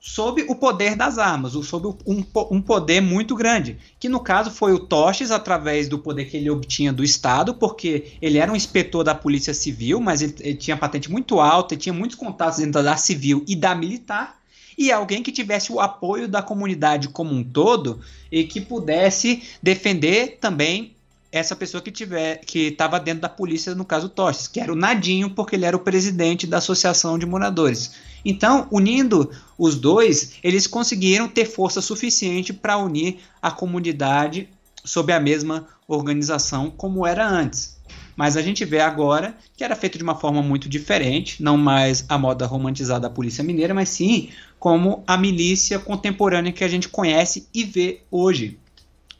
sob 0.00 0.42
o 0.42 0.54
poder 0.54 0.96
das 0.96 1.16
armas, 1.16 1.52
sob 1.52 1.88
um, 2.06 2.22
um, 2.50 2.60
poder 2.60 3.00
muito 3.00 3.34
grande, 3.34 3.78
que 3.98 4.06
no 4.06 4.20
caso 4.20 4.50
foi 4.50 4.74
o 4.74 4.78
Toches 4.78 5.30
através 5.30 5.88
do 5.88 5.98
poder 5.98 6.26
que 6.26 6.36
ele 6.36 6.50
obtinha 6.50 6.92
do 6.92 7.02
Estado, 7.02 7.54
porque 7.54 8.12
ele 8.20 8.36
era 8.36 8.52
um 8.52 8.56
inspetor 8.56 9.02
da 9.02 9.14
Polícia 9.14 9.54
Civil, 9.54 10.00
mas 10.02 10.20
ele, 10.20 10.34
ele 10.40 10.56
tinha 10.56 10.76
patente 10.76 11.10
muito 11.10 11.40
alta, 11.40 11.72
e 11.72 11.78
tinha 11.78 11.92
muitos 11.94 12.18
contatos 12.18 12.58
dentro 12.58 12.82
da 12.82 12.98
civil 12.98 13.42
e 13.48 13.56
da 13.56 13.74
militar, 13.74 14.36
e 14.76 14.90
alguém 14.92 15.22
que 15.22 15.32
tivesse 15.32 15.72
o 15.72 15.80
apoio 15.80 16.28
da 16.28 16.42
comunidade 16.42 17.08
como 17.08 17.34
um 17.34 17.42
todo 17.44 18.00
e 18.30 18.44
que 18.44 18.60
pudesse 18.60 19.42
defender 19.62 20.38
também 20.40 20.94
essa 21.34 21.56
pessoa 21.56 21.82
que 21.82 21.90
tiver 21.90 22.36
que 22.46 22.68
estava 22.68 23.00
dentro 23.00 23.22
da 23.22 23.28
polícia, 23.28 23.74
no 23.74 23.84
caso 23.84 24.08
Toches, 24.08 24.46
que 24.46 24.60
era 24.60 24.72
o 24.72 24.76
Nadinho, 24.76 25.30
porque 25.30 25.56
ele 25.56 25.64
era 25.64 25.76
o 25.76 25.80
presidente 25.80 26.46
da 26.46 26.58
Associação 26.58 27.18
de 27.18 27.26
Moradores. 27.26 27.94
Então, 28.24 28.68
unindo 28.70 29.30
os 29.58 29.74
dois, 29.74 30.34
eles 30.44 30.68
conseguiram 30.68 31.26
ter 31.26 31.44
força 31.44 31.80
suficiente 31.80 32.52
para 32.52 32.78
unir 32.78 33.18
a 33.42 33.50
comunidade 33.50 34.48
sob 34.84 35.12
a 35.12 35.18
mesma 35.18 35.66
organização 35.88 36.70
como 36.70 37.04
era 37.04 37.28
antes. 37.28 37.74
Mas 38.16 38.36
a 38.36 38.42
gente 38.42 38.64
vê 38.64 38.80
agora 38.80 39.34
que 39.56 39.64
era 39.64 39.74
feito 39.74 39.98
de 39.98 40.04
uma 40.04 40.14
forma 40.14 40.40
muito 40.40 40.68
diferente, 40.68 41.42
não 41.42 41.56
mais 41.56 42.04
a 42.08 42.16
moda 42.16 42.46
romantizada 42.46 43.00
da 43.00 43.10
Polícia 43.10 43.42
Mineira, 43.42 43.74
mas 43.74 43.88
sim 43.88 44.30
como 44.64 45.04
a 45.06 45.18
milícia 45.18 45.78
contemporânea 45.78 46.50
que 46.50 46.64
a 46.64 46.68
gente 46.68 46.88
conhece 46.88 47.46
e 47.52 47.64
vê 47.64 48.00
hoje. 48.10 48.58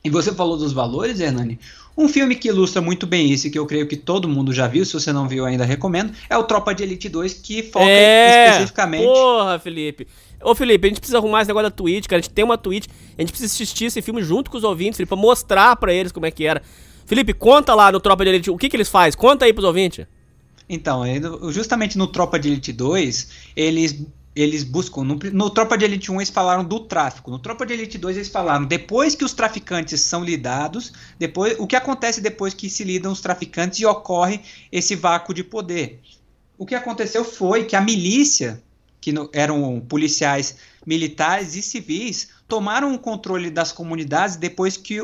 E 0.03 0.09
você 0.09 0.33
falou 0.33 0.57
dos 0.57 0.73
valores, 0.73 1.19
Hernani. 1.19 1.59
Um 1.95 2.09
filme 2.09 2.33
que 2.33 2.47
ilustra 2.47 2.81
muito 2.81 3.05
bem 3.05 3.29
isso, 3.29 3.45
e 3.45 3.51
que 3.51 3.59
eu 3.59 3.67
creio 3.67 3.87
que 3.87 3.95
todo 3.95 4.27
mundo 4.27 4.51
já 4.51 4.65
viu, 4.65 4.83
se 4.83 4.93
você 4.93 5.13
não 5.13 5.27
viu 5.27 5.45
ainda, 5.45 5.63
recomendo, 5.63 6.11
é 6.27 6.35
o 6.35 6.43
Tropa 6.45 6.73
de 6.73 6.81
Elite 6.81 7.07
2, 7.09 7.35
que 7.35 7.61
foca 7.61 7.85
é, 7.85 8.49
especificamente. 8.49 9.05
Porra, 9.05 9.59
Felipe. 9.59 10.07
Ô, 10.41 10.55
Felipe, 10.55 10.87
a 10.87 10.89
gente 10.89 10.99
precisa 10.99 11.19
arrumar 11.19 11.43
esse 11.43 11.49
negócio 11.49 11.69
da 11.69 11.75
Twitch, 11.75 12.07
cara. 12.07 12.19
A 12.19 12.23
gente 12.23 12.33
tem 12.33 12.43
uma 12.43 12.57
Twitch, 12.57 12.87
a 13.15 13.21
gente 13.21 13.29
precisa 13.29 13.53
assistir 13.53 13.85
esse 13.85 14.01
filme 14.01 14.23
junto 14.23 14.49
com 14.49 14.57
os 14.57 14.63
ouvintes, 14.63 14.97
Felipe, 14.97 15.09
pra 15.09 15.15
mostrar 15.15 15.75
pra 15.75 15.93
eles 15.93 16.11
como 16.11 16.25
é 16.25 16.31
que 16.31 16.43
era. 16.43 16.63
Felipe, 17.05 17.35
conta 17.35 17.75
lá 17.75 17.91
no 17.91 17.99
Tropa 17.99 18.25
de 18.25 18.31
Elite, 18.31 18.49
o 18.49 18.57
que 18.57 18.67
que 18.67 18.75
eles 18.75 18.89
fazem? 18.89 19.15
Conta 19.15 19.45
aí 19.45 19.53
pros 19.53 19.63
ouvintes. 19.63 20.07
Então, 20.67 21.03
justamente 21.51 21.99
no 21.99 22.07
Tropa 22.07 22.39
de 22.39 22.47
Elite 22.47 22.73
2, 22.73 23.29
eles 23.55 24.03
eles 24.35 24.63
buscam. 24.63 25.03
No, 25.03 25.17
no, 25.31 25.49
Tropa 25.49 25.77
de 25.77 25.85
Elite 25.85 26.11
1 26.11 26.15
eles 26.15 26.29
falaram 26.29 26.63
do 26.63 26.81
tráfico. 26.81 27.31
No 27.31 27.39
Tropa 27.39 27.65
de 27.65 27.73
Elite 27.73 27.97
2 27.97 28.17
eles 28.17 28.29
falaram 28.29 28.65
depois 28.65 29.15
que 29.15 29.23
os 29.23 29.33
traficantes 29.33 30.01
são 30.01 30.23
lidados, 30.23 30.91
depois 31.17 31.55
o 31.57 31.65
que 31.65 31.75
acontece 31.75 32.19
depois 32.19 32.53
que 32.53 32.69
se 32.69 32.83
lidam 32.83 33.11
os 33.11 33.21
traficantes 33.21 33.79
e 33.79 33.85
ocorre 33.85 34.41
esse 34.71 34.95
vácuo 34.95 35.33
de 35.33 35.43
poder. 35.43 36.01
O 36.57 36.65
que 36.65 36.75
aconteceu 36.75 37.23
foi 37.23 37.63
que 37.63 37.75
a 37.75 37.81
milícia, 37.81 38.61
que 38.99 39.11
no, 39.11 39.29
eram 39.33 39.79
policiais 39.87 40.57
militares 40.85 41.55
e 41.55 41.61
civis, 41.61 42.29
tomaram 42.47 42.93
o 42.93 42.99
controle 42.99 43.49
das 43.49 43.71
comunidades 43.71 44.35
depois 44.35 44.75
que 44.77 45.01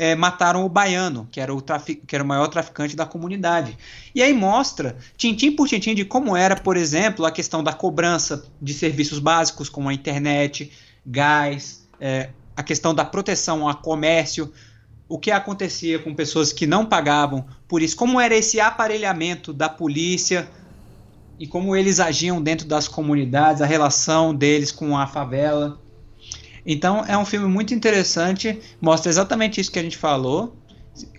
é, 0.00 0.14
mataram 0.14 0.64
o 0.64 0.68
baiano, 0.68 1.28
que 1.30 1.38
era 1.38 1.54
o, 1.54 1.60
que 1.60 2.14
era 2.14 2.24
o 2.24 2.26
maior 2.26 2.48
traficante 2.48 2.96
da 2.96 3.04
comunidade. 3.04 3.76
E 4.14 4.22
aí 4.22 4.32
mostra, 4.32 4.96
tintim 5.14 5.52
por 5.52 5.68
tintim, 5.68 5.94
de 5.94 6.06
como 6.06 6.34
era, 6.34 6.56
por 6.56 6.74
exemplo, 6.74 7.26
a 7.26 7.30
questão 7.30 7.62
da 7.62 7.74
cobrança 7.74 8.46
de 8.62 8.72
serviços 8.72 9.18
básicos, 9.18 9.68
como 9.68 9.90
a 9.90 9.92
internet, 9.92 10.72
gás, 11.04 11.86
é, 12.00 12.30
a 12.56 12.62
questão 12.62 12.94
da 12.94 13.04
proteção 13.04 13.68
ao 13.68 13.76
comércio, 13.76 14.50
o 15.06 15.18
que 15.18 15.30
acontecia 15.30 15.98
com 15.98 16.14
pessoas 16.14 16.50
que 16.50 16.66
não 16.66 16.86
pagavam 16.86 17.44
por 17.68 17.82
isso, 17.82 17.94
como 17.94 18.18
era 18.18 18.34
esse 18.34 18.58
aparelhamento 18.58 19.52
da 19.52 19.68
polícia 19.68 20.48
e 21.38 21.46
como 21.46 21.76
eles 21.76 22.00
agiam 22.00 22.40
dentro 22.40 22.66
das 22.66 22.88
comunidades, 22.88 23.60
a 23.60 23.66
relação 23.66 24.34
deles 24.34 24.72
com 24.72 24.96
a 24.96 25.06
favela. 25.06 25.78
Então 26.64 27.04
é 27.06 27.16
um 27.16 27.24
filme 27.24 27.46
muito 27.46 27.74
interessante, 27.74 28.60
mostra 28.80 29.10
exatamente 29.10 29.60
isso 29.60 29.70
que 29.70 29.78
a 29.78 29.82
gente 29.82 29.96
falou. 29.96 30.56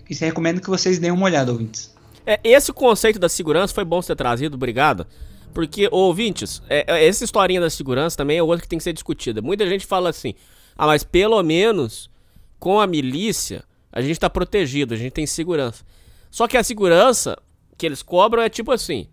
E 0.08 0.14
recomendo 0.14 0.60
que 0.60 0.68
vocês 0.68 0.98
deem 0.98 1.12
uma 1.12 1.24
olhada, 1.24 1.50
ouvintes. 1.50 1.94
É, 2.26 2.38
esse 2.44 2.72
conceito 2.72 3.18
da 3.18 3.28
segurança 3.28 3.74
foi 3.74 3.84
bom 3.84 4.00
ser 4.02 4.14
trazido, 4.14 4.54
obrigado. 4.54 5.06
Porque, 5.54 5.88
ouvintes, 5.90 6.62
é, 6.68 6.84
é, 6.86 7.06
essa 7.06 7.24
historinha 7.24 7.60
da 7.60 7.70
segurança 7.70 8.16
também 8.16 8.38
é 8.38 8.42
outra 8.42 8.62
que 8.62 8.68
tem 8.68 8.78
que 8.78 8.84
ser 8.84 8.92
discutida. 8.92 9.42
Muita 9.42 9.66
gente 9.66 9.86
fala 9.86 10.10
assim, 10.10 10.34
ah, 10.76 10.86
mas 10.86 11.04
pelo 11.04 11.42
menos 11.42 12.10
com 12.58 12.80
a 12.80 12.86
milícia 12.86 13.64
a 13.92 14.00
gente 14.00 14.12
está 14.12 14.30
protegido, 14.30 14.94
a 14.94 14.96
gente 14.96 15.12
tem 15.12 15.26
segurança. 15.26 15.84
Só 16.30 16.48
que 16.48 16.56
a 16.56 16.62
segurança 16.62 17.36
que 17.76 17.84
eles 17.84 18.02
cobram 18.02 18.42
é 18.42 18.48
tipo 18.48 18.72
assim: 18.72 19.06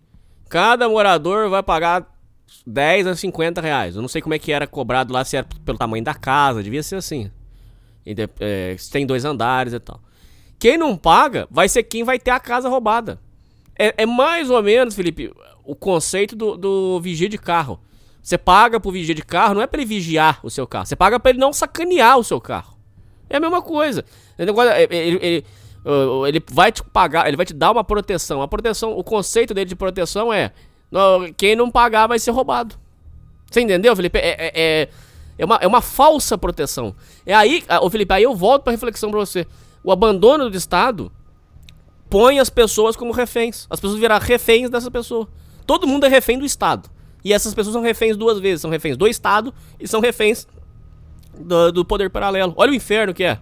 cada 0.48 0.88
morador 0.88 1.50
vai 1.50 1.62
pagar 1.62 2.09
10 2.66 3.06
a 3.06 3.16
50 3.16 3.60
reais. 3.60 3.96
Eu 3.96 4.02
não 4.02 4.08
sei 4.08 4.20
como 4.20 4.34
é 4.34 4.38
que 4.38 4.52
era 4.52 4.66
cobrado 4.66 5.12
lá, 5.12 5.24
se 5.24 5.36
era 5.36 5.46
pelo 5.64 5.78
tamanho 5.78 6.04
da 6.04 6.14
casa, 6.14 6.62
devia 6.62 6.82
ser 6.82 6.96
assim. 6.96 7.30
E, 8.04 8.14
é, 8.40 8.76
se 8.78 8.90
tem 8.90 9.06
dois 9.06 9.24
andares 9.24 9.72
e 9.72 9.80
tal. 9.80 10.00
Quem 10.58 10.76
não 10.76 10.96
paga 10.96 11.48
vai 11.50 11.68
ser 11.68 11.82
quem 11.84 12.04
vai 12.04 12.18
ter 12.18 12.30
a 12.30 12.40
casa 12.40 12.68
roubada. 12.68 13.18
É, 13.78 14.02
é 14.02 14.06
mais 14.06 14.50
ou 14.50 14.62
menos, 14.62 14.94
Felipe, 14.94 15.32
o 15.64 15.74
conceito 15.74 16.36
do, 16.36 16.56
do 16.56 17.00
vigia 17.00 17.28
de 17.28 17.38
carro. 17.38 17.80
Você 18.22 18.36
paga 18.36 18.78
pro 18.78 18.90
vigia 18.90 19.14
de 19.14 19.22
carro, 19.22 19.54
não 19.54 19.62
é 19.62 19.66
para 19.66 19.80
ele 19.80 19.88
vigiar 19.88 20.40
o 20.42 20.50
seu 20.50 20.66
carro. 20.66 20.84
Você 20.84 20.94
paga 20.94 21.18
para 21.18 21.30
ele 21.30 21.38
não 21.38 21.52
sacanear 21.52 22.18
o 22.18 22.24
seu 22.24 22.40
carro. 22.40 22.76
É 23.28 23.36
a 23.36 23.40
mesma 23.40 23.62
coisa. 23.62 24.04
Ele, 24.38 24.50
ele, 24.90 25.18
ele, 25.22 25.44
ele 26.28 26.42
vai 26.50 26.70
te 26.70 26.82
pagar, 26.82 27.26
ele 27.26 27.36
vai 27.36 27.46
te 27.46 27.54
dar 27.54 27.70
uma 27.70 27.82
proteção. 27.82 28.42
A 28.42 28.48
proteção, 28.48 28.92
o 28.92 29.02
conceito 29.02 29.54
dele 29.54 29.68
de 29.68 29.76
proteção 29.76 30.30
é 30.30 30.52
quem 31.36 31.54
não 31.54 31.70
pagar 31.70 32.06
vai 32.06 32.18
ser 32.18 32.30
roubado. 32.30 32.76
Você 33.50 33.60
entendeu, 33.60 33.94
Felipe? 33.96 34.18
É, 34.18 34.28
é, 34.28 34.52
é, 34.54 34.88
é, 35.38 35.44
uma, 35.44 35.56
é 35.56 35.66
uma 35.66 35.80
falsa 35.80 36.38
proteção. 36.38 36.94
É 37.26 37.34
aí, 37.34 37.64
o 37.82 37.90
Felipe, 37.90 38.14
aí 38.14 38.22
eu 38.22 38.34
volto 38.34 38.62
pra 38.62 38.70
reflexão 38.70 39.10
pra 39.10 39.20
você. 39.20 39.46
O 39.82 39.90
abandono 39.90 40.48
do 40.48 40.56
Estado 40.56 41.10
põe 42.08 42.38
as 42.38 42.50
pessoas 42.50 42.96
como 42.96 43.12
reféns. 43.12 43.66
As 43.70 43.80
pessoas 43.80 44.00
viram 44.00 44.18
reféns 44.18 44.70
dessa 44.70 44.90
pessoa. 44.90 45.28
Todo 45.66 45.86
mundo 45.86 46.06
é 46.06 46.08
refém 46.08 46.38
do 46.38 46.44
Estado. 46.44 46.90
E 47.24 47.32
essas 47.32 47.54
pessoas 47.54 47.74
são 47.74 47.82
reféns 47.82 48.16
duas 48.16 48.38
vezes. 48.38 48.62
São 48.62 48.70
reféns 48.70 48.96
do 48.96 49.06
Estado 49.06 49.54
e 49.78 49.86
são 49.86 50.00
reféns 50.00 50.46
do, 51.38 51.72
do 51.72 51.84
poder 51.84 52.10
paralelo. 52.10 52.52
Olha 52.56 52.72
o 52.72 52.74
inferno 52.74 53.14
que 53.14 53.24
é. 53.24 53.38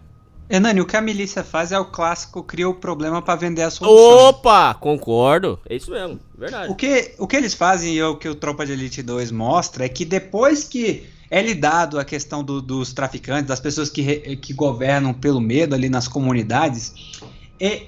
Enani, 0.50 0.80
o 0.80 0.86
que 0.86 0.96
a 0.96 1.00
milícia 1.00 1.44
faz 1.44 1.72
é 1.72 1.78
o 1.78 1.84
clássico 1.84 2.42
cria 2.42 2.68
o 2.68 2.74
problema 2.74 3.20
para 3.20 3.34
vender 3.36 3.62
a 3.62 3.70
solução. 3.70 4.28
Opa, 4.28 4.74
concordo. 4.74 5.58
É 5.68 5.76
isso 5.76 5.90
mesmo, 5.90 6.18
verdade. 6.36 6.72
O 6.72 6.74
que, 6.74 7.14
o 7.18 7.26
que 7.26 7.36
eles 7.36 7.52
fazem 7.52 7.94
e 7.94 8.02
o 8.02 8.16
que 8.16 8.28
o 8.28 8.34
Tropa 8.34 8.64
de 8.64 8.72
Elite 8.72 9.02
2 9.02 9.30
mostra 9.30 9.84
é 9.84 9.88
que 9.88 10.06
depois 10.06 10.64
que 10.64 11.06
é 11.30 11.42
lidado 11.42 11.98
a 11.98 12.04
questão 12.04 12.42
do, 12.42 12.62
dos 12.62 12.94
traficantes, 12.94 13.46
das 13.46 13.60
pessoas 13.60 13.90
que, 13.90 14.36
que 14.36 14.54
governam 14.54 15.12
pelo 15.12 15.40
medo 15.40 15.74
ali 15.74 15.90
nas 15.90 16.08
comunidades, 16.08 16.94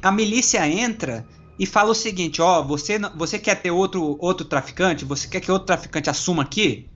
a 0.03 0.13
milícia 0.13 0.67
entra 0.69 1.27
e 1.59 1.65
fala 1.65 1.91
o 1.91 1.95
seguinte: 1.95 2.43
ó, 2.43 2.63
você, 2.63 2.99
você 3.17 3.39
quer 3.39 3.57
ter 3.57 3.71
outro, 3.71 4.19
outro 4.21 4.47
traficante? 4.47 5.05
Você 5.05 5.29
quer 5.29 5.41
que 5.41 5.51
outro 5.51 5.67
traficante 5.67 6.11
assuma 6.11 6.43
aqui? 6.43 6.89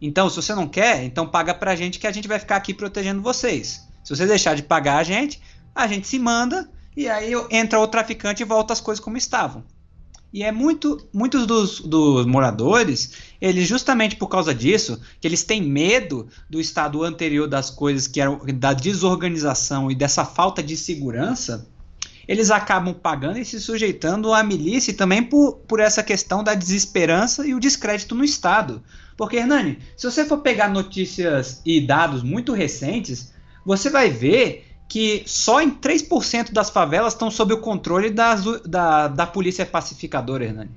Então, 0.00 0.28
se 0.28 0.36
você 0.36 0.54
não 0.54 0.68
quer, 0.68 1.04
então 1.04 1.26
paga 1.26 1.54
pra 1.54 1.74
gente 1.74 1.98
que 1.98 2.06
a 2.06 2.12
gente 2.12 2.28
vai 2.28 2.38
ficar 2.38 2.56
aqui 2.56 2.74
protegendo 2.74 3.22
vocês. 3.22 3.85
Se 4.06 4.14
você 4.14 4.24
deixar 4.24 4.54
de 4.54 4.62
pagar 4.62 4.98
a 4.98 5.02
gente, 5.02 5.42
a 5.74 5.88
gente 5.88 6.06
se 6.06 6.16
manda 6.16 6.70
e 6.96 7.08
aí 7.08 7.32
entra 7.50 7.80
o 7.80 7.88
traficante 7.88 8.40
e 8.40 8.46
volta 8.46 8.72
as 8.72 8.80
coisas 8.80 9.04
como 9.04 9.16
estavam. 9.16 9.64
E 10.32 10.44
é 10.44 10.52
muito, 10.52 11.08
muitos 11.12 11.44
dos, 11.44 11.80
dos, 11.80 12.24
moradores, 12.24 13.14
eles 13.40 13.66
justamente 13.66 14.14
por 14.14 14.28
causa 14.28 14.54
disso, 14.54 15.00
que 15.20 15.26
eles 15.26 15.42
têm 15.42 15.60
medo 15.60 16.28
do 16.48 16.60
estado 16.60 17.02
anterior 17.02 17.48
das 17.48 17.68
coisas, 17.68 18.06
que 18.06 18.20
era 18.20 18.30
da 18.54 18.72
desorganização 18.72 19.90
e 19.90 19.94
dessa 19.96 20.24
falta 20.24 20.62
de 20.62 20.76
segurança, 20.76 21.66
eles 22.28 22.52
acabam 22.52 22.94
pagando 22.94 23.40
e 23.40 23.44
se 23.44 23.58
sujeitando 23.58 24.32
à 24.32 24.40
milícia 24.44 24.94
também 24.94 25.20
por, 25.20 25.56
por 25.66 25.80
essa 25.80 26.02
questão 26.04 26.44
da 26.44 26.54
desesperança 26.54 27.44
e 27.44 27.54
o 27.54 27.60
descrédito 27.60 28.14
no 28.14 28.22
Estado. 28.22 28.80
Porque, 29.16 29.38
Hernani, 29.38 29.80
se 29.96 30.08
você 30.08 30.24
for 30.24 30.38
pegar 30.38 30.68
notícias 30.68 31.60
e 31.64 31.80
dados 31.80 32.22
muito 32.22 32.52
recentes, 32.52 33.34
você 33.66 33.90
vai 33.90 34.08
ver 34.08 34.64
que 34.88 35.24
só 35.26 35.60
em 35.60 35.68
3% 35.68 36.52
das 36.52 36.70
favelas 36.70 37.12
estão 37.12 37.28
sob 37.28 37.52
o 37.52 37.60
controle 37.60 38.08
das, 38.08 38.44
da, 38.62 39.08
da 39.08 39.26
polícia 39.26 39.66
pacificadora, 39.66 40.44
Hernani. 40.44 40.70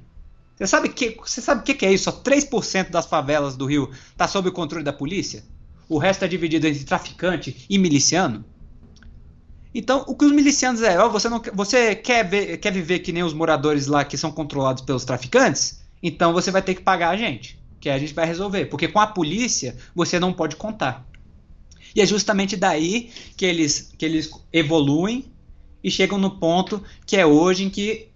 Você 0.57 0.65
sabe 0.65 0.89
que 0.89 1.15
você 1.23 1.39
sabe 1.39 1.61
o 1.61 1.63
que, 1.63 1.75
que 1.75 1.85
é 1.85 1.93
isso? 1.93 2.05
Só 2.05 2.11
3% 2.11 2.89
das 2.89 3.05
favelas 3.05 3.55
do 3.55 3.67
Rio 3.67 3.91
está 4.11 4.27
sob 4.27 4.49
o 4.49 4.51
controle 4.51 4.83
da 4.83 4.91
polícia? 4.91 5.43
O 5.87 5.99
resto 5.99 6.25
é 6.25 6.27
dividido 6.27 6.67
entre 6.67 6.83
traficante 6.83 7.65
e 7.69 7.77
miliciano? 7.77 8.43
Então, 9.73 10.03
o 10.07 10.15
que 10.15 10.25
os 10.25 10.31
milicianos 10.31 10.81
é, 10.81 10.97
você 11.07 11.29
não 11.29 11.39
você 11.53 11.95
quer 11.95 12.27
ver, 12.27 12.57
quer 12.57 12.73
viver 12.73 12.99
que 12.99 13.13
nem 13.13 13.21
os 13.21 13.35
moradores 13.35 13.85
lá 13.85 14.03
que 14.03 14.17
são 14.17 14.31
controlados 14.31 14.83
pelos 14.83 15.05
traficantes? 15.05 15.81
Então 16.01 16.33
você 16.33 16.49
vai 16.49 16.63
ter 16.63 16.73
que 16.73 16.81
pagar 16.81 17.11
a 17.11 17.15
gente, 17.15 17.59
que 17.79 17.87
a 17.87 17.99
gente 17.99 18.15
vai 18.15 18.25
resolver, 18.25 18.65
porque 18.65 18.87
com 18.87 18.99
a 18.99 19.05
polícia 19.05 19.77
você 19.95 20.19
não 20.19 20.33
pode 20.33 20.55
contar. 20.55 21.08
E 21.95 22.01
é 22.01 22.05
justamente 22.05 22.55
daí 22.55 23.09
que 23.35 23.45
eles, 23.45 23.93
que 23.97 24.05
eles 24.05 24.31
evoluem 24.51 25.25
e 25.83 25.89
chegam 25.89 26.17
no 26.17 26.31
ponto 26.31 26.83
que 27.05 27.17
é 27.17 27.25
hoje 27.25 27.63
em 27.63 27.69
que 27.69 28.09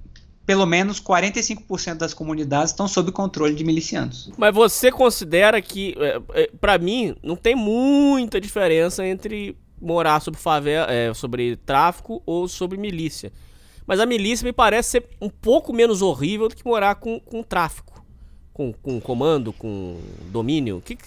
pelo 0.45 0.65
menos 0.65 1.01
45% 1.01 1.95
das 1.95 2.13
comunidades 2.13 2.71
estão 2.71 2.87
sob 2.87 3.11
controle 3.11 3.55
de 3.55 3.63
milicianos. 3.63 4.29
Mas 4.37 4.53
você 4.53 4.91
considera 4.91 5.61
que, 5.61 5.95
é, 5.97 6.21
é, 6.33 6.49
para 6.59 6.77
mim, 6.77 7.15
não 7.23 7.35
tem 7.35 7.55
muita 7.55 8.41
diferença 8.41 9.07
entre 9.07 9.55
morar 9.81 10.19
sobre 10.19 10.39
favela, 10.39 10.91
é, 10.91 11.13
sobre 11.13 11.55
tráfico 11.57 12.21
ou 12.25 12.47
sobre 12.47 12.77
milícia. 12.77 13.31
Mas 13.85 13.99
a 13.99 14.05
milícia 14.05 14.45
me 14.45 14.53
parece 14.53 14.91
ser 14.91 15.05
um 15.21 15.29
pouco 15.29 15.73
menos 15.73 16.01
horrível 16.01 16.49
do 16.49 16.55
que 16.55 16.65
morar 16.65 16.95
com, 16.95 17.19
com 17.19 17.43
tráfico, 17.43 18.03
com, 18.53 18.73
com 18.73 18.99
comando, 18.99 19.51
com 19.53 19.97
domínio. 20.29 20.81
Que, 20.83 20.97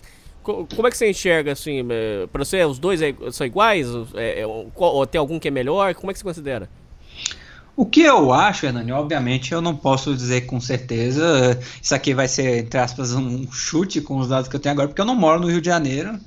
como 0.46 0.86
é 0.86 0.90
que 0.90 0.96
você 0.96 1.10
enxerga 1.10 1.52
assim? 1.52 1.84
É, 1.90 2.26
para 2.28 2.44
você, 2.44 2.64
os 2.64 2.78
dois 2.78 3.02
é, 3.02 3.14
são 3.32 3.46
iguais? 3.46 3.88
É, 4.14 4.44
ou 4.46 5.06
tem 5.06 5.18
algum 5.18 5.38
que 5.38 5.48
é 5.48 5.50
melhor? 5.50 5.94
Como 5.94 6.10
é 6.10 6.12
que 6.12 6.18
você 6.18 6.24
considera? 6.24 6.68
O 7.76 7.84
que 7.84 8.00
eu 8.00 8.32
acho, 8.32 8.64
Hernani, 8.64 8.90
obviamente 8.92 9.52
eu 9.52 9.60
não 9.60 9.76
posso 9.76 10.14
dizer 10.14 10.46
com 10.46 10.60
certeza. 10.60 11.58
Isso 11.82 11.94
aqui 11.94 12.14
vai 12.14 12.28
ser, 12.28 12.60
entre 12.64 12.78
aspas, 12.78 13.12
um 13.12 13.50
chute 13.50 14.00
com 14.00 14.16
os 14.18 14.28
dados 14.28 14.48
que 14.48 14.56
eu 14.56 14.60
tenho 14.60 14.72
agora, 14.72 14.88
porque 14.88 15.00
eu 15.00 15.04
não 15.06 15.14
moro 15.14 15.40
no 15.40 15.48
Rio 15.48 15.60
de 15.60 15.66
Janeiro. 15.66 16.18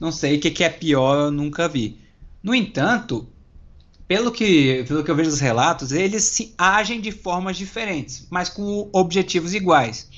Não 0.00 0.10
sei 0.10 0.36
o 0.36 0.40
que, 0.40 0.50
que 0.50 0.64
é 0.64 0.68
pior, 0.68 1.26
eu 1.26 1.30
nunca 1.30 1.68
vi. 1.68 2.00
No 2.42 2.54
entanto, 2.54 3.28
pelo 4.08 4.32
que, 4.32 4.84
pelo 4.88 5.04
que 5.04 5.10
eu 5.10 5.14
vejo 5.14 5.30
dos 5.30 5.40
relatos, 5.40 5.92
eles 5.92 6.24
se 6.24 6.52
agem 6.58 7.00
de 7.00 7.12
formas 7.12 7.56
diferentes, 7.56 8.26
mas 8.30 8.48
com 8.48 8.88
objetivos 8.92 9.54
iguais, 9.54 10.08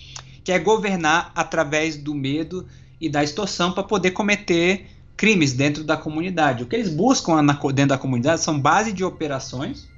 que 0.42 0.52
é 0.52 0.58
governar 0.58 1.32
através 1.34 1.96
do 1.96 2.14
medo 2.14 2.66
e 3.00 3.08
da 3.08 3.22
extorsão 3.22 3.72
para 3.72 3.82
poder 3.82 4.12
cometer 4.12 4.86
crimes 5.16 5.52
dentro 5.52 5.82
da 5.84 5.96
comunidade. 5.96 6.62
O 6.62 6.66
que 6.66 6.76
eles 6.76 6.88
buscam 6.88 7.44
dentro 7.74 7.88
da 7.88 7.98
comunidade 7.98 8.40
são 8.40 8.58
base 8.60 8.92
de 8.92 9.04
operações 9.04 9.88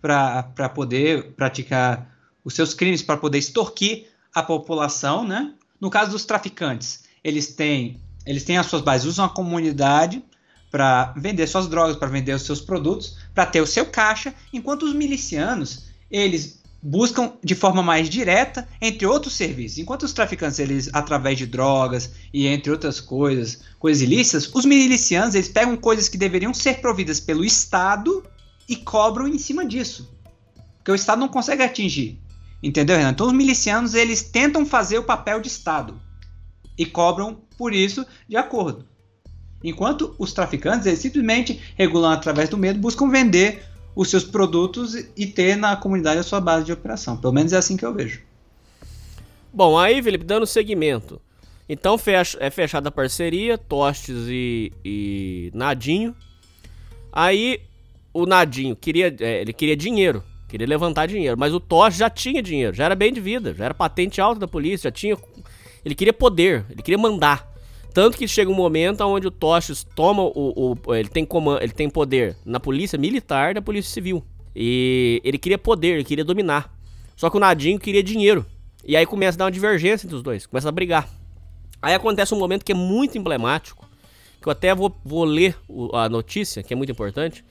para 0.00 0.68
poder 0.74 1.32
praticar 1.32 2.16
os 2.44 2.54
seus 2.54 2.74
crimes, 2.74 3.02
para 3.02 3.16
poder 3.16 3.38
extorquir 3.38 4.06
a 4.34 4.42
população, 4.42 5.24
né? 5.26 5.54
No 5.80 5.90
caso 5.90 6.10
dos 6.10 6.24
traficantes, 6.24 7.04
eles 7.22 7.54
têm, 7.54 8.00
eles 8.26 8.44
têm 8.44 8.58
as 8.58 8.66
suas 8.66 8.82
bases, 8.82 9.06
usam 9.06 9.24
a 9.24 9.28
comunidade 9.28 10.22
para 10.70 11.14
vender 11.16 11.46
suas 11.46 11.68
drogas, 11.68 11.96
para 11.96 12.08
vender 12.08 12.34
os 12.34 12.42
seus 12.42 12.60
produtos, 12.60 13.16
para 13.34 13.46
ter 13.46 13.60
o 13.60 13.66
seu 13.66 13.86
caixa, 13.86 14.34
enquanto 14.52 14.82
os 14.82 14.92
milicianos, 14.92 15.86
eles 16.10 16.62
buscam 16.82 17.32
de 17.42 17.54
forma 17.54 17.82
mais 17.82 18.08
direta, 18.08 18.66
entre 18.80 19.06
outros 19.06 19.34
serviços. 19.34 19.78
Enquanto 19.78 20.04
os 20.04 20.12
traficantes, 20.12 20.58
eles 20.58 20.88
através 20.92 21.36
de 21.36 21.46
drogas 21.46 22.12
e 22.32 22.46
entre 22.46 22.70
outras 22.70 23.00
coisas, 23.00 23.60
coisas 23.78 24.02
ilícitas, 24.02 24.50
os 24.54 24.64
milicianos, 24.64 25.34
eles 25.34 25.48
pegam 25.48 25.76
coisas 25.76 26.08
que 26.08 26.16
deveriam 26.16 26.54
ser 26.54 26.80
providas 26.80 27.18
pelo 27.18 27.44
Estado 27.44 28.24
e 28.68 28.76
cobram 28.76 29.26
em 29.26 29.38
cima 29.38 29.64
disso. 29.66 30.08
Porque 30.78 30.92
o 30.92 30.94
Estado 30.94 31.20
não 31.20 31.28
consegue 31.28 31.62
atingir. 31.62 32.20
Entendeu, 32.62 32.96
Renan? 32.96 33.10
Então 33.10 33.26
os 33.26 33.32
milicianos, 33.32 33.94
eles 33.94 34.22
tentam 34.22 34.64
fazer 34.64 34.98
o 34.98 35.04
papel 35.04 35.40
de 35.40 35.48
Estado 35.48 36.00
e 36.76 36.86
cobram 36.86 37.40
por 37.56 37.74
isso 37.74 38.06
de 38.28 38.36
acordo. 38.36 38.86
Enquanto 39.62 40.14
os 40.18 40.32
traficantes, 40.32 40.86
eles 40.86 41.00
simplesmente 41.00 41.60
regulam 41.76 42.10
através 42.10 42.48
do 42.48 42.56
medo, 42.56 42.78
buscam 42.78 43.08
vender 43.08 43.64
os 43.94 44.08
seus 44.08 44.24
produtos 44.24 44.94
e 45.16 45.26
ter 45.26 45.56
na 45.56 45.76
comunidade 45.76 46.20
a 46.20 46.22
sua 46.22 46.40
base 46.40 46.66
de 46.66 46.72
operação. 46.72 47.16
Pelo 47.16 47.32
menos 47.32 47.52
é 47.52 47.56
assim 47.56 47.76
que 47.76 47.84
eu 47.84 47.92
vejo. 47.92 48.20
Bom, 49.52 49.78
aí, 49.78 50.02
Felipe, 50.02 50.24
dando 50.24 50.46
seguimento. 50.46 51.20
Então 51.68 51.98
fecha, 51.98 52.38
é 52.40 52.50
fechada 52.50 52.88
a 52.88 52.92
parceria, 52.92 53.58
Tostes 53.58 54.26
e, 54.28 54.72
e 54.84 55.50
Nadinho. 55.52 56.16
Aí 57.12 57.60
o 58.12 58.24
Nadinho 58.24 58.74
queria, 58.74 59.14
é, 59.20 59.42
ele 59.42 59.52
queria 59.52 59.76
dinheiro, 59.76 60.22
queria 60.48 60.66
levantar 60.66 61.06
dinheiro, 61.06 61.36
mas 61.38 61.52
o 61.52 61.60
Tostes 61.60 61.98
já 61.98 62.08
tinha 62.08 62.42
dinheiro, 62.42 62.74
já 62.74 62.86
era 62.86 62.94
bem 62.94 63.12
de 63.12 63.20
vida, 63.20 63.52
já 63.52 63.66
era 63.66 63.74
patente 63.74 64.20
alta 64.20 64.40
da 64.40 64.48
polícia, 64.48 64.88
já 64.88 64.92
tinha. 64.92 65.16
Ele 65.84 65.94
queria 65.94 66.12
poder, 66.12 66.64
ele 66.70 66.82
queria 66.82 66.98
mandar. 66.98 67.46
Tanto 67.92 68.16
que 68.16 68.28
chega 68.28 68.50
um 68.50 68.54
momento 68.54 69.02
onde 69.02 69.26
o 69.26 69.30
Toches 69.30 69.82
toma 69.82 70.22
o, 70.22 70.76
o, 70.84 70.94
ele 70.94 71.08
tem 71.08 71.24
comando, 71.24 71.62
ele 71.62 71.72
tem 71.72 71.88
poder 71.88 72.36
na 72.44 72.60
polícia 72.60 72.98
militar 72.98 73.54
na 73.54 73.62
polícia 73.62 73.90
civil. 73.90 74.22
E 74.54 75.20
ele 75.24 75.38
queria 75.38 75.58
poder, 75.58 75.94
ele 75.94 76.04
queria 76.04 76.24
dominar. 76.24 76.72
Só 77.16 77.30
que 77.30 77.36
o 77.36 77.40
Nadinho 77.40 77.78
queria 77.78 78.02
dinheiro. 78.02 78.44
E 78.84 78.96
aí 78.96 79.04
começa 79.04 79.36
a 79.36 79.38
dar 79.40 79.44
uma 79.46 79.50
divergência 79.50 80.06
entre 80.06 80.16
os 80.16 80.22
dois, 80.22 80.46
começa 80.46 80.68
a 80.68 80.72
brigar. 80.72 81.08
Aí 81.80 81.94
acontece 81.94 82.34
um 82.34 82.38
momento 82.38 82.64
que 82.64 82.72
é 82.72 82.74
muito 82.74 83.16
emblemático, 83.18 83.88
que 84.40 84.48
eu 84.48 84.52
até 84.52 84.74
vou, 84.74 84.94
vou 85.04 85.24
ler 85.24 85.56
a 85.92 86.08
notícia, 86.08 86.62
que 86.62 86.72
é 86.72 86.76
muito 86.76 86.90
importante, 86.90 87.44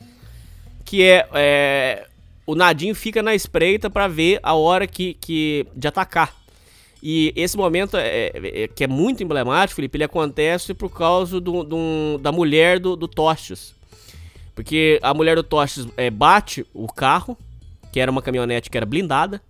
que 0.83 1.03
é, 1.03 1.27
é 1.33 2.07
o 2.45 2.55
Nadinho 2.55 2.95
fica 2.95 3.21
na 3.21 3.35
espreita 3.35 3.89
para 3.89 4.07
ver 4.07 4.39
a 4.41 4.53
hora 4.53 4.87
que, 4.87 5.13
que 5.15 5.67
de 5.75 5.87
atacar. 5.87 6.33
E 7.01 7.31
esse 7.35 7.55
momento, 7.55 7.95
é, 7.95 8.27
é, 8.27 8.63
é, 8.63 8.67
que 8.67 8.83
é 8.83 8.87
muito 8.87 9.23
emblemático, 9.23 9.75
Felipe, 9.75 9.97
ele 9.97 10.03
acontece 10.03 10.73
por 10.73 10.89
causa 10.89 11.39
do, 11.39 11.63
do 11.63 12.17
da 12.19 12.31
mulher 12.31 12.79
do, 12.79 12.95
do 12.95 13.07
Tostes. 13.07 13.75
Porque 14.55 14.99
a 15.03 15.13
mulher 15.13 15.35
do 15.35 15.43
Tostes 15.43 15.87
é, 15.95 16.09
bate 16.09 16.65
o 16.73 16.87
carro, 16.87 17.37
que 17.91 17.99
era 17.99 18.09
uma 18.09 18.21
caminhonete 18.21 18.69
que 18.69 18.77
era 18.77 18.85
blindada. 18.85 19.41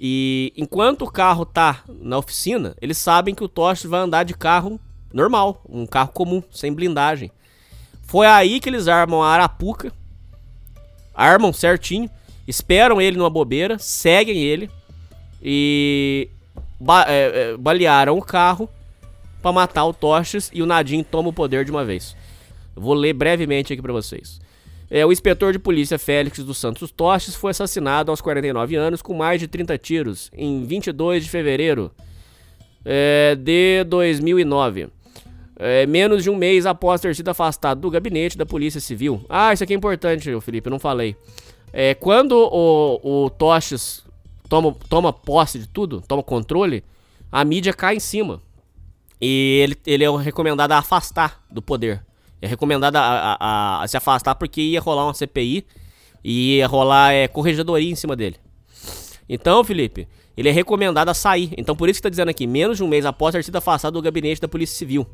E 0.00 0.52
enquanto 0.56 1.02
o 1.02 1.10
carro 1.10 1.44
tá 1.44 1.84
na 1.88 2.18
oficina, 2.18 2.74
eles 2.80 2.98
sabem 2.98 3.34
que 3.34 3.44
o 3.44 3.48
Tostes 3.48 3.88
vai 3.88 4.00
andar 4.00 4.24
de 4.24 4.34
carro 4.34 4.80
normal, 5.12 5.62
um 5.68 5.86
carro 5.86 6.10
comum, 6.12 6.42
sem 6.50 6.72
blindagem. 6.72 7.30
Foi 8.02 8.26
aí 8.26 8.58
que 8.58 8.68
eles 8.68 8.88
armam 8.88 9.22
a 9.22 9.28
arapuca, 9.28 9.92
armam 11.14 11.52
certinho, 11.52 12.10
esperam 12.48 13.00
ele 13.00 13.16
numa 13.16 13.30
bobeira, 13.30 13.78
seguem 13.78 14.42
ele 14.42 14.68
e 15.42 16.28
ba 16.84 17.06
é, 17.08 17.52
é, 17.52 17.56
balearam 17.56 18.18
o 18.18 18.22
carro 18.22 18.68
para 19.40 19.52
matar 19.52 19.86
o 19.86 19.94
Toches 19.94 20.50
e 20.52 20.62
o 20.62 20.66
Nadine 20.66 21.02
toma 21.02 21.30
o 21.30 21.32
poder 21.32 21.64
de 21.64 21.70
uma 21.70 21.84
vez. 21.84 22.14
Vou 22.76 22.92
ler 22.92 23.14
brevemente 23.14 23.72
aqui 23.72 23.80
para 23.80 23.92
vocês. 23.92 24.38
É, 24.90 25.04
o 25.04 25.10
inspetor 25.10 25.52
de 25.52 25.58
polícia 25.58 25.98
Félix 25.98 26.38
dos 26.40 26.58
Santos 26.58 26.90
Toches 26.90 27.34
foi 27.34 27.52
assassinado 27.52 28.10
aos 28.10 28.20
49 28.20 28.76
anos 28.76 29.00
com 29.00 29.14
mais 29.14 29.40
de 29.40 29.48
30 29.48 29.78
tiros 29.78 30.30
em 30.34 30.64
22 30.64 31.24
de 31.24 31.30
fevereiro 31.30 31.90
é, 32.84 33.34
de 33.34 33.82
2009. 33.84 34.88
É, 35.56 35.86
menos 35.86 36.22
de 36.22 36.28
um 36.28 36.36
mês 36.36 36.66
após 36.66 37.00
ter 37.00 37.14
sido 37.14 37.30
afastado 37.30 37.80
do 37.80 37.90
gabinete 37.90 38.36
da 38.36 38.44
Polícia 38.44 38.80
Civil. 38.80 39.24
Ah, 39.28 39.54
isso 39.54 39.64
aqui 39.64 39.72
é 39.72 39.76
importante, 39.76 40.28
Felipe, 40.40 40.68
não 40.68 40.78
falei. 40.78 41.16
É, 41.72 41.94
quando 41.94 42.32
o, 42.32 43.24
o 43.24 43.30
Toches 43.30 44.03
toma, 44.48 44.74
toma 44.88 45.12
posse 45.12 45.58
de 45.58 45.68
tudo, 45.68 46.02
toma 46.06 46.22
controle, 46.22 46.84
a 47.30 47.44
mídia 47.44 47.72
cai 47.72 47.96
em 47.96 48.00
cima. 48.00 48.40
E 49.20 49.60
ele, 49.62 49.76
ele 49.86 50.04
é 50.04 50.16
recomendado 50.18 50.72
a 50.72 50.78
afastar 50.78 51.42
do 51.50 51.62
poder. 51.62 52.04
É 52.40 52.46
recomendado 52.46 52.96
a, 52.96 53.36
a, 53.40 53.82
a, 53.82 53.88
se 53.88 53.96
afastar 53.96 54.34
porque 54.34 54.60
ia 54.60 54.80
rolar 54.80 55.04
uma 55.06 55.14
CPI 55.14 55.64
e 56.22 56.56
ia 56.56 56.66
rolar 56.66 57.12
é, 57.12 57.26
corregedoria 57.26 57.90
em 57.90 57.94
cima 57.94 58.14
dele. 58.14 58.36
Então, 59.28 59.64
Felipe, 59.64 60.06
ele 60.36 60.48
é 60.48 60.52
recomendado 60.52 61.08
a 61.08 61.14
sair. 61.14 61.50
Então, 61.56 61.74
por 61.74 61.88
isso 61.88 61.96
que 61.96 62.00
está 62.00 62.10
dizendo 62.10 62.28
aqui, 62.28 62.46
menos 62.46 62.76
de 62.76 62.84
um 62.84 62.88
mês 62.88 63.06
após 63.06 63.32
ter 63.32 63.42
sido 63.42 63.56
afastado 63.56 63.94
do 63.94 64.02
gabinete 64.02 64.40
da 64.40 64.48
Polícia 64.48 64.76
Civil. 64.76 65.06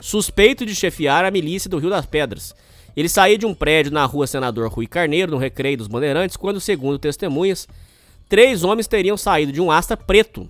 Suspeito 0.00 0.66
de 0.66 0.74
chefiar 0.74 1.24
a 1.24 1.30
milícia 1.30 1.70
do 1.70 1.78
Rio 1.78 1.90
das 1.90 2.06
Pedras. 2.06 2.54
Ele 2.96 3.08
saía 3.08 3.38
de 3.38 3.46
um 3.46 3.54
prédio 3.54 3.92
na 3.92 4.04
rua 4.04 4.26
Senador 4.26 4.68
Rui 4.68 4.86
Carneiro, 4.86 5.32
no 5.32 5.38
Recreio 5.38 5.78
dos 5.78 5.86
Bandeirantes, 5.86 6.36
quando, 6.36 6.60
segundo 6.60 6.98
testemunhas, 6.98 7.68
três 8.28 8.62
homens 8.64 8.86
teriam 8.86 9.16
saído 9.16 9.52
de 9.52 9.60
um 9.60 9.70
Astra 9.70 9.96
preto, 9.96 10.48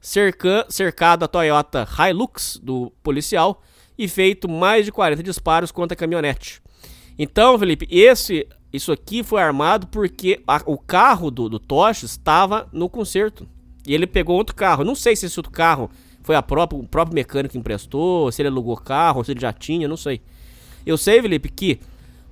cerca, 0.00 0.66
cercado 0.68 1.24
a 1.24 1.28
Toyota 1.28 1.86
Hilux 1.98 2.60
do 2.62 2.92
policial 3.02 3.62
e 3.98 4.06
feito 4.08 4.48
mais 4.48 4.84
de 4.84 4.92
40 4.92 5.22
disparos 5.22 5.72
contra 5.72 5.94
a 5.94 5.98
caminhonete. 5.98 6.60
Então, 7.18 7.58
Felipe, 7.58 7.86
esse, 7.90 8.46
isso 8.72 8.90
aqui 8.90 9.22
foi 9.22 9.40
armado 9.40 9.86
porque 9.86 10.42
a, 10.46 10.60
o 10.66 10.76
carro 10.76 11.30
do, 11.30 11.48
do 11.48 11.58
Toches 11.58 12.10
estava 12.10 12.68
no 12.72 12.88
conserto. 12.88 13.48
E 13.86 13.94
ele 13.94 14.06
pegou 14.06 14.36
outro 14.36 14.54
carro. 14.54 14.82
não 14.82 14.94
sei 14.94 15.14
se 15.14 15.26
esse 15.26 15.38
outro 15.38 15.52
carro 15.52 15.90
foi 16.22 16.34
a 16.34 16.42
própria, 16.42 16.80
o 16.80 16.88
próprio 16.88 17.14
mecânico 17.14 17.52
que 17.52 17.58
emprestou, 17.58 18.32
se 18.32 18.42
ele 18.42 18.48
alugou 18.48 18.76
carro, 18.76 19.22
se 19.22 19.30
ele 19.30 19.40
já 19.40 19.52
tinha, 19.52 19.86
não 19.86 19.96
sei. 19.96 20.20
Eu 20.84 20.96
sei, 20.96 21.20
Felipe, 21.20 21.48
que 21.48 21.78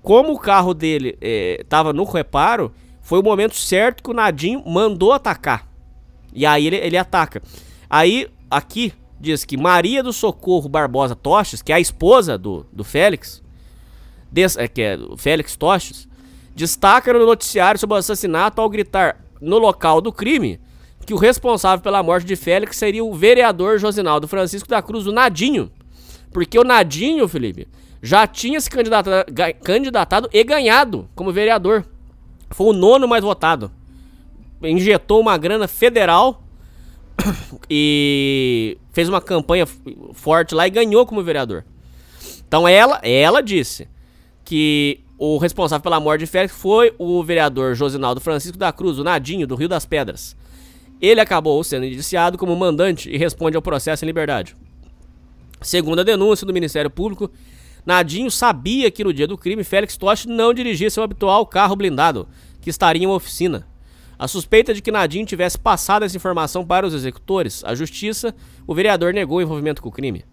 como 0.02 0.32
o 0.32 0.38
carro 0.38 0.74
dele 0.74 1.16
estava 1.20 1.90
eh, 1.90 1.92
no 1.92 2.04
reparo, 2.04 2.72
foi 3.02 3.18
o 3.18 3.22
momento 3.22 3.54
certo 3.54 4.02
que 4.02 4.10
o 4.10 4.14
Nadinho 4.14 4.62
mandou 4.66 5.12
atacar. 5.12 5.68
E 6.32 6.46
aí 6.46 6.66
ele, 6.66 6.76
ele 6.76 6.96
ataca. 6.96 7.42
Aí, 7.90 8.28
aqui, 8.50 8.94
diz 9.20 9.44
que 9.44 9.56
Maria 9.56 10.02
do 10.02 10.12
Socorro 10.12 10.68
Barbosa 10.68 11.14
Toches, 11.14 11.60
que 11.60 11.72
é 11.72 11.74
a 11.74 11.80
esposa 11.80 12.38
do, 12.38 12.66
do 12.72 12.82
Félix, 12.82 13.42
des, 14.30 14.56
é, 14.56 14.66
que 14.66 14.80
é 14.80 14.96
o 14.96 15.16
Félix 15.16 15.56
Toches, 15.56 16.08
destaca 16.54 17.12
no 17.12 17.26
noticiário 17.26 17.78
sobre 17.78 17.94
o 17.94 17.98
assassinato 17.98 18.60
ao 18.60 18.70
gritar 18.70 19.22
no 19.40 19.58
local 19.58 20.00
do 20.00 20.12
crime 20.12 20.58
que 21.04 21.12
o 21.12 21.18
responsável 21.18 21.82
pela 21.82 22.02
morte 22.02 22.26
de 22.26 22.36
Félix 22.36 22.76
seria 22.76 23.04
o 23.04 23.12
vereador 23.12 23.78
Josinaldo 23.78 24.28
Francisco 24.28 24.68
da 24.68 24.80
Cruz, 24.80 25.06
o 25.06 25.12
Nadinho. 25.12 25.70
Porque 26.32 26.58
o 26.58 26.64
Nadinho, 26.64 27.28
Felipe, 27.28 27.68
já 28.00 28.26
tinha 28.26 28.60
se 28.60 28.70
candidatado, 28.70 29.32
candidatado 29.62 30.28
e 30.32 30.42
ganhado 30.44 31.08
como 31.14 31.32
vereador. 31.32 31.84
Foi 32.52 32.66
o 32.66 32.72
nono 32.72 33.08
mais 33.08 33.22
votado. 33.22 33.70
injetou 34.62 35.20
uma 35.20 35.36
grana 35.36 35.66
federal 35.66 36.42
e 37.68 38.78
fez 38.92 39.08
uma 39.08 39.20
campanha 39.20 39.66
forte 40.12 40.54
lá 40.54 40.66
e 40.66 40.70
ganhou 40.70 41.06
como 41.06 41.22
vereador. 41.22 41.64
Então 42.46 42.68
ela, 42.68 43.00
ela 43.02 43.42
disse 43.42 43.88
que 44.44 45.00
o 45.18 45.38
responsável 45.38 45.82
pela 45.82 46.00
morte 46.00 46.20
de 46.20 46.26
Félix 46.26 46.54
foi 46.54 46.94
o 46.98 47.22
vereador 47.22 47.74
Josinaldo 47.74 48.20
Francisco 48.20 48.58
da 48.58 48.72
Cruz, 48.72 48.98
o 48.98 49.04
Nadinho, 49.04 49.46
do 49.46 49.54
Rio 49.54 49.68
das 49.68 49.86
Pedras. 49.86 50.36
Ele 51.00 51.20
acabou 51.20 51.62
sendo 51.64 51.86
indiciado 51.86 52.36
como 52.36 52.54
mandante 52.54 53.08
e 53.10 53.16
responde 53.16 53.56
ao 53.56 53.62
processo 53.62 54.04
em 54.04 54.06
liberdade. 54.06 54.56
Segundo 55.60 56.00
a 56.00 56.04
denúncia 56.04 56.46
do 56.46 56.52
Ministério 56.52 56.90
Público, 56.90 57.30
Nadinho 57.84 58.30
sabia 58.30 58.90
que 58.90 59.02
no 59.02 59.12
dia 59.12 59.26
do 59.26 59.36
crime 59.36 59.64
Félix 59.64 59.96
Toche 59.96 60.28
não 60.28 60.54
dirigia 60.54 60.90
seu 60.90 61.02
habitual 61.02 61.44
carro 61.46 61.74
blindado, 61.74 62.28
que 62.60 62.70
estaria 62.70 63.02
em 63.02 63.06
uma 63.06 63.16
oficina. 63.16 63.66
A 64.18 64.28
suspeita 64.28 64.72
de 64.72 64.80
que 64.80 64.92
Nadinho 64.92 65.26
tivesse 65.26 65.58
passado 65.58 66.04
essa 66.04 66.16
informação 66.16 66.64
para 66.64 66.86
os 66.86 66.94
executores, 66.94 67.64
a 67.64 67.74
justiça, 67.74 68.34
o 68.66 68.74
vereador 68.74 69.12
negou 69.12 69.38
o 69.38 69.42
envolvimento 69.42 69.82
com 69.82 69.88
o 69.88 69.92
crime. 69.92 70.24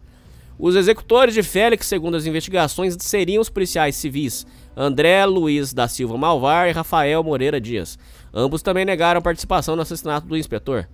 Os 0.59 0.75
executores 0.75 1.33
de 1.33 1.41
Félix, 1.41 1.87
segundo 1.87 2.17
as 2.17 2.25
investigações, 2.25 2.95
seriam 2.99 3.41
os 3.41 3.49
policiais 3.49 3.95
civis 3.95 4.45
André 4.75 5.25
Luiz 5.25 5.73
da 5.73 5.87
Silva 5.87 6.17
Malvar 6.17 6.67
e 6.69 6.71
Rafael 6.71 7.23
Moreira 7.23 7.59
Dias. 7.59 7.97
Ambos 8.33 8.61
também 8.61 8.85
negaram 8.85 9.21
participação 9.21 9.75
no 9.75 9.81
assassinato 9.81 10.27
do 10.27 10.37
inspetor. 10.37 10.87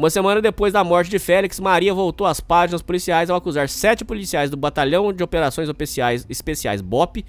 Uma 0.00 0.08
semana 0.08 0.40
depois 0.40 0.72
da 0.72 0.82
morte 0.82 1.10
de 1.10 1.18
Félix, 1.18 1.60
Maria 1.60 1.92
voltou 1.92 2.26
às 2.26 2.40
páginas 2.40 2.80
policiais 2.80 3.28
ao 3.28 3.36
acusar 3.36 3.68
sete 3.68 4.02
policiais 4.02 4.48
do 4.48 4.56
Batalhão 4.56 5.12
de 5.12 5.22
Operações 5.22 5.68
Especiais, 5.68 6.24
Especiais 6.26 6.80
BOP 6.80 7.22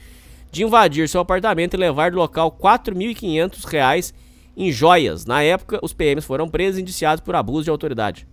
de 0.49 0.63
invadir 0.63 1.09
seu 1.09 1.19
apartamento 1.19 1.73
e 1.73 1.77
levar 1.77 2.11
do 2.11 2.17
local 2.17 2.47
R$ 2.47 2.69
4.500 2.69 4.13
em 4.55 4.71
joias. 4.71 5.25
Na 5.25 5.43
época, 5.43 5.81
os 5.83 5.91
PMs 5.91 6.25
foram 6.25 6.47
presos 6.47 6.79
e 6.79 6.81
indiciados 6.81 7.21
por 7.21 7.35
abuso 7.35 7.65
de 7.65 7.69
autoridade. 7.69 8.25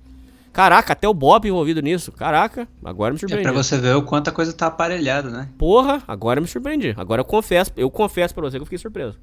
Caraca, 0.53 0.93
até 0.93 1.09
o 1.09 1.13
BOP 1.13 1.47
envolvido 1.47 1.83
nisso. 1.83 2.13
Caraca, 2.13 2.69
agora 2.85 3.13
me 3.13 3.19
surpreendi. 3.19 3.49
É 3.49 3.51
pra 3.51 3.61
você 3.61 3.77
ver 3.77 3.97
o 3.97 4.03
quanto 4.03 4.29
a 4.29 4.33
coisa 4.33 4.53
tá 4.53 4.69
aparelhada, 4.69 5.29
né? 5.31 5.49
Porra, 5.59 6.01
agora 6.07 6.41
me 6.41 6.47
surpreendi. 6.47 6.95
Agora 6.97 7.23
eu 7.23 7.25
confesso, 7.25 7.73
eu 7.77 7.91
confesso 7.91 8.33
pra 8.37 8.45
você 8.45 8.57
que 8.57 8.63
eu 8.63 8.67
fiquei 8.67 8.79
surpreso. 8.79 9.19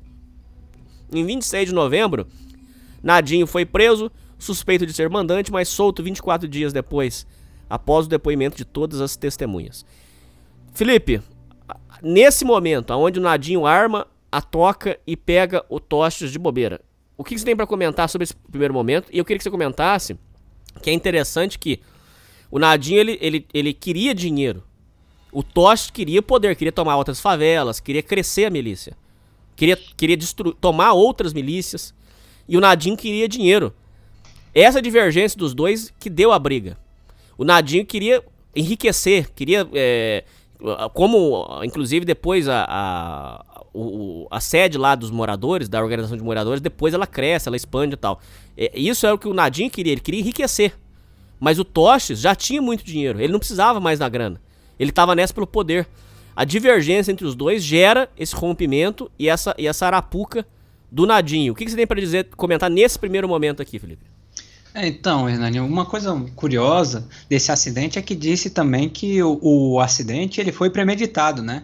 Em 1.09 1.25
26 1.25 1.69
de 1.69 1.73
novembro, 1.73 2.27
Nadinho 3.01 3.47
foi 3.47 3.65
preso, 3.65 4.11
suspeito 4.37 4.85
de 4.85 4.93
ser 4.93 5.09
mandante, 5.09 5.51
mas 5.51 5.69
solto 5.69 6.03
24 6.03 6.47
dias 6.47 6.73
depois, 6.73 7.25
após 7.69 8.05
o 8.05 8.09
depoimento 8.09 8.57
de 8.57 8.65
todas 8.65 9.01
as 9.01 9.15
testemunhas. 9.15 9.85
Felipe, 10.73 11.21
nesse 12.01 12.43
momento, 12.43 12.91
aonde 12.91 13.19
o 13.19 13.23
Nadinho 13.23 13.65
arma 13.65 14.07
a 14.31 14.41
toca 14.41 14.99
e 15.07 15.15
pega 15.15 15.65
o 15.69 15.79
Tostes 15.79 16.31
de 16.31 16.37
bobeira, 16.37 16.81
o 17.17 17.23
que 17.23 17.37
você 17.37 17.45
tem 17.45 17.55
para 17.55 17.65
comentar 17.65 18.09
sobre 18.09 18.23
esse 18.23 18.35
primeiro 18.35 18.73
momento? 18.73 19.07
E 19.11 19.17
eu 19.17 19.25
queria 19.25 19.37
que 19.37 19.43
você 19.43 19.49
comentasse 19.49 20.17
que 20.81 20.89
é 20.89 20.93
interessante 20.93 21.57
que 21.57 21.79
o 22.51 22.59
Nadinho 22.59 22.99
ele, 22.99 23.17
ele, 23.21 23.47
ele 23.53 23.73
queria 23.73 24.13
dinheiro. 24.13 24.63
O 25.31 25.41
Tostes 25.41 25.89
queria 25.89 26.21
poder, 26.21 26.55
queria 26.55 26.71
tomar 26.71 26.97
outras 26.97 27.19
favelas, 27.19 27.79
queria 27.79 28.03
crescer 28.03 28.45
a 28.45 28.49
milícia. 28.49 28.97
Queria, 29.55 29.77
queria 29.97 30.17
tomar 30.59 30.93
outras 30.93 31.33
milícias. 31.33 31.93
E 32.47 32.57
o 32.57 32.61
Nadinho 32.61 32.97
queria 32.97 33.27
dinheiro. 33.27 33.73
Essa 34.55 34.81
divergência 34.81 35.37
dos 35.37 35.53
dois 35.53 35.93
que 35.99 36.09
deu 36.09 36.31
a 36.31 36.39
briga. 36.39 36.77
O 37.37 37.43
Nadinho 37.43 37.85
queria 37.85 38.23
enriquecer, 38.55 39.29
queria. 39.33 39.67
É, 39.73 40.23
como, 40.93 41.45
inclusive, 41.63 42.05
depois 42.05 42.47
a, 42.47 42.65
a, 42.67 43.61
o, 43.73 44.25
a 44.31 44.39
sede 44.39 44.77
lá 44.77 44.95
dos 44.95 45.11
moradores, 45.11 45.67
da 45.67 45.83
organização 45.83 46.17
de 46.17 46.23
moradores, 46.23 46.61
depois 46.61 46.93
ela 46.93 47.05
cresce, 47.05 47.49
ela 47.49 47.57
expande 47.57 47.95
e 47.95 47.97
tal. 47.97 48.21
É, 48.57 48.71
isso 48.73 49.05
é 49.05 49.11
o 49.11 49.17
que 49.17 49.27
o 49.27 49.33
Nadinho 49.33 49.69
queria, 49.69 49.91
ele 49.91 49.99
queria 49.99 50.21
enriquecer. 50.21 50.73
Mas 51.37 51.59
o 51.59 51.65
Toches 51.65 52.21
já 52.21 52.33
tinha 52.33 52.61
muito 52.61 52.85
dinheiro, 52.85 53.19
ele 53.19 53.33
não 53.33 53.39
precisava 53.39 53.81
mais 53.81 53.99
da 53.99 54.07
grana. 54.07 54.41
Ele 54.79 54.89
estava 54.89 55.13
nessa 55.13 55.33
pelo 55.33 55.45
poder. 55.45 55.85
A 56.33 56.45
divergência 56.45 57.11
entre 57.11 57.25
os 57.25 57.35
dois 57.35 57.61
gera 57.61 58.09
esse 58.17 58.33
rompimento 58.33 59.11
e 59.19 59.27
essa, 59.27 59.53
e 59.57 59.67
essa 59.67 59.85
arapuca 59.85 60.45
do 60.89 61.05
Nadinho. 61.05 61.51
O 61.51 61.55
que, 61.55 61.65
que 61.65 61.71
você 61.71 61.77
tem 61.77 61.87
para 61.87 61.99
dizer, 61.99 62.29
comentar 62.37 62.69
nesse 62.69 62.97
primeiro 62.97 63.27
momento 63.27 63.61
aqui, 63.61 63.77
Felipe? 63.77 64.14
É, 64.75 64.87
então, 64.87 65.29
Hernani, 65.29 65.61
uma 65.61 65.85
coisa 65.85 66.13
curiosa 66.35 67.07
desse 67.29 67.49
acidente 67.49 67.97
é 67.97 68.01
que 68.01 68.13
disse 68.13 68.49
também 68.49 68.89
que 68.89 69.23
o, 69.23 69.39
o, 69.41 69.79
acidente 69.79 70.41
ele 70.41 70.51
foi 70.51 70.69
premeditado, 70.69 71.41
né? 71.41 71.63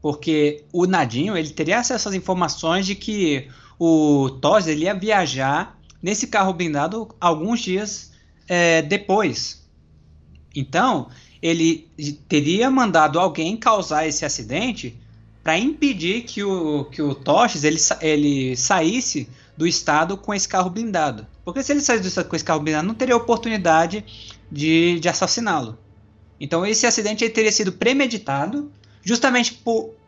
Porque 0.00 0.64
o 0.72 0.84
Nadinho 0.84 1.36
ele 1.36 1.50
teria 1.50 1.78
acesso 1.78 2.08
às 2.08 2.16
informações 2.16 2.84
de 2.84 2.96
que 2.96 3.46
o 3.78 4.28
Tos 4.40 4.66
ele 4.66 4.86
ia 4.86 4.92
viajar 4.92 5.78
nesse 6.02 6.26
carro 6.26 6.52
blindado 6.52 7.14
alguns 7.20 7.60
dias 7.60 8.10
é, 8.48 8.82
depois. 8.82 9.64
Então, 10.52 11.08
ele 11.40 11.86
teria 12.28 12.68
mandado 12.68 13.20
alguém 13.20 13.56
causar 13.56 14.08
esse 14.08 14.24
acidente 14.24 14.98
para 15.44 15.56
impedir 15.56 16.22
que 16.22 16.42
o, 16.42 16.86
que 16.86 17.02
o 17.02 17.14
Toches 17.14 17.62
ele, 17.62 17.78
ele 18.00 18.56
saísse 18.56 19.28
do 19.56 19.66
estado 19.66 20.16
com 20.16 20.32
esse 20.32 20.48
carro 20.48 20.70
blindado. 20.70 21.26
Porque 21.44 21.62
se 21.62 21.72
ele 21.72 21.80
saísse 21.80 22.02
do 22.02 22.08
estado 22.08 22.28
com 22.28 22.36
esse 22.36 22.44
carro 22.44 22.60
blindado, 22.60 22.86
não 22.86 22.94
teria 22.94 23.16
oportunidade 23.16 24.04
de, 24.50 24.98
de 25.00 25.08
assassiná-lo. 25.08 25.78
Então 26.40 26.66
esse 26.66 26.86
acidente 26.86 27.28
teria 27.28 27.52
sido 27.52 27.72
premeditado 27.72 28.70
justamente 29.02 29.54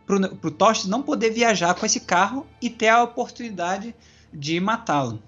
para 0.07 0.17
o 0.17 0.51
Tosh 0.51 0.87
não 0.87 1.03
poder 1.03 1.31
viajar 1.31 1.75
com 1.75 1.87
esse 1.87 2.01
carro 2.01 2.47
e 2.61 2.69
ter 2.69 2.89
a 2.89 3.03
oportunidade 3.03 3.95
de 4.33 4.61
matá-lo. 4.61 5.23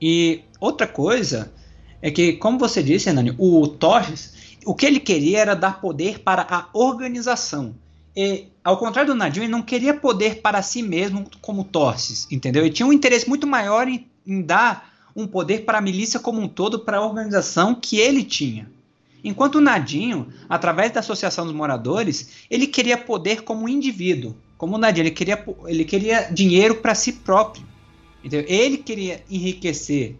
E 0.00 0.42
outra 0.58 0.86
coisa 0.86 1.52
é 2.00 2.10
que, 2.10 2.32
como 2.34 2.58
você 2.58 2.82
disse, 2.82 3.08
Hernani, 3.08 3.34
o 3.38 3.68
Torres, 3.68 4.56
o 4.66 4.74
que 4.74 4.86
ele 4.86 4.98
queria 4.98 5.40
era 5.40 5.54
dar 5.54 5.80
poder 5.80 6.20
para 6.20 6.46
a 6.48 6.68
organização. 6.72 7.74
E, 8.16 8.48
ao 8.62 8.76
contrário 8.76 9.12
do 9.12 9.18
Nadinho, 9.18 9.44
ele 9.44 9.52
não 9.52 9.62
queria 9.62 9.94
poder 9.94 10.40
para 10.40 10.62
si 10.62 10.82
mesmo 10.82 11.26
como 11.40 11.64
Torres, 11.64 12.26
entendeu? 12.30 12.64
Ele 12.64 12.72
tinha 12.72 12.86
um 12.86 12.92
interesse 12.92 13.28
muito 13.28 13.46
maior 13.46 13.88
em, 13.88 14.06
em 14.26 14.42
dar 14.42 14.90
um 15.16 15.26
poder 15.26 15.64
para 15.64 15.78
a 15.78 15.80
milícia 15.80 16.20
como 16.20 16.40
um 16.40 16.48
todo, 16.48 16.80
para 16.80 16.98
a 16.98 17.04
organização 17.04 17.74
que 17.74 17.98
ele 17.98 18.22
tinha. 18.22 18.70
Enquanto 19.24 19.56
o 19.56 19.60
Nadinho, 19.60 20.28
através 20.48 20.90
da 20.90 21.00
Associação 21.00 21.44
dos 21.44 21.54
Moradores, 21.54 22.46
ele 22.50 22.66
queria 22.66 22.98
poder 22.98 23.42
como 23.42 23.68
indivíduo. 23.68 24.34
Como 24.58 24.74
o 24.74 24.78
Nadinho, 24.78 25.04
ele 25.04 25.10
queria, 25.12 25.44
ele 25.66 25.84
queria 25.84 26.22
dinheiro 26.30 26.76
para 26.76 26.94
si 26.94 27.12
próprio. 27.12 27.64
Entendeu? 28.22 28.44
Ele 28.48 28.78
queria 28.78 29.22
enriquecer. 29.30 30.16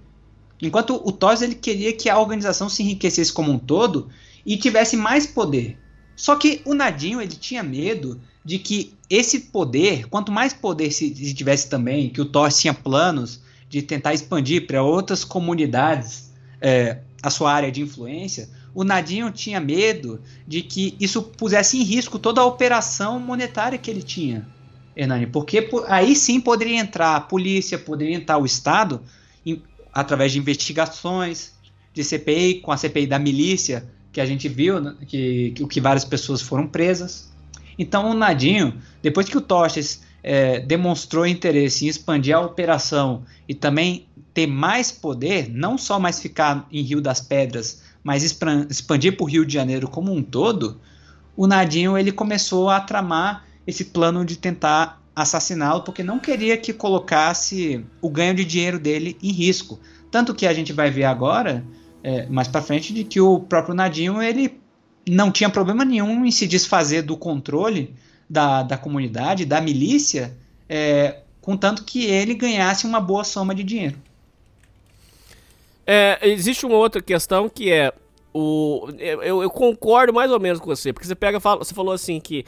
Enquanto 0.60 1.00
o 1.04 1.10
Tos 1.10 1.42
ele 1.42 1.56
queria 1.56 1.92
que 1.92 2.08
a 2.08 2.18
organização 2.18 2.68
se 2.68 2.82
enriquecesse 2.82 3.32
como 3.32 3.50
um 3.50 3.58
todo 3.58 4.08
e 4.46 4.56
tivesse 4.56 4.96
mais 4.96 5.26
poder. 5.26 5.76
Só 6.22 6.36
que 6.36 6.62
o 6.64 6.72
Nadinho 6.72 7.20
ele 7.20 7.34
tinha 7.34 7.64
medo 7.64 8.20
de 8.44 8.56
que 8.56 8.94
esse 9.10 9.40
poder, 9.40 10.06
quanto 10.06 10.30
mais 10.30 10.52
poder 10.52 10.92
se, 10.92 11.12
se 11.12 11.34
tivesse 11.34 11.68
também, 11.68 12.08
que 12.10 12.20
o 12.20 12.24
Tos 12.24 12.60
tinha 12.60 12.72
planos 12.72 13.40
de 13.68 13.82
tentar 13.82 14.14
expandir 14.14 14.68
para 14.68 14.84
outras 14.84 15.24
comunidades 15.24 16.30
é, 16.60 16.98
a 17.20 17.28
sua 17.28 17.52
área 17.52 17.72
de 17.72 17.82
influência, 17.82 18.48
o 18.72 18.84
Nadinho 18.84 19.32
tinha 19.32 19.58
medo 19.58 20.20
de 20.46 20.62
que 20.62 20.94
isso 21.00 21.24
pusesse 21.24 21.76
em 21.76 21.82
risco 21.82 22.20
toda 22.20 22.40
a 22.40 22.46
operação 22.46 23.18
monetária 23.18 23.76
que 23.76 23.90
ele 23.90 24.00
tinha, 24.00 24.46
Hernani, 24.94 25.26
porque 25.26 25.68
aí 25.88 26.14
sim 26.14 26.40
poderia 26.40 26.78
entrar 26.78 27.16
a 27.16 27.20
polícia, 27.20 27.76
poderia 27.76 28.14
entrar 28.14 28.38
o 28.38 28.46
Estado 28.46 29.02
em, 29.44 29.60
através 29.92 30.30
de 30.30 30.38
investigações, 30.38 31.52
de 31.92 32.04
CPI, 32.04 32.60
com 32.60 32.70
a 32.70 32.76
CPI 32.76 33.08
da 33.08 33.18
milícia, 33.18 33.90
que 34.12 34.20
a 34.20 34.26
gente 34.26 34.48
viu 34.48 34.80
né, 34.80 34.94
que, 35.06 35.52
que, 35.52 35.66
que 35.66 35.80
várias 35.80 36.04
pessoas 36.04 36.42
foram 36.42 36.66
presas. 36.66 37.30
Então 37.78 38.10
o 38.10 38.14
Nadinho, 38.14 38.74
depois 39.02 39.28
que 39.28 39.36
o 39.36 39.40
Tostes 39.40 40.02
é, 40.22 40.60
demonstrou 40.60 41.26
interesse 41.26 41.86
em 41.86 41.88
expandir 41.88 42.36
a 42.36 42.40
operação 42.40 43.24
e 43.48 43.54
também 43.54 44.06
ter 44.34 44.46
mais 44.46 44.92
poder, 44.92 45.48
não 45.50 45.76
só 45.76 45.98
mais 45.98 46.20
ficar 46.20 46.66
em 46.70 46.82
Rio 46.82 47.00
das 47.00 47.20
Pedras, 47.20 47.82
mas 48.04 48.22
expandir 48.22 49.16
para 49.16 49.24
o 49.24 49.26
Rio 49.26 49.46
de 49.46 49.54
Janeiro 49.54 49.88
como 49.88 50.12
um 50.12 50.22
todo, 50.22 50.80
o 51.36 51.46
Nadinho 51.46 51.96
ele 51.96 52.12
começou 52.12 52.68
a 52.68 52.80
tramar 52.80 53.44
esse 53.66 53.86
plano 53.86 54.24
de 54.24 54.36
tentar 54.36 55.00
assassiná-lo 55.14 55.82
porque 55.82 56.02
não 56.02 56.18
queria 56.18 56.56
que 56.56 56.72
colocasse 56.72 57.84
o 58.00 58.08
ganho 58.08 58.34
de 58.34 58.44
dinheiro 58.44 58.78
dele 58.78 59.16
em 59.22 59.30
risco. 59.30 59.78
Tanto 60.10 60.34
que 60.34 60.46
a 60.46 60.52
gente 60.52 60.72
vai 60.72 60.90
ver 60.90 61.04
agora, 61.04 61.64
é, 62.02 62.26
mais 62.26 62.48
para 62.48 62.62
frente, 62.62 62.92
de 62.92 63.04
que 63.04 63.20
o 63.20 63.40
próprio 63.40 63.74
Nadinho 63.74 64.22
ele 64.22 64.60
não 65.08 65.30
tinha 65.30 65.50
problema 65.50 65.84
nenhum 65.84 66.24
em 66.24 66.30
se 66.30 66.46
desfazer 66.46 67.02
do 67.02 67.16
controle 67.16 67.94
da, 68.28 68.62
da 68.62 68.78
comunidade, 68.78 69.44
da 69.44 69.60
milícia, 69.60 70.36
é, 70.68 71.18
contanto 71.40 71.84
que 71.84 72.04
ele 72.04 72.34
ganhasse 72.34 72.86
uma 72.86 73.00
boa 73.00 73.24
soma 73.24 73.54
de 73.54 73.62
dinheiro. 73.62 73.96
É, 75.86 76.18
existe 76.22 76.64
uma 76.64 76.76
outra 76.76 77.02
questão 77.02 77.48
que 77.48 77.70
é 77.70 77.92
o 78.32 78.88
eu, 78.98 79.42
eu, 79.42 79.50
concordo 79.50 80.12
mais 80.12 80.30
ou 80.30 80.40
menos 80.40 80.58
com 80.58 80.66
você, 80.66 80.92
porque 80.92 81.06
você 81.06 81.14
pega, 81.14 81.38
você 81.38 81.74
falou 81.74 81.92
assim 81.92 82.18
que 82.18 82.44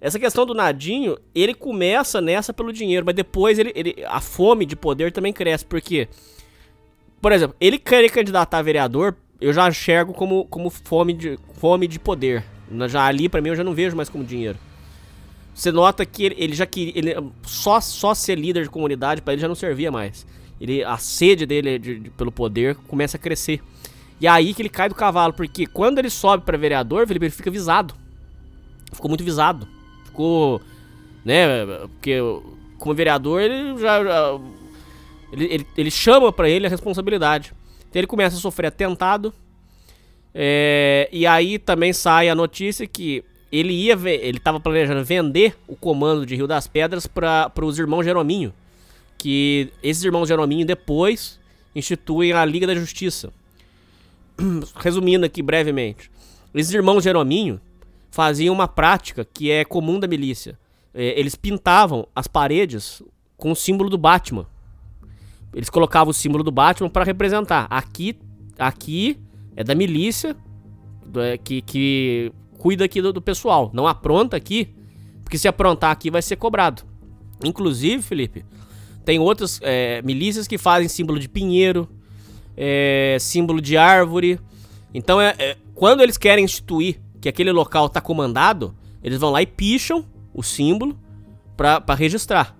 essa 0.00 0.18
questão 0.18 0.44
do 0.44 0.52
Nadinho, 0.52 1.16
ele 1.32 1.54
começa 1.54 2.20
nessa 2.20 2.52
pelo 2.52 2.72
dinheiro, 2.72 3.06
mas 3.06 3.14
depois 3.14 3.56
ele, 3.56 3.70
ele 3.72 4.04
a 4.04 4.20
fome 4.20 4.66
de 4.66 4.74
poder 4.74 5.12
também 5.12 5.32
cresce, 5.32 5.64
porque, 5.64 6.08
por 7.22 7.30
exemplo, 7.30 7.56
ele 7.60 7.78
querer 7.78 8.10
candidatar 8.10 8.58
a 8.58 8.62
vereador, 8.62 9.14
eu 9.40 9.52
já 9.52 9.68
enxergo 9.68 10.12
como, 10.12 10.44
como 10.46 10.68
fome, 10.68 11.12
de, 11.12 11.38
fome 11.54 11.86
de 11.86 12.00
poder. 12.00 12.44
Já 12.88 13.04
ali, 13.06 13.28
para 13.28 13.40
mim, 13.40 13.50
eu 13.50 13.56
já 13.56 13.62
não 13.62 13.74
vejo 13.74 13.96
mais 13.96 14.08
como 14.08 14.24
dinheiro. 14.24 14.58
Você 15.54 15.70
nota 15.70 16.04
que 16.04 16.24
ele, 16.24 16.34
ele 16.36 16.54
já 16.54 16.66
queria. 16.66 16.92
Ele, 16.96 17.14
só, 17.44 17.80
só 17.80 18.12
ser 18.12 18.36
líder 18.36 18.64
de 18.64 18.70
comunidade 18.70 19.22
para 19.22 19.34
ele 19.34 19.42
já 19.42 19.46
não 19.46 19.54
servia 19.54 19.92
mais. 19.92 20.26
Ele, 20.60 20.82
a 20.82 20.96
sede 20.96 21.46
dele 21.46 21.78
de, 21.78 22.00
de, 22.00 22.10
pelo 22.10 22.32
poder 22.32 22.74
começa 22.88 23.16
a 23.16 23.20
crescer. 23.20 23.62
E 24.20 24.26
é 24.26 24.30
aí 24.30 24.52
que 24.52 24.62
ele 24.62 24.68
cai 24.68 24.88
do 24.88 24.94
cavalo, 24.94 25.32
porque 25.32 25.66
quando 25.66 25.98
ele 25.98 26.10
sobe 26.10 26.44
para 26.44 26.58
vereador, 26.58 27.06
Felipe, 27.06 27.26
ele 27.26 27.32
fica 27.32 27.50
visado. 27.50 27.94
Ficou 28.92 29.08
muito 29.08 29.22
visado. 29.22 29.68
Ficou. 30.06 30.60
Né? 31.24 31.66
Porque 31.88 32.18
como 32.78 32.94
vereador 32.94 33.40
ele 33.40 33.78
já. 33.78 34.02
já 34.02 34.40
ele, 35.32 35.44
ele, 35.46 35.66
ele, 35.76 35.90
chama 35.90 36.32
para 36.32 36.48
ele 36.48 36.66
a 36.66 36.70
responsabilidade. 36.70 37.54
Então 37.88 37.98
ele 38.00 38.06
começa 38.06 38.36
a 38.36 38.40
sofrer 38.40 38.66
atentado. 38.66 39.32
É, 40.34 41.08
e 41.12 41.26
aí 41.26 41.58
também 41.58 41.92
sai 41.92 42.28
a 42.28 42.34
notícia 42.34 42.86
que 42.86 43.24
ele 43.50 43.74
ia 43.74 43.92
ele 43.92 44.38
estava 44.38 44.58
planejando 44.58 45.04
vender 45.04 45.54
o 45.68 45.76
comando 45.76 46.24
de 46.24 46.34
Rio 46.34 46.46
das 46.46 46.66
Pedras 46.66 47.06
para 47.06 47.52
os 47.60 47.78
irmãos 47.78 48.02
Jerominho, 48.02 48.52
que 49.18 49.70
esses 49.82 50.02
irmãos 50.02 50.26
Jerominho 50.26 50.64
depois 50.64 51.38
instituem 51.74 52.32
a 52.32 52.44
Liga 52.44 52.66
da 52.66 52.74
Justiça. 52.74 53.30
Resumindo 54.76 55.26
aqui 55.26 55.42
brevemente, 55.42 56.10
esses 56.54 56.72
irmãos 56.72 57.04
Jerominho 57.04 57.60
faziam 58.10 58.54
uma 58.54 58.68
prática 58.68 59.24
que 59.24 59.50
é 59.50 59.64
comum 59.64 60.00
da 60.00 60.06
milícia. 60.06 60.58
É, 60.94 61.18
eles 61.18 61.34
pintavam 61.34 62.06
as 62.14 62.26
paredes 62.26 63.02
com 63.36 63.50
o 63.50 63.56
símbolo 63.56 63.90
do 63.90 63.98
Batman. 63.98 64.46
Eles 65.54 65.68
colocavam 65.68 66.10
o 66.10 66.14
símbolo 66.14 66.42
do 66.42 66.50
Batman 66.50 66.88
para 66.88 67.04
representar. 67.04 67.66
Aqui, 67.68 68.18
aqui 68.58 69.18
é 69.54 69.62
da 69.62 69.74
milícia 69.74 70.36
é, 71.16 71.36
que, 71.36 71.60
que 71.62 72.32
cuida 72.58 72.84
aqui 72.84 73.02
do, 73.02 73.12
do 73.12 73.20
pessoal. 73.20 73.70
Não 73.74 73.86
apronta 73.86 74.36
aqui, 74.36 74.74
porque 75.22 75.36
se 75.36 75.48
aprontar 75.48 75.90
aqui 75.90 76.10
vai 76.10 76.22
ser 76.22 76.36
cobrado. 76.36 76.82
Inclusive, 77.44 78.02
Felipe, 78.02 78.44
tem 79.04 79.18
outras 79.18 79.60
é, 79.62 80.00
milícias 80.02 80.46
que 80.46 80.56
fazem 80.56 80.88
símbolo 80.88 81.18
de 81.18 81.28
pinheiro, 81.28 81.88
é, 82.56 83.16
símbolo 83.20 83.60
de 83.60 83.76
árvore. 83.76 84.38
Então, 84.94 85.20
é, 85.20 85.34
é 85.38 85.56
quando 85.74 86.02
eles 86.02 86.16
querem 86.16 86.44
instituir 86.44 87.00
que 87.20 87.28
aquele 87.28 87.52
local 87.52 87.86
está 87.86 88.00
comandado, 88.00 88.74
eles 89.02 89.18
vão 89.18 89.30
lá 89.30 89.42
e 89.42 89.46
picham 89.46 90.04
o 90.32 90.42
símbolo 90.42 90.98
para 91.56 91.94
registrar. 91.94 92.56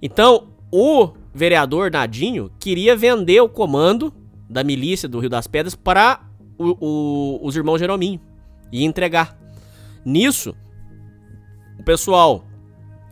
Então, 0.00 0.48
o 0.70 1.12
vereador 1.32 1.90
Nadinho 1.90 2.50
queria 2.58 2.96
vender 2.96 3.40
o 3.40 3.48
comando 3.48 4.12
da 4.48 4.64
milícia 4.64 5.08
do 5.08 5.20
Rio 5.20 5.30
das 5.30 5.46
Pedras 5.46 5.74
para 5.74 6.20
os 6.58 7.56
irmãos 7.56 7.78
Jerominho 7.78 8.20
e 8.72 8.84
entregar. 8.84 9.38
Nisso, 10.04 10.54
o 11.78 11.84
pessoal, 11.84 12.44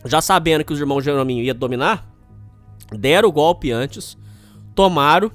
já 0.05 0.21
sabendo 0.21 0.63
que 0.63 0.73
os 0.73 0.79
irmãos 0.79 1.03
Jerominho 1.03 1.43
ia 1.43 1.53
dominar, 1.53 2.07
deram 2.91 3.29
o 3.29 3.31
golpe 3.31 3.71
antes, 3.71 4.17
tomaram. 4.75 5.31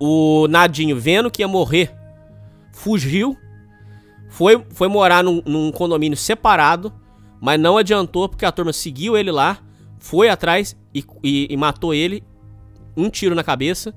O 0.00 0.48
Nadinho, 0.48 0.98
vendo 0.98 1.30
que 1.30 1.42
ia 1.42 1.48
morrer, 1.48 1.94
fugiu, 2.72 3.36
foi, 4.28 4.64
foi 4.70 4.88
morar 4.88 5.22
num, 5.22 5.40
num 5.46 5.70
condomínio 5.70 6.16
separado, 6.16 6.92
mas 7.40 7.60
não 7.60 7.78
adiantou 7.78 8.28
porque 8.28 8.44
a 8.44 8.52
turma 8.52 8.72
seguiu 8.72 9.16
ele 9.16 9.30
lá, 9.30 9.58
foi 9.98 10.28
atrás 10.28 10.76
e, 10.94 11.04
e, 11.22 11.48
e 11.50 11.56
matou 11.56 11.92
ele, 11.92 12.22
um 12.96 13.10
tiro 13.10 13.34
na 13.34 13.42
cabeça 13.42 13.94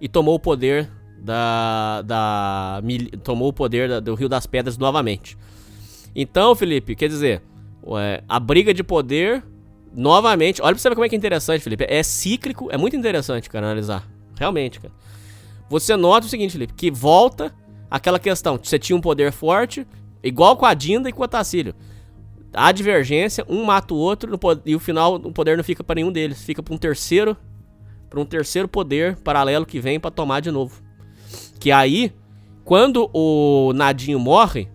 e 0.00 0.08
tomou 0.08 0.34
o 0.34 0.40
poder 0.40 0.90
da, 1.18 2.02
da 2.02 2.82
tomou 3.22 3.48
o 3.48 3.52
poder 3.52 3.88
da, 3.88 4.00
do 4.00 4.14
Rio 4.14 4.28
das 4.28 4.46
Pedras 4.46 4.76
novamente. 4.78 5.36
Então, 6.14 6.54
Felipe, 6.54 6.94
quer 6.94 7.08
dizer, 7.08 7.42
a 8.28 8.40
briga 8.40 8.74
de 8.74 8.82
poder 8.82 9.44
novamente. 9.94 10.60
Olha 10.60 10.74
pra 10.74 10.80
você 10.80 10.88
ver 10.88 10.94
como 10.94 11.04
é 11.04 11.08
que 11.08 11.14
é 11.14 11.18
interessante, 11.18 11.62
Felipe. 11.62 11.86
É 11.88 12.02
cíclico, 12.02 12.68
é 12.70 12.76
muito 12.76 12.96
interessante, 12.96 13.48
cara, 13.48 13.66
analisar. 13.66 14.08
Realmente, 14.38 14.80
cara. 14.80 14.92
Você 15.68 15.96
nota 15.96 16.26
o 16.26 16.30
seguinte, 16.30 16.52
Felipe, 16.52 16.74
que 16.74 16.90
volta 16.90 17.54
aquela 17.90 18.18
questão. 18.18 18.58
Você 18.62 18.78
tinha 18.78 18.96
um 18.96 19.00
poder 19.00 19.32
forte, 19.32 19.86
igual 20.22 20.56
com 20.56 20.66
a 20.66 20.74
Dinda 20.74 21.08
e 21.08 21.12
com 21.12 21.22
o 21.22 21.28
Tacílio. 21.28 21.74
Há 22.52 22.70
divergência, 22.70 23.44
um 23.48 23.64
mata 23.64 23.94
o 23.94 23.96
outro 23.96 24.38
e 24.66 24.76
o 24.76 24.78
final 24.78 25.14
o 25.14 25.32
poder 25.32 25.56
não 25.56 25.64
fica 25.64 25.82
para 25.82 25.94
nenhum 25.94 26.12
deles, 26.12 26.42
fica 26.42 26.62
para 26.62 26.74
um 26.74 26.78
terceiro, 26.78 27.36
para 28.10 28.20
um 28.20 28.26
terceiro 28.26 28.68
poder 28.68 29.16
paralelo 29.16 29.64
que 29.64 29.80
vem 29.80 29.98
para 29.98 30.10
tomar 30.10 30.40
de 30.40 30.50
novo. 30.50 30.82
Que 31.58 31.72
aí, 31.72 32.12
quando 32.64 33.08
o 33.12 33.72
Nadinho 33.74 34.18
morre, 34.18 34.68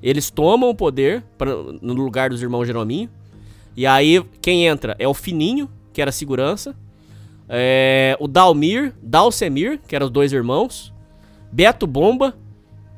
eles 0.00 0.30
tomam 0.30 0.70
o 0.70 0.74
poder 0.74 1.24
pra, 1.36 1.50
no 1.82 1.94
lugar 1.94 2.30
dos 2.30 2.40
irmãos 2.40 2.66
Jerominho. 2.66 3.10
E 3.76 3.86
aí, 3.86 4.24
quem 4.40 4.66
entra 4.66 4.94
é 4.98 5.08
o 5.08 5.14
Fininho, 5.14 5.68
que 5.92 6.00
era 6.00 6.12
segurança. 6.12 6.76
É, 7.48 8.16
o 8.20 8.28
Dalmir, 8.28 8.94
Dalcemir, 9.02 9.80
que 9.88 9.96
eram 9.96 10.06
os 10.06 10.12
dois 10.12 10.32
irmãos. 10.32 10.94
Beto 11.50 11.86
Bomba 11.86 12.36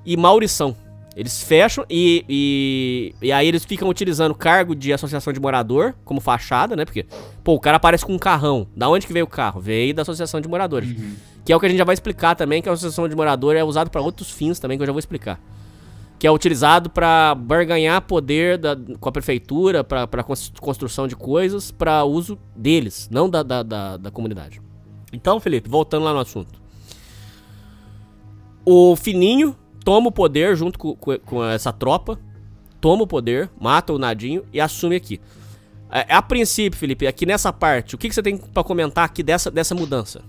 e 0.04 0.16
Maurição. 0.16 0.76
Eles 1.16 1.42
fecham 1.42 1.84
e, 1.90 2.24
e, 2.28 3.14
e, 3.20 3.32
aí 3.32 3.48
eles 3.48 3.64
ficam 3.64 3.88
utilizando 3.88 4.34
cargo 4.34 4.76
de 4.76 4.92
associação 4.92 5.32
de 5.32 5.40
morador 5.40 5.94
como 6.04 6.20
fachada, 6.20 6.76
né? 6.76 6.84
Porque, 6.84 7.04
pô, 7.42 7.54
o 7.54 7.60
cara 7.60 7.78
aparece 7.78 8.06
com 8.06 8.14
um 8.14 8.18
carrão. 8.18 8.68
Da 8.76 8.88
onde 8.88 9.06
que 9.06 9.12
veio 9.12 9.24
o 9.24 9.28
carro? 9.28 9.60
Veio 9.60 9.92
da 9.92 10.02
associação 10.02 10.40
de 10.40 10.48
moradores. 10.48 10.90
Uhum. 10.90 11.14
Que 11.44 11.52
é 11.52 11.56
o 11.56 11.60
que 11.60 11.66
a 11.66 11.68
gente 11.68 11.78
já 11.78 11.84
vai 11.84 11.94
explicar 11.94 12.36
também, 12.36 12.62
que 12.62 12.68
a 12.68 12.72
associação 12.72 13.08
de 13.08 13.16
morador 13.16 13.56
é 13.56 13.64
usado 13.64 13.90
para 13.90 14.00
outros 14.00 14.30
fins 14.30 14.60
também, 14.60 14.78
que 14.78 14.82
eu 14.82 14.86
já 14.86 14.92
vou 14.92 15.00
explicar. 15.00 15.40
Que 16.16 16.26
é 16.26 16.30
utilizado 16.30 16.88
para 16.88 17.34
barganhar 17.34 18.02
poder 18.02 18.56
da, 18.56 18.76
com 19.00 19.08
a 19.08 19.12
prefeitura, 19.12 19.82
para 19.82 20.22
construção 20.60 21.08
de 21.08 21.16
coisas, 21.16 21.72
para 21.72 22.04
uso 22.04 22.38
deles, 22.54 23.08
não 23.10 23.28
da, 23.28 23.42
da, 23.42 23.62
da, 23.64 23.96
da 23.96 24.10
comunidade. 24.12 24.60
Então, 25.12 25.40
Felipe, 25.40 25.68
voltando 25.68 26.04
lá 26.04 26.12
no 26.12 26.20
assunto. 26.20 26.60
O 28.64 28.94
Fininho 28.94 29.56
toma 29.84 30.08
o 30.08 30.12
poder 30.12 30.56
junto 30.56 30.78
com, 30.78 30.94
com, 30.94 31.18
com 31.18 31.44
essa 31.44 31.72
tropa, 31.72 32.18
toma 32.80 33.02
o 33.02 33.06
poder, 33.06 33.50
mata 33.60 33.92
o 33.92 33.98
Nadinho 33.98 34.44
e 34.52 34.60
assume 34.60 34.96
aqui. 34.96 35.20
É, 35.90 36.14
a 36.14 36.22
princípio, 36.22 36.78
Felipe, 36.78 37.06
aqui 37.06 37.26
nessa 37.26 37.52
parte, 37.52 37.94
o 37.94 37.98
que, 37.98 38.08
que 38.08 38.14
você 38.14 38.22
tem 38.22 38.36
para 38.36 38.62
comentar 38.62 39.04
aqui 39.04 39.22
dessa, 39.22 39.50
dessa 39.50 39.74
mudança? 39.74 40.22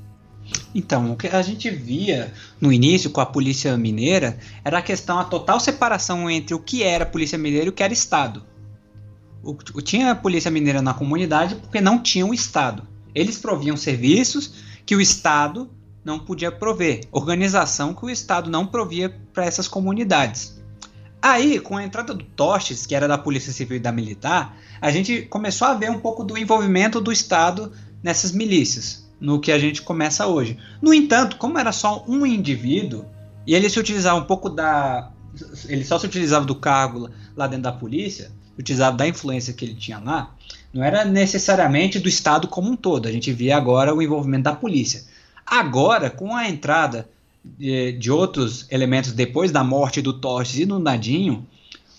Então, 0.73 1.11
o 1.11 1.15
que 1.15 1.27
a 1.27 1.41
gente 1.41 1.69
via 1.69 2.33
no 2.59 2.73
início 2.73 3.09
com 3.09 3.21
a 3.21 3.25
polícia 3.25 3.77
mineira 3.77 4.37
era 4.63 4.79
a 4.79 4.81
questão, 4.81 5.19
a 5.19 5.23
total 5.23 5.59
separação 5.59 6.29
entre 6.29 6.55
o 6.55 6.59
que 6.59 6.83
era 6.83 7.05
polícia 7.05 7.37
mineira 7.37 7.67
e 7.67 7.69
o 7.69 7.73
que 7.73 7.83
era 7.83 7.93
Estado. 7.93 8.43
O, 9.43 9.51
o, 9.51 9.81
tinha 9.81 10.11
a 10.11 10.15
polícia 10.15 10.49
mineira 10.49 10.81
na 10.81 10.93
comunidade 10.93 11.55
porque 11.55 11.79
não 11.79 12.01
tinha 12.01 12.25
o 12.25 12.33
Estado. 12.33 12.87
Eles 13.13 13.37
proviam 13.37 13.77
serviços 13.77 14.55
que 14.85 14.95
o 14.95 15.01
Estado 15.01 15.69
não 16.03 16.19
podia 16.19 16.51
prover, 16.51 17.01
organização 17.11 17.93
que 17.93 18.05
o 18.05 18.09
Estado 18.09 18.49
não 18.49 18.65
provia 18.65 19.15
para 19.33 19.45
essas 19.45 19.67
comunidades. 19.67 20.59
Aí, 21.21 21.59
com 21.59 21.77
a 21.77 21.83
entrada 21.83 22.13
do 22.13 22.23
Tostes, 22.23 22.87
que 22.87 22.95
era 22.95 23.07
da 23.07 23.17
Polícia 23.17 23.53
Civil 23.53 23.77
e 23.77 23.79
da 23.79 23.91
Militar, 23.91 24.57
a 24.81 24.89
gente 24.89 25.21
começou 25.23 25.67
a 25.67 25.75
ver 25.75 25.91
um 25.91 25.99
pouco 25.99 26.23
do 26.23 26.35
envolvimento 26.35 26.99
do 26.99 27.11
Estado 27.11 27.71
nessas 28.01 28.31
milícias, 28.31 29.07
no 29.19 29.39
que 29.39 29.51
a 29.51 29.59
gente 29.59 29.83
começa 29.83 30.25
hoje. 30.25 30.57
No 30.81 30.91
entanto, 30.91 31.37
como 31.37 31.59
era 31.59 31.71
só 31.71 32.03
um 32.07 32.25
indivíduo, 32.25 33.05
e 33.45 33.53
ele 33.53 33.69
se 33.69 33.79
utilizava 33.79 34.19
um 34.19 34.25
pouco 34.25 34.49
da. 34.49 35.11
Ele 35.67 35.85
só 35.85 35.99
se 35.99 36.07
utilizava 36.07 36.45
do 36.45 36.55
cargo 36.55 37.09
lá 37.35 37.45
dentro 37.45 37.63
da 37.63 37.71
polícia, 37.71 38.31
utilizava 38.57 38.97
da 38.97 39.07
influência 39.07 39.53
que 39.53 39.63
ele 39.63 39.75
tinha 39.75 39.99
lá, 39.99 40.35
não 40.73 40.83
era 40.83 41.05
necessariamente 41.05 41.99
do 41.99 42.09
Estado 42.09 42.47
como 42.47 42.71
um 42.71 42.75
todo. 42.75 43.07
A 43.07 43.11
gente 43.11 43.31
via 43.31 43.57
agora 43.57 43.93
o 43.93 44.01
envolvimento 44.01 44.43
da 44.43 44.55
polícia. 44.55 45.03
Agora, 45.51 46.09
com 46.09 46.33
a 46.33 46.47
entrada 46.47 47.09
de, 47.43 47.91
de 47.91 48.09
outros 48.09 48.65
elementos 48.71 49.11
depois 49.11 49.51
da 49.51 49.61
morte 49.65 50.01
do 50.01 50.13
Torres 50.13 50.57
e 50.57 50.65
do 50.65 50.79
Nadinho, 50.79 51.45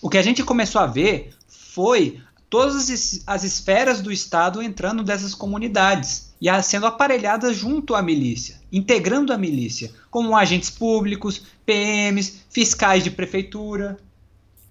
o 0.01 0.09
que 0.09 0.17
a 0.17 0.23
gente 0.23 0.43
começou 0.43 0.81
a 0.81 0.87
ver 0.87 1.29
foi 1.47 2.19
todas 2.49 3.21
as 3.27 3.43
esferas 3.43 4.01
do 4.01 4.11
Estado 4.11 4.59
entrando 4.59 5.03
dessas 5.03 5.35
comunidades 5.35 6.33
e 6.41 6.63
sendo 6.63 6.87
aparelhadas 6.87 7.55
junto 7.55 7.93
à 7.93 8.01
milícia, 8.01 8.59
integrando 8.71 9.31
a 9.31 9.37
milícia, 9.37 9.91
como 10.09 10.35
agentes 10.35 10.71
públicos, 10.71 11.43
PMs, 11.63 12.43
fiscais 12.49 13.03
de 13.03 13.11
prefeitura, 13.11 13.99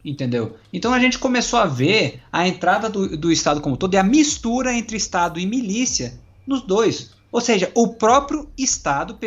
entendeu? 0.05 0.57
Então 0.73 0.93
a 0.93 0.99
gente 0.99 1.21
começou 1.21 1.61
a 1.61 1.67
ver 1.67 2.21
a 2.33 2.49
entrada 2.49 2.91
do, 2.91 3.17
do 3.17 3.31
Estado 3.31 3.61
como 3.61 3.77
todo 3.77 3.95
e 3.95 3.97
a 3.97 4.03
mistura 4.03 4.75
entre 4.75 4.97
Estado 4.97 5.39
e 5.39 5.47
milícia 5.47 6.19
nos 6.45 6.63
dois. 6.63 7.22
Ou 7.33 7.41
seja, 7.41 7.73
o 7.75 7.95
próprio 7.95 8.49
Estado, 8.57 9.19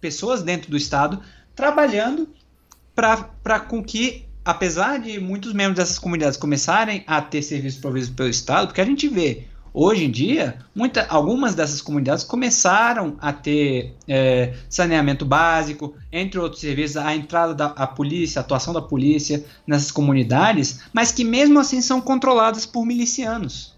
pessoas 0.00 0.42
dentro 0.42 0.70
do 0.70 0.76
Estado, 0.76 1.22
trabalhando 1.54 2.28
para 2.94 3.60
com 3.60 3.82
que 3.82 4.26
apesar 4.44 4.98
de 4.98 5.20
muitos 5.20 5.52
membros 5.52 5.76
dessas 5.76 5.98
comunidades 5.98 6.36
começarem 6.36 7.04
a 7.06 7.22
ter 7.22 7.42
serviços 7.42 7.80
providos 7.80 8.10
pelo 8.10 8.28
Estado, 8.28 8.66
porque 8.66 8.80
a 8.80 8.84
gente 8.84 9.08
vê 9.08 9.46
hoje 9.72 10.04
em 10.04 10.10
dia, 10.10 10.58
muita, 10.74 11.06
algumas 11.08 11.54
dessas 11.54 11.80
comunidades 11.80 12.24
começaram 12.24 13.16
a 13.20 13.32
ter 13.32 13.94
é, 14.06 14.54
saneamento 14.68 15.24
básico, 15.24 15.94
entre 16.10 16.38
outros 16.38 16.60
serviços, 16.60 16.96
a 16.96 17.14
entrada 17.14 17.54
da 17.54 17.66
a 17.66 17.86
polícia, 17.86 18.40
a 18.40 18.42
atuação 18.44 18.74
da 18.74 18.82
polícia 18.82 19.44
nessas 19.66 19.90
comunidades, 19.90 20.80
mas 20.92 21.12
que 21.12 21.24
mesmo 21.24 21.58
assim 21.58 21.80
são 21.80 22.00
controladas 22.00 22.66
por 22.66 22.84
milicianos. 22.84 23.71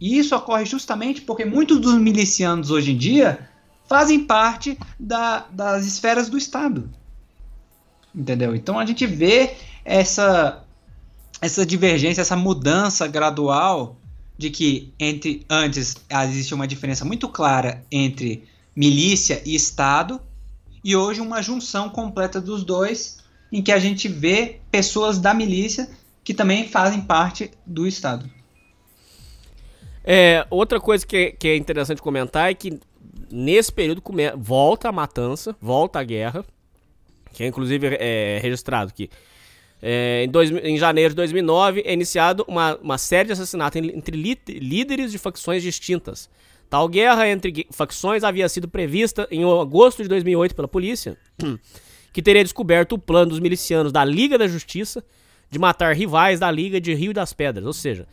E 0.00 0.18
isso 0.18 0.34
ocorre 0.36 0.64
justamente 0.64 1.22
porque 1.22 1.44
muitos 1.44 1.80
dos 1.80 1.94
milicianos 1.94 2.70
hoje 2.70 2.92
em 2.92 2.96
dia 2.96 3.48
fazem 3.88 4.20
parte 4.24 4.78
da, 4.98 5.46
das 5.50 5.86
esferas 5.86 6.28
do 6.28 6.36
Estado. 6.36 6.90
Entendeu? 8.14 8.54
Então 8.54 8.78
a 8.78 8.86
gente 8.86 9.06
vê 9.06 9.54
essa, 9.84 10.64
essa 11.40 11.64
divergência, 11.64 12.20
essa 12.20 12.36
mudança 12.36 13.06
gradual 13.06 13.96
de 14.38 14.50
que 14.50 14.92
entre 14.98 15.44
antes 15.48 15.96
existe 16.24 16.54
uma 16.54 16.66
diferença 16.66 17.04
muito 17.04 17.28
clara 17.28 17.84
entre 17.90 18.44
milícia 18.74 19.42
e 19.46 19.54
Estado, 19.54 20.20
e 20.84 20.94
hoje 20.94 21.20
uma 21.20 21.42
junção 21.42 21.88
completa 21.88 22.40
dos 22.40 22.62
dois, 22.62 23.18
em 23.50 23.62
que 23.62 23.72
a 23.72 23.78
gente 23.78 24.08
vê 24.08 24.60
pessoas 24.70 25.18
da 25.18 25.32
milícia 25.32 25.88
que 26.22 26.34
também 26.34 26.68
fazem 26.68 27.00
parte 27.00 27.50
do 27.64 27.86
Estado. 27.86 28.30
É, 30.06 30.46
outra 30.48 30.78
coisa 30.78 31.04
que, 31.04 31.32
que 31.32 31.48
é 31.48 31.56
interessante 31.56 32.00
comentar 32.00 32.48
é 32.48 32.54
que 32.54 32.78
nesse 33.30 33.72
período 33.72 34.00
come, 34.00 34.30
volta 34.36 34.88
a 34.88 34.92
matança, 34.92 35.56
volta 35.60 35.98
a 35.98 36.04
guerra, 36.04 36.44
que 37.32 37.42
é 37.42 37.46
inclusive 37.48 37.88
é, 37.98 38.38
registrado 38.40 38.90
aqui. 38.90 39.10
É, 39.82 40.24
em, 40.24 40.28
dois, 40.28 40.50
em, 40.50 40.78
janeiro 40.78 41.10
de 41.10 41.16
2009 41.16 41.82
é 41.84 41.92
iniciado 41.92 42.44
uma, 42.48 42.76
uma 42.76 42.96
série 42.96 43.26
de 43.26 43.32
assassinatos 43.32 43.82
entre 43.82 44.16
líderes 44.46 45.10
de 45.10 45.18
facções 45.18 45.62
distintas. 45.62 46.30
Tal 46.70 46.88
guerra 46.88 47.28
entre 47.28 47.66
facções 47.70 48.24
havia 48.24 48.48
sido 48.48 48.68
prevista 48.68 49.28
em 49.30 49.44
agosto 49.44 50.02
de 50.02 50.08
2008 50.08 50.54
pela 50.54 50.66
polícia, 50.66 51.16
que 52.12 52.22
teria 52.22 52.42
descoberto 52.42 52.94
o 52.94 52.98
plano 52.98 53.30
dos 53.30 53.40
milicianos 53.40 53.92
da 53.92 54.04
Liga 54.04 54.38
da 54.38 54.48
Justiça 54.48 55.04
de 55.50 55.58
matar 55.58 55.94
rivais 55.94 56.40
da 56.40 56.50
Liga 56.50 56.80
de 56.80 56.94
Rio 56.94 57.12
das 57.12 57.32
Pedras. 57.32 57.66
Ou 57.66 57.72
seja, 57.72 58.06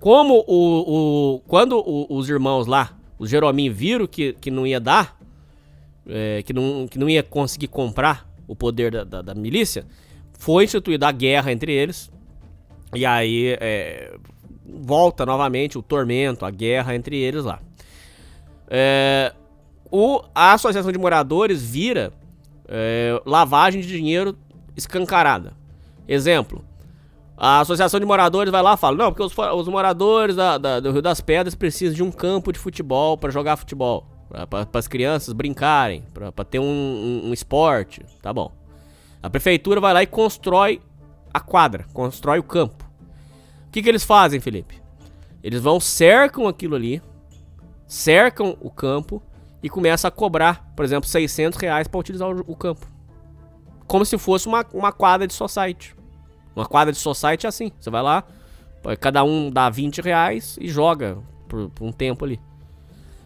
como 0.00 0.44
o, 0.46 1.36
o 1.36 1.40
quando 1.40 1.78
o, 1.78 2.06
os 2.08 2.28
irmãos 2.28 2.66
lá, 2.66 2.96
os 3.18 3.28
Jerominho, 3.28 3.72
viram 3.74 4.06
que, 4.06 4.32
que 4.34 4.50
não 4.50 4.66
ia 4.66 4.78
dar, 4.78 5.18
é, 6.06 6.42
que, 6.42 6.52
não, 6.52 6.86
que 6.88 6.98
não 6.98 7.08
ia 7.08 7.22
conseguir 7.22 7.68
comprar 7.68 8.28
o 8.46 8.54
poder 8.54 8.90
da, 8.90 9.04
da, 9.04 9.22
da 9.22 9.34
milícia, 9.34 9.86
foi 10.38 10.64
instituída 10.64 11.08
a 11.08 11.12
guerra 11.12 11.52
entre 11.52 11.72
eles. 11.72 12.10
E 12.94 13.04
aí 13.04 13.56
é, 13.60 14.16
volta 14.64 15.26
novamente 15.26 15.76
o 15.76 15.82
tormento, 15.82 16.46
a 16.46 16.50
guerra 16.50 16.94
entre 16.94 17.16
eles 17.16 17.44
lá. 17.44 17.60
É, 18.68 19.34
o, 19.90 20.22
a 20.34 20.52
associação 20.52 20.92
de 20.92 20.98
moradores 20.98 21.62
vira 21.62 22.12
é, 22.68 23.20
lavagem 23.26 23.80
de 23.80 23.88
dinheiro 23.88 24.38
escancarada. 24.76 25.52
Exemplo: 26.06 26.64
a 27.40 27.60
associação 27.60 28.00
de 28.00 28.06
moradores 28.06 28.50
vai 28.50 28.62
lá 28.62 28.74
e 28.74 28.76
fala: 28.76 28.96
Não, 28.96 29.12
porque 29.12 29.22
os, 29.22 29.32
os 29.38 29.68
moradores 29.68 30.34
da, 30.34 30.58
da, 30.58 30.80
do 30.80 30.90
Rio 30.90 31.00
das 31.00 31.20
Pedras 31.20 31.54
precisam 31.54 31.94
de 31.94 32.02
um 32.02 32.10
campo 32.10 32.52
de 32.52 32.58
futebol 32.58 33.16
para 33.16 33.30
jogar 33.30 33.56
futebol, 33.56 34.06
para 34.50 34.66
as 34.72 34.88
crianças 34.88 35.32
brincarem, 35.32 36.02
para 36.12 36.44
ter 36.44 36.58
um, 36.58 36.64
um, 36.64 37.28
um 37.28 37.32
esporte. 37.32 38.04
Tá 38.20 38.32
bom. 38.32 38.52
A 39.22 39.30
prefeitura 39.30 39.80
vai 39.80 39.94
lá 39.94 40.02
e 40.02 40.06
constrói 40.06 40.80
a 41.32 41.38
quadra, 41.38 41.86
constrói 41.92 42.40
o 42.40 42.42
campo. 42.42 42.84
O 43.68 43.70
que, 43.70 43.82
que 43.82 43.88
eles 43.88 44.04
fazem, 44.04 44.40
Felipe? 44.40 44.80
Eles 45.42 45.60
vão, 45.60 45.78
cercam 45.78 46.48
aquilo 46.48 46.74
ali, 46.74 47.00
cercam 47.86 48.56
o 48.60 48.70
campo 48.70 49.22
e 49.62 49.68
começam 49.68 50.08
a 50.08 50.10
cobrar, 50.10 50.72
por 50.74 50.84
exemplo, 50.84 51.08
600 51.08 51.58
reais 51.58 51.86
para 51.86 52.00
utilizar 52.00 52.28
o, 52.28 52.44
o, 52.46 52.56
campo. 52.56 52.86
Como 53.86 54.04
se 54.04 54.18
fosse 54.18 54.48
uma, 54.48 54.66
uma 54.72 54.92
quadra 54.92 55.26
de 55.26 55.34
society. 55.34 55.97
Uma 56.58 56.66
quadra 56.66 56.92
de 56.92 56.98
society 56.98 57.46
é 57.46 57.48
assim. 57.48 57.70
Você 57.78 57.88
vai 57.88 58.02
lá, 58.02 58.24
cada 58.98 59.22
um 59.22 59.48
dá 59.48 59.70
20 59.70 60.00
reais 60.00 60.58
e 60.60 60.68
joga 60.68 61.16
por, 61.48 61.70
por 61.70 61.86
um 61.86 61.92
tempo 61.92 62.24
ali. 62.24 62.40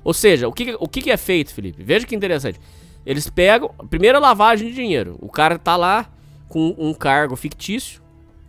Ou 0.05 0.13
seja, 0.13 0.47
o 0.47 0.53
que, 0.53 0.77
o 0.79 0.87
que 0.87 1.11
é 1.11 1.17
feito, 1.17 1.55
Felipe? 1.55 1.83
Veja 1.83 2.07
que 2.07 2.15
interessante. 2.15 2.61
Eles 3.07 3.31
pegam. 3.31 3.71
Primeira 3.89 4.19
lavagem 4.19 4.69
de 4.69 4.75
dinheiro. 4.75 5.17
O 5.19 5.31
cara 5.31 5.59
tá 5.59 5.77
lá 5.77 6.11
com 6.47 6.75
um 6.77 6.93
cargo 6.93 7.35
fictício 7.35 8.03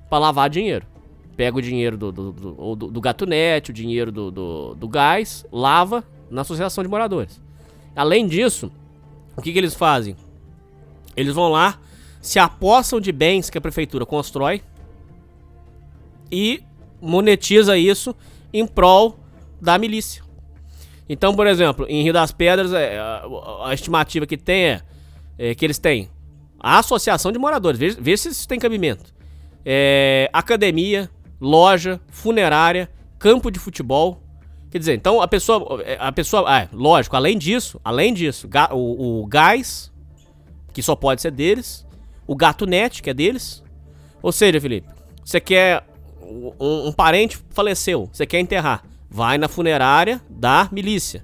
para 0.10 0.20
lavar 0.20 0.50
dinheiro. 0.50 0.86
Pega 1.38 1.58
o 1.58 1.62
dinheiro 1.62 1.98
do, 1.98 2.12
do, 2.12 2.32
do, 2.34 2.76
do, 2.76 2.92
do 2.92 3.02
gatunete, 3.02 3.72
o 3.72 3.74
dinheiro 3.74 4.12
do, 4.12 4.30
do, 4.32 4.76
do 4.76 4.88
gás, 4.90 5.46
lava 5.50 6.04
na 6.30 6.42
associação 6.42 6.84
de 6.84 6.90
moradores. 6.90 7.42
Além 7.96 8.28
disso, 8.28 8.70
o 9.38 9.42
que, 9.42 9.54
que 9.54 9.58
eles 9.58 9.76
fazem? 9.76 10.18
Eles 11.16 11.34
vão 11.34 11.48
lá, 11.48 11.80
se 12.20 12.38
apossam 12.38 13.00
de 13.00 13.14
bens 13.14 13.50
que 13.50 13.58
a 13.58 13.62
prefeitura 13.62 14.06
constrói 14.06 14.62
e 16.34 16.64
monetiza 17.02 17.78
isso 17.78 18.16
em 18.52 18.66
prol 18.66 19.20
da 19.62 19.78
milícia. 19.78 20.24
Então, 21.08 21.36
por 21.36 21.46
exemplo, 21.46 21.86
em 21.88 22.02
Rio 22.04 22.14
das 22.14 22.32
Pedras, 22.32 22.74
é, 22.74 23.00
a, 23.00 23.74
estimativa 23.74 24.26
que 24.26 24.38
tem 24.38 24.66
é, 24.66 24.82
é, 25.38 25.56
que 25.56 25.64
eles 25.64 25.78
têm 25.78 26.10
a 26.60 26.80
associação 26.80 27.32
de 27.32 27.38
moradores, 27.38 27.78
veja 28.00 28.24
se 28.24 28.30
isso 28.30 28.48
tem 28.48 28.58
cabimento. 28.58 29.14
É, 29.66 30.30
academia, 30.34 31.10
loja, 31.40 32.00
funerária, 32.08 32.90
campo 33.20 33.52
de 33.52 33.60
futebol. 33.60 34.24
Quer 34.72 34.80
dizer, 34.80 34.96
então 34.96 35.22
a 35.22 35.28
pessoa. 35.28 35.84
A 36.00 36.12
pessoa. 36.12 36.46
Ah, 36.48 36.68
lógico, 36.74 37.16
além 37.16 37.38
disso, 37.38 37.80
além 37.84 38.14
disso, 38.14 38.50
o, 38.72 39.22
o 39.22 39.28
gás, 39.28 39.92
que 40.74 40.82
só 40.82 40.96
pode 40.96 41.22
ser 41.22 41.32
deles. 41.32 41.86
O 42.26 42.36
gato 42.36 42.66
net, 42.66 43.04
que 43.04 43.10
é 43.10 43.14
deles. 43.14 43.62
Ou 44.22 44.32
seja, 44.32 44.60
Felipe, 44.60 44.88
você 45.24 45.40
quer. 45.40 45.86
Um, 46.60 46.88
um 46.88 46.92
parente 46.92 47.40
faleceu, 47.50 48.10
você 48.12 48.26
quer 48.26 48.40
enterrar 48.40 48.84
vai 49.14 49.38
na 49.38 49.48
funerária 49.48 50.20
da 50.28 50.68
milícia. 50.72 51.24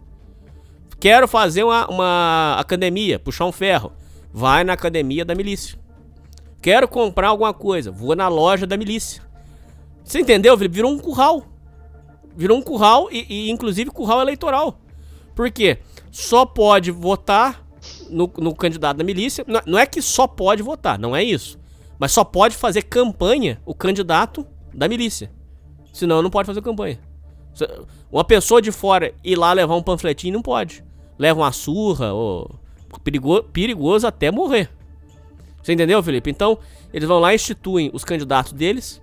Quero 1.00 1.28
fazer 1.28 1.64
uma, 1.64 1.88
uma 1.88 2.56
academia, 2.60 3.18
puxar 3.18 3.46
um 3.46 3.52
ferro. 3.52 3.92
Vai 4.32 4.64
na 4.64 4.74
academia 4.74 5.26
da 5.26 5.34
milícia. 5.34 5.80
Quero 6.62 6.88
comprar 6.88 7.30
alguma 7.30 7.52
coisa, 7.52 7.90
vou 7.90 8.16
na 8.16 8.28
loja 8.28 8.68
da 8.68 8.78
milícia. 8.78 9.24
Você 10.04 10.20
entendeu? 10.20 10.56
Virou 10.56 10.92
um 10.92 11.00
curral. 11.00 11.46
Virou 12.38 12.60
um 12.60 12.62
curral 12.62 13.10
e, 13.12 13.26
e 13.28 13.50
inclusive 13.50 13.90
curral 13.90 14.22
eleitoral. 14.22 14.80
Por 15.34 15.50
quê? 15.50 15.80
Só 16.12 16.46
pode 16.46 16.92
votar 16.92 17.66
no, 18.08 18.32
no 18.38 18.54
candidato 18.54 18.98
da 18.98 19.04
milícia. 19.04 19.44
Não, 19.48 19.62
não 19.66 19.80
é 19.80 19.88
que 19.88 20.00
só 20.00 20.28
pode 20.28 20.62
votar, 20.62 21.00
não 21.00 21.16
é 21.16 21.24
isso. 21.24 21.58
Mas 21.98 22.12
só 22.12 22.24
pode 22.24 22.56
fazer 22.56 22.84
campanha 22.84 23.60
o 23.66 23.74
candidato 23.74 24.46
da 24.74 24.88
milícia. 24.88 25.32
Senão 25.92 26.22
não 26.22 26.30
pode 26.30 26.46
fazer 26.46 26.62
campanha. 26.62 27.00
Uma 28.12 28.24
pessoa 28.24 28.62
de 28.62 28.72
fora 28.72 29.14
ir 29.24 29.36
lá 29.36 29.54
levar 29.54 29.76
um 29.76 29.84
panfletinho 29.84 30.34
não 30.34 30.42
pode. 30.42 30.84
Leva 31.18 31.40
uma 31.42 31.52
surra, 31.52 32.14
ou 32.14 32.60
perigoso, 33.04 33.44
perigoso 33.44 34.08
até 34.08 34.32
morrer. 34.32 34.70
Você 35.62 35.74
entendeu, 35.74 36.02
Felipe? 36.02 36.30
Então, 36.30 36.58
eles 36.94 37.08
vão 37.08 37.20
lá 37.20 37.34
e 37.34 37.36
instituem 37.36 37.92
os 37.94 38.04
candidatos 38.04 38.54
deles. 38.54 39.02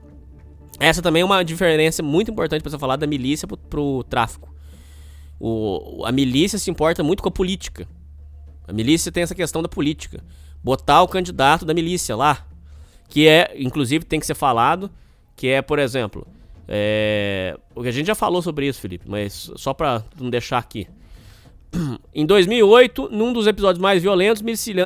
Essa 0.81 1.03
também 1.03 1.23
é 1.23 1.25
uma 1.25 1.45
diferença 1.45 2.03
muito 2.03 2.31
importante 2.31 2.63
para 2.63 2.71
você 2.71 2.79
falar 2.79 2.97
da 2.97 3.07
milícia 3.07 3.47
pro, 3.47 3.57
pro 3.57 4.05
tráfico. 4.05 4.55
O, 5.39 6.03
a 6.05 6.13
milícia 6.13 6.59
se 6.59 6.71
importa 6.71 7.03
muito 7.03 7.23
com 7.23 7.29
a 7.29 7.33
política. 7.33 7.87
A 8.67 8.73
milícia 8.73 9.13
tem 9.13 9.23
essa 9.23 9.35
questão 9.35 9.63
da 9.63 9.69
política. 9.69 10.25
Botar 10.63 11.03
o 11.03 11.09
candidato 11.09 11.65
da 11.65 11.75
milícia 11.75 12.17
lá. 12.17 12.47
Que 13.09 13.29
é, 13.29 13.55
inclusive, 13.57 14.05
tem 14.05 14.19
que 14.19 14.27
ser 14.27 14.35
falado. 14.35 14.91
Que 15.37 15.49
é, 15.49 15.61
por 15.61 15.79
exemplo, 15.79 16.27
é, 16.67 17.57
a 17.77 17.91
gente 17.91 18.07
já 18.07 18.15
falou 18.15 18.43
sobre 18.43 18.67
isso, 18.67 18.81
Felipe, 18.81 19.05
mas 19.07 19.53
só 19.57 19.73
para 19.73 20.03
não 20.19 20.31
deixar 20.31 20.59
aqui. 20.59 20.89
Em 22.15 22.25
2008, 22.25 23.11
num 23.13 23.33
dos 23.33 23.47
episódios 23.47 23.81
mais 23.81 24.03
violentos, 24.03 24.43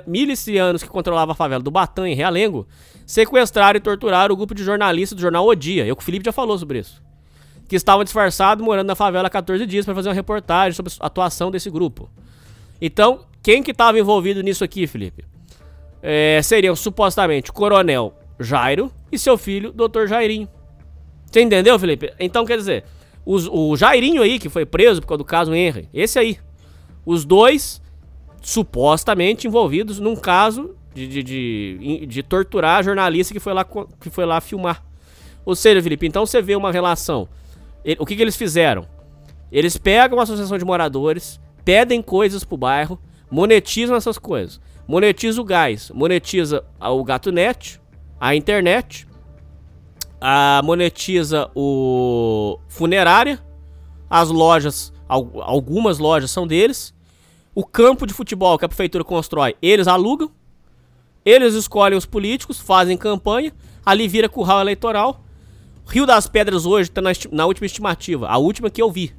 milicianos 0.07 0.83
que 0.83 0.89
controlavam 0.89 1.33
a 1.33 1.37
favela 1.37 1.63
do 1.63 1.71
Batã, 1.71 2.09
em 2.09 2.15
Realengo, 2.15 2.67
sequestraram 3.07 3.77
e 3.77 3.81
torturaram 3.81 4.35
o 4.35 4.37
grupo 4.37 4.55
de 4.55 4.65
jornalistas 4.65 5.17
do 5.17 5.21
jornal 5.21 5.47
O 5.47 5.55
Dia. 5.55 5.87
Eu 5.87 5.95
que 5.97 6.03
o 6.03 6.05
Felipe 6.05 6.25
já 6.25 6.33
falou 6.33 6.59
sobre 6.59 6.81
isso. 6.81 7.01
Que 7.69 7.77
estavam 7.77 8.03
disfarçados 8.03 8.65
morando 8.65 8.89
na 8.89 8.97
favela 8.97 9.29
há 9.29 9.31
14 9.31 9.65
dias 9.67 9.85
para 9.85 9.95
fazer 9.95 10.09
uma 10.09 10.15
reportagem 10.15 10.73
sobre 10.75 10.93
a 10.99 11.07
atuação 11.07 11.51
desse 11.51 11.71
grupo. 11.71 12.11
Então, 12.81 13.25
quem 13.43 13.63
que 13.63 13.71
estava 13.71 13.99
envolvido 13.99 14.43
nisso 14.43 14.65
aqui, 14.65 14.87
Felipe? 14.87 15.25
É, 16.03 16.41
seriam 16.43 16.75
supostamente 16.75 17.51
o 17.51 17.53
Coronel 17.53 18.15
Jairo 18.41 18.91
e 19.11 19.19
seu 19.19 19.37
filho, 19.37 19.73
Dr. 19.73 20.07
Jairinho. 20.07 20.49
Você 21.31 21.41
entendeu, 21.41 21.79
Felipe? 21.79 22.13
Então, 22.19 22.45
quer 22.45 22.57
dizer, 22.57 22.85
os, 23.25 23.49
o 23.49 23.77
Jairinho 23.77 24.23
aí, 24.23 24.39
que 24.39 24.49
foi 24.49 24.67
preso 24.67 25.01
por 25.01 25.09
causa 25.09 25.19
do 25.19 25.25
caso 25.25 25.55
Henry, 25.55 25.89
esse 25.93 26.19
aí. 26.19 26.39
Os 27.05 27.25
dois 27.25 27.81
supostamente 28.43 29.47
envolvidos 29.47 29.99
num 29.99 30.17
caso 30.17 30.75
de, 30.95 31.07
de, 31.07 31.23
de, 31.23 32.07
de 32.07 32.23
torturar 32.23 32.79
a 32.79 32.83
jornalista 32.83 33.33
que 33.33 33.41
foi, 33.41 33.53
lá, 33.53 33.65
que 33.65 34.11
foi 34.11 34.25
lá 34.25 34.41
filmar. 34.41 34.85
Ou 35.45 35.55
seja, 35.55 35.83
Felipe, 35.83 36.07
então 36.07 36.27
você 36.27 36.43
vê 36.43 36.57
uma 36.57 36.73
relação. 36.73 37.29
O 37.99 38.05
que, 38.05 38.17
que 38.17 38.23
eles 38.23 38.37
fizeram? 38.37 38.87
Eles 39.51 39.77
pegam 39.77 40.19
a 40.21 40.23
associação 40.23 40.59
de 40.59 40.65
moradores, 40.65 41.41
pedem 41.65 42.03
coisas 42.03 42.45
pro 42.45 42.57
bairro, 42.57 43.01
monetizam 43.31 43.97
essas 43.97 44.19
coisas. 44.19 44.61
Monetiza 44.87 45.41
o 45.41 45.45
gás, 45.45 45.91
monetiza 45.95 46.65
o 46.81 47.05
gato 47.05 47.31
net, 47.31 47.80
a 48.21 48.35
internet, 48.35 49.09
a 50.21 50.61
monetiza 50.63 51.51
o 51.55 52.59
funerária, 52.69 53.43
as 54.11 54.29
lojas, 54.29 54.93
algumas 55.09 55.99
lojas 55.99 56.31
são 56.31 56.47
deles. 56.47 56.95
O 57.55 57.65
campo 57.65 58.07
de 58.07 58.13
futebol 58.13 58.59
que 58.59 58.65
a 58.65 58.69
prefeitura 58.69 59.03
constrói, 59.03 59.57
eles 59.63 59.89
alugam. 59.89 60.31
Eles 61.25 61.55
escolhem 61.55 61.97
os 61.97 62.07
políticos, 62.07 62.61
fazem 62.61 62.97
campanha, 62.97 63.53
ali 63.85 64.07
vira 64.07 64.29
curral 64.29 64.61
eleitoral. 64.61 65.25
Rio 65.87 66.07
das 66.07 66.27
Pedras 66.27 66.67
hoje 66.67 66.91
está 66.91 67.01
na, 67.01 67.11
na, 67.33 67.47
última 67.47 67.67
estimativa, 67.67 68.29
a 68.29 68.39
última 68.39 68.71
que 68.71 68.81
eu 68.81 68.91
vi. 68.91 69.15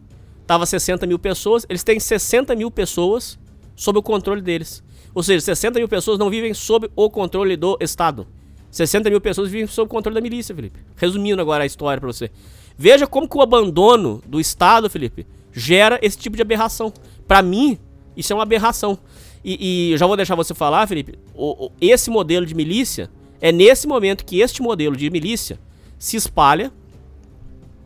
Tava 0.47 0.65
60 0.65 1.05
mil 1.05 1.19
pessoas, 1.19 1.65
eles 1.69 1.83
têm 1.83 1.99
60 1.99 2.55
mil 2.55 2.71
pessoas 2.71 3.37
sob 3.75 3.99
o 3.99 4.03
controle 4.03 4.41
deles. 4.41 4.83
Ou 5.13 5.21
seja, 5.21 5.41
60 5.41 5.79
mil 5.79 5.87
pessoas 5.87 6.17
não 6.17 6.29
vivem 6.29 6.53
sob 6.53 6.89
o 6.95 7.09
controle 7.09 7.55
do 7.55 7.77
Estado. 7.81 8.27
60 8.71 9.09
mil 9.09 9.19
pessoas 9.19 9.51
vivem 9.51 9.67
sob 9.67 9.89
controle 9.89 10.15
da 10.15 10.21
milícia, 10.21 10.55
Felipe. 10.55 10.79
Resumindo 10.95 11.41
agora 11.41 11.63
a 11.63 11.67
história 11.67 11.99
para 11.99 12.11
você. 12.11 12.31
Veja 12.77 13.05
como 13.05 13.27
que 13.27 13.37
o 13.37 13.41
abandono 13.41 14.23
do 14.25 14.39
Estado, 14.39 14.89
Felipe, 14.89 15.27
gera 15.51 15.99
esse 16.01 16.17
tipo 16.17 16.37
de 16.37 16.41
aberração. 16.41 16.93
Para 17.27 17.41
mim, 17.41 17.77
isso 18.15 18.31
é 18.31 18.35
uma 18.35 18.43
aberração. 18.43 18.97
E, 19.43 19.91
e 19.91 19.97
já 19.97 20.07
vou 20.07 20.15
deixar 20.15 20.35
você 20.35 20.53
falar, 20.53 20.87
Felipe. 20.87 21.19
O, 21.35 21.65
o, 21.65 21.71
esse 21.81 22.09
modelo 22.09 22.45
de 22.45 22.55
milícia 22.55 23.11
é 23.41 23.51
nesse 23.51 23.87
momento 23.87 24.23
que 24.23 24.39
este 24.39 24.61
modelo 24.61 24.95
de 24.95 25.09
milícia 25.09 25.59
se 25.99 26.15
espalha. 26.15 26.71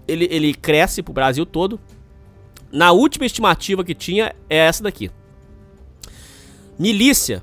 Ele, 0.08 0.28
ele 0.30 0.54
cresce 0.54 1.02
pro 1.02 1.14
Brasil 1.14 1.48
todo. 1.48 1.80
Na 2.72 2.92
última 2.92 3.26
estimativa 3.26 3.84
que 3.84 3.96
tinha 3.96 4.36
é 4.48 4.58
essa 4.58 4.84
daqui. 4.84 5.10
Milícia 6.78 7.42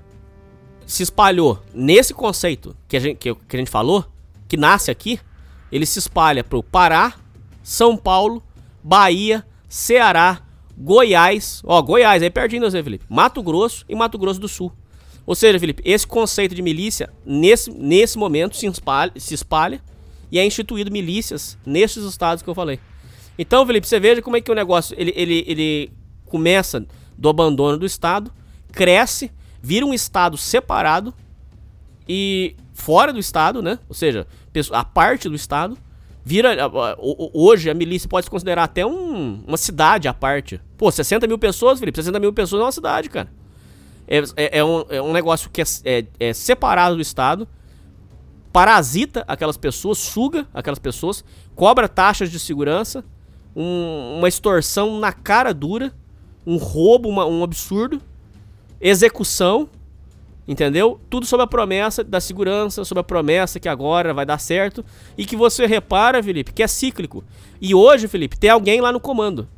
se 0.87 1.03
espalhou 1.03 1.63
nesse 1.75 2.13
conceito 2.13 2.77
que 2.89 2.97
a 2.97 3.01
gente, 3.01 3.17
que, 3.17 3.35
que 3.35 3.57
a 3.57 3.59
gente 3.59 3.71
falou, 3.71 4.05
que 4.49 4.57
nasce 4.57 4.91
aqui, 4.91 5.19
ele 5.71 5.87
se 5.87 5.99
espalha 5.99 6.45
pro 6.45 6.63
Pará, 6.63 7.15
São 7.63 7.97
Paulo, 7.97 8.43
Bahia, 8.83 9.45
Ceará, 9.69 10.43
Goiás, 10.77 11.63
ó, 11.65 11.81
Goiás, 11.81 12.23
aí 12.23 12.31
pertinho 12.31 12.63
você, 12.63 12.83
Felipe, 12.83 13.05
Mato 13.09 13.43
Grosso 13.43 13.85
e 13.89 13.95
Mato 13.95 14.19
Grosso 14.19 14.41
do 14.41 14.49
Sul. 14.49 14.73
Ou 15.25 15.35
seja, 15.35 15.59
Felipe, 15.59 15.83
esse 15.85 16.07
conceito 16.07 16.55
de 16.55 16.63
milícia, 16.63 17.13
nesse, 17.25 17.71
nesse 17.71 18.19
momento, 18.19 18.57
se 18.57 18.67
espalha, 18.67 19.13
se 19.17 19.35
espalha 19.35 19.81
e 20.31 20.39
é 20.39 20.45
instituído 20.45 20.91
milícias 20.91 21.57
nesses 21.65 22.05
estados 22.05 22.43
que 22.43 22.51
eu 22.51 22.55
falei. 22.55 22.81
Então, 23.39 23.65
Felipe, 23.67 23.87
você 23.87 24.01
veja 24.01 24.21
como 24.21 24.37
é 24.37 24.41
que 24.41 24.51
o 24.51 24.55
negócio, 24.55 24.95
ele, 24.99 25.13
ele, 25.15 25.45
ele 25.47 25.93
começa 26.27 26.85
do 27.17 27.29
abandono 27.29 27.79
do 27.79 27.87
Estado, 27.87 28.33
cresce, 28.73 29.31
vira 29.63 29.87
um 29.87 29.95
Estado 29.95 30.37
separado 30.37 31.15
e 32.09 32.57
fora 32.75 33.13
do 33.13 33.21
Estado, 33.21 33.63
né? 33.63 33.79
Ou 33.89 33.95
seja, 33.95 34.27
a 34.73 34.85
parte 34.85 35.29
do 35.29 35.35
Estado, 35.35 35.79
vira. 36.25 36.57
Hoje 37.33 37.71
a 37.71 37.75
milícia 37.75 38.09
pode 38.09 38.25
se 38.25 38.31
considerar 38.31 38.65
até 38.65 38.85
um, 38.85 39.43
uma 39.47 39.57
cidade 39.57 40.09
à 40.09 40.15
parte. 40.15 40.61
Pô, 40.77 40.91
60 40.91 41.27
mil 41.27 41.39
pessoas, 41.39 41.79
Felipe, 41.79 41.97
60 41.97 42.19
mil 42.19 42.33
pessoas 42.33 42.61
é 42.61 42.65
uma 42.65 42.73
cidade, 42.73 43.09
cara. 43.09 43.31
É, 44.07 44.19
é, 44.37 44.59
é, 44.59 44.65
um, 44.65 44.85
é 44.89 45.01
um 45.01 45.13
negócio 45.13 45.49
que 45.49 45.63
é, 45.63 45.65
é, 45.85 46.07
é, 46.19 46.33
separado 46.33 46.97
do 46.97 47.03
Estado, 47.03 47.49
parasita 48.53 49.25
aquelas 49.27 49.57
pessoas, 49.57 49.99
suga 49.99 50.47
aquelas 50.53 50.79
pessoas, 50.79 51.25
cobra 51.55 51.89
taxas 51.89 52.31
de 52.31 52.39
segurança, 52.39 53.05
um, 53.55 54.17
uma 54.19 54.29
extorsão 54.29 54.99
na 54.99 55.13
cara 55.13 55.55
dura, 55.55 55.93
um 56.45 56.57
roubo, 56.57 57.09
uma, 57.09 57.25
um 57.25 57.45
absurdo, 57.45 58.03
execução, 58.83 59.69
Entendeu? 60.47 61.01
Tudo 61.09 61.25
sob 61.25 61.41
a 61.43 61.47
promessa 61.47 62.03
da 62.03 62.21
segurança, 62.21 62.85
sob 62.85 63.01
a 63.01 63.05
promessa 63.05 63.61
que 63.61 63.69
agora 63.69 64.13
vai 64.13 64.27
dar 64.27 64.39
certo. 64.39 64.85
E 65.17 65.25
que 65.25 65.37
você 65.37 65.67
repara, 65.67 66.21
Felipe, 66.23 66.53
que 66.53 66.63
é 66.63 66.67
cíclico. 66.67 67.25
E 67.61 67.75
hoje, 67.75 68.09
Felipe, 68.09 68.37
tem 68.37 68.51
alguém 68.51 68.81
lá 68.81 68.91
no 68.91 68.99
comando. 68.99 69.49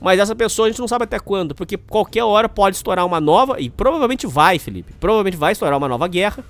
Mas 0.00 0.18
essa 0.18 0.34
pessoa 0.34 0.66
a 0.66 0.70
gente 0.70 0.80
não 0.80 0.88
sabe 0.88 1.04
até 1.04 1.18
quando, 1.18 1.54
porque 1.54 1.76
qualquer 1.76 2.24
hora 2.24 2.48
pode 2.48 2.76
estourar 2.76 3.04
uma 3.04 3.20
nova, 3.20 3.60
e 3.60 3.68
provavelmente 3.68 4.26
vai, 4.26 4.58
Felipe. 4.58 4.94
Provavelmente 4.98 5.36
vai 5.36 5.52
estourar 5.52 5.76
uma 5.76 5.88
nova 5.88 6.08
guerra. 6.08 6.42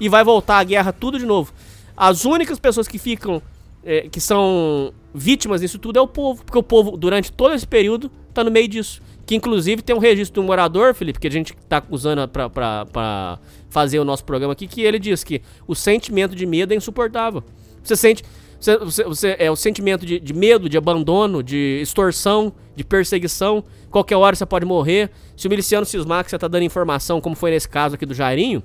E 0.00 0.08
vai 0.08 0.24
voltar 0.24 0.58
a 0.58 0.64
guerra 0.64 0.90
tudo 0.90 1.18
de 1.18 1.26
novo. 1.26 1.52
As 1.94 2.24
únicas 2.24 2.58
pessoas 2.58 2.88
que 2.88 2.98
ficam, 2.98 3.42
é, 3.84 4.08
que 4.08 4.18
são 4.18 4.94
vítimas 5.14 5.60
disso 5.60 5.78
tudo 5.78 5.98
é 5.98 6.02
o 6.02 6.08
povo. 6.08 6.42
Porque 6.42 6.56
o 6.56 6.62
povo, 6.62 6.96
durante 6.96 7.30
todo 7.30 7.52
esse 7.52 7.66
período, 7.66 8.10
tá 8.32 8.42
no 8.42 8.50
meio 8.50 8.66
disso. 8.66 9.02
Que 9.26 9.36
inclusive 9.36 9.82
tem 9.82 9.94
um 9.94 9.98
registro 9.98 10.42
do 10.42 10.46
morador, 10.46 10.94
Felipe, 10.94 11.18
que 11.18 11.28
a 11.28 11.30
gente 11.30 11.56
tá 11.68 11.82
usando 11.90 12.26
pra 12.28 13.38
fazer 13.68 13.98
o 13.98 14.04
nosso 14.04 14.24
programa 14.24 14.52
aqui, 14.52 14.66
que 14.66 14.82
ele 14.82 14.98
diz 14.98 15.22
que 15.22 15.40
o 15.66 15.74
sentimento 15.74 16.34
de 16.34 16.44
medo 16.44 16.72
é 16.72 16.76
insuportável. 16.76 17.42
Você 17.82 17.96
sente. 17.96 18.24
Você, 18.58 18.76
você, 18.76 19.04
você 19.04 19.36
é 19.38 19.50
o 19.50 19.56
sentimento 19.56 20.04
de, 20.04 20.20
de, 20.20 20.34
medo, 20.34 20.68
de 20.68 20.76
abandono, 20.76 21.42
de 21.42 21.78
extorsão, 21.80 22.52
de 22.76 22.84
perseguição. 22.84 23.64
Qualquer 23.90 24.16
hora 24.16 24.36
você 24.36 24.44
pode 24.44 24.66
morrer. 24.66 25.10
Se 25.34 25.46
o 25.46 25.50
miliciano 25.50 25.86
cismar 25.86 26.24
que 26.24 26.30
você 26.30 26.38
tá 26.38 26.46
dando 26.46 26.64
informação, 26.64 27.20
como 27.20 27.34
foi 27.34 27.52
nesse 27.52 27.68
caso 27.68 27.94
aqui 27.94 28.04
do 28.04 28.12
Jairinho, 28.12 28.62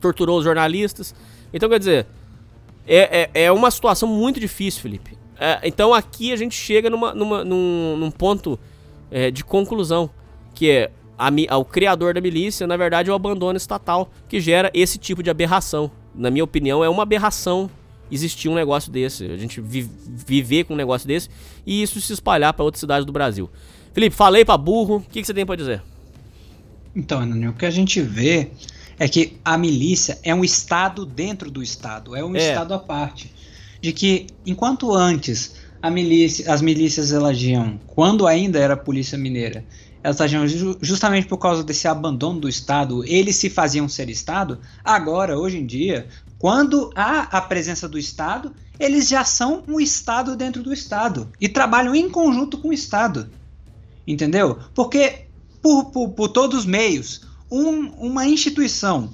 torturou 0.00 0.38
os 0.38 0.44
jornalistas. 0.44 1.14
Então, 1.52 1.68
quer 1.68 1.78
dizer, 1.78 2.06
é, 2.86 3.30
é, 3.32 3.44
é 3.44 3.52
uma 3.52 3.70
situação 3.70 4.08
muito 4.08 4.38
difícil, 4.38 4.82
Felipe. 4.82 5.16
É, 5.38 5.60
então 5.64 5.92
aqui 5.92 6.32
a 6.32 6.36
gente 6.36 6.54
chega 6.54 6.88
numa, 6.88 7.14
numa, 7.14 7.44
num, 7.44 7.96
num 7.96 8.10
ponto 8.10 8.58
é, 9.10 9.30
de 9.30 9.44
conclusão, 9.44 10.10
que 10.54 10.70
é 10.70 10.90
a, 11.18 11.28
a, 11.48 11.56
o 11.58 11.64
criador 11.64 12.14
da 12.14 12.20
milícia, 12.20 12.66
na 12.66 12.76
verdade, 12.76 13.10
é 13.10 13.12
o 13.12 13.16
abandono 13.16 13.56
estatal, 13.56 14.10
que 14.28 14.40
gera 14.40 14.70
esse 14.74 14.98
tipo 14.98 15.22
de 15.22 15.30
aberração. 15.30 15.90
Na 16.14 16.30
minha 16.30 16.44
opinião, 16.44 16.84
é 16.84 16.88
uma 16.88 17.02
aberração 17.02 17.70
existir 18.10 18.48
um 18.48 18.54
negócio 18.54 18.90
desse, 18.90 19.24
a 19.24 19.36
gente 19.36 19.60
vi, 19.60 19.88
viver 20.06 20.64
com 20.64 20.74
um 20.74 20.76
negócio 20.76 21.08
desse 21.08 21.28
e 21.66 21.82
isso 21.82 22.00
se 22.00 22.12
espalhar 22.12 22.52
para 22.52 22.64
outras 22.64 22.80
cidades 22.80 23.04
do 23.04 23.12
Brasil. 23.12 23.50
Felipe, 23.92 24.14
falei 24.14 24.44
para 24.44 24.56
burro, 24.56 24.96
o 24.96 25.00
que, 25.00 25.20
que, 25.20 25.26
você 25.26 25.34
tem 25.34 25.46
para 25.46 25.56
dizer? 25.56 25.82
Então, 26.94 27.22
o 27.48 27.52
que 27.52 27.66
a 27.66 27.70
gente 27.70 28.00
vê 28.00 28.50
é 28.98 29.08
que 29.08 29.38
a 29.44 29.58
milícia 29.58 30.18
é 30.22 30.34
um 30.34 30.44
estado 30.44 31.04
dentro 31.04 31.50
do 31.50 31.62
estado, 31.62 32.14
é 32.14 32.24
um 32.24 32.36
é. 32.36 32.50
estado 32.50 32.74
à 32.74 32.78
parte. 32.78 33.32
De 33.80 33.92
que 33.92 34.26
enquanto 34.44 34.94
antes 34.94 35.54
milícia, 35.90 36.52
as 36.52 36.62
milícias 36.62 37.12
agiam, 37.12 37.78
quando 37.86 38.26
ainda 38.26 38.58
era 38.58 38.74
a 38.74 38.76
polícia 38.76 39.16
mineira, 39.16 39.64
elas 40.02 40.20
agiam 40.20 40.46
justamente 40.80 41.26
por 41.26 41.38
causa 41.38 41.64
desse 41.64 41.88
abandono 41.88 42.40
do 42.40 42.48
Estado, 42.48 43.04
eles 43.04 43.36
se 43.36 43.50
faziam 43.50 43.88
ser 43.88 44.08
Estado, 44.08 44.60
agora, 44.84 45.38
hoje 45.38 45.58
em 45.58 45.66
dia, 45.66 46.06
quando 46.38 46.92
há 46.94 47.22
a 47.22 47.40
presença 47.40 47.88
do 47.88 47.98
Estado, 47.98 48.52
eles 48.78 49.08
já 49.08 49.24
são 49.24 49.64
um 49.66 49.80
Estado 49.80 50.36
dentro 50.36 50.62
do 50.62 50.72
Estado 50.72 51.28
e 51.40 51.48
trabalham 51.48 51.94
em 51.94 52.08
conjunto 52.08 52.58
com 52.58 52.68
o 52.68 52.72
Estado. 52.72 53.28
Entendeu? 54.06 54.58
Porque, 54.74 55.26
por, 55.60 55.86
por, 55.86 56.10
por 56.10 56.28
todos 56.28 56.60
os 56.60 56.66
meios, 56.66 57.22
um, 57.50 57.88
uma 57.98 58.26
instituição, 58.26 59.12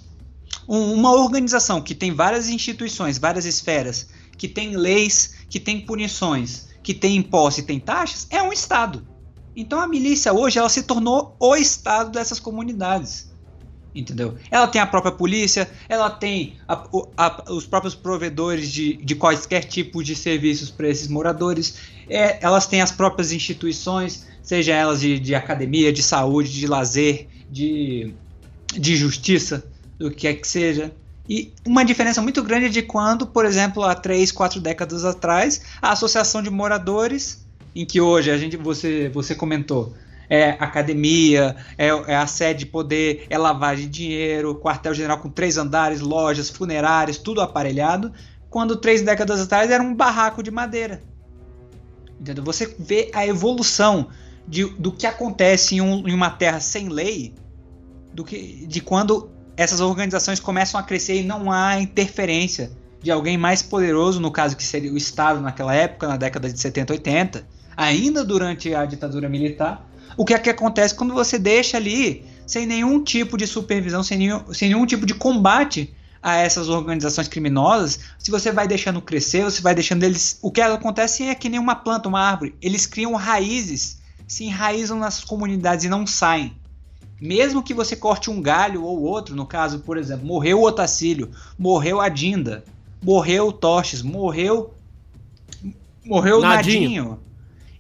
um, 0.69 0.93
uma 0.93 1.13
organização 1.13 1.81
que 1.81 1.95
tem 1.95 2.13
várias 2.13 2.49
instituições, 2.49 3.19
várias 3.19 3.47
esferas, 3.47 4.09
que 4.36 4.49
tem 4.49 4.77
leis, 4.77 5.35
que 5.53 5.61
tem 5.61 5.79
punições, 5.79 6.69
que 6.83 6.95
tem 6.95 7.15
impostos 7.15 7.62
e 7.62 7.66
tem 7.66 7.79
taxas, 7.79 8.27
é 8.31 8.43
um 8.43 8.55
Estado. 8.55 9.07
Então 9.55 9.79
a 9.79 9.87
milícia 9.87 10.33
hoje 10.33 10.59
ela 10.59 10.70
se 10.70 10.83
tornou 10.83 11.37
o 11.39 11.55
Estado 11.55 12.11
dessas 12.11 12.41
comunidades. 12.41 13.31
Entendeu? 13.95 14.39
Ela 14.51 14.66
tem 14.66 14.81
a 14.81 14.87
própria 14.87 15.12
polícia, 15.12 15.70
ela 15.91 16.09
tem 16.09 16.57
a, 16.66 16.89
a, 17.19 17.53
os 17.53 17.66
próprios 17.66 17.95
provedores 17.95 18.73
de, 18.73 18.95
de 18.97 19.15
quaisquer 19.15 19.65
tipo 19.65 20.03
de 20.03 20.16
serviços 20.16 20.70
para 20.70 20.89
esses 20.89 21.07
moradores, 21.07 21.77
é, 22.09 22.43
elas 22.43 22.66
têm 22.66 22.81
as 22.81 22.91
próprias 22.91 23.31
instituições, 23.31 24.27
seja 24.43 24.73
elas 24.73 25.03
de, 25.03 25.19
de 25.19 25.35
academia, 25.35 25.93
de 25.93 26.03
saúde, 26.03 26.51
de 26.51 26.66
lazer, 26.66 27.29
de, 27.51 28.15
de 28.73 28.97
justiça, 28.97 29.62
do 29.99 30.11
que 30.11 30.27
é 30.27 30.33
que 30.33 30.49
seja. 30.49 30.95
E 31.28 31.53
uma 31.65 31.85
diferença 31.85 32.20
muito 32.20 32.43
grande 32.43 32.69
de 32.69 32.82
quando, 32.82 33.27
por 33.27 33.44
exemplo, 33.44 33.82
há 33.85 33.94
três, 33.94 34.32
quatro 34.32 34.61
décadas 34.61 35.05
atrás, 35.05 35.62
a 35.81 35.93
associação 35.93 36.43
de 36.43 36.51
moradores, 36.51 37.47
em 37.74 37.86
que 37.86 38.01
hoje 38.01 38.31
a 38.31 38.36
gente, 38.36 38.57
você, 38.57 39.09
você 39.09 39.35
comentou, 39.35 39.94
é 40.28 40.51
academia, 40.51 41.57
é, 41.78 41.89
é 41.89 42.16
a 42.16 42.27
sede 42.27 42.61
de 42.61 42.66
poder, 42.66 43.27
é 43.31 43.39
lavagem 43.39 43.86
de 43.86 43.93
dinheiro, 43.93 44.55
quartel-general 44.55 45.19
com 45.19 45.28
três 45.28 45.57
andares, 45.57 46.01
lojas, 46.01 46.51
funerárias, 46.51 47.19
tudo 47.19 47.40
aparelhado, 47.40 48.12
quando 48.51 48.77
três 48.77 49.03
décadas 49.03 49.40
atrás 49.40 49.70
era 49.70 49.82
um 49.82 49.94
barraco 49.94 50.43
de 50.43 50.51
madeira. 50.51 51.03
Entendeu? 52.20 52.44
Você 52.44 52.74
vê 52.78 53.11
a 53.15 53.27
evolução 53.27 54.09
de, 54.47 54.65
do 54.65 54.93
que 54.93 55.07
acontece 55.07 55.77
em, 55.77 55.81
um, 55.81 56.07
em 56.07 56.15
uma 56.15 56.31
terra 56.31 56.61
sem 56.61 56.89
lei, 56.89 57.35
do 58.12 58.24
que, 58.24 58.66
de 58.66 58.81
quando 58.81 59.32
essas 59.57 59.81
organizações 59.81 60.41
começam 60.41 60.79
a 60.81 60.83
crescer 60.83 61.20
e 61.20 61.24
não 61.24 61.51
há 61.51 61.81
interferência 61.81 62.70
de 63.03 63.11
alguém 63.11 63.37
mais 63.37 63.62
poderoso, 63.62 64.20
no 64.20 64.31
caso 64.31 64.57
que 64.57 64.62
seria 64.62 64.93
o 64.93 64.97
Estado 64.97 65.41
naquela 65.41 65.74
época, 65.74 66.07
na 66.07 66.16
década 66.16 66.51
de 66.51 66.59
70, 66.59 66.93
80, 66.93 67.47
ainda 67.77 68.24
durante 68.24 68.74
a 68.74 68.85
ditadura 68.87 69.29
militar, 69.29 69.85
o 70.16 70.24
que 70.24 70.35
é 70.35 70.39
que 70.39 70.51
acontece 70.51 70.95
quando 70.95 71.12
você 71.12 71.39
deixa 71.39 71.77
ali 71.77 72.24
sem 72.47 72.66
nenhum 72.66 73.03
tipo 73.03 73.37
de 73.37 73.47
supervisão, 73.47 74.03
sem 74.03 74.19
nenhum, 74.19 74.53
sem 74.53 74.69
nenhum 74.69 74.87
tipo 74.87 75.07
de 75.07 75.15
combate 75.15 75.95
a 76.23 76.37
essas 76.37 76.69
organizações 76.69 77.27
criminosas, 77.27 77.99
se 78.19 78.31
você 78.31 78.53
vai 78.53 78.69
deixando 78.69 79.03
crescer, 79.03 79.43
você 79.43 79.61
vai 79.61 79.74
deixando 79.74 80.05
eles. 80.05 80.39
O 80.41 80.53
que 80.53 80.61
acontece 80.61 81.24
é 81.24 81.35
que 81.35 81.49
nem 81.49 81.59
uma 81.59 81.74
planta, 81.74 82.09
uma 82.09 82.20
árvore. 82.20 82.55
Eles 82.62 82.87
criam 82.87 83.15
raízes, 83.15 83.99
se 84.29 84.45
enraizam 84.45 84.99
nas 84.99 85.24
comunidades 85.24 85.85
e 85.85 85.89
não 85.89 86.07
saem. 86.07 86.55
Mesmo 87.23 87.62
que 87.62 87.73
você 87.73 87.94
corte 87.94 88.28
um 88.28 88.43
galho 88.43 88.82
ou 88.82 89.01
outro, 89.01 89.36
no 89.36 89.47
caso, 89.47 89.78
por 89.78 89.97
exemplo, 89.97 90.27
morreu 90.27 90.59
o 90.59 90.65
Otacílio, 90.65 91.31
morreu 91.57 92.01
a 92.01 92.09
Dinda, 92.09 92.65
morreu 93.01 93.47
o 93.47 93.53
Toches, 93.53 94.03
morreu. 94.03 94.74
Morreu 96.05 96.39
o 96.39 96.40
Nadinho. 96.40 96.81
Nadinho. 96.82 97.20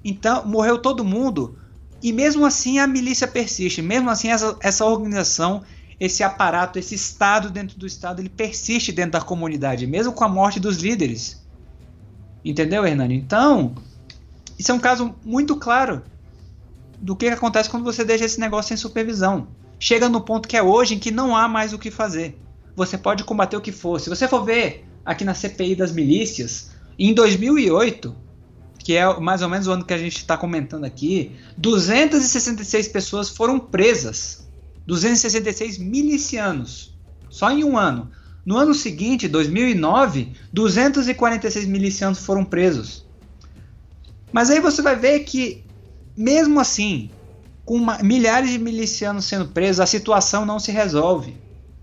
Então, 0.04 0.46
morreu 0.46 0.78
todo 0.78 1.04
mundo. 1.04 1.58
E 2.00 2.12
mesmo 2.12 2.46
assim 2.46 2.78
a 2.78 2.86
milícia 2.86 3.26
persiste, 3.26 3.82
mesmo 3.82 4.10
assim 4.10 4.30
essa, 4.30 4.56
essa 4.60 4.84
organização, 4.84 5.64
esse 5.98 6.22
aparato, 6.22 6.78
esse 6.78 6.94
Estado 6.94 7.50
dentro 7.50 7.76
do 7.76 7.84
Estado, 7.84 8.22
ele 8.22 8.28
persiste 8.28 8.92
dentro 8.92 9.12
da 9.12 9.20
comunidade, 9.20 9.88
mesmo 9.88 10.12
com 10.12 10.22
a 10.22 10.28
morte 10.28 10.60
dos 10.60 10.76
líderes. 10.76 11.42
Entendeu, 12.44 12.86
Hernani? 12.86 13.16
Então, 13.16 13.74
isso 14.56 14.70
é 14.70 14.74
um 14.74 14.78
caso 14.78 15.16
muito 15.24 15.56
claro 15.56 16.00
do 17.02 17.16
que 17.16 17.26
acontece 17.26 17.68
quando 17.68 17.84
você 17.84 18.04
deixa 18.04 18.24
esse 18.24 18.38
negócio 18.38 18.68
sem 18.68 18.76
supervisão. 18.76 19.48
Chega 19.78 20.08
no 20.08 20.20
ponto 20.20 20.48
que 20.48 20.56
é 20.56 20.62
hoje 20.62 20.94
em 20.94 20.98
que 20.98 21.10
não 21.10 21.36
há 21.36 21.48
mais 21.48 21.72
o 21.72 21.78
que 21.78 21.90
fazer. 21.90 22.38
Você 22.76 22.96
pode 22.96 23.24
combater 23.24 23.56
o 23.56 23.60
que 23.60 23.72
for. 23.72 24.00
Se 24.00 24.08
você 24.08 24.28
for 24.28 24.44
ver 24.44 24.86
aqui 25.04 25.24
na 25.24 25.34
CPI 25.34 25.74
das 25.74 25.90
milícias, 25.90 26.70
em 26.96 27.12
2008, 27.12 28.14
que 28.78 28.96
é 28.96 29.20
mais 29.20 29.42
ou 29.42 29.48
menos 29.48 29.66
o 29.66 29.72
ano 29.72 29.84
que 29.84 29.92
a 29.92 29.98
gente 29.98 30.18
está 30.18 30.36
comentando 30.36 30.84
aqui, 30.84 31.32
266 31.58 32.88
pessoas 32.88 33.28
foram 33.28 33.58
presas. 33.58 34.48
266 34.86 35.78
milicianos. 35.78 36.96
Só 37.28 37.50
em 37.50 37.64
um 37.64 37.76
ano. 37.76 38.10
No 38.44 38.56
ano 38.56 38.74
seguinte, 38.74 39.28
2009, 39.28 40.32
246 40.52 41.66
milicianos 41.66 42.18
foram 42.18 42.44
presos. 42.44 43.04
Mas 44.32 44.50
aí 44.50 44.60
você 44.60 44.82
vai 44.82 44.96
ver 44.96 45.20
que, 45.20 45.64
mesmo 46.16 46.60
assim, 46.60 47.10
com 47.64 47.74
uma, 47.74 47.98
milhares 47.98 48.50
de 48.50 48.58
milicianos 48.58 49.24
sendo 49.24 49.48
presos, 49.48 49.80
a 49.80 49.86
situação 49.86 50.44
não 50.44 50.58
se 50.58 50.70
resolve. 50.72 51.36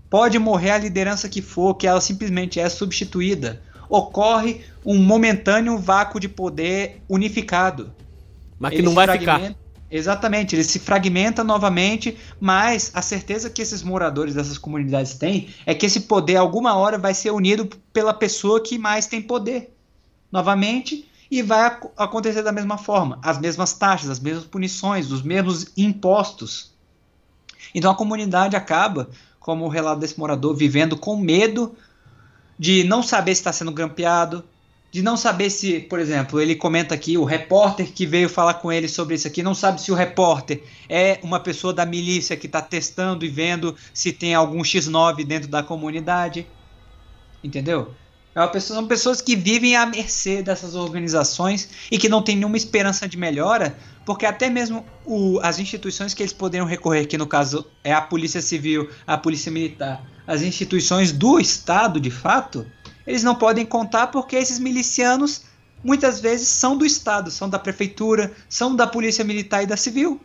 Pode 0.08 0.38
morrer 0.38 0.70
a 0.72 0.78
liderança 0.78 1.28
que 1.28 1.40
for, 1.40 1.74
que 1.74 1.86
ela 1.86 2.00
simplesmente 2.00 2.58
é 2.58 2.68
substituída 2.68 3.62
ocorre 3.90 4.60
um 4.86 4.96
momentâneo 4.96 5.76
vácuo 5.76 6.20
de 6.20 6.28
poder 6.28 7.02
unificado. 7.08 7.92
Mas 8.58 8.70
que 8.70 8.76
ele 8.76 8.84
não 8.84 8.94
vai 8.94 9.18
ficar. 9.18 9.54
Exatamente, 9.90 10.54
ele 10.54 10.62
se 10.62 10.78
fragmenta 10.78 11.42
novamente, 11.42 12.16
mas 12.38 12.92
a 12.94 13.02
certeza 13.02 13.50
que 13.50 13.60
esses 13.60 13.82
moradores 13.82 14.36
dessas 14.36 14.56
comunidades 14.56 15.14
têm 15.14 15.48
é 15.66 15.74
que 15.74 15.84
esse 15.84 16.02
poder, 16.02 16.36
alguma 16.36 16.76
hora, 16.76 16.96
vai 16.96 17.12
ser 17.12 17.32
unido 17.32 17.68
pela 17.92 18.14
pessoa 18.14 18.62
que 18.62 18.78
mais 18.78 19.08
tem 19.08 19.20
poder. 19.20 19.74
Novamente, 20.30 21.09
e 21.30 21.42
vai 21.42 21.78
acontecer 21.96 22.42
da 22.42 22.52
mesma 22.52 22.76
forma. 22.76 23.18
As 23.22 23.38
mesmas 23.38 23.72
taxas, 23.72 24.10
as 24.10 24.20
mesmas 24.20 24.44
punições, 24.44 25.12
os 25.12 25.22
mesmos 25.22 25.66
impostos. 25.76 26.72
Então 27.74 27.90
a 27.90 27.94
comunidade 27.94 28.56
acaba, 28.56 29.08
como 29.38 29.64
o 29.64 29.68
relato 29.68 30.00
desse 30.00 30.18
morador, 30.18 30.56
vivendo 30.56 30.96
com 30.96 31.16
medo 31.16 31.74
de 32.58 32.84
não 32.84 33.02
saber 33.02 33.34
se 33.34 33.40
está 33.40 33.52
sendo 33.52 33.70
grampeado, 33.70 34.44
de 34.90 35.02
não 35.02 35.16
saber 35.16 35.50
se, 35.50 35.78
por 35.78 36.00
exemplo, 36.00 36.40
ele 36.40 36.56
comenta 36.56 36.94
aqui, 36.94 37.16
o 37.16 37.24
repórter 37.24 37.92
que 37.92 38.04
veio 38.04 38.28
falar 38.28 38.54
com 38.54 38.72
ele 38.72 38.88
sobre 38.88 39.14
isso 39.14 39.26
aqui, 39.26 39.40
não 39.40 39.54
sabe 39.54 39.80
se 39.80 39.92
o 39.92 39.94
repórter 39.94 40.64
é 40.88 41.20
uma 41.22 41.38
pessoa 41.38 41.72
da 41.72 41.86
milícia 41.86 42.36
que 42.36 42.46
está 42.46 42.60
testando 42.60 43.24
e 43.24 43.28
vendo 43.28 43.76
se 43.94 44.12
tem 44.12 44.34
algum 44.34 44.62
X9 44.62 45.24
dentro 45.24 45.48
da 45.48 45.62
comunidade. 45.62 46.44
Entendeu? 47.42 47.94
É 48.34 48.46
pessoa, 48.46 48.78
são 48.78 48.86
pessoas 48.86 49.20
que 49.20 49.34
vivem 49.34 49.74
à 49.74 49.84
mercê 49.84 50.40
dessas 50.40 50.76
organizações 50.76 51.68
e 51.90 51.98
que 51.98 52.08
não 52.08 52.22
tem 52.22 52.36
nenhuma 52.36 52.56
esperança 52.56 53.08
de 53.08 53.16
melhora, 53.16 53.76
porque 54.06 54.24
até 54.24 54.48
mesmo 54.48 54.84
o, 55.04 55.40
as 55.42 55.58
instituições 55.58 56.14
que 56.14 56.22
eles 56.22 56.32
poderiam 56.32 56.66
recorrer, 56.66 57.06
que 57.06 57.18
no 57.18 57.26
caso 57.26 57.66
é 57.82 57.92
a 57.92 58.00
Polícia 58.00 58.40
Civil, 58.40 58.88
a 59.04 59.18
Polícia 59.18 59.50
Militar, 59.50 60.00
as 60.28 60.42
instituições 60.42 61.10
do 61.10 61.40
Estado, 61.40 61.98
de 61.98 62.10
fato, 62.10 62.64
eles 63.04 63.24
não 63.24 63.34
podem 63.34 63.66
contar 63.66 64.08
porque 64.08 64.36
esses 64.36 64.60
milicianos 64.60 65.42
muitas 65.82 66.20
vezes 66.20 66.46
são 66.46 66.76
do 66.76 66.86
Estado, 66.86 67.32
são 67.32 67.48
da 67.48 67.58
prefeitura, 67.58 68.32
são 68.48 68.76
da 68.76 68.86
polícia 68.86 69.24
militar 69.24 69.62
e 69.64 69.66
da 69.66 69.76
civil. 69.76 70.20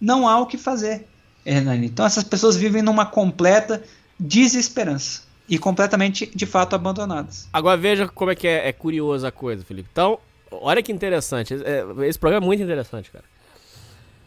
Não 0.00 0.26
há 0.26 0.40
o 0.40 0.46
que 0.46 0.58
fazer, 0.58 1.06
Hernani. 1.46 1.86
Então 1.86 2.04
essas 2.04 2.24
pessoas 2.24 2.56
vivem 2.56 2.82
numa 2.82 3.06
completa 3.06 3.84
desesperança 4.18 5.23
e 5.48 5.58
completamente, 5.58 6.26
de 6.34 6.46
fato, 6.46 6.74
abandonadas. 6.74 7.48
Agora 7.52 7.76
veja 7.76 8.08
como 8.08 8.30
é 8.30 8.34
que 8.34 8.48
é, 8.48 8.68
é 8.68 8.72
curiosa 8.72 9.28
a 9.28 9.32
coisa, 9.32 9.64
Felipe. 9.64 9.88
Então, 9.92 10.18
olha 10.50 10.82
que 10.82 10.92
interessante. 10.92 11.54
É, 11.54 11.84
esse 12.06 12.18
programa 12.18 12.44
é 12.44 12.46
muito 12.46 12.62
interessante, 12.62 13.10
cara. 13.10 13.24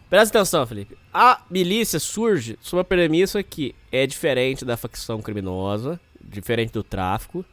Presta 0.09 0.37
atenção, 0.37 0.65
Felipe. 0.65 0.97
A 1.13 1.41
milícia 1.49 1.99
surge 1.99 2.57
sob 2.61 2.81
a 2.81 2.83
premissa 2.83 3.43
que 3.43 3.75
é 3.91 4.07
diferente 4.07 4.63
da 4.63 4.77
facção 4.77 5.21
criminosa, 5.21 5.99
diferente 6.21 6.71
do 6.71 6.83
tráfico, 6.83 7.43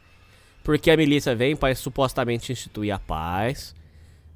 porque 0.63 0.89
a 0.89 0.95
milícia 0.95 1.35
vem 1.35 1.55
para 1.55 1.75
supostamente 1.75 2.51
instituir 2.51 2.93
a 2.93 2.99
paz, 2.99 3.75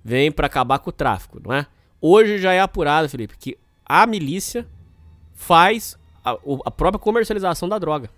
vem 0.04 0.32
para 0.32 0.48
acabar 0.48 0.80
com 0.80 0.90
o 0.90 0.94
tráfico, 0.94 1.40
não 1.42 1.54
é? 1.54 1.66
Hoje 2.02 2.40
já 2.40 2.52
é 2.52 2.60
apurado, 2.60 3.08
Felipe, 3.08 3.38
que 3.38 3.58
a 3.86 4.06
milícia 4.06 4.68
faz 5.34 5.98
a, 6.24 6.32
a 6.66 6.72
própria 6.72 7.00
comercialização 7.00 7.70
da 7.70 7.80
droga. 7.80 8.10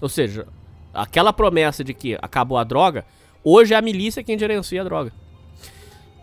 Ou 0.00 0.08
seja, 0.08 0.46
aquela 0.92 1.32
promessa 1.32 1.84
de 1.84 1.94
que 1.94 2.18
acabou 2.20 2.58
a 2.58 2.64
droga, 2.64 3.04
hoje 3.44 3.74
é 3.74 3.76
a 3.76 3.82
milícia 3.82 4.22
quem 4.22 4.38
gerencia 4.38 4.80
a 4.80 4.84
droga. 4.84 5.12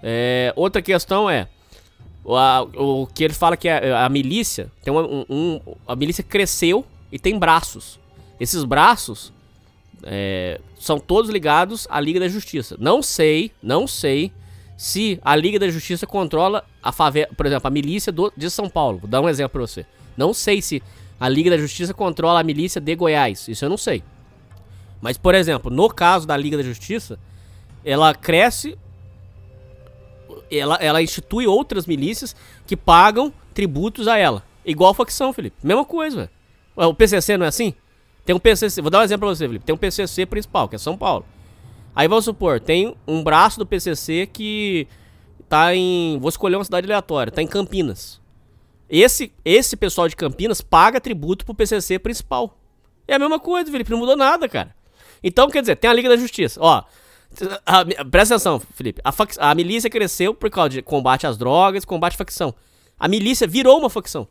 É, 0.01 0.53
outra 0.55 0.81
questão 0.81 1.29
é 1.29 1.47
o, 2.23 3.01
o 3.03 3.07
que 3.07 3.23
ele 3.23 3.34
fala 3.34 3.55
que 3.55 3.69
a, 3.69 4.05
a 4.05 4.09
milícia 4.09 4.71
tem 4.84 4.93
um, 4.93 5.25
um, 5.29 5.61
a 5.88 5.95
milícia 5.95 6.23
cresceu 6.23 6.85
e 7.11 7.17
tem 7.17 7.38
braços. 7.38 7.99
Esses 8.39 8.63
braços 8.63 9.34
é, 10.03 10.59
são 10.79 10.99
todos 10.99 11.31
ligados 11.31 11.88
à 11.89 11.99
Liga 11.99 12.19
da 12.19 12.27
Justiça. 12.27 12.75
Não 12.79 13.01
sei, 13.01 13.51
não 13.61 13.88
sei 13.88 14.31
se 14.77 15.19
a 15.23 15.35
Liga 15.35 15.57
da 15.57 15.69
Justiça 15.69 16.05
controla 16.05 16.63
a 16.84 16.91
favela, 16.91 17.29
por 17.35 17.45
exemplo, 17.45 17.67
a 17.67 17.71
milícia 17.71 18.11
do, 18.11 18.31
de 18.35 18.49
São 18.49 18.69
Paulo. 18.69 18.99
Vou 18.99 19.09
dar 19.09 19.21
um 19.21 19.29
exemplo 19.29 19.53
para 19.53 19.61
você. 19.61 19.85
Não 20.15 20.34
sei 20.34 20.61
se 20.61 20.84
a 21.19 21.27
Liga 21.30 21.49
da 21.49 21.57
Justiça 21.57 21.94
controla 21.94 22.39
a 22.39 22.44
milícia 22.44 22.80
de 22.80 22.95
Goiás. 22.95 23.48
Isso 23.48 23.65
eu 23.65 23.69
não 23.69 23.77
sei. 23.77 24.03
Mas, 25.02 25.18
por 25.18 25.35
exemplo, 25.35 25.72
no 25.72 25.89
caso 25.89 26.27
da 26.27 26.35
Liga 26.35 26.57
da 26.57 26.64
Justiça, 26.64 27.19
ela 27.84 28.14
cresce 28.14 28.77
ela, 30.52 30.76
ela 30.76 31.02
institui 31.02 31.45
outras 31.45 31.85
milícias 31.85 32.35
que 32.65 32.76
pagam 32.76 33.34
tributos 33.53 34.07
a 34.07 34.18
ela. 34.18 34.44
Igual 34.65 34.94
facção, 34.94 35.34
Felipe. 35.34 35.56
Mesma 35.64 35.85
coisa, 35.85 36.18
velho. 36.18 36.30
O 36.76 36.94
PCC 36.94 37.38
não 37.38 37.45
é 37.45 37.49
assim? 37.49 37.73
Tem 38.26 38.35
um 38.35 38.39
PCC, 38.39 38.81
vou 38.81 38.91
dar 38.91 38.99
um 38.99 39.03
exemplo 39.03 39.27
pra 39.27 39.35
você, 39.35 39.48
Felipe. 39.48 39.65
Tem 39.65 39.73
um 39.73 39.77
PCC 39.77 40.26
principal, 40.26 40.68
que 40.68 40.76
é 40.76 40.80
São 40.80 40.98
Paulo. 40.98 41.26
Aí 41.95 42.07
vamos 42.07 42.26
supor, 42.26 42.60
tem 42.60 42.95
um 43.07 43.23
braço 43.23 43.57
do 43.57 43.65
PCC 43.65 44.27
que 44.27 44.88
tá 45.49 45.73
em. 45.73 46.19
Vou 46.19 46.30
escolher 46.30 46.56
uma 46.56 46.64
cidade 46.64 46.85
aleatória, 46.85 47.31
tá 47.31 47.41
em 47.41 47.48
Campinas. 47.48 48.22
Esse, 48.89 49.34
esse 49.43 49.76
pessoal 49.76 50.07
de 50.07 50.15
Campinas 50.15 50.61
paga 50.61 51.01
tributo 51.01 51.45
pro 51.45 51.53
PCC 51.53 51.99
principal. 51.99 52.57
É 53.07 53.15
a 53.15 53.19
mesma 53.19 53.39
coisa, 53.39 53.72
Felipe, 53.72 53.91
não 53.91 53.99
mudou 53.99 54.15
nada, 54.15 54.47
cara. 54.47 54.76
Então, 55.23 55.49
quer 55.49 55.61
dizer, 55.61 55.76
tem 55.76 55.89
a 55.89 55.93
Liga 55.93 56.09
da 56.09 56.18
Justiça. 56.18 56.59
Ó, 56.61 56.84
a, 57.65 57.85
presta 58.05 58.35
atenção, 58.35 58.59
Felipe. 58.73 59.01
A, 59.03 59.11
fac, 59.11 59.34
a 59.38 59.53
milícia 59.53 59.89
cresceu 59.89 60.34
por 60.34 60.49
causa 60.49 60.69
de 60.69 60.81
combate 60.81 61.27
às 61.27 61.38
drogas, 61.38 61.85
combate 61.85 62.14
à 62.14 62.18
facção. 62.18 62.53
A 62.99 63.07
milícia 63.07 63.47
virou 63.47 63.77
uma 63.77 63.89
facção. 63.89 64.27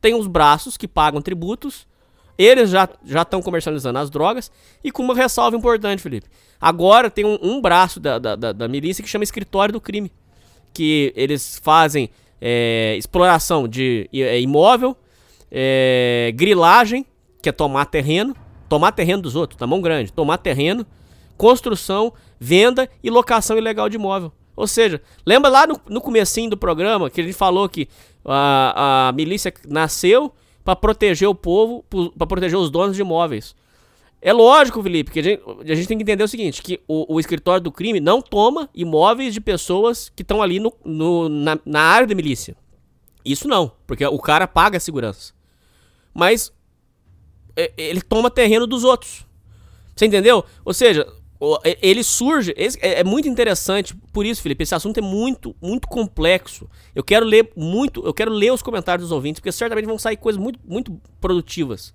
Tem 0.00 0.14
os 0.14 0.26
braços 0.26 0.76
que 0.76 0.88
pagam 0.88 1.22
tributos. 1.22 1.86
Eles 2.36 2.70
já 2.70 2.88
estão 3.22 3.40
comercializando 3.40 3.98
as 3.98 4.10
drogas. 4.10 4.50
E 4.82 4.90
com 4.90 5.02
uma 5.02 5.14
ressalva 5.14 5.56
importante, 5.56 6.02
Felipe. 6.02 6.28
Agora 6.60 7.10
tem 7.10 7.24
um, 7.24 7.38
um 7.40 7.60
braço 7.60 8.00
da, 8.00 8.18
da, 8.18 8.36
da, 8.36 8.52
da, 8.52 8.68
milícia 8.68 9.02
que 9.02 9.08
chama 9.08 9.24
Escritório 9.24 9.72
do 9.72 9.80
Crime. 9.80 10.10
Que 10.72 11.12
eles 11.14 11.60
fazem 11.62 12.10
é, 12.44 12.96
exploração 12.98 13.68
de 13.68 14.10
é, 14.12 14.40
imóvel, 14.40 14.96
é, 15.48 16.32
grilagem, 16.34 17.06
que 17.40 17.48
é 17.48 17.52
tomar 17.52 17.86
terreno. 17.86 18.34
Tomar 18.68 18.92
terreno 18.92 19.22
dos 19.22 19.36
outros, 19.36 19.58
tá 19.58 19.66
mão 19.66 19.80
grande. 19.80 20.12
Tomar 20.12 20.38
terreno, 20.38 20.84
construção 21.36 22.12
venda 22.40 22.88
e 23.02 23.10
locação 23.10 23.56
ilegal 23.56 23.88
de 23.88 23.96
imóvel. 23.96 24.32
Ou 24.56 24.66
seja, 24.66 25.00
lembra 25.24 25.50
lá 25.50 25.66
no, 25.66 25.80
no 25.88 26.00
comecinho 26.00 26.50
do 26.50 26.56
programa 26.56 27.08
que 27.08 27.22
gente 27.22 27.34
falou 27.34 27.68
que 27.68 27.88
a, 28.24 29.08
a 29.08 29.12
milícia 29.12 29.52
nasceu 29.68 30.32
para 30.64 30.74
proteger 30.74 31.28
o 31.28 31.34
povo, 31.34 31.84
para 32.18 32.26
proteger 32.26 32.58
os 32.58 32.70
donos 32.70 32.96
de 32.96 33.02
imóveis. 33.02 33.54
É 34.24 34.32
lógico, 34.32 34.80
Felipe, 34.80 35.10
que 35.10 35.18
a 35.18 35.22
gente, 35.22 35.42
a 35.68 35.74
gente 35.74 35.88
tem 35.88 35.98
que 35.98 36.04
entender 36.04 36.22
o 36.22 36.28
seguinte: 36.28 36.62
que 36.62 36.80
o, 36.86 37.16
o, 37.16 37.18
escritório 37.18 37.60
do 37.60 37.72
crime 37.72 37.98
não 37.98 38.22
toma 38.22 38.70
imóveis 38.72 39.34
de 39.34 39.40
pessoas 39.40 40.12
que 40.14 40.22
estão 40.22 40.40
ali 40.40 40.60
no, 40.60 40.72
no 40.84 41.28
na, 41.28 41.58
na, 41.66 41.80
área 41.80 42.06
da 42.06 42.14
milícia. 42.14 42.56
Isso 43.24 43.48
não, 43.48 43.72
porque 43.84 44.06
o 44.06 44.18
cara 44.20 44.46
paga 44.46 44.76
a 44.76 44.80
segurança. 44.80 45.32
Mas 46.14 46.52
é, 47.56 47.72
ele 47.76 48.00
toma 48.00 48.30
terreno 48.30 48.64
dos 48.64 48.84
outros. 48.84 49.26
Você 49.96 50.06
entendeu? 50.06 50.44
Ou 50.64 50.72
seja, 50.72 51.04
ele 51.80 52.04
surge. 52.04 52.54
É, 52.56 53.00
é 53.00 53.04
muito 53.04 53.28
interessante, 53.28 53.92
por 54.12 54.24
isso, 54.24 54.40
Felipe, 54.40 54.62
esse 54.62 54.74
assunto 54.74 54.98
é 54.98 55.02
muito, 55.02 55.52
muito 55.60 55.88
complexo. 55.88 56.70
Eu 56.94 57.02
quero 57.02 57.26
ler 57.26 57.50
muito, 57.56 58.06
eu 58.06 58.14
quero 58.14 58.30
ler 58.30 58.52
os 58.52 58.62
comentários 58.62 59.08
dos 59.08 59.12
ouvintes, 59.12 59.40
porque 59.40 59.50
certamente 59.50 59.86
vão 59.86 59.98
sair 59.98 60.16
coisas 60.16 60.40
muito, 60.40 60.60
muito 60.64 61.00
produtivas. 61.20 61.92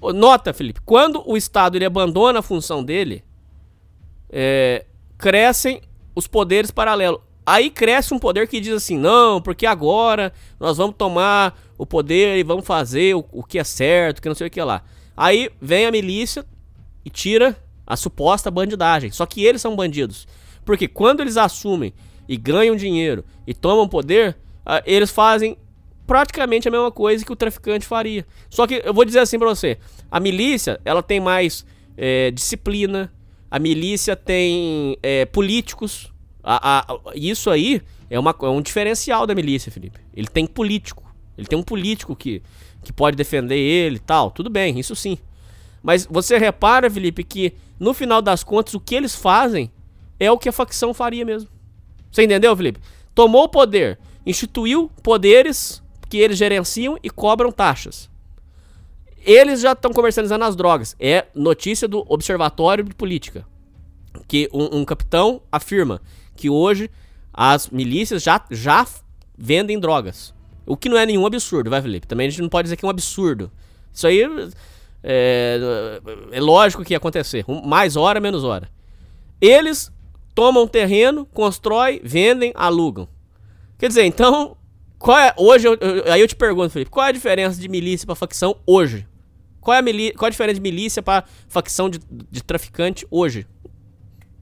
Nota, 0.00 0.52
Felipe, 0.52 0.80
quando 0.84 1.22
o 1.26 1.36
Estado 1.36 1.76
ele 1.76 1.84
abandona 1.84 2.40
a 2.40 2.42
função 2.42 2.84
dele, 2.84 3.24
é, 4.30 4.84
crescem 5.18 5.80
os 6.14 6.26
poderes 6.26 6.70
paralelos. 6.70 7.20
Aí 7.44 7.70
cresce 7.70 8.12
um 8.12 8.18
poder 8.18 8.48
que 8.48 8.60
diz 8.60 8.74
assim: 8.74 8.98
não, 8.98 9.40
porque 9.40 9.66
agora 9.66 10.32
nós 10.58 10.76
vamos 10.76 10.96
tomar 10.96 11.58
o 11.78 11.86
poder 11.86 12.38
e 12.38 12.42
vamos 12.42 12.66
fazer 12.66 13.14
o, 13.14 13.24
o 13.30 13.42
que 13.42 13.58
é 13.58 13.64
certo, 13.64 14.20
que 14.20 14.28
não 14.28 14.34
sei 14.34 14.48
o 14.48 14.50
que 14.50 14.60
lá. 14.62 14.82
Aí 15.16 15.50
vem 15.60 15.86
a 15.86 15.92
milícia 15.92 16.44
e 17.04 17.10
tira 17.10 17.56
a 17.86 17.96
suposta 17.96 18.50
bandidagem. 18.50 19.10
Só 19.10 19.24
que 19.24 19.44
eles 19.44 19.62
são 19.62 19.76
bandidos. 19.76 20.26
Porque 20.64 20.88
quando 20.88 21.20
eles 21.20 21.36
assumem 21.36 21.94
e 22.28 22.36
ganham 22.36 22.74
dinheiro 22.74 23.24
e 23.46 23.54
tomam 23.54 23.88
poder, 23.88 24.36
eles 24.84 25.10
fazem 25.10 25.56
praticamente 26.06 26.68
a 26.68 26.70
mesma 26.70 26.90
coisa 26.90 27.24
que 27.24 27.32
o 27.32 27.36
traficante 27.36 27.86
faria. 27.86 28.26
Só 28.48 28.66
que 28.66 28.82
eu 28.84 28.94
vou 28.94 29.04
dizer 29.04 29.20
assim 29.20 29.38
para 29.38 29.48
você: 29.48 29.78
a 30.10 30.20
milícia 30.20 30.80
ela 30.84 31.02
tem 31.02 31.20
mais 31.20 31.66
é, 31.96 32.30
disciplina, 32.30 33.12
a 33.50 33.58
milícia 33.58 34.14
tem 34.14 34.96
é, 35.02 35.24
políticos. 35.24 36.12
A, 36.42 36.80
a, 36.80 36.98
isso 37.14 37.50
aí 37.50 37.82
é, 38.08 38.18
uma, 38.18 38.34
é 38.40 38.46
um 38.46 38.62
diferencial 38.62 39.26
da 39.26 39.34
milícia, 39.34 39.72
Felipe. 39.72 39.98
Ele 40.14 40.28
tem 40.28 40.46
político. 40.46 41.04
Ele 41.36 41.46
tem 41.46 41.58
um 41.58 41.62
político 41.62 42.14
que, 42.14 42.42
que 42.82 42.92
pode 42.92 43.16
defender 43.16 43.58
ele 43.58 43.96
e 43.96 44.00
tal. 44.00 44.30
Tudo 44.30 44.48
bem, 44.48 44.78
isso 44.78 44.94
sim. 44.94 45.18
Mas 45.82 46.06
você 46.06 46.38
repara, 46.38 46.90
Felipe, 46.90 47.22
que 47.22 47.52
no 47.78 47.92
final 47.92 48.22
das 48.22 48.42
contas 48.42 48.74
o 48.74 48.80
que 48.80 48.94
eles 48.94 49.14
fazem 49.14 49.70
é 50.18 50.30
o 50.30 50.38
que 50.38 50.48
a 50.48 50.52
facção 50.52 50.94
faria 50.94 51.24
mesmo. 51.24 51.48
Você 52.10 52.22
entendeu, 52.22 52.56
Felipe? 52.56 52.80
Tomou 53.14 53.44
o 53.44 53.48
poder, 53.48 53.98
instituiu 54.24 54.90
poderes 55.02 55.82
que 56.08 56.18
eles 56.18 56.38
gerenciam 56.38 56.98
e 57.02 57.10
cobram 57.10 57.50
taxas. 57.50 58.08
Eles 59.24 59.60
já 59.60 59.72
estão 59.72 59.92
comercializando 59.92 60.44
as 60.44 60.54
drogas. 60.54 60.94
É 61.00 61.26
notícia 61.34 61.88
do 61.88 62.04
Observatório 62.08 62.84
de 62.84 62.94
Política. 62.94 63.46
Que 64.28 64.48
um, 64.52 64.78
um, 64.78 64.84
capitão 64.84 65.42
afirma 65.50 66.00
que 66.36 66.48
hoje 66.48 66.90
as 67.32 67.68
milícias 67.68 68.22
já, 68.22 68.40
já 68.50 68.86
vendem 69.36 69.78
drogas. 69.80 70.32
O 70.64 70.76
que 70.76 70.88
não 70.88 70.96
é 70.96 71.04
nenhum 71.04 71.26
absurdo, 71.26 71.70
vai, 71.70 71.82
Felipe? 71.82 72.06
Também 72.06 72.28
a 72.28 72.30
gente 72.30 72.42
não 72.42 72.48
pode 72.48 72.66
dizer 72.66 72.76
que 72.76 72.84
é 72.84 72.88
um 72.88 72.90
absurdo. 72.90 73.50
Isso 73.92 74.06
aí 74.06 74.22
é, 75.02 76.00
é 76.32 76.40
lógico 76.40 76.84
que 76.84 76.94
ia 76.94 76.98
acontecer. 76.98 77.44
Mais 77.64 77.96
hora, 77.96 78.20
menos 78.20 78.44
hora. 78.44 78.68
Eles 79.40 79.92
tomam 80.34 80.68
terreno, 80.68 81.26
constroem, 81.26 82.00
vendem, 82.02 82.52
alugam. 82.54 83.08
Quer 83.78 83.88
dizer, 83.88 84.04
então 84.04 84.56
qual 84.98 85.18
é, 85.18 85.34
hoje, 85.36 85.66
eu, 85.66 85.74
eu, 85.74 86.12
aí 86.12 86.20
eu 86.20 86.28
te 86.28 86.36
pergunto, 86.36 86.70
Felipe, 86.70 86.90
qual 86.90 87.06
é 87.06 87.10
a 87.10 87.12
diferença 87.12 87.60
de 87.60 87.68
milícia 87.68 88.06
para 88.06 88.14
facção 88.14 88.56
hoje? 88.66 89.06
Qual 89.60 89.74
é 89.74 89.80
a, 89.80 89.82
qual 89.82 90.26
é 90.26 90.28
a 90.28 90.30
diferença 90.30 90.54
de 90.54 90.60
milícia 90.60 91.02
para 91.02 91.24
facção 91.48 91.90
de, 91.90 92.00
de 92.30 92.42
traficante 92.42 93.06
hoje? 93.10 93.46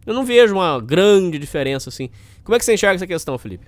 Eu 0.06 0.12
não 0.12 0.24
vejo 0.24 0.54
uma 0.54 0.80
grande 0.80 1.38
diferença 1.38 1.88
assim. 1.88 2.10
Como 2.42 2.54
é 2.54 2.58
que 2.58 2.64
você 2.64 2.74
enxerga 2.74 2.96
essa 2.96 3.06
questão, 3.06 3.38
Felipe? 3.38 3.66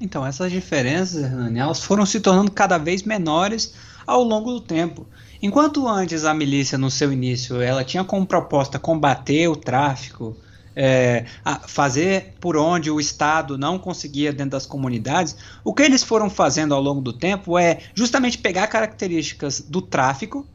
Então, 0.00 0.26
essas 0.26 0.50
diferenças, 0.50 1.22
Hernani, 1.22 1.58
elas 1.58 1.82
foram 1.82 2.04
se 2.04 2.20
tornando 2.20 2.50
cada 2.50 2.76
vez 2.76 3.02
menores 3.04 3.74
ao 4.06 4.22
longo 4.22 4.52
do 4.52 4.60
tempo. 4.60 5.06
Enquanto 5.40 5.88
antes 5.88 6.24
a 6.24 6.34
milícia, 6.34 6.76
no 6.76 6.90
seu 6.90 7.12
início, 7.12 7.60
ela 7.60 7.84
tinha 7.84 8.04
como 8.04 8.26
proposta 8.26 8.78
combater 8.78 9.48
o 9.48 9.56
tráfico, 9.56 10.36
é, 10.74 11.24
fazer 11.66 12.34
por 12.40 12.56
onde 12.56 12.90
o 12.90 12.98
Estado 12.98 13.58
não 13.58 13.78
conseguia 13.78 14.32
dentro 14.32 14.52
das 14.52 14.66
comunidades, 14.66 15.36
o 15.64 15.72
que 15.74 15.82
eles 15.82 16.02
foram 16.02 16.30
fazendo 16.30 16.74
ao 16.74 16.80
longo 16.80 17.00
do 17.00 17.12
tempo 17.12 17.58
é 17.58 17.80
justamente 17.94 18.38
pegar 18.38 18.66
características 18.66 19.60
do 19.60 19.82
tráfico, 19.82 20.46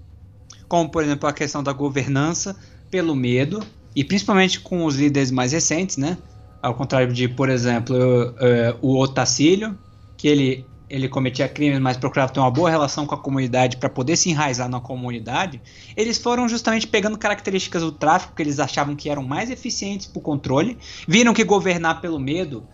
como 0.67 0.89
por 0.89 1.03
exemplo 1.03 1.27
a 1.27 1.33
questão 1.33 1.63
da 1.63 1.71
governança 1.71 2.55
pelo 2.89 3.15
medo, 3.15 3.63
e 3.95 4.03
principalmente 4.03 4.59
com 4.59 4.85
os 4.85 4.95
líderes 4.95 5.31
mais 5.31 5.51
recentes, 5.51 5.97
né? 5.97 6.17
Ao 6.61 6.73
contrário 6.73 7.11
de, 7.13 7.27
por 7.27 7.49
exemplo, 7.49 7.95
uh, 7.95 8.77
o 8.81 8.99
Otacílio, 8.99 9.77
que 10.15 10.27
ele 10.27 10.65
ele 10.89 11.09
cometia 11.09 11.47
crimes, 11.49 11.79
mas 11.79 11.97
procurava 11.97 12.31
ter 12.31 12.39
uma 12.39 12.49
boa 12.49 12.69
relação 12.69 13.05
com 13.05 13.13
a 13.13 13.17
comunidade 13.17 13.77
para 13.77 13.89
poder 13.89 14.15
se 14.15 14.29
enraizar 14.29 14.69
na 14.69 14.79
comunidade, 14.79 15.61
eles 15.95 16.17
foram 16.17 16.47
justamente 16.47 16.87
pegando 16.87 17.17
características 17.17 17.81
do 17.81 17.91
tráfico 17.91 18.33
que 18.33 18.41
eles 18.41 18.59
achavam 18.59 18.95
que 18.95 19.09
eram 19.09 19.23
mais 19.23 19.49
eficientes 19.49 20.07
para 20.07 20.19
o 20.19 20.21
controle, 20.21 20.77
viram 21.07 21.33
que 21.33 21.43
governar 21.43 21.99
pelo 21.99 22.19
medo, 22.19 22.65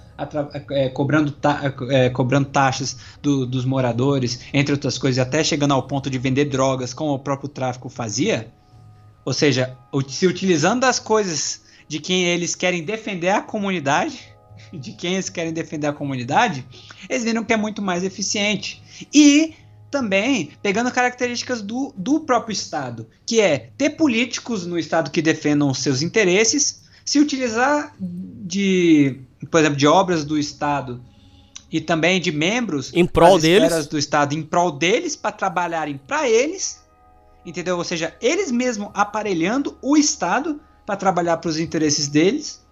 é, 0.72 0.90
cobrando, 0.90 1.31
ta 1.31 1.73
é, 1.90 2.10
cobrando 2.10 2.49
taxas 2.49 2.98
do, 3.22 3.48
dos 3.48 3.65
moradores, 3.65 4.41
entre 4.53 4.73
outras 4.73 4.98
coisas, 4.98 5.18
até 5.18 5.44
chegando 5.44 5.73
ao 5.73 5.84
ponto 5.84 6.10
de 6.10 6.19
vender 6.19 6.45
drogas, 6.45 6.94
como 6.94 7.14
o 7.14 7.19
próprio 7.19 7.49
tráfico 7.49 7.90
fazia, 7.90 8.52
ou 9.26 9.34
seja, 9.34 9.76
se 10.07 10.27
utilizando 10.27 10.81
das 10.81 10.99
coisas 10.99 11.64
de 11.88 11.99
quem 11.99 12.26
eles 12.26 12.53
querem 12.53 12.84
defender 12.84 13.30
a 13.30 13.41
comunidade 13.41 14.33
de 14.80 14.91
quem 14.94 15.14
eles 15.14 15.30
querem 15.30 15.54
defender 15.54 15.88
a 15.88 15.94
comunidade, 15.94 16.66
eles 17.10 17.24
viram 17.24 17.44
que 17.44 17.54
é 17.54 17.58
muito 17.58 17.82
mais 17.82 18.04
eficiente. 18.04 18.82
E 19.14 19.54
também 19.94 20.50
pegando 20.62 20.91
características 20.91 21.62
do, 21.62 21.94
do 21.95 22.22
próprio 22.22 22.52
Estado, 22.52 23.08
que 23.26 23.40
é 23.40 23.70
ter 23.78 23.91
políticos 23.91 24.66
no 24.66 24.80
Estado 24.80 25.12
que 25.12 25.22
defendam 25.22 25.70
os 25.70 25.80
seus 25.80 26.02
interesses, 26.02 26.84
se 27.06 27.20
utilizar 27.20 27.95
de, 28.00 29.20
por 29.52 29.60
exemplo, 29.60 29.78
de 29.78 29.86
obras 29.86 30.26
do 30.26 30.38
Estado 30.38 31.00
e 31.72 31.80
também 31.80 32.20
de 32.20 32.32
membros 32.32 32.91
em 32.94 33.06
prol 33.06 33.40
deles 33.40 33.86
do 33.86 33.98
Estado, 33.98 34.34
em 34.34 34.41
prol 34.41 34.72
deles 34.72 35.16
para 35.16 35.32
trabalharem 35.32 36.00
para 36.08 36.28
eles, 36.28 36.82
entendeu? 37.45 37.78
Ou 37.78 37.84
seja, 37.84 38.16
eles 38.20 38.50
mesmos 38.50 38.90
aparelhando 38.95 39.78
o 39.82 39.95
Estado 39.95 40.60
para 40.86 40.95
trabalhar 40.95 41.38
para 41.38 41.50
os 41.50 41.60
interesses 41.60 42.08
deles 42.08 42.62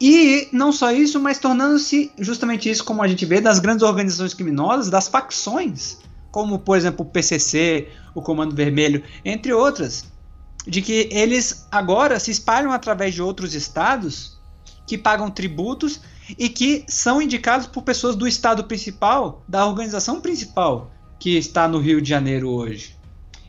e 0.00 0.48
não 0.50 0.72
só 0.72 0.90
isso, 0.90 1.20
mas 1.20 1.38
tornando-se 1.38 2.10
justamente 2.18 2.70
isso, 2.70 2.82
como 2.84 3.02
a 3.02 3.08
gente 3.08 3.26
vê, 3.26 3.40
das 3.40 3.58
grandes 3.58 3.82
organizações 3.82 4.32
criminosas, 4.32 4.88
das 4.88 5.08
facções, 5.08 5.98
como 6.30 6.58
por 6.58 6.78
exemplo 6.78 7.04
o 7.04 7.08
PCC, 7.08 7.88
o 8.14 8.22
Comando 8.22 8.54
Vermelho, 8.54 9.02
entre 9.24 9.52
outras, 9.52 10.06
de 10.66 10.80
que 10.80 11.08
eles 11.12 11.66
agora 11.70 12.18
se 12.18 12.30
espalham 12.30 12.72
através 12.72 13.14
de 13.14 13.20
outros 13.20 13.54
estados 13.54 14.38
que 14.86 14.96
pagam 14.96 15.30
tributos 15.30 16.00
e 16.38 16.48
que 16.48 16.84
são 16.88 17.20
indicados 17.20 17.66
por 17.66 17.82
pessoas 17.82 18.16
do 18.16 18.26
estado 18.26 18.64
principal, 18.64 19.44
da 19.46 19.66
organização 19.66 20.20
principal 20.20 20.90
que 21.18 21.36
está 21.36 21.68
no 21.68 21.78
Rio 21.78 22.00
de 22.00 22.08
Janeiro 22.08 22.48
hoje. 22.48 22.96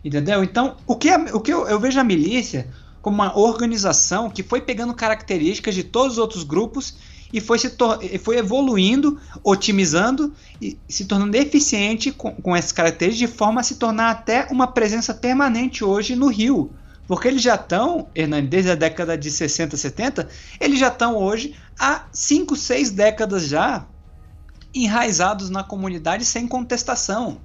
Entendeu? 0.04 0.44
Então, 0.44 0.76
o 0.86 0.96
que, 0.96 1.10
o 1.34 1.40
que 1.40 1.54
eu, 1.54 1.68
eu 1.68 1.80
vejo 1.80 2.00
a 2.00 2.04
milícia 2.04 2.68
como 3.02 3.16
uma 3.16 3.38
organização 3.38 4.30
que 4.30 4.44
foi 4.44 4.62
pegando 4.62 4.94
características 4.94 5.76
de 5.76 5.84
todos 5.84 6.14
os 6.14 6.18
outros 6.18 6.44
grupos 6.44 6.96
e 7.34 7.40
foi, 7.40 7.58
se 7.58 7.74
foi 8.22 8.38
evoluindo, 8.38 9.20
otimizando 9.44 10.34
e 10.62 10.78
se 10.88 11.06
tornando 11.06 11.36
eficiente 11.36 12.12
com, 12.12 12.32
com 12.36 12.56
essas 12.56 12.72
características 12.72 13.30
de 13.30 13.38
forma 13.38 13.62
a 13.62 13.64
se 13.64 13.76
tornar 13.76 14.12
até 14.12 14.48
uma 14.52 14.68
presença 14.68 15.14
permanente 15.14 15.84
hoje 15.84 16.16
no 16.16 16.28
Rio. 16.28 16.72
Porque 17.08 17.28
eles 17.28 17.42
já 17.42 17.56
estão, 17.56 18.08
Hernani, 18.16 18.48
desde 18.48 18.72
a 18.72 18.76
década 18.76 19.18
de 19.18 19.32
60, 19.32 19.76
70, 19.76 20.30
eles 20.60 20.80
já 20.80 20.88
estão 20.88 21.18
hoje 21.18 21.56
há 21.80 22.06
5, 22.12 22.56
6 22.56 22.92
décadas 22.92 23.48
já 23.48 23.86
enraizados 24.74 25.50
na 25.50 25.64
comunidade 25.64 26.24
sem 26.24 26.48
contestação. 26.48 27.42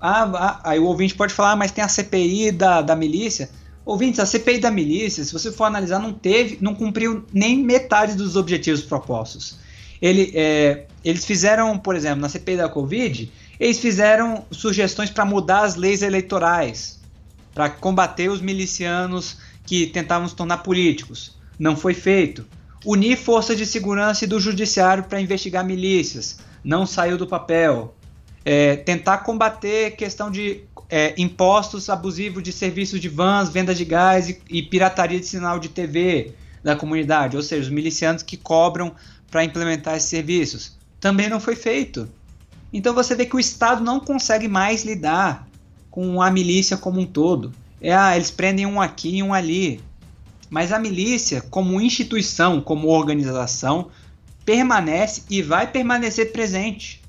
Ah, 0.00 0.30
ah, 0.34 0.60
aí 0.62 0.78
o 0.78 0.84
ouvinte 0.84 1.14
pode 1.14 1.32
falar, 1.34 1.52
ah, 1.52 1.56
mas 1.56 1.72
tem 1.72 1.82
a 1.82 1.88
CPI 1.88 2.52
da, 2.52 2.82
da 2.82 2.94
milícia. 2.94 3.50
Ouvintes, 3.88 4.20
a 4.20 4.26
CPI 4.26 4.58
da 4.58 4.70
milícia, 4.70 5.24
se 5.24 5.32
você 5.32 5.50
for 5.50 5.64
analisar, 5.64 5.98
não 5.98 6.12
teve, 6.12 6.58
não 6.60 6.74
cumpriu 6.74 7.24
nem 7.32 7.64
metade 7.64 8.14
dos 8.14 8.36
objetivos 8.36 8.82
propostos. 8.82 9.58
Ele, 10.02 10.30
é, 10.34 10.84
eles 11.02 11.24
fizeram, 11.24 11.78
por 11.78 11.96
exemplo, 11.96 12.20
na 12.20 12.28
CPI 12.28 12.58
da 12.58 12.68
Covid, 12.68 13.32
eles 13.58 13.78
fizeram 13.78 14.44
sugestões 14.50 15.08
para 15.08 15.24
mudar 15.24 15.62
as 15.62 15.74
leis 15.74 16.02
eleitorais, 16.02 17.00
para 17.54 17.70
combater 17.70 18.28
os 18.28 18.42
milicianos 18.42 19.38
que 19.64 19.86
tentavam 19.86 20.28
se 20.28 20.36
tornar 20.36 20.58
políticos. 20.58 21.34
Não 21.58 21.74
foi 21.74 21.94
feito. 21.94 22.44
Unir 22.84 23.16
forças 23.16 23.56
de 23.56 23.64
segurança 23.64 24.22
e 24.22 24.28
do 24.28 24.38
judiciário 24.38 25.04
para 25.04 25.18
investigar 25.18 25.64
milícias. 25.64 26.40
Não 26.62 26.84
saiu 26.84 27.16
do 27.16 27.26
papel. 27.26 27.94
é, 28.44 28.76
tentar 28.76 29.18
combater 29.18 29.90
questão 29.90 30.30
de 30.30 30.62
é, 30.88 31.14
impostos 31.18 31.88
abusivos 31.90 32.42
de 32.42 32.52
serviços 32.52 33.00
de 33.00 33.08
vans, 33.08 33.50
venda 33.50 33.74
de 33.74 33.84
gás 33.84 34.28
e, 34.28 34.40
e 34.48 34.62
pirataria 34.62 35.20
de 35.20 35.26
sinal 35.26 35.58
de 35.58 35.68
TV 35.68 36.32
da 36.62 36.74
comunidade, 36.74 37.36
ou 37.36 37.42
seja, 37.42 37.62
os 37.62 37.68
milicianos 37.70 38.22
que 38.22 38.36
cobram 38.36 38.94
para 39.30 39.44
implementar 39.44 39.96
esses 39.96 40.08
serviços. 40.08 40.76
Também 41.00 41.28
não 41.28 41.38
foi 41.38 41.54
feito. 41.54 42.08
Então 42.72 42.94
você 42.94 43.14
vê 43.14 43.26
que 43.26 43.36
o 43.36 43.40
Estado 43.40 43.82
não 43.82 44.00
consegue 44.00 44.48
mais 44.48 44.84
lidar 44.84 45.46
com 45.90 46.20
a 46.20 46.30
milícia 46.30 46.76
como 46.76 47.00
um 47.00 47.06
todo. 47.06 47.52
É, 47.80 47.94
ah, 47.94 48.16
eles 48.16 48.30
prendem 48.30 48.66
um 48.66 48.80
aqui 48.80 49.16
e 49.16 49.22
um 49.22 49.32
ali. 49.32 49.80
Mas 50.50 50.72
a 50.72 50.78
milícia, 50.78 51.42
como 51.42 51.80
instituição, 51.80 52.60
como 52.60 52.88
organização, 52.88 53.88
permanece 54.44 55.22
e 55.28 55.42
vai 55.42 55.70
permanecer 55.70 56.32
presente 56.32 57.02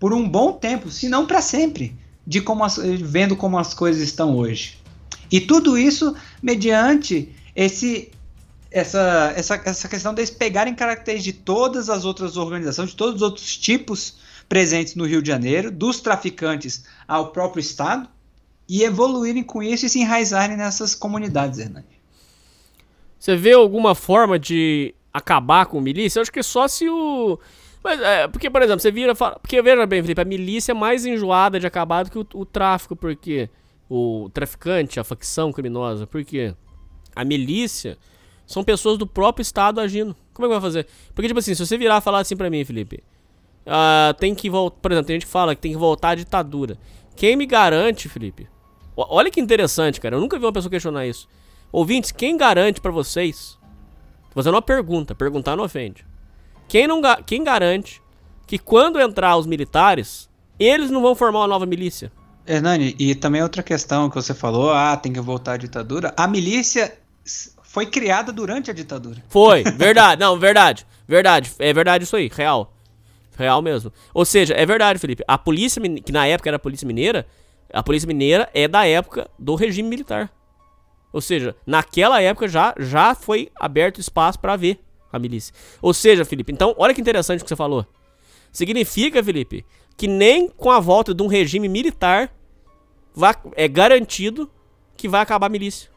por 0.00 0.12
um 0.12 0.28
bom 0.28 0.52
tempo, 0.52 0.90
se 0.90 1.08
não 1.08 1.26
para 1.26 1.40
sempre, 1.40 1.96
de 2.26 2.40
como 2.40 2.64
as, 2.64 2.76
vendo 2.76 3.36
como 3.36 3.58
as 3.58 3.74
coisas 3.74 4.02
estão 4.02 4.36
hoje. 4.36 4.78
E 5.30 5.40
tudo 5.40 5.78
isso 5.78 6.14
mediante 6.42 7.34
esse 7.54 8.10
essa, 8.70 9.32
essa, 9.36 9.62
essa 9.64 9.88
questão 9.88 10.14
deles 10.14 10.30
pegarem 10.30 10.74
caracteres 10.74 11.22
de 11.22 11.32
todas 11.32 11.90
as 11.90 12.04
outras 12.04 12.36
organizações, 12.36 12.90
de 12.90 12.96
todos 12.96 13.16
os 13.16 13.22
outros 13.22 13.56
tipos 13.56 14.16
presentes 14.48 14.94
no 14.94 15.04
Rio 15.04 15.22
de 15.22 15.28
Janeiro, 15.28 15.70
dos 15.70 16.00
traficantes 16.00 16.84
ao 17.06 17.32
próprio 17.32 17.60
Estado, 17.60 18.08
e 18.68 18.82
evoluírem 18.82 19.42
com 19.42 19.62
isso 19.62 19.84
e 19.84 19.88
se 19.88 20.00
enraizarem 20.00 20.56
nessas 20.56 20.94
comunidades, 20.94 21.58
Hernani. 21.58 21.84
Você 23.18 23.36
vê 23.36 23.52
alguma 23.52 23.94
forma 23.94 24.38
de 24.38 24.94
acabar 25.12 25.66
com 25.66 25.80
milícia? 25.80 26.18
Eu 26.18 26.22
acho 26.22 26.32
que 26.32 26.42
só 26.42 26.66
se 26.66 26.88
o. 26.88 27.38
Mas, 27.82 28.00
é, 28.00 28.28
porque, 28.28 28.48
por 28.48 28.62
exemplo, 28.62 28.80
você 28.80 28.90
vira. 28.90 29.14
Fala... 29.14 29.38
Porque 29.40 29.60
veja 29.60 29.86
bem, 29.86 30.02
Felipe, 30.02 30.20
a 30.20 30.24
milícia 30.24 30.72
é 30.72 30.74
mais 30.74 31.04
enjoada 31.04 31.58
de 31.58 31.66
acabar 31.66 32.04
do 32.04 32.10
que 32.10 32.18
o, 32.18 32.26
o 32.34 32.44
tráfico, 32.44 32.94
porque. 32.94 33.48
O 33.94 34.30
traficante, 34.32 34.98
a 34.98 35.04
facção 35.04 35.52
criminosa, 35.52 36.06
porque 36.06 36.54
a 37.14 37.26
milícia 37.26 37.98
são 38.46 38.64
pessoas 38.64 38.96
do 38.96 39.06
próprio 39.06 39.42
Estado 39.42 39.80
agindo. 39.80 40.16
Como 40.32 40.46
é 40.46 40.48
que 40.48 40.52
vai 40.52 40.60
fazer? 40.62 40.86
Porque, 41.14 41.28
tipo 41.28 41.40
assim, 41.40 41.54
se 41.54 41.66
você 41.66 41.76
virar 41.76 41.98
e 41.98 42.00
falar 42.00 42.20
assim 42.20 42.34
pra 42.34 42.48
mim, 42.48 42.64
Felipe, 42.64 43.04
uh, 43.66 44.14
tem 44.14 44.34
que 44.34 44.48
voltar. 44.48 44.78
Por 44.80 44.92
exemplo, 44.92 45.06
tem 45.08 45.16
gente 45.16 45.26
que 45.26 45.32
fala 45.32 45.54
que 45.54 45.60
tem 45.60 45.72
que 45.72 45.78
voltar 45.78 46.10
à 46.10 46.14
ditadura. 46.14 46.78
Quem 47.14 47.36
me 47.36 47.44
garante, 47.44 48.08
Felipe? 48.08 48.48
Olha 48.96 49.30
que 49.30 49.40
interessante, 49.40 50.00
cara. 50.00 50.16
Eu 50.16 50.20
nunca 50.20 50.38
vi 50.38 50.44
uma 50.44 50.52
pessoa 50.52 50.70
questionar 50.70 51.06
isso. 51.06 51.28
Ouvintes, 51.70 52.12
quem 52.12 52.36
garante 52.36 52.80
para 52.80 52.90
vocês? 52.90 53.58
Tô 54.28 54.34
fazendo 54.34 54.54
uma 54.54 54.62
pergunta. 54.62 55.14
Perguntar 55.14 55.56
não 55.56 55.64
ofende. 55.64 56.06
Quem, 56.72 56.86
não, 56.86 57.02
quem 57.26 57.44
garante 57.44 58.00
que 58.46 58.58
quando 58.58 58.98
entrar 58.98 59.36
os 59.36 59.46
militares, 59.46 60.26
eles 60.58 60.90
não 60.90 61.02
vão 61.02 61.14
formar 61.14 61.40
uma 61.40 61.46
nova 61.46 61.66
milícia? 61.66 62.10
Hernani, 62.46 62.96
e 62.98 63.14
também 63.14 63.42
outra 63.42 63.62
questão 63.62 64.08
que 64.08 64.14
você 64.14 64.32
falou, 64.32 64.72
ah, 64.72 64.96
tem 64.96 65.12
que 65.12 65.20
voltar 65.20 65.52
à 65.52 65.56
ditadura. 65.58 66.14
A 66.16 66.26
milícia 66.26 66.96
foi 67.62 67.84
criada 67.84 68.32
durante 68.32 68.70
a 68.70 68.74
ditadura. 68.74 69.22
Foi, 69.28 69.62
verdade. 69.76 70.18
Não, 70.18 70.38
verdade. 70.38 70.86
Verdade. 71.06 71.52
É 71.58 71.74
verdade 71.74 72.04
isso 72.04 72.16
aí, 72.16 72.30
real. 72.32 72.74
Real 73.36 73.60
mesmo. 73.60 73.92
Ou 74.14 74.24
seja, 74.24 74.54
é 74.54 74.64
verdade, 74.64 74.98
Felipe. 74.98 75.22
A 75.28 75.36
polícia, 75.36 75.78
que 76.02 76.10
na 76.10 76.26
época 76.26 76.48
era 76.48 76.56
a 76.56 76.58
polícia 76.58 76.86
mineira, 76.86 77.26
a 77.70 77.82
polícia 77.82 78.06
mineira 78.06 78.48
é 78.54 78.66
da 78.66 78.86
época 78.86 79.28
do 79.38 79.54
regime 79.56 79.90
militar. 79.90 80.32
Ou 81.12 81.20
seja, 81.20 81.54
naquela 81.66 82.22
época 82.22 82.48
já, 82.48 82.74
já 82.78 83.14
foi 83.14 83.50
aberto 83.60 84.00
espaço 84.00 84.38
para 84.38 84.56
ver 84.56 84.80
a 85.16 85.20
milícia. 85.20 85.54
Ou 85.80 85.92
seja, 85.92 86.24
Felipe, 86.24 86.52
então, 86.52 86.74
olha 86.78 86.94
que 86.94 87.00
interessante 87.00 87.40
o 87.40 87.44
que 87.44 87.48
você 87.48 87.56
falou. 87.56 87.86
Significa, 88.52 89.22
Felipe, 89.22 89.64
que 89.96 90.06
nem 90.06 90.48
com 90.48 90.70
a 90.70 90.80
volta 90.80 91.14
de 91.14 91.22
um 91.22 91.26
regime 91.26 91.68
militar 91.68 92.32
vai, 93.14 93.34
é 93.54 93.68
garantido 93.68 94.50
que 94.96 95.08
vai 95.08 95.20
acabar 95.20 95.46
a 95.46 95.50
milícia. 95.50 95.90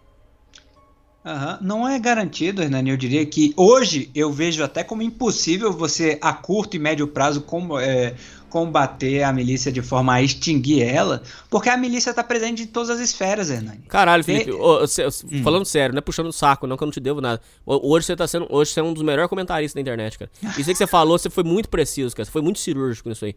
Uhum. 1.25 1.57
Não 1.59 1.89
é 1.89 1.97
garantido, 1.97 2.61
Hernani. 2.61 2.91
Eu 2.91 2.97
diria 2.97 3.25
que 3.25 3.51
hoje 3.57 4.11
eu 4.13 4.31
vejo 4.31 4.63
até 4.63 4.83
como 4.83 5.01
impossível 5.01 5.73
você, 5.73 6.19
a 6.21 6.31
curto 6.31 6.75
e 6.75 6.79
médio 6.79 7.07
prazo, 7.07 7.41
com, 7.41 7.79
é, 7.79 8.13
combater 8.55 9.21
a 9.21 9.33
milícia 9.33 9.69
de 9.69 9.81
forma 9.81 10.13
a 10.13 10.21
extinguir 10.21 10.81
ela, 10.81 11.21
porque 11.49 11.67
a 11.67 11.75
milícia 11.75 12.11
está 12.11 12.23
presente 12.23 12.63
em 12.63 12.65
todas 12.65 12.89
as 12.89 13.01
esferas, 13.01 13.49
Hernani. 13.49 13.81
Caralho, 13.89 14.23
Felipe, 14.23 14.49
hum. 14.49 15.43
falando 15.43 15.65
sério, 15.65 15.93
não 15.93 15.97
é 15.97 16.01
puxando 16.01 16.27
o 16.27 16.31
saco, 16.31 16.65
não 16.65 16.77
que 16.77 16.83
eu 16.83 16.85
não 16.85 16.93
te 16.93 17.01
devo 17.01 17.19
nada. 17.19 17.41
Hoje 17.65 18.05
você 18.05 18.15
tá 18.15 18.25
sendo, 18.25 18.47
hoje 18.49 18.71
você 18.71 18.79
é 18.79 18.83
um 18.83 18.93
dos 18.93 19.03
melhores 19.03 19.29
comentaristas 19.29 19.73
da 19.73 19.81
internet, 19.81 20.17
cara. 20.17 20.31
Isso 20.57 20.69
aí 20.69 20.73
que 20.73 20.75
você 20.75 20.87
falou, 20.87 21.19
você 21.19 21.29
foi 21.29 21.43
muito 21.43 21.67
preciso, 21.67 22.15
cara. 22.15 22.23
Você 22.23 22.31
foi 22.31 22.41
muito 22.41 22.59
cirúrgico 22.59 23.09
nisso 23.09 23.25
aí. 23.25 23.35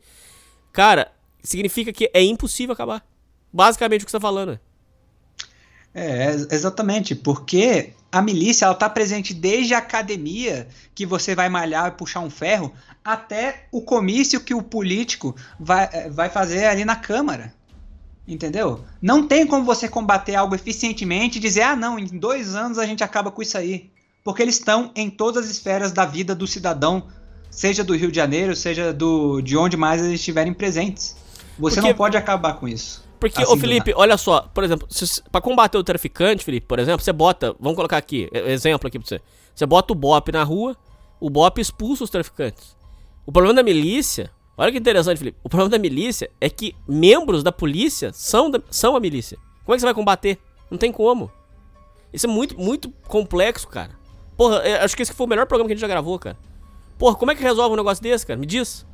Cara, 0.72 1.10
significa 1.42 1.92
que 1.92 2.08
é 2.14 2.22
impossível 2.22 2.72
acabar. 2.72 3.04
Basicamente 3.52 4.02
o 4.02 4.04
que 4.04 4.12
você 4.12 4.18
tá 4.18 4.20
falando. 4.20 4.60
É, 6.00 6.30
exatamente, 6.54 7.16
porque 7.16 7.92
a 8.12 8.22
milícia 8.22 8.66
ela 8.66 8.74
tá 8.74 8.88
presente 8.88 9.34
desde 9.34 9.74
a 9.74 9.78
academia, 9.78 10.68
que 10.94 11.04
você 11.04 11.34
vai 11.34 11.48
malhar 11.48 11.88
e 11.88 11.90
puxar 11.90 12.20
um 12.20 12.30
ferro, 12.30 12.72
até 13.04 13.66
o 13.72 13.82
comício 13.82 14.40
que 14.40 14.54
o 14.54 14.62
político 14.62 15.34
vai, 15.58 15.88
é, 15.92 16.08
vai 16.08 16.30
fazer 16.30 16.66
ali 16.66 16.84
na 16.84 16.94
Câmara. 16.94 17.52
Entendeu? 18.28 18.84
Não 19.02 19.26
tem 19.26 19.44
como 19.44 19.64
você 19.64 19.88
combater 19.88 20.36
algo 20.36 20.54
eficientemente 20.54 21.38
e 21.38 21.40
dizer, 21.40 21.62
ah, 21.62 21.74
não, 21.74 21.98
em 21.98 22.06
dois 22.06 22.54
anos 22.54 22.78
a 22.78 22.86
gente 22.86 23.02
acaba 23.02 23.32
com 23.32 23.42
isso 23.42 23.58
aí. 23.58 23.90
Porque 24.22 24.40
eles 24.40 24.54
estão 24.54 24.92
em 24.94 25.10
todas 25.10 25.46
as 25.46 25.50
esferas 25.50 25.90
da 25.90 26.04
vida 26.04 26.32
do 26.32 26.46
cidadão, 26.46 27.08
seja 27.50 27.82
do 27.82 27.96
Rio 27.96 28.12
de 28.12 28.16
Janeiro, 28.16 28.54
seja 28.54 28.92
do, 28.92 29.40
de 29.40 29.56
onde 29.56 29.76
mais 29.76 30.00
eles 30.00 30.20
estiverem 30.20 30.52
presentes. 30.52 31.16
Você 31.58 31.76
Porque... 31.76 31.88
não 31.88 31.96
pode 31.96 32.16
acabar 32.16 32.54
com 32.54 32.68
isso. 32.68 33.07
Porque, 33.18 33.42
assim, 33.42 33.52
ô 33.52 33.56
Felipe, 33.56 33.92
olha 33.96 34.16
só, 34.16 34.42
por 34.42 34.62
exemplo, 34.64 34.86
se, 34.90 35.22
pra 35.30 35.40
combater 35.40 35.76
o 35.76 35.84
traficante, 35.84 36.44
Felipe, 36.44 36.66
por 36.66 36.78
exemplo, 36.78 37.02
você 37.02 37.12
bota, 37.12 37.54
vamos 37.58 37.76
colocar 37.76 37.96
aqui, 37.96 38.28
exemplo 38.32 38.86
aqui 38.86 38.98
pra 38.98 39.08
você. 39.08 39.20
Você 39.54 39.66
bota 39.66 39.92
o 39.92 39.96
BOP 39.96 40.30
na 40.30 40.44
rua, 40.44 40.76
o 41.20 41.28
BOP 41.28 41.58
expulsa 41.58 42.04
os 42.04 42.10
traficantes. 42.10 42.76
O 43.26 43.32
problema 43.32 43.54
da 43.54 43.62
milícia, 43.62 44.30
olha 44.56 44.70
que 44.70 44.78
interessante, 44.78 45.18
Felipe, 45.18 45.38
o 45.42 45.48
problema 45.48 45.70
da 45.70 45.78
milícia 45.78 46.30
é 46.40 46.48
que 46.48 46.74
membros 46.86 47.42
da 47.42 47.50
polícia 47.50 48.12
são, 48.12 48.50
da, 48.50 48.60
são 48.70 48.94
a 48.94 49.00
milícia. 49.00 49.36
Como 49.64 49.74
é 49.74 49.76
que 49.76 49.80
você 49.80 49.86
vai 49.86 49.94
combater? 49.94 50.38
Não 50.70 50.78
tem 50.78 50.92
como. 50.92 51.30
Isso 52.12 52.26
é 52.26 52.28
muito, 52.28 52.58
muito 52.58 52.90
complexo, 53.06 53.68
cara. 53.68 53.98
Porra, 54.36 54.62
acho 54.82 54.96
que 54.96 55.02
esse 55.02 55.12
foi 55.12 55.26
o 55.26 55.28
melhor 55.28 55.46
programa 55.46 55.68
que 55.68 55.72
a 55.72 55.76
gente 55.76 55.80
já 55.80 55.88
gravou, 55.88 56.18
cara. 56.18 56.38
Porra, 56.96 57.16
como 57.16 57.30
é 57.30 57.34
que 57.34 57.42
resolve 57.42 57.74
um 57.74 57.76
negócio 57.76 58.02
desse, 58.02 58.26
cara? 58.26 58.38
Me 58.38 58.46
diz. 58.46 58.86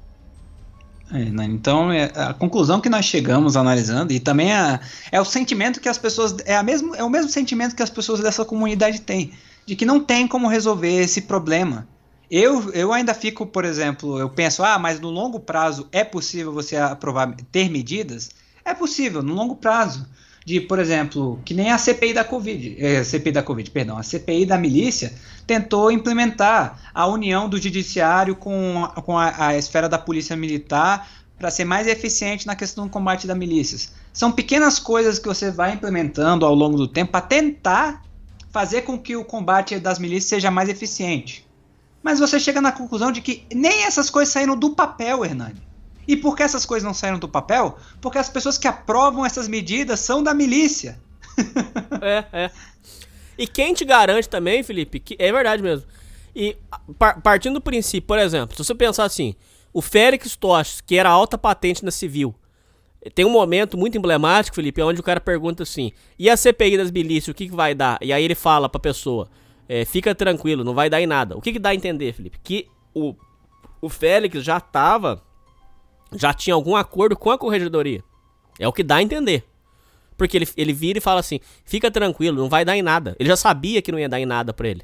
É, 1.12 1.24
né? 1.26 1.44
Então, 1.44 1.92
é 1.92 2.10
a 2.14 2.32
conclusão 2.32 2.80
que 2.80 2.88
nós 2.88 3.04
chegamos 3.04 3.56
analisando, 3.56 4.12
e 4.12 4.18
também 4.18 4.52
é, 4.52 4.80
é 5.12 5.20
o 5.20 5.24
sentimento 5.24 5.80
que 5.80 5.88
as 5.88 5.98
pessoas. 5.98 6.34
É, 6.44 6.56
a 6.56 6.62
mesmo, 6.62 6.94
é 6.94 7.04
o 7.04 7.10
mesmo 7.10 7.30
sentimento 7.30 7.76
que 7.76 7.82
as 7.82 7.90
pessoas 7.90 8.20
dessa 8.20 8.44
comunidade 8.44 9.00
têm, 9.00 9.32
de 9.66 9.76
que 9.76 9.84
não 9.84 10.00
tem 10.00 10.26
como 10.26 10.48
resolver 10.48 11.02
esse 11.02 11.22
problema. 11.22 11.86
Eu, 12.30 12.72
eu 12.72 12.92
ainda 12.92 13.12
fico, 13.12 13.46
por 13.46 13.64
exemplo, 13.64 14.18
eu 14.18 14.30
penso, 14.30 14.64
ah, 14.64 14.78
mas 14.78 14.98
no 14.98 15.10
longo 15.10 15.38
prazo 15.38 15.86
é 15.92 16.02
possível 16.02 16.52
você 16.52 16.76
aprovar, 16.76 17.34
ter 17.52 17.68
medidas? 17.68 18.30
É 18.64 18.72
possível, 18.72 19.22
no 19.22 19.34
longo 19.34 19.56
prazo. 19.56 20.06
De, 20.44 20.60
por 20.60 20.78
exemplo, 20.78 21.40
que 21.44 21.54
nem 21.54 21.70
a 21.70 21.78
CPI 21.78 22.12
da 22.12 22.22
Covid, 22.22 22.76
é, 22.78 23.02
CPI 23.02 23.32
da 23.32 23.42
Covid, 23.42 23.70
perdão, 23.70 23.96
a 23.96 24.02
CPI 24.02 24.44
da 24.44 24.58
milícia 24.58 25.14
tentou 25.46 25.90
implementar 25.90 26.78
a 26.92 27.06
união 27.06 27.48
do 27.48 27.58
judiciário 27.58 28.36
com, 28.36 28.86
com 29.04 29.18
a, 29.18 29.46
a 29.46 29.56
esfera 29.56 29.88
da 29.88 29.98
polícia 29.98 30.36
militar 30.36 31.08
para 31.38 31.50
ser 31.50 31.64
mais 31.64 31.86
eficiente 31.86 32.46
na 32.46 32.54
questão 32.54 32.84
do 32.84 32.90
combate 32.90 33.26
da 33.26 33.34
milícias. 33.34 33.92
São 34.12 34.30
pequenas 34.30 34.78
coisas 34.78 35.18
que 35.18 35.26
você 35.26 35.50
vai 35.50 35.72
implementando 35.72 36.44
ao 36.44 36.54
longo 36.54 36.76
do 36.76 36.86
tempo 36.86 37.12
para 37.12 37.22
tentar 37.22 38.02
fazer 38.50 38.82
com 38.82 38.98
que 38.98 39.16
o 39.16 39.24
combate 39.24 39.78
das 39.78 39.98
milícias 39.98 40.28
seja 40.28 40.50
mais 40.50 40.68
eficiente. 40.68 41.44
Mas 42.02 42.20
você 42.20 42.38
chega 42.38 42.60
na 42.60 42.70
conclusão 42.70 43.10
de 43.10 43.20
que 43.20 43.44
nem 43.52 43.84
essas 43.84 44.10
coisas 44.10 44.32
saíram 44.32 44.56
do 44.56 44.70
papel, 44.70 45.24
Hernani. 45.24 45.60
E 46.06 46.16
por 46.16 46.36
que 46.36 46.42
essas 46.42 46.66
coisas 46.66 46.84
não 46.84 46.94
saíram 46.94 47.18
do 47.18 47.28
papel? 47.28 47.78
Porque 48.00 48.18
as 48.18 48.28
pessoas 48.28 48.58
que 48.58 48.68
aprovam 48.68 49.24
essas 49.24 49.48
medidas 49.48 50.00
são 50.00 50.22
da 50.22 50.34
milícia. 50.34 51.00
é, 52.00 52.24
é. 52.32 52.50
E 53.36 53.46
quem 53.46 53.74
te 53.74 53.84
garante 53.84 54.28
também, 54.28 54.62
Felipe, 54.62 55.00
que 55.00 55.16
é 55.18 55.32
verdade 55.32 55.62
mesmo. 55.62 55.86
E 56.34 56.56
par 56.98 57.20
partindo 57.20 57.54
do 57.54 57.60
princípio, 57.60 58.06
por 58.06 58.18
exemplo, 58.18 58.56
se 58.56 58.64
você 58.64 58.74
pensar 58.74 59.04
assim, 59.04 59.34
o 59.72 59.80
Félix 59.80 60.36
Toches, 60.36 60.80
que 60.80 60.96
era 60.96 61.08
alta 61.08 61.38
patente 61.38 61.84
na 61.84 61.90
civil, 61.90 62.34
tem 63.14 63.24
um 63.24 63.30
momento 63.30 63.76
muito 63.76 63.98
emblemático, 63.98 64.54
Felipe, 64.54 64.80
onde 64.82 65.00
o 65.00 65.02
cara 65.02 65.20
pergunta 65.20 65.62
assim: 65.62 65.92
e 66.18 66.30
a 66.30 66.36
CPI 66.36 66.76
das 66.76 66.90
milícias, 66.90 67.28
o 67.28 67.34
que, 67.34 67.48
que 67.48 67.54
vai 67.54 67.74
dar? 67.74 67.98
E 68.00 68.12
aí 68.12 68.24
ele 68.24 68.34
fala 68.34 68.68
pra 68.68 68.80
pessoa: 68.80 69.28
é, 69.68 69.84
fica 69.84 70.14
tranquilo, 70.14 70.64
não 70.64 70.74
vai 70.74 70.88
dar 70.88 71.00
em 71.00 71.06
nada. 71.06 71.36
O 71.36 71.40
que, 71.40 71.52
que 71.52 71.58
dá 71.58 71.70
a 71.70 71.74
entender, 71.74 72.12
Felipe? 72.12 72.38
Que 72.42 72.66
o, 72.94 73.14
o 73.80 73.88
Félix 73.88 74.42
já 74.42 74.58
tava, 74.60 75.22
já 76.14 76.32
tinha 76.32 76.54
algum 76.54 76.76
acordo 76.76 77.16
com 77.16 77.30
a 77.30 77.38
corregedoria. 77.38 78.02
É 78.58 78.68
o 78.68 78.72
que 78.72 78.82
dá 78.82 78.96
a 78.96 79.02
entender. 79.02 79.44
Porque 80.16 80.36
ele, 80.36 80.48
ele 80.56 80.72
vira 80.72 80.98
e 80.98 81.00
fala 81.00 81.20
assim: 81.20 81.40
fica 81.64 81.90
tranquilo, 81.90 82.40
não 82.40 82.48
vai 82.48 82.64
dar 82.64 82.76
em 82.76 82.82
nada. 82.82 83.16
Ele 83.18 83.28
já 83.28 83.36
sabia 83.36 83.82
que 83.82 83.90
não 83.90 83.98
ia 83.98 84.08
dar 84.08 84.20
em 84.20 84.26
nada 84.26 84.52
pra 84.52 84.68
ele. 84.68 84.82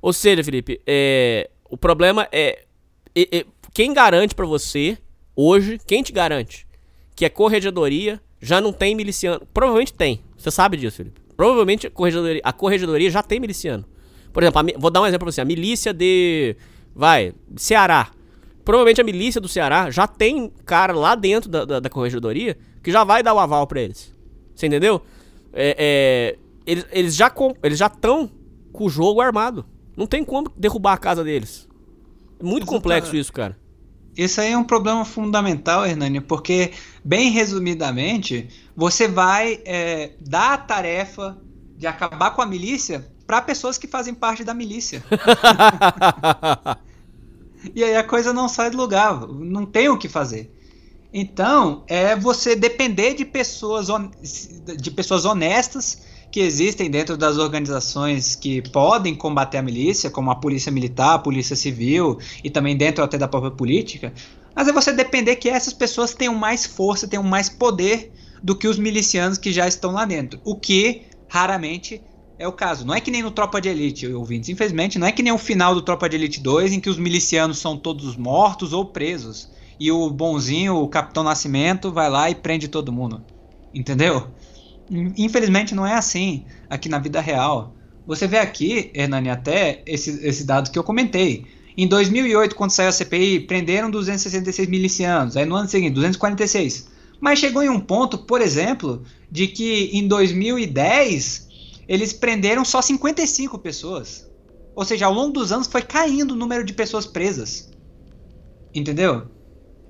Ou 0.00 0.12
seja, 0.12 0.42
Felipe, 0.42 0.80
é, 0.86 1.48
o 1.70 1.76
problema 1.76 2.28
é, 2.32 2.64
é, 3.14 3.38
é 3.38 3.46
quem 3.72 3.94
garante 3.94 4.34
para 4.34 4.44
você 4.44 4.98
hoje, 5.36 5.78
quem 5.86 6.02
te 6.02 6.12
garante 6.12 6.66
que 7.14 7.24
a 7.24 7.30
corregedoria 7.30 8.20
já 8.40 8.60
não 8.60 8.72
tem 8.72 8.94
miliciano? 8.94 9.46
Provavelmente 9.54 9.92
tem. 9.92 10.24
Você 10.36 10.50
sabe 10.50 10.76
disso, 10.76 10.96
Felipe. 10.96 11.20
Provavelmente 11.36 11.86
a 11.86 11.90
corregedoria, 11.90 12.40
a 12.42 12.52
corregedoria 12.52 13.10
já 13.10 13.22
tem 13.22 13.38
miliciano. 13.38 13.84
Por 14.32 14.42
exemplo, 14.42 14.60
a, 14.60 14.78
vou 14.78 14.90
dar 14.90 15.02
um 15.02 15.06
exemplo 15.06 15.26
pra 15.26 15.32
você. 15.32 15.40
A 15.40 15.44
milícia 15.44 15.92
de. 15.92 16.56
Vai, 16.94 17.32
Ceará. 17.56 18.10
Provavelmente 18.64 19.00
a 19.00 19.04
milícia 19.04 19.40
do 19.40 19.48
Ceará 19.48 19.90
já 19.90 20.06
tem 20.06 20.52
cara 20.64 20.92
lá 20.92 21.14
dentro 21.14 21.50
da, 21.50 21.64
da, 21.64 21.80
da 21.80 21.90
corregedoria 21.90 22.56
que 22.82 22.92
já 22.92 23.04
vai 23.04 23.22
dar 23.22 23.34
o 23.34 23.38
aval 23.38 23.66
para 23.66 23.80
eles. 23.80 24.12
Você 24.54 24.66
entendeu? 24.66 25.02
É, 25.52 25.76
é, 25.78 26.38
eles, 26.66 26.86
eles 26.90 27.14
já 27.14 27.32
eles 27.62 27.78
já 27.78 27.86
estão 27.86 28.30
com 28.72 28.84
o 28.84 28.88
jogo 28.88 29.20
armado. 29.20 29.64
Não 29.96 30.06
tem 30.06 30.24
como 30.24 30.50
derrubar 30.56 30.94
a 30.94 30.98
casa 30.98 31.22
deles. 31.22 31.68
É 32.40 32.44
muito 32.44 32.66
complexo 32.66 33.14
isso, 33.14 33.32
cara. 33.32 33.56
Isso 34.16 34.40
aí 34.40 34.52
é 34.52 34.58
um 34.58 34.64
problema 34.64 35.04
fundamental, 35.04 35.86
Hernani, 35.86 36.20
porque, 36.20 36.72
bem 37.02 37.30
resumidamente, 37.30 38.48
você 38.76 39.08
vai 39.08 39.60
é, 39.64 40.12
dar 40.20 40.52
a 40.52 40.58
tarefa 40.58 41.38
de 41.76 41.86
acabar 41.86 42.32
com 42.32 42.42
a 42.42 42.46
milícia 42.46 43.06
para 43.26 43.40
pessoas 43.40 43.78
que 43.78 43.86
fazem 43.86 44.12
parte 44.12 44.44
da 44.44 44.52
milícia. 44.52 45.02
e 47.74 47.82
aí 47.84 47.96
a 47.96 48.02
coisa 48.02 48.32
não 48.32 48.48
sai 48.48 48.70
do 48.70 48.76
lugar, 48.76 49.26
não 49.28 49.64
tem 49.64 49.88
o 49.88 49.98
que 49.98 50.08
fazer. 50.08 50.50
Então, 51.12 51.84
é 51.86 52.16
você 52.16 52.56
depender 52.56 53.14
de 53.14 53.24
pessoas, 53.24 53.88
de 54.80 54.90
pessoas 54.90 55.24
honestas 55.24 55.98
que 56.30 56.40
existem 56.40 56.90
dentro 56.90 57.14
das 57.16 57.36
organizações 57.36 58.34
que 58.34 58.62
podem 58.70 59.14
combater 59.14 59.58
a 59.58 59.62
milícia, 59.62 60.10
como 60.10 60.30
a 60.30 60.34
polícia 60.34 60.72
militar, 60.72 61.14
a 61.14 61.18
polícia 61.18 61.54
civil 61.54 62.18
e 62.42 62.48
também 62.48 62.74
dentro 62.74 63.04
até 63.04 63.18
da 63.18 63.28
própria 63.28 63.50
política, 63.50 64.14
mas 64.54 64.66
é 64.66 64.72
você 64.72 64.92
depender 64.92 65.36
que 65.36 65.50
essas 65.50 65.74
pessoas 65.74 66.14
tenham 66.14 66.34
mais 66.34 66.64
força, 66.64 67.06
tenham 67.06 67.22
mais 67.22 67.50
poder 67.50 68.10
do 68.42 68.56
que 68.56 68.66
os 68.66 68.78
milicianos 68.78 69.36
que 69.36 69.52
já 69.52 69.68
estão 69.68 69.92
lá 69.92 70.06
dentro, 70.06 70.40
o 70.44 70.56
que 70.56 71.02
raramente 71.28 72.02
é 72.42 72.48
o 72.48 72.52
caso. 72.52 72.84
Não 72.84 72.94
é 72.94 73.00
que 73.00 73.10
nem 73.10 73.22
no 73.22 73.30
Tropa 73.30 73.60
de 73.60 73.68
Elite, 73.68 74.06
ouvintes, 74.08 74.48
infelizmente, 74.48 74.98
não 74.98 75.06
é 75.06 75.12
que 75.12 75.22
nem 75.22 75.32
o 75.32 75.38
final 75.38 75.74
do 75.74 75.80
Tropa 75.80 76.08
de 76.08 76.16
Elite 76.16 76.40
2 76.40 76.72
em 76.72 76.80
que 76.80 76.90
os 76.90 76.98
milicianos 76.98 77.58
são 77.58 77.76
todos 77.76 78.16
mortos 78.16 78.72
ou 78.72 78.84
presos 78.84 79.48
e 79.78 79.90
o 79.92 80.10
bonzinho, 80.10 80.76
o 80.76 80.88
Capitão 80.88 81.22
Nascimento, 81.22 81.92
vai 81.92 82.10
lá 82.10 82.28
e 82.28 82.34
prende 82.34 82.66
todo 82.66 82.92
mundo. 82.92 83.22
Entendeu? 83.72 84.28
Infelizmente 85.16 85.74
não 85.74 85.86
é 85.86 85.94
assim 85.94 86.44
aqui 86.68 86.88
na 86.88 86.98
vida 86.98 87.20
real. 87.20 87.74
Você 88.06 88.26
vê 88.26 88.38
aqui, 88.38 88.90
Hernani, 88.92 89.30
até 89.30 89.80
esse, 89.86 90.26
esse 90.26 90.44
dado 90.44 90.70
que 90.70 90.78
eu 90.78 90.84
comentei. 90.84 91.46
Em 91.76 91.86
2008, 91.86 92.56
quando 92.56 92.72
saiu 92.72 92.88
a 92.88 92.92
CPI, 92.92 93.40
prenderam 93.40 93.88
266 93.88 94.68
milicianos. 94.68 95.36
Aí 95.36 95.46
no 95.46 95.54
ano 95.54 95.68
seguinte, 95.68 95.94
246. 95.94 96.90
Mas 97.20 97.38
chegou 97.38 97.62
em 97.62 97.68
um 97.68 97.78
ponto, 97.78 98.18
por 98.18 98.40
exemplo, 98.40 99.04
de 99.30 99.46
que 99.46 99.90
em 99.92 100.08
2010 100.08 101.51
eles 101.88 102.12
prenderam 102.12 102.64
só 102.64 102.80
55 102.80 103.58
pessoas. 103.58 104.30
Ou 104.74 104.84
seja, 104.84 105.06
ao 105.06 105.12
longo 105.12 105.32
dos 105.32 105.52
anos 105.52 105.66
foi 105.66 105.82
caindo 105.82 106.32
o 106.32 106.36
número 106.36 106.64
de 106.64 106.72
pessoas 106.72 107.06
presas. 107.06 107.70
Entendeu? 108.74 109.28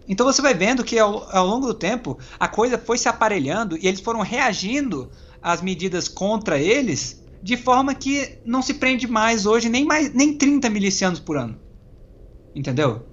Então 0.09 0.27
você 0.27 0.43
vai 0.43 0.55
vendo 0.55 0.83
que 0.83 0.99
ao, 0.99 1.29
ao, 1.35 1.47
longo 1.47 1.67
do 1.67 1.75
tempo 1.75 2.19
a 2.39 2.49
coisa 2.49 2.77
foi 2.77 2.99
se 2.99 3.09
aparelhando 3.09 3.77
e 3.77 3.87
eles 3.87 4.01
foram 4.01 4.21
reagindo 4.21 5.11
às 5.41 5.63
medidas 5.63 6.09
contra 6.09 6.59
eles 6.59 7.23
de 7.43 7.57
forma 7.57 7.95
que 7.95 8.39
não 8.45 8.63
se 8.63 8.75
prende 8.75 9.07
mais 9.07 9.47
hoje 9.47 9.69
nem 9.69 9.85
mais 9.85 10.13
nem 10.13 10.37
30 10.37 10.69
milicianos 10.71 11.21
por 11.21 11.37
ano. 11.37 11.57
Entendeu? 12.55 13.07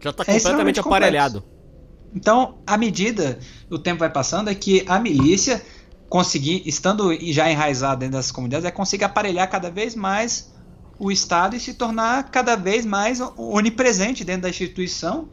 Já 0.00 0.10
está 0.10 0.22
é 0.26 0.34
completamente 0.34 0.80
aparelhado. 0.80 1.42
Então, 2.14 2.58
à 2.66 2.76
medida 2.78 3.38
o 3.68 3.78
tempo 3.78 3.98
vai 3.98 4.10
passando, 4.10 4.48
é 4.48 4.54
que 4.54 4.84
a 4.86 4.98
milícia 4.98 5.62
conseguir, 6.08 6.62
estando 6.66 7.12
já 7.32 7.50
enraizada 7.50 7.96
dentro 7.96 8.16
das 8.16 8.30
comunidades, 8.30 8.64
é 8.64 8.70
conseguir 8.70 9.04
aparelhar 9.04 9.50
cada 9.50 9.70
vez 9.70 9.94
mais 9.94 10.52
o 10.98 11.12
Estado 11.12 11.54
e 11.54 11.60
se 11.60 11.74
tornar 11.74 12.30
cada 12.30 12.56
vez 12.56 12.84
mais 12.84 13.20
onipresente 13.36 14.24
dentro 14.24 14.42
da 14.42 14.48
instituição 14.48 15.28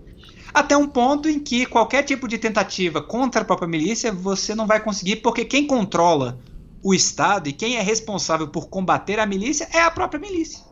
até 0.56 0.77
um 0.77 0.88
ponto 0.88 1.27
em 1.27 1.38
que 1.38 1.65
qualquer 1.65 2.03
tipo 2.03 2.30
de 2.30 2.38
tentativa 2.38 3.02
contra 3.02 3.41
a 3.41 3.45
própria 3.45 3.68
milícia 3.68 4.10
você 4.14 4.56
não 4.56 4.65
vai 4.65 4.80
conseguir, 4.80 5.18
porque 5.18 5.43
quem 5.43 5.68
controla 5.68 6.39
o 6.81 6.93
Estado 6.93 7.49
e 7.49 7.53
quem 7.53 7.76
é 7.76 7.81
responsável 7.81 8.47
por 8.47 8.69
combater 8.69 9.19
a 9.19 9.26
milícia 9.26 9.68
é 9.73 9.81
a 9.81 9.91
própria 9.91 10.18
milícia. 10.18 10.64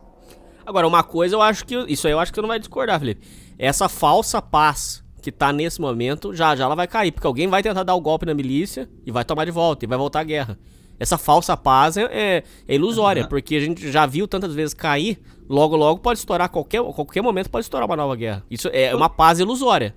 Agora, 0.65 0.87
uma 0.87 1.03
coisa 1.03 1.35
eu 1.35 1.41
acho 1.41 1.65
que. 1.65 1.75
Isso 1.91 2.07
aí 2.07 2.13
eu 2.13 2.19
acho 2.19 2.31
que 2.31 2.37
você 2.37 2.41
não 2.41 2.47
vai 2.47 2.59
discordar, 2.59 2.97
Felipe. 2.97 3.27
Essa 3.59 3.89
falsa 3.89 4.41
paz 4.41 5.02
que 5.23 5.31
tá 5.31 5.53
nesse 5.53 5.79
momento, 5.79 6.33
já 6.33 6.55
já 6.55 6.65
ela 6.65 6.75
vai 6.75 6.87
cair, 6.87 7.11
porque 7.11 7.25
alguém 7.25 7.47
vai 7.47 7.63
tentar 7.63 7.83
dar 7.83 7.95
o 7.95 8.01
golpe 8.01 8.25
na 8.25 8.33
milícia 8.33 8.89
e 9.05 9.11
vai 9.11 9.23
tomar 9.23 9.45
de 9.45 9.51
volta, 9.51 9.85
e 9.85 9.87
vai 9.87 9.97
voltar 9.97 10.19
a 10.19 10.23
guerra. 10.23 10.59
Essa 10.99 11.17
falsa 11.17 11.57
paz 11.57 11.97
é, 11.97 12.03
é, 12.03 12.43
é 12.67 12.75
ilusória, 12.75 13.23
uhum. 13.23 13.29
porque 13.29 13.55
a 13.55 13.59
gente 13.59 13.91
já 13.91 14.05
viu 14.05 14.27
tantas 14.27 14.53
vezes 14.53 14.73
cair 14.73 15.19
logo 15.49 15.75
logo 15.75 15.99
pode 15.99 16.19
estourar 16.19 16.49
qualquer 16.49 16.81
qualquer 16.81 17.21
momento 17.21 17.49
pode 17.49 17.65
estourar 17.65 17.87
uma 17.87 17.95
nova 17.95 18.15
guerra. 18.15 18.45
Isso 18.49 18.69
é 18.71 18.95
uma 18.95 19.09
paz 19.09 19.39
ilusória. 19.39 19.95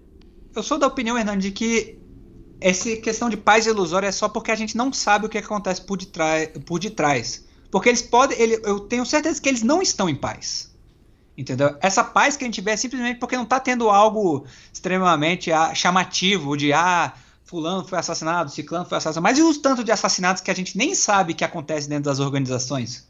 Eu 0.54 0.62
sou 0.62 0.78
da 0.78 0.86
opinião, 0.86 1.18
Hernando, 1.18 1.40
de 1.40 1.50
que 1.50 1.98
essa 2.60 2.96
questão 2.96 3.28
de 3.28 3.36
paz 3.36 3.66
ilusória 3.66 4.06
é 4.06 4.12
só 4.12 4.28
porque 4.28 4.50
a 4.50 4.54
gente 4.54 4.76
não 4.76 4.92
sabe 4.92 5.26
o 5.26 5.28
que 5.28 5.38
acontece 5.38 5.82
por 5.82 5.98
detrás, 5.98 6.50
por 6.64 6.78
detrás. 6.78 7.44
Porque 7.70 7.88
eles 7.88 8.02
podem, 8.02 8.40
ele, 8.40 8.60
eu 8.64 8.80
tenho 8.80 9.04
certeza 9.04 9.40
que 9.40 9.48
eles 9.48 9.62
não 9.62 9.82
estão 9.82 10.08
em 10.08 10.14
paz. 10.14 10.74
Entendeu? 11.36 11.76
Essa 11.80 12.02
paz 12.02 12.36
que 12.36 12.44
a 12.44 12.46
gente 12.46 12.60
vê 12.60 12.70
é 12.70 12.76
simplesmente 12.76 13.18
porque 13.18 13.36
não 13.36 13.44
está 13.44 13.60
tendo 13.60 13.90
algo 13.90 14.46
extremamente 14.72 15.52
ah, 15.52 15.74
chamativo 15.74 16.56
de 16.56 16.72
ah, 16.72 17.12
fulano 17.44 17.86
foi 17.86 17.98
assassinado, 17.98 18.50
ciclano 18.50 18.86
foi 18.86 18.98
assassinado. 18.98 19.22
Mas 19.22 19.38
e 19.38 19.42
os 19.42 19.58
tanto 19.58 19.84
de 19.84 19.92
assassinatos 19.92 20.42
que 20.42 20.50
a 20.50 20.54
gente 20.54 20.76
nem 20.78 20.94
sabe 20.94 21.34
que 21.34 21.44
acontece 21.44 21.88
dentro 21.88 22.04
das 22.04 22.20
organizações? 22.20 23.06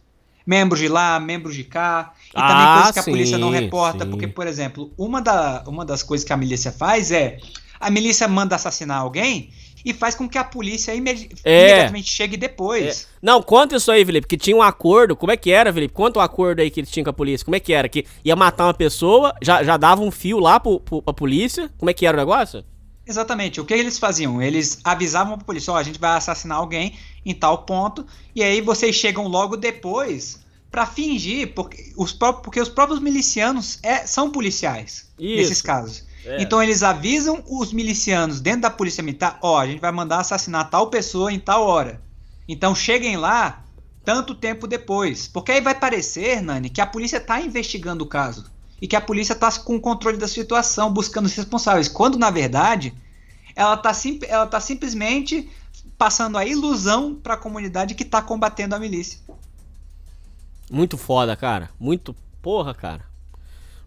membros 0.46 0.78
de 0.78 0.86
lá, 0.86 1.18
membros 1.18 1.56
de 1.56 1.64
cá, 1.64 2.12
e 2.28 2.30
ah, 2.36 2.46
também 2.46 2.74
coisas 2.74 2.92
que 2.92 2.98
a 3.00 3.02
sim, 3.02 3.10
polícia 3.10 3.36
não 3.36 3.50
reporta, 3.50 4.04
sim. 4.04 4.10
porque, 4.10 4.28
por 4.28 4.46
exemplo, 4.46 4.92
uma, 4.96 5.20
da, 5.20 5.64
uma 5.66 5.84
das 5.84 6.04
coisas 6.04 6.24
que 6.24 6.32
a 6.32 6.36
milícia 6.36 6.70
faz 6.70 7.10
é 7.10 7.38
a 7.80 7.90
milícia 7.90 8.28
manda 8.28 8.54
assassinar 8.54 9.00
alguém 9.00 9.50
e 9.86 9.94
faz 9.94 10.16
com 10.16 10.28
que 10.28 10.36
a 10.36 10.42
polícia 10.42 10.90
é. 10.90 10.96
imediatamente 10.96 12.10
chegue 12.10 12.36
depois. 12.36 13.02
É. 13.02 13.06
Não, 13.22 13.40
conta 13.40 13.76
isso 13.76 13.92
aí, 13.92 14.04
Felipe, 14.04 14.26
que 14.26 14.36
tinha 14.36 14.56
um 14.56 14.62
acordo, 14.62 15.14
como 15.14 15.30
é 15.30 15.36
que 15.36 15.52
era, 15.52 15.72
Felipe? 15.72 15.94
Conta 15.94 16.18
o 16.18 16.22
um 16.22 16.24
acordo 16.24 16.60
aí 16.60 16.72
que 16.72 16.80
eles 16.80 16.90
tinham 16.90 17.04
com 17.04 17.10
a 17.10 17.12
polícia, 17.12 17.44
como 17.44 17.54
é 17.54 17.60
que 17.60 17.72
era? 17.72 17.88
Que 17.88 18.04
ia 18.24 18.34
matar 18.34 18.66
uma 18.66 18.74
pessoa, 18.74 19.32
já, 19.40 19.62
já 19.62 19.76
dava 19.76 20.02
um 20.02 20.10
fio 20.10 20.40
lá 20.40 20.58
pro, 20.58 20.80
pro, 20.80 21.00
pra 21.00 21.14
polícia, 21.14 21.70
como 21.78 21.88
é 21.88 21.94
que 21.94 22.04
era 22.04 22.16
o 22.16 22.20
negócio? 22.20 22.64
Exatamente. 23.06 23.60
O 23.60 23.64
que 23.64 23.74
eles 23.74 23.96
faziam? 23.96 24.42
Eles 24.42 24.80
avisavam 24.82 25.36
pra 25.36 25.46
polícia, 25.46 25.72
ó, 25.72 25.76
oh, 25.76 25.78
a 25.78 25.84
gente 25.84 26.00
vai 26.00 26.16
assassinar 26.16 26.58
alguém 26.58 26.98
em 27.24 27.32
tal 27.32 27.58
ponto, 27.58 28.04
e 28.34 28.42
aí 28.42 28.60
vocês 28.60 28.96
chegam 28.96 29.28
logo 29.28 29.56
depois 29.56 30.40
para 30.68 30.84
fingir, 30.84 31.54
porque 31.54 31.92
os, 31.96 32.12
próprios, 32.12 32.42
porque 32.42 32.60
os 32.60 32.68
próprios 32.68 32.98
milicianos 32.98 33.78
é, 33.84 34.04
são 34.04 34.32
policiais 34.32 35.08
Isso. 35.16 35.36
nesses 35.36 35.62
casos. 35.62 36.04
É. 36.26 36.42
Então 36.42 36.60
eles 36.60 36.82
avisam 36.82 37.42
os 37.48 37.72
milicianos 37.72 38.40
dentro 38.40 38.62
da 38.62 38.70
polícia 38.70 39.02
militar, 39.02 39.38
ó, 39.40 39.60
a 39.60 39.66
gente 39.66 39.80
vai 39.80 39.92
mandar 39.92 40.18
assassinar 40.18 40.68
tal 40.68 40.90
pessoa 40.90 41.32
em 41.32 41.38
tal 41.38 41.64
hora. 41.64 42.02
Então 42.48 42.74
cheguem 42.74 43.16
lá 43.16 43.62
tanto 44.04 44.34
tempo 44.34 44.66
depois. 44.66 45.28
Porque 45.28 45.52
aí 45.52 45.60
vai 45.60 45.74
parecer, 45.74 46.42
Nani, 46.42 46.68
que 46.68 46.80
a 46.80 46.86
polícia 46.86 47.18
está 47.18 47.40
investigando 47.40 48.04
o 48.04 48.08
caso 48.08 48.50
e 48.80 48.86
que 48.86 48.96
a 48.96 49.00
polícia 49.00 49.32
está 49.32 49.50
com 49.52 49.76
o 49.76 49.80
controle 49.80 50.18
da 50.18 50.28
situação, 50.28 50.92
buscando 50.92 51.26
os 51.26 51.34
responsáveis, 51.34 51.88
quando 51.88 52.18
na 52.18 52.30
verdade 52.30 52.92
ela 53.54 53.74
está 53.74 53.94
sim, 53.94 54.18
tá 54.18 54.60
simplesmente 54.60 55.48
passando 55.96 56.36
a 56.36 56.44
ilusão 56.44 57.14
para 57.14 57.34
a 57.34 57.38
comunidade 57.38 57.94
que 57.94 58.02
está 58.02 58.20
combatendo 58.20 58.74
a 58.74 58.78
milícia. 58.78 59.18
Muito 60.70 60.98
foda, 60.98 61.34
cara. 61.36 61.70
Muito 61.78 62.14
porra, 62.42 62.74
cara. 62.74 63.05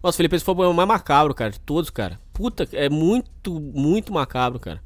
Nossa, 0.02 0.16
Felipe, 0.16 0.36
esse 0.36 0.44
foi 0.44 0.54
o 0.54 0.72
mais 0.72 0.88
macabro, 0.88 1.34
cara, 1.34 1.50
de 1.50 1.60
todos, 1.60 1.90
cara. 1.90 2.18
Puta, 2.32 2.66
é 2.72 2.88
muito, 2.88 3.60
muito 3.60 4.12
macabro, 4.12 4.58
cara. 4.58 4.82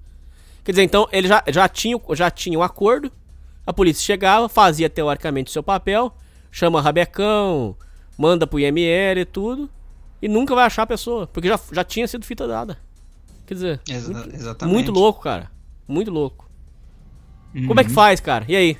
Quer 0.64 0.72
dizer, 0.72 0.82
então, 0.82 1.06
ele 1.12 1.28
já, 1.28 1.42
já, 1.46 1.68
tinha, 1.68 2.00
já 2.12 2.30
tinha 2.30 2.58
o 2.58 2.62
um 2.62 2.64
acordo, 2.64 3.12
a 3.66 3.72
polícia 3.72 4.02
chegava, 4.02 4.48
fazia 4.48 4.90
teoricamente 4.90 5.50
o 5.50 5.52
seu 5.52 5.62
papel, 5.62 6.12
chama 6.50 6.80
rabecão, 6.80 7.76
manda 8.18 8.46
pro 8.46 8.58
IML 8.58 9.20
e 9.20 9.24
tudo, 9.24 9.70
e 10.20 10.28
nunca 10.28 10.54
vai 10.54 10.64
achar 10.64 10.82
a 10.82 10.86
pessoa, 10.86 11.26
porque 11.26 11.48
já, 11.48 11.60
já 11.70 11.84
tinha 11.84 12.08
sido 12.08 12.24
fita 12.24 12.48
dada. 12.48 12.78
Quer 13.46 13.54
dizer, 13.54 13.80
Exa 13.88 14.12
muito, 14.12 14.34
exatamente. 14.34 14.74
muito 14.74 14.90
louco, 14.90 15.20
cara. 15.20 15.50
Muito 15.86 16.10
louco. 16.10 16.48
Uhum. 17.54 17.66
Como 17.68 17.78
é 17.78 17.84
que 17.84 17.90
uhum. 17.90 17.94
faz, 17.94 18.20
cara? 18.20 18.44
E 18.48 18.56
aí? 18.56 18.78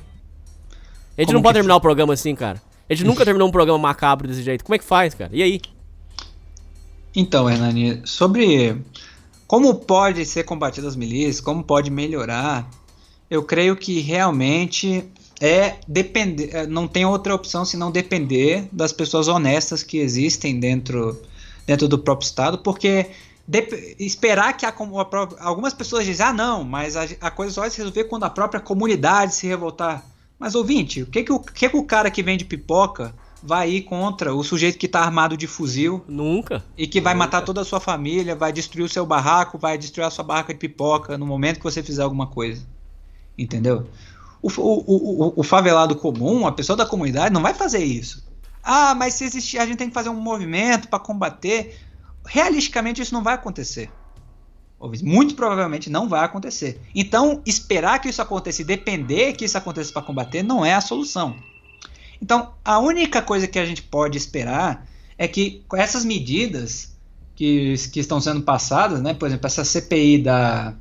A 1.17 1.21
gente 1.21 1.27
Como 1.27 1.37
não 1.37 1.43
pode 1.43 1.53
terminar 1.53 1.75
o 1.75 1.81
programa 1.81 2.13
assim, 2.13 2.35
cara. 2.35 2.61
A 2.89 2.93
gente 2.93 3.05
nunca 3.05 3.23
terminou 3.23 3.47
um 3.47 3.51
programa 3.51 3.79
macabro 3.79 4.27
desse 4.27 4.43
jeito. 4.43 4.63
Como 4.65 4.75
é 4.75 4.79
que 4.79 4.83
faz, 4.83 5.13
cara? 5.13 5.29
E 5.33 5.41
aí? 5.41 5.61
Então, 7.15 7.49
Hernani, 7.49 8.01
sobre 8.05 8.77
como 9.47 9.75
pode 9.75 10.25
ser 10.25 10.43
combatido 10.43 10.87
as 10.87 10.95
milícias, 10.95 11.39
como 11.39 11.63
pode 11.63 11.89
melhorar, 11.89 12.69
eu 13.29 13.43
creio 13.43 13.75
que 13.75 13.99
realmente 14.01 15.03
é 15.39 15.75
depender, 15.87 16.49
é, 16.53 16.67
não 16.67 16.87
tem 16.87 17.05
outra 17.05 17.33
opção 17.35 17.65
senão 17.65 17.91
depender 17.91 18.67
das 18.71 18.91
pessoas 18.91 19.27
honestas 19.27 19.83
que 19.83 19.97
existem 19.97 20.59
dentro, 20.59 21.21
dentro 21.65 21.87
do 21.87 21.99
próprio 21.99 22.25
Estado, 22.25 22.57
porque 22.59 23.07
de- 23.47 23.95
esperar 23.99 24.55
que 24.57 24.65
a, 24.65 24.69
a 24.69 25.45
algumas 25.45 25.73
pessoas 25.73 26.05
dizem, 26.05 26.25
ah 26.25 26.33
não, 26.33 26.63
mas 26.63 26.95
a, 26.95 27.03
a 27.21 27.31
coisa 27.31 27.53
só 27.53 27.61
vai 27.61 27.69
se 27.69 27.77
resolver 27.77 28.05
quando 28.05 28.23
a 28.23 28.29
própria 28.29 28.59
comunidade 28.59 29.35
se 29.35 29.47
revoltar. 29.47 30.05
Mas 30.39 30.55
ouvinte, 30.55 31.01
o 31.01 31.05
que 31.05 31.23
que 31.23 31.31
o, 31.31 31.39
que 31.39 31.69
que 31.69 31.77
o 31.77 31.83
cara 31.83 32.11
que 32.11 32.23
vende 32.23 32.43
pipoca 32.45 33.13
vai 33.45 33.69
ir 33.69 33.81
contra 33.83 34.33
o 34.33 34.43
sujeito 34.43 34.77
que 34.77 34.87
tá 34.87 35.01
armado 35.01 35.37
de 35.37 35.45
fuzil 35.47 36.03
Nunca. 36.07 36.63
e 36.77 36.87
que 36.87 36.99
vai 36.99 37.13
Nunca. 37.13 37.25
matar 37.25 37.41
toda 37.43 37.61
a 37.61 37.65
sua 37.65 37.79
família, 37.79 38.35
vai 38.35 38.51
destruir 38.51 38.83
o 38.83 38.89
seu 38.89 39.05
barraco, 39.05 39.57
vai 39.57 39.77
destruir 39.77 40.05
a 40.05 40.09
sua 40.09 40.23
barraca 40.23 40.53
de 40.53 40.59
pipoca 40.59 41.17
no 41.17 41.25
momento 41.25 41.57
que 41.57 41.63
você 41.63 41.83
fizer 41.83 42.03
alguma 42.03 42.27
coisa. 42.27 42.65
Entendeu? 43.37 43.87
O, 44.41 44.49
o, 44.49 44.83
o, 45.27 45.33
o- 45.37 45.43
favelado 45.43 45.95
comum, 45.95 46.45
a 46.47 46.51
pessoa 46.51 46.75
da 46.75 46.85
comunidade, 46.85 47.33
não 47.33 47.41
vai 47.41 47.53
fazer 47.53 47.83
isso. 47.83 48.25
Ah, 48.63 48.95
mas 48.95 49.13
se 49.15 49.23
existir, 49.23 49.57
a 49.59 49.65
gente 49.65 49.77
tem 49.77 49.87
que 49.89 49.93
fazer 49.93 50.09
um 50.09 50.19
movimento 50.19 50.87
para 50.87 50.99
combater. 50.99 51.77
Realisticamente, 52.25 53.01
isso 53.01 53.13
não 53.13 53.23
vai 53.23 53.33
acontecer. 53.35 53.89
Muito 55.03 55.35
provavelmente 55.35 55.89
não 55.89 56.07
vai 56.07 56.23
acontecer. 56.23 56.79
Então, 56.93 57.41
esperar 57.45 57.99
que 57.99 58.09
isso 58.09 58.21
aconteça 58.21 58.61
e 58.61 58.65
depender 58.65 59.33
que 59.33 59.45
isso 59.45 59.57
aconteça 59.57 59.91
para 59.91 60.01
combater 60.01 60.43
não 60.43 60.63
é 60.65 60.73
a 60.75 60.81
solução. 60.81 61.35
Então, 62.21 62.53
a 62.63 62.79
única 62.79 63.21
coisa 63.21 63.47
que 63.47 63.59
a 63.59 63.65
gente 63.65 63.81
pode 63.81 64.17
esperar 64.17 64.87
é 65.17 65.27
que 65.27 65.63
essas 65.73 66.05
medidas 66.05 66.95
que, 67.35 67.75
que 67.91 67.99
estão 67.99 68.19
sendo 68.21 68.41
passadas, 68.41 69.01
né, 69.01 69.13
por 69.13 69.27
exemplo, 69.27 69.45
essa 69.47 69.63
CPI 69.63 70.19
da 70.19 70.73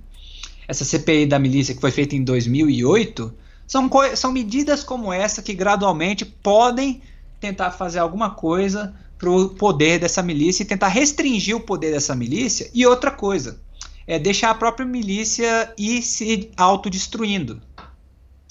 essa 0.67 0.85
CPI 0.85 1.27
da 1.27 1.39
milícia 1.39 1.75
que 1.75 1.81
foi 1.81 1.91
feita 1.91 2.17
em 2.17 2.25
2008, 2.25 3.35
são, 3.67 3.91
são 4.15 4.33
medidas 4.33 4.83
como 4.83 5.13
essa 5.13 5.43
que 5.43 5.53
gradualmente 5.53 6.25
podem 6.25 7.03
tentar 7.39 7.71
fazer 7.71 7.99
alguma 7.99 8.31
coisa 8.31 8.95
para 9.19 9.31
o 9.31 9.51
poder 9.51 9.99
dessa 9.99 10.23
milícia 10.23 10.63
e 10.63 10.67
tentar 10.67 10.89
restringir 10.89 11.55
o 11.55 11.61
poder 11.61 11.93
dessa 11.93 12.15
milícia. 12.15 12.71
E 12.73 12.87
outra 12.87 13.11
coisa, 13.11 13.61
é 14.07 14.19
deixar 14.19 14.51
a 14.51 14.55
própria 14.55 14.87
milícia 14.87 15.73
ir 15.79 16.03
se 16.03 16.51
autodestruindo. 16.57 17.61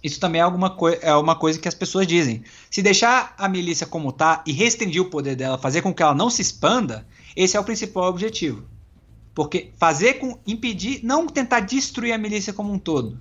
Isso 0.04 0.20
também 0.20 0.42
é, 0.42 0.44
alguma 0.44 0.76
é 1.02 1.16
uma 1.16 1.36
coisa 1.36 1.58
que 1.58 1.68
as 1.68 1.74
pessoas 1.74 2.06
dizem. 2.06 2.44
Se 2.70 2.82
deixar 2.82 3.34
a 3.38 3.48
milícia 3.48 3.88
como 3.88 4.10
está 4.10 4.44
e 4.46 4.52
restringir 4.52 5.02
o 5.02 5.10
poder 5.10 5.36
dela, 5.36 5.58
fazer 5.58 5.82
com 5.82 5.94
que 5.94 6.04
ela 6.04 6.14
não 6.14 6.30
se 6.30 6.42
expanda, 6.42 7.08
esse 7.36 7.56
é 7.56 7.60
o 7.60 7.64
principal 7.64 8.10
objetivo. 8.10 8.66
Porque 9.34 9.72
fazer 9.78 10.16
com 10.16 10.38
impedir, 10.46 11.00
não 11.04 11.26
tentar 11.26 11.62
destruir 11.62 12.12
a 12.12 12.18
milícia 12.18 12.52
como 12.52 12.74
um 12.74 12.78
todo, 12.78 13.20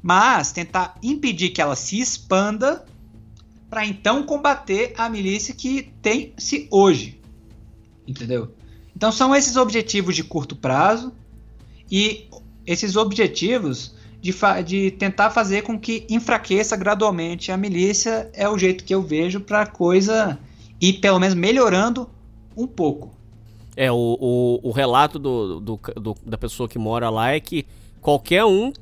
mas 0.00 0.52
tentar 0.52 0.96
impedir 1.02 1.50
que 1.50 1.60
ela 1.60 1.74
se 1.74 1.98
expanda 1.98 2.86
para 3.68 3.84
então 3.84 4.22
combater 4.22 4.94
a 4.96 5.08
milícia 5.08 5.52
que 5.52 5.92
tem-se 6.00 6.68
hoje. 6.70 7.20
Entendeu? 8.06 8.54
Então 8.96 9.10
são 9.10 9.34
esses 9.34 9.56
objetivos 9.56 10.14
de 10.14 10.22
curto 10.22 10.54
prazo 10.54 11.12
e 11.90 12.28
esses 12.64 12.96
objetivos 12.96 13.94
de, 14.20 14.34
de 14.64 14.90
tentar 14.92 15.30
fazer 15.30 15.62
com 15.62 15.78
que 15.78 16.06
enfraqueça 16.08 16.76
gradualmente 16.76 17.50
a 17.50 17.56
milícia 17.56 18.30
é 18.32 18.48
o 18.48 18.58
jeito 18.58 18.84
que 18.84 18.94
eu 18.94 19.02
vejo 19.02 19.40
para 19.40 19.62
a 19.62 19.66
coisa 19.66 20.38
ir 20.80 20.94
pelo 20.94 21.18
menos 21.18 21.34
melhorando 21.34 22.08
um 22.56 22.66
pouco. 22.66 23.10
É, 23.76 23.90
o, 23.90 23.96
o, 24.20 24.60
o 24.68 24.70
relato 24.72 25.18
do, 25.18 25.60
do- 25.60 25.80
do- 25.96 26.16
da 26.26 26.36
pessoa 26.36 26.68
que 26.68 26.78
mora 26.78 27.08
lá 27.08 27.30
é 27.32 27.40
que 27.40 27.64
qualquer 28.00 28.44
um, 28.44 28.72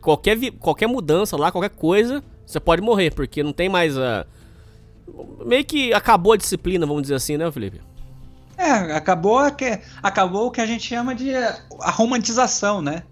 qualquer, 0.00 0.38
qualquer 0.58 0.86
mudança 0.88 1.36
lá, 1.36 1.50
qualquer 1.50 1.70
coisa, 1.70 2.22
você 2.44 2.60
pode 2.60 2.82
morrer, 2.82 3.14
porque 3.14 3.42
não 3.42 3.52
tem 3.52 3.68
mais 3.68 3.96
a. 3.96 4.26
Meio 5.44 5.64
que 5.64 5.92
acabou 5.92 6.32
a 6.32 6.36
disciplina, 6.36 6.86
vamos 6.86 7.02
dizer 7.02 7.14
assim, 7.14 7.36
né, 7.36 7.50
Felipe? 7.50 7.80
É, 8.56 8.70
acabou 8.94 9.50
que 9.52 9.78
acabou 10.02 10.46
o 10.46 10.50
que 10.50 10.60
a 10.60 10.66
gente 10.66 10.84
chama 10.86 11.14
de 11.14 11.34
a 11.34 11.90
romantização, 11.90 12.82
né? 12.82 13.02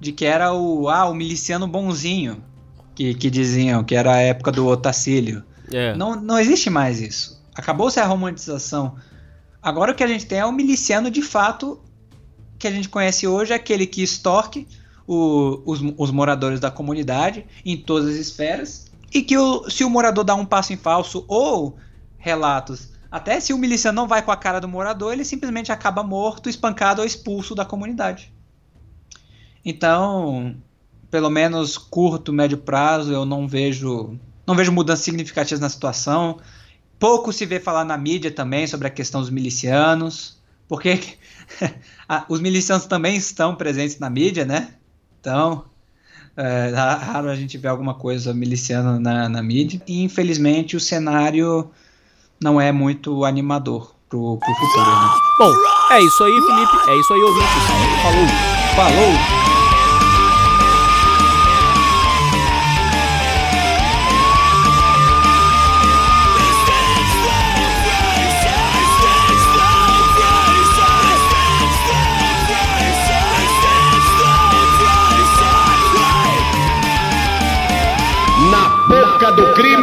De 0.00 0.12
que 0.12 0.24
era 0.24 0.52
o 0.52 0.88
ah, 0.88 1.06
o 1.08 1.14
miliciano 1.14 1.66
bonzinho 1.66 2.42
que, 2.94 3.14
que 3.14 3.30
diziam 3.30 3.82
que 3.84 3.94
era 3.94 4.14
a 4.14 4.18
época 4.20 4.50
do 4.52 4.66
Otacílio. 4.66 5.42
É. 5.72 5.94
Não, 5.94 6.14
não 6.20 6.38
existe 6.38 6.70
mais 6.70 7.00
isso. 7.00 7.40
Acabou-se 7.54 7.98
a 8.00 8.04
romantização. 8.06 8.96
Agora 9.62 9.92
o 9.92 9.94
que 9.94 10.04
a 10.04 10.06
gente 10.08 10.26
tem 10.26 10.38
é 10.38 10.46
o 10.46 10.52
miliciano 10.52 11.10
de 11.10 11.22
fato 11.22 11.80
que 12.58 12.66
a 12.66 12.70
gente 12.70 12.88
conhece 12.88 13.26
hoje, 13.26 13.52
é 13.52 13.56
aquele 13.56 13.86
que 13.86 14.02
extorque 14.02 14.66
o- 15.06 15.60
os, 15.64 15.80
os 15.96 16.10
moradores 16.10 16.58
da 16.60 16.70
comunidade 16.70 17.44
em 17.64 17.76
todas 17.76 18.08
as 18.10 18.16
esferas. 18.16 18.86
E 19.12 19.22
que 19.22 19.36
o- 19.38 19.68
se 19.70 19.84
o 19.84 19.90
morador 19.90 20.24
dá 20.24 20.34
um 20.34 20.44
passo 20.44 20.72
em 20.72 20.76
falso 20.76 21.24
ou 21.28 21.76
relatos, 22.18 22.90
até 23.10 23.38
se 23.40 23.52
o 23.52 23.58
miliciano 23.58 23.96
não 23.96 24.08
vai 24.08 24.22
com 24.22 24.30
a 24.30 24.36
cara 24.36 24.60
do 24.60 24.68
morador, 24.68 25.12
ele 25.12 25.24
simplesmente 25.24 25.70
acaba 25.72 26.02
morto, 26.02 26.48
espancado 26.48 27.00
ou 27.00 27.06
expulso 27.06 27.54
da 27.54 27.64
comunidade. 27.64 28.32
Então, 29.70 30.54
pelo 31.10 31.28
menos 31.28 31.76
curto, 31.76 32.32
médio 32.32 32.56
prazo, 32.58 33.12
eu 33.12 33.24
não 33.24 33.46
vejo 33.46 34.18
não 34.46 34.54
vejo 34.54 34.72
mudanças 34.72 35.04
significativas 35.04 35.60
na 35.60 35.68
situação. 35.68 36.38
Pouco 36.98 37.32
se 37.34 37.44
vê 37.44 37.60
falar 37.60 37.84
na 37.84 37.98
mídia 37.98 38.30
também 38.30 38.66
sobre 38.66 38.86
a 38.88 38.90
questão 38.90 39.20
dos 39.20 39.28
milicianos, 39.28 40.38
porque 40.66 40.98
os 42.30 42.40
milicianos 42.40 42.86
também 42.86 43.14
estão 43.16 43.54
presentes 43.54 43.98
na 43.98 44.08
mídia, 44.08 44.46
né? 44.46 44.70
Então, 45.20 45.64
é 46.34 46.70
ra- 46.74 46.94
raro 46.96 47.28
a 47.28 47.36
gente 47.36 47.58
ver 47.58 47.68
alguma 47.68 47.92
coisa 47.94 48.32
miliciana 48.32 48.98
na, 48.98 49.28
na 49.28 49.42
mídia. 49.42 49.82
E 49.86 50.02
infelizmente 50.02 50.76
o 50.76 50.80
cenário 50.80 51.70
não 52.42 52.58
é 52.58 52.72
muito 52.72 53.24
animador 53.26 53.94
pro, 54.08 54.38
pro 54.38 54.54
futuro. 54.54 54.90
Né? 54.90 55.08
Bom, 55.38 55.52
é 55.92 56.00
isso 56.00 56.24
aí, 56.24 56.32
Felipe. 56.40 56.90
É 56.90 56.96
isso 56.98 57.12
aí, 57.12 57.20
ouvintes. 57.20 57.52
Falou. 58.02 58.26
Falou! 58.76 59.37
Do 79.38 79.54
crime. 79.54 79.77